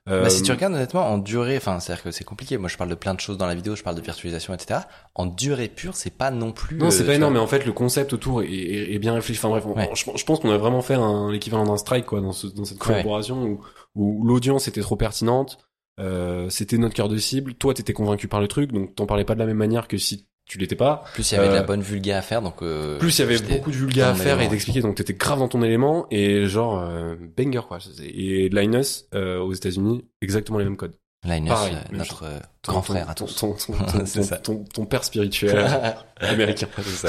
Euh, 0.08 0.22
Bah, 0.22 0.30
si 0.30 0.42
tu 0.42 0.50
regardes 0.52 0.72
honnêtement 0.74 1.06
en 1.06 1.18
durée, 1.18 1.56
enfin 1.56 1.80
c'est-à-dire 1.80 2.04
que 2.04 2.10
c'est 2.10 2.24
compliqué. 2.24 2.56
Moi 2.58 2.68
je 2.68 2.76
parle 2.76 2.90
de 2.90 2.94
plein 2.94 3.14
de 3.14 3.20
choses 3.20 3.36
dans 3.38 3.46
la 3.46 3.54
vidéo, 3.54 3.76
je 3.76 3.82
parle 3.82 3.96
de 3.96 4.00
virtualisation, 4.02 4.54
etc. 4.54 4.80
En 5.14 5.26
durée 5.26 5.68
pure, 5.68 5.96
c'est 5.96 6.10
pas 6.16 6.30
non 6.30 6.52
plus. 6.52 6.76
non, 6.78 6.90
c'est 6.90 7.02
euh, 7.02 7.06
pas 7.06 7.12
tu 7.12 7.16
énorme, 7.16 7.34
mais 7.34 7.40
en 7.40 7.46
fait 7.46 7.66
le 7.66 7.72
concept 7.72 8.12
autour 8.12 8.42
est, 8.42 8.48
est- 8.48 8.94
est 8.94 8.98
bien 8.98 9.14
réfléchi. 9.14 9.38
Enfin 9.38 9.48
bref, 9.50 9.64
on- 9.66 9.74
Ouais. 9.74 9.90
je, 9.94 10.04
je 10.14 10.24
pense 10.24 10.40
qu'on 10.40 10.50
a 10.50 10.58
vraiment 10.58 10.82
fait 10.82 10.94
un 10.94 11.30
l'équivalent 11.30 11.64
d'un 11.66 11.76
strike 11.76 12.06
quoi 12.06 12.20
dans, 12.20 12.32
ce- 12.32 12.46
dans 12.46 12.64
cette 12.64 12.78
Ouais. 12.80 12.86
collaboration 12.86 13.42
où, 13.42 13.60
où 13.94 14.24
l'audience 14.26 14.68
était 14.68 14.80
trop 14.80 14.96
pertinente. 14.96 15.58
Euh, 15.98 16.50
c'était 16.50 16.76
notre 16.78 16.94
cœur 16.94 17.08
de 17.08 17.16
cible. 17.16 17.54
Toi, 17.54 17.72
t'étais 17.72 17.94
convaincu 17.94 18.28
par 18.28 18.40
le 18.40 18.48
truc, 18.48 18.70
donc 18.72 18.94
t'en 18.94 19.06
parlais 19.06 19.24
pas 19.24 19.34
de 19.34 19.38
la 19.40 19.46
même 19.46 19.56
manière 19.56 19.88
que 19.88 19.96
si 19.98 20.26
tu 20.46 20.58
l'étais 20.58 20.76
pas. 20.76 21.04
Plus 21.14 21.30
il 21.30 21.34
y 21.34 21.38
avait 21.38 21.48
de 21.48 21.54
la 21.54 21.60
euh, 21.60 21.64
bonne 21.64 21.82
vulga 21.82 22.18
à 22.18 22.22
faire, 22.22 22.40
donc. 22.40 22.62
euh, 22.62 22.98
Plus 22.98 23.18
il 23.18 23.22
y 23.22 23.24
avait 23.24 23.38
beaucoup 23.38 23.70
de 23.70 23.76
vulga 23.76 24.10
à 24.10 24.14
faire 24.14 24.40
et 24.40 24.48
d'expliquer, 24.48 24.80
donc 24.80 24.94
t'étais 24.94 25.12
grave 25.14 25.40
dans 25.40 25.48
ton 25.48 25.62
élément 25.62 26.06
et 26.10 26.46
genre 26.46 26.78
euh, 26.80 27.14
banger 27.36 27.62
quoi. 27.68 27.78
Et 28.02 28.48
Linus 28.48 29.06
euh, 29.14 29.38
aux 29.40 29.52
États-Unis, 29.52 30.04
exactement 30.22 30.58
les 30.58 30.64
mêmes 30.64 30.76
codes. 30.76 30.94
Linus, 31.24 31.48
Pareil, 31.50 31.74
notre 31.90 32.22
euh, 32.22 32.38
grand 32.62 32.74
ton- 32.74 32.82
frère 32.82 33.10
à 33.10 33.14
ton, 33.14 33.24
tous. 33.26 33.36
ton, 33.36 33.54
ton, 34.44 34.64
ton, 34.64 34.84
père 34.86 35.02
spirituel 35.02 35.66
américain. 36.20 36.68
c'est 36.76 37.08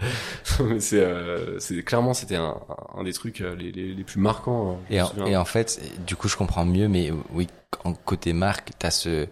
Mais 0.64 0.80
c'est 0.80 1.00
euh, 1.00 1.60
c'est 1.60 1.82
clairement 1.84 2.14
c'était 2.14 2.34
un, 2.36 2.56
un 2.96 3.04
des 3.04 3.12
trucs 3.12 3.38
les, 3.38 3.70
les, 3.70 3.94
les 3.94 4.04
plus 4.04 4.20
marquants. 4.20 4.80
je 4.90 4.96
Et 4.96 5.00
en, 5.02 5.12
et 5.26 5.36
en 5.36 5.44
fait, 5.44 5.80
du 6.06 6.16
coup, 6.16 6.28
je 6.28 6.36
comprends 6.36 6.64
mieux, 6.64 6.88
mais 6.88 7.12
oui, 7.32 7.46
en 7.84 7.92
côté 7.94 8.32
marque, 8.32 8.70
t'as 8.78 8.90
ce, 8.90 9.28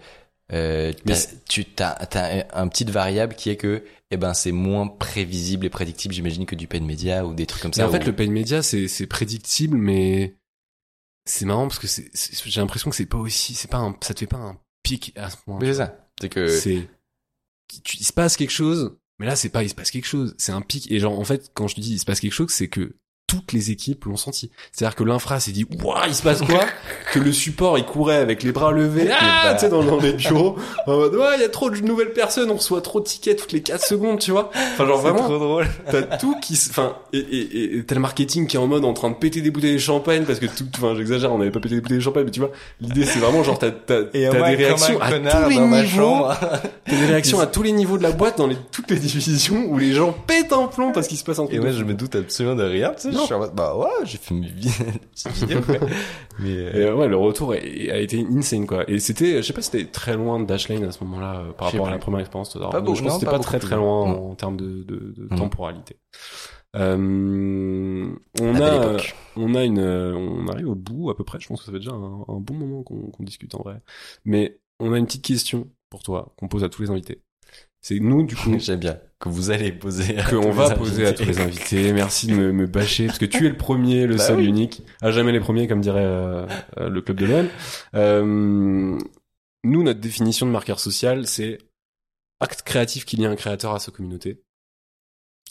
euh, 0.52 0.92
Mais 1.06 1.14
tu 1.48 1.64
t'as, 1.64 1.94
t'as 2.06 2.44
un 2.52 2.68
petite 2.68 2.90
variable 2.90 3.34
qui 3.34 3.50
est 3.50 3.56
que, 3.56 3.84
eh 4.10 4.16
ben, 4.16 4.34
c'est 4.34 4.52
moins 4.52 4.86
prévisible 4.88 5.66
et 5.66 5.70
prédictible, 5.70 6.12
j'imagine, 6.14 6.46
que 6.46 6.54
du 6.56 6.66
paid 6.66 6.82
media 6.82 7.24
ou 7.24 7.34
des 7.34 7.46
trucs 7.46 7.62
comme 7.62 7.70
Mais 7.76 7.82
ça. 7.82 7.88
en 7.88 7.92
fait, 7.92 8.02
où- 8.02 8.06
le 8.06 8.14
paid 8.16 8.30
media, 8.30 8.62
c'est 8.62 8.88
c'est 8.88 9.06
prédictible, 9.06 9.76
mais 9.76 10.36
c'est 11.24 11.44
marrant 11.44 11.68
parce 11.68 11.78
que 11.78 11.86
c'est 11.86 12.10
j'ai 12.14 12.60
l'impression 12.60 12.90
que 12.90 12.96
c'est 12.96 13.06
pas 13.06 13.18
aussi, 13.18 13.54
c'est 13.54 13.70
pas 13.70 13.78
un, 13.78 13.96
ça 14.00 14.14
te 14.14 14.20
fait 14.20 14.26
pas 14.26 14.38
un 14.38 14.58
pic 14.82 15.12
à 15.16 15.30
ce 15.30 15.36
point. 15.36 15.58
Oui, 15.60 15.66
c'est 15.68 15.74
ça. 15.74 16.08
C'est 16.20 16.28
que, 16.28 16.48
c'est 16.48 16.88
il 17.98 18.04
se 18.04 18.12
passe 18.12 18.36
quelque 18.36 18.50
chose 18.50 18.96
mais 19.20 19.26
là 19.26 19.36
c'est 19.36 19.48
pas 19.50 19.62
il 19.62 19.68
se 19.68 19.74
passe 19.76 19.92
quelque 19.92 20.06
chose 20.06 20.34
c'est 20.38 20.50
un 20.50 20.60
pic 20.60 20.90
et 20.90 20.98
genre 20.98 21.16
en 21.18 21.24
fait 21.24 21.50
quand 21.54 21.68
je 21.68 21.76
te 21.76 21.80
dis 21.80 21.92
il 21.92 21.98
se 22.00 22.04
passe 22.04 22.18
quelque 22.18 22.32
chose 22.32 22.50
c'est 22.50 22.66
que 22.68 22.96
toutes 23.30 23.52
les 23.52 23.70
équipes 23.70 24.06
l'ont 24.06 24.16
senti. 24.16 24.50
C'est-à-dire 24.72 24.96
que 24.96 25.04
l'infra 25.04 25.38
s'est 25.38 25.52
dit, 25.52 25.64
waouh, 25.84 25.98
il 26.08 26.14
se 26.16 26.22
passe 26.22 26.42
quoi? 26.42 26.64
que 27.12 27.20
le 27.20 27.30
support, 27.30 27.78
il 27.78 27.84
courait 27.84 28.16
avec 28.16 28.42
les 28.42 28.50
bras 28.50 28.72
levés, 28.72 29.08
ah, 29.08 29.54
tu 29.54 29.60
sais, 29.60 29.68
dans, 29.68 29.84
dans 29.84 30.00
les 30.00 30.14
bureaux, 30.14 30.56
en 30.88 30.96
mode, 30.96 31.14
ouais, 31.14 31.36
il 31.36 31.42
y 31.42 31.44
a 31.44 31.48
trop 31.48 31.70
de 31.70 31.78
nouvelles 31.78 32.12
personnes, 32.12 32.50
on 32.50 32.56
reçoit 32.56 32.80
trop 32.80 32.98
de 32.98 33.04
tickets 33.04 33.38
toutes 33.38 33.52
les 33.52 33.62
4 33.62 33.86
secondes, 33.86 34.18
tu 34.18 34.32
vois. 34.32 34.50
Enfin, 34.72 34.84
genre 34.84 34.98
vraiment. 34.98 35.22
trop 35.22 35.38
drôle. 35.38 35.68
T'as 35.88 36.02
tout 36.02 36.34
qui, 36.40 36.54
enfin, 36.70 36.96
et, 37.12 37.18
et, 37.18 37.76
et 37.76 37.84
t'as 37.84 37.94
le 37.94 38.00
marketing 38.00 38.48
qui 38.48 38.56
est 38.56 38.58
en 38.60 38.66
mode 38.66 38.84
en 38.84 38.94
train 38.94 39.10
de 39.10 39.14
péter 39.14 39.42
des 39.42 39.52
bouteilles 39.52 39.74
de 39.74 39.78
champagne 39.78 40.24
parce 40.24 40.40
que 40.40 40.46
tout, 40.46 40.66
enfin, 40.74 40.96
j'exagère, 40.96 41.32
on 41.32 41.38
n'avait 41.38 41.52
pas 41.52 41.60
pété 41.60 41.76
des 41.76 41.80
bouteilles 41.82 41.98
de 41.98 42.02
champagne, 42.02 42.24
mais 42.24 42.32
tu 42.32 42.40
vois, 42.40 42.50
l'idée 42.80 43.04
c'est 43.04 43.20
vraiment 43.20 43.44
genre 43.44 43.60
t'as, 43.60 43.70
t'as, 43.70 44.02
t'as 44.12 44.50
des 44.50 44.56
réactions 44.56 45.00
à 45.00 45.12
tous 45.12 45.48
les 45.48 45.58
niveaux, 45.58 46.26
t'as 46.84 46.96
des 46.96 47.06
réactions 47.06 47.38
à 47.38 47.46
tous 47.46 47.62
les 47.62 47.72
niveaux 47.72 47.96
de 47.96 48.02
la 48.02 48.12
boîte 48.12 48.38
dans 48.38 48.48
les, 48.48 48.56
toutes 48.72 48.90
les 48.90 48.98
divisions 48.98 49.66
où 49.68 49.78
les 49.78 49.92
gens 49.92 50.12
pètent 50.26 50.52
un 50.52 50.66
plomb 50.66 50.90
parce 50.90 51.06
qu'il 51.06 51.16
se 51.16 51.24
passe 51.24 51.38
un 51.38 51.44
truc. 51.46 51.56
Et 51.56 51.60
moi, 51.60 51.70
je 51.70 51.84
me 51.84 51.94
doute 51.94 52.16
absolument 52.16 52.56
de 52.56 52.64
rien, 52.64 52.92
tu 53.00 53.12
sais. 53.12 53.16
Je 53.20 53.26
suis 53.26 53.34
en 53.34 53.38
mode, 53.38 53.54
bah 53.54 53.76
ouais, 53.76 53.88
j'ai 54.04 54.18
fait 54.18 54.34
mes 54.34 54.46
vidéos. 54.48 54.72
Mais, 56.38 56.56
euh, 56.56 56.72
euh, 56.74 56.94
ouais, 56.94 57.08
le 57.08 57.16
retour 57.16 57.52
a 57.52 57.56
été 57.58 58.26
insane 58.30 58.66
quoi. 58.66 58.88
Et 58.88 58.98
c'était, 58.98 59.36
je 59.36 59.42
sais 59.42 59.52
pas, 59.52 59.62
si 59.62 59.70
c'était 59.70 59.90
très 59.90 60.14
loin 60.16 60.40
de 60.40 60.46
Dashlane 60.46 60.84
à 60.84 60.92
ce 60.92 61.02
moment-là 61.04 61.40
euh, 61.40 61.52
par 61.52 61.70
rapport 61.70 61.88
à 61.88 61.90
la 61.90 61.98
première 61.98 62.20
expérience. 62.20 62.56
Pas 62.70 62.80
beaucoup, 62.80 62.96
je 62.96 63.02
pense 63.04 63.14
c'était 63.14 63.30
pas 63.30 63.38
très 63.38 63.58
très 63.58 63.76
loin. 63.76 64.08
Non. 64.08 64.30
en 64.30 64.34
termes 64.34 64.56
de, 64.56 64.82
de, 64.82 65.14
de 65.16 65.36
temporalité. 65.36 65.96
Euh, 66.76 68.14
on 68.40 68.54
a, 68.60 68.96
on 69.36 69.54
a 69.56 69.64
une, 69.64 69.80
on 69.80 70.46
arrive 70.48 70.68
au 70.68 70.74
bout 70.76 71.10
à 71.10 71.16
peu 71.16 71.24
près. 71.24 71.40
Je 71.40 71.48
pense 71.48 71.60
que 71.60 71.66
ça 71.66 71.72
fait 71.72 71.78
déjà 71.78 71.92
un, 71.92 72.24
un 72.28 72.40
bon 72.40 72.54
moment 72.54 72.82
qu'on 72.82 73.10
qu'on 73.10 73.24
discute 73.24 73.54
en 73.54 73.62
vrai. 73.62 73.80
Mais 74.24 74.60
on 74.78 74.92
a 74.92 74.98
une 74.98 75.06
petite 75.06 75.24
question 75.24 75.68
pour 75.90 76.02
toi 76.02 76.32
qu'on 76.38 76.48
pose 76.48 76.64
à 76.64 76.68
tous 76.68 76.82
les 76.82 76.90
invités. 76.90 77.22
C'est 77.82 77.98
nous 77.98 78.22
du 78.24 78.36
coup 78.36 78.54
J'aime 78.58 78.80
bien 78.80 78.98
que 79.20 79.28
vous 79.28 79.50
allez 79.50 79.70
poser. 79.70 80.18
à 80.18 80.24
que 80.24 80.34
on 80.34 80.50
va 80.50 80.74
poser 80.74 81.06
à 81.06 81.12
tous 81.12 81.24
les 81.24 81.40
invités. 81.40 81.92
Merci 81.92 82.26
de 82.26 82.34
me, 82.34 82.52
me 82.52 82.66
bâcher 82.66 83.06
parce 83.06 83.18
que 83.18 83.26
tu 83.26 83.46
es 83.46 83.50
le 83.50 83.56
premier, 83.56 84.06
le 84.06 84.16
Bah 84.16 84.26
seul, 84.26 84.38
oui. 84.38 84.46
unique, 84.46 84.82
à 85.02 85.10
jamais 85.12 85.30
les 85.32 85.40
premiers 85.40 85.68
comme 85.68 85.80
dirait 85.82 86.04
euh, 86.04 86.46
euh, 86.78 86.88
le 86.88 87.02
club 87.02 87.18
de 87.18 87.26
l'OM. 87.26 87.48
Euh, 87.94 88.98
nous, 89.62 89.82
notre 89.82 90.00
définition 90.00 90.46
de 90.46 90.50
marqueur 90.50 90.80
social, 90.80 91.26
c'est 91.26 91.58
acte 92.40 92.62
créatif 92.62 93.04
qui 93.04 93.16
lie 93.16 93.26
un 93.26 93.36
créateur 93.36 93.74
à 93.74 93.78
sa 93.78 93.92
communauté. 93.92 94.42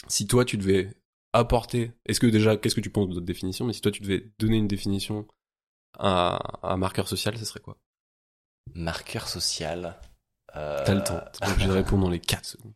Si 0.08 0.26
toi 0.26 0.46
tu 0.46 0.58
devais 0.58 0.90
apporter, 1.34 1.91
est-ce 2.08 2.20
que 2.20 2.26
déjà, 2.26 2.58
qu'est-ce 2.58 2.74
que 2.74 2.82
tu 2.82 2.90
penses 2.90 3.08
de 3.10 3.14
notre 3.14 3.26
définition? 3.28 3.66
Mais 3.66 3.74
si 3.74 3.82
toi 3.82 3.91
tu 3.91 4.02
devais 4.02 4.32
donner 4.40 4.58
une 4.58 4.68
définition 4.68 5.28
à 6.00 6.38
à 6.64 6.74
un 6.74 6.78
marqueur 6.78 7.08
social, 7.08 7.38
ce 7.38 7.46
serait 7.46 7.60
quoi? 7.60 7.78
Marqueur 8.74 9.28
social. 9.28 10.00
Euh, 10.56 10.84
T'as 10.86 10.96
le 10.96 11.04
temps. 11.04 11.22
T'es 11.40 11.52
obligé 11.52 11.68
de 11.68 11.74
répondre 11.74 12.04
dans 12.04 12.10
les 12.10 12.20
4 12.20 12.46
secondes. 12.46 12.74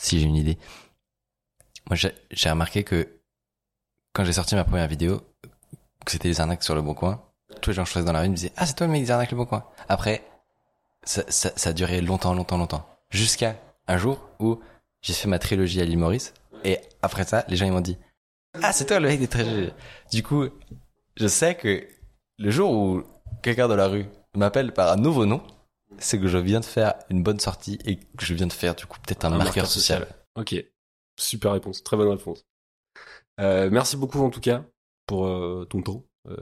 Si 0.00 0.18
j'ai 0.18 0.26
une 0.26 0.36
idée. 0.36 0.56
Moi, 1.90 1.96
j'ai 2.30 2.50
remarqué 2.50 2.84
que 2.84 3.20
quand 4.14 4.24
j'ai 4.24 4.32
sorti 4.32 4.54
ma 4.54 4.64
première 4.64 4.88
vidéo, 4.88 5.20
que 6.06 6.10
c'était 6.10 6.28
les 6.28 6.40
arnaques 6.40 6.62
sur 6.62 6.74
le 6.74 6.80
bon 6.80 6.94
coin, 6.94 7.22
tous 7.60 7.70
les 7.70 7.74
gens 7.74 7.82
que 7.82 7.88
je 7.88 7.94
faisais 7.94 8.06
dans 8.06 8.12
la 8.12 8.22
rue 8.22 8.30
me 8.30 8.34
disaient 8.34 8.52
Ah, 8.56 8.64
c'est 8.64 8.74
toi 8.74 8.86
le 8.86 8.94
mec 8.94 9.02
des 9.02 9.10
arnaques 9.10 9.30
le 9.30 9.36
bon 9.36 9.44
coin. 9.44 9.66
Après, 9.90 10.24
ça, 11.04 11.22
a 11.62 11.72
duré 11.74 12.00
longtemps, 12.00 12.32
longtemps, 12.32 12.56
longtemps. 12.56 12.88
Jusqu'à 13.10 13.56
un 13.88 13.98
jour 13.98 14.26
où 14.38 14.58
j'ai 15.02 15.12
fait 15.12 15.28
ma 15.28 15.38
trilogie 15.38 15.82
à 15.82 15.84
l'île 15.84 15.98
Maurice. 15.98 16.32
Et 16.64 16.80
après 17.02 17.24
ça, 17.24 17.44
les 17.48 17.56
gens 17.56 17.66
ils 17.66 17.72
m'ont 17.72 17.82
dit 17.82 17.98
Ah, 18.62 18.72
c'est 18.72 18.86
toi 18.86 19.00
le 19.00 19.08
mec 19.08 19.20
des 19.20 19.28
trilogies. 19.28 19.72
Du 20.10 20.22
coup, 20.22 20.46
je 21.16 21.26
sais 21.26 21.56
que 21.56 21.86
le 22.38 22.50
jour 22.50 22.72
où 22.72 23.02
quelqu'un 23.42 23.68
dans 23.68 23.76
la 23.76 23.88
rue 23.88 24.06
m'appelle 24.34 24.72
par 24.72 24.90
un 24.92 24.96
nouveau 24.96 25.26
nom, 25.26 25.42
c'est 26.00 26.18
que 26.18 26.28
je 26.28 26.38
viens 26.38 26.60
de 26.60 26.64
faire 26.64 26.94
une 27.10 27.22
bonne 27.22 27.40
sortie 27.40 27.78
et 27.84 27.96
que 27.96 28.24
je 28.24 28.34
viens 28.34 28.46
de 28.46 28.52
faire 28.52 28.74
du 28.74 28.86
coup 28.86 28.98
peut-être 29.00 29.24
un, 29.24 29.28
Un 29.28 29.36
marqueur, 29.36 29.46
marqueur 29.46 29.66
social. 29.66 30.06
Ok, 30.36 30.54
super 31.18 31.52
réponse, 31.52 31.82
très 31.82 31.96
bonne 31.96 32.08
réponse. 32.08 32.44
Euh, 33.40 33.68
merci 33.70 33.96
beaucoup 33.96 34.20
en 34.20 34.30
tout 34.30 34.40
cas 34.40 34.64
pour 35.06 35.26
euh, 35.26 35.66
ton 35.68 35.82
temps, 35.82 36.04
euh, 36.28 36.34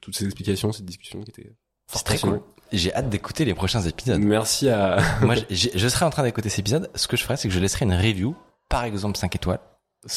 toutes 0.00 0.16
ces 0.16 0.24
explications, 0.24 0.72
cette 0.72 0.86
discussion 0.86 1.20
qui 1.22 1.30
était 1.30 1.52
C'est 1.86 2.04
très 2.04 2.18
cool. 2.18 2.40
J'ai 2.72 2.94
hâte 2.94 3.08
d'écouter 3.10 3.44
les 3.44 3.54
prochains 3.54 3.82
épisodes. 3.82 4.20
Merci 4.20 4.68
à 4.68 4.98
Moi, 5.20 5.34
je 5.50 5.88
serai 5.88 6.04
en 6.04 6.10
train 6.10 6.22
d'écouter 6.22 6.48
cet 6.48 6.60
épisode. 6.60 6.90
Ce 6.94 7.06
que 7.06 7.16
je 7.16 7.22
ferai, 7.22 7.36
c'est 7.36 7.48
que 7.48 7.54
je 7.54 7.60
laisserai 7.60 7.84
une 7.84 7.94
review, 7.94 8.34
par 8.68 8.84
exemple 8.84 9.18
5 9.18 9.34
étoiles, 9.36 9.60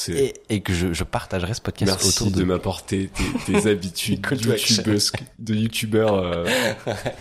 et, 0.09 0.33
et 0.49 0.61
que 0.61 0.73
je, 0.73 0.93
je 0.93 1.03
partagerai 1.03 1.53
ce 1.53 1.61
podcast 1.61 1.91
merci 1.91 2.09
autour 2.09 2.31
de, 2.31 2.39
de, 2.39 2.43
m'apporter 2.43 3.09
tes, 3.45 3.53
tes 3.53 3.69
habitudes 3.69 4.21
de 5.39 5.55
youtubeur 5.55 6.13
euh, 6.15 6.45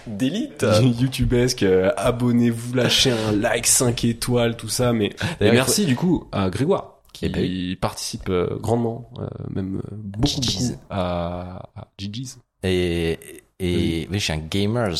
d'élite. 0.06 0.64
youtubesque. 1.00 1.62
euh, 1.62 1.90
Abonnez-vous, 1.96 2.74
lâchez 2.74 3.10
un 3.10 3.32
like, 3.32 3.66
5 3.66 4.04
étoiles, 4.04 4.56
tout 4.56 4.68
ça. 4.68 4.92
Mais 4.92 5.06
et 5.40 5.46
il 5.46 5.52
merci 5.52 5.84
du 5.84 5.96
coup 5.96 6.26
à 6.32 6.48
Grégoire 6.50 6.94
qui 7.14 7.26
Eh 7.26 7.28
ben 7.28 7.76
participe 7.76 8.28
euh, 8.28 8.58
grandement, 8.58 9.08
euh, 9.18 9.26
même 9.48 9.76
euh, 9.76 9.96
beaucoup, 9.96 10.40
beaucoup 10.40 10.80
à, 10.90 11.70
à 11.76 11.88
GG's. 11.96 12.38
Et, 12.64 13.18
et, 13.64 14.08
oui, 14.10 14.18
je 14.18 14.24
suis 14.24 14.32
un 14.32 14.38
gamer. 14.38 14.94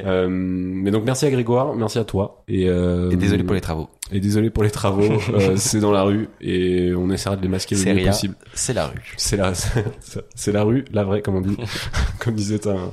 Euh, 0.00 0.28
mais 0.28 0.90
donc 0.90 1.04
merci 1.04 1.26
à 1.26 1.30
Grégoire, 1.30 1.74
merci 1.74 1.98
à 1.98 2.04
toi 2.04 2.42
et, 2.48 2.68
euh, 2.68 3.10
Et 3.10 3.16
désolé 3.16 3.44
pour 3.44 3.54
les 3.54 3.60
travaux. 3.60 3.88
et 4.12 4.20
désolé 4.20 4.50
pour 4.50 4.62
les 4.62 4.70
travaux. 4.70 5.02
euh, 5.34 5.56
c'est 5.56 5.80
dans 5.80 5.92
la 5.92 6.02
rue 6.02 6.28
et 6.40 6.92
on 6.94 7.10
essaiera 7.10 7.36
de 7.36 7.42
les 7.42 7.48
masquer 7.48 7.76
le 7.76 7.94
mieux 7.94 8.06
possible. 8.06 8.34
C'est 8.54 8.72
la 8.74 8.86
rue. 8.86 9.14
C'est 9.16 9.36
la 9.36 9.52
c'est 10.34 10.52
la 10.52 10.62
rue, 10.62 10.84
la 10.92 11.04
vraie 11.04 11.22
comme 11.22 11.36
on 11.36 11.40
dit, 11.40 11.56
comme 12.18 12.34
disait 12.34 12.66
un 12.68 12.90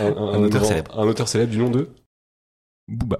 un, 0.00 0.16
Un 0.16 0.42
auteur 0.42 0.64
célèbre. 0.64 0.98
un 0.98 1.06
auteur 1.06 1.28
célèbre 1.28 1.52
du 1.52 1.58
nom 1.58 1.70
de 1.70 1.88
Booba. 2.88 3.18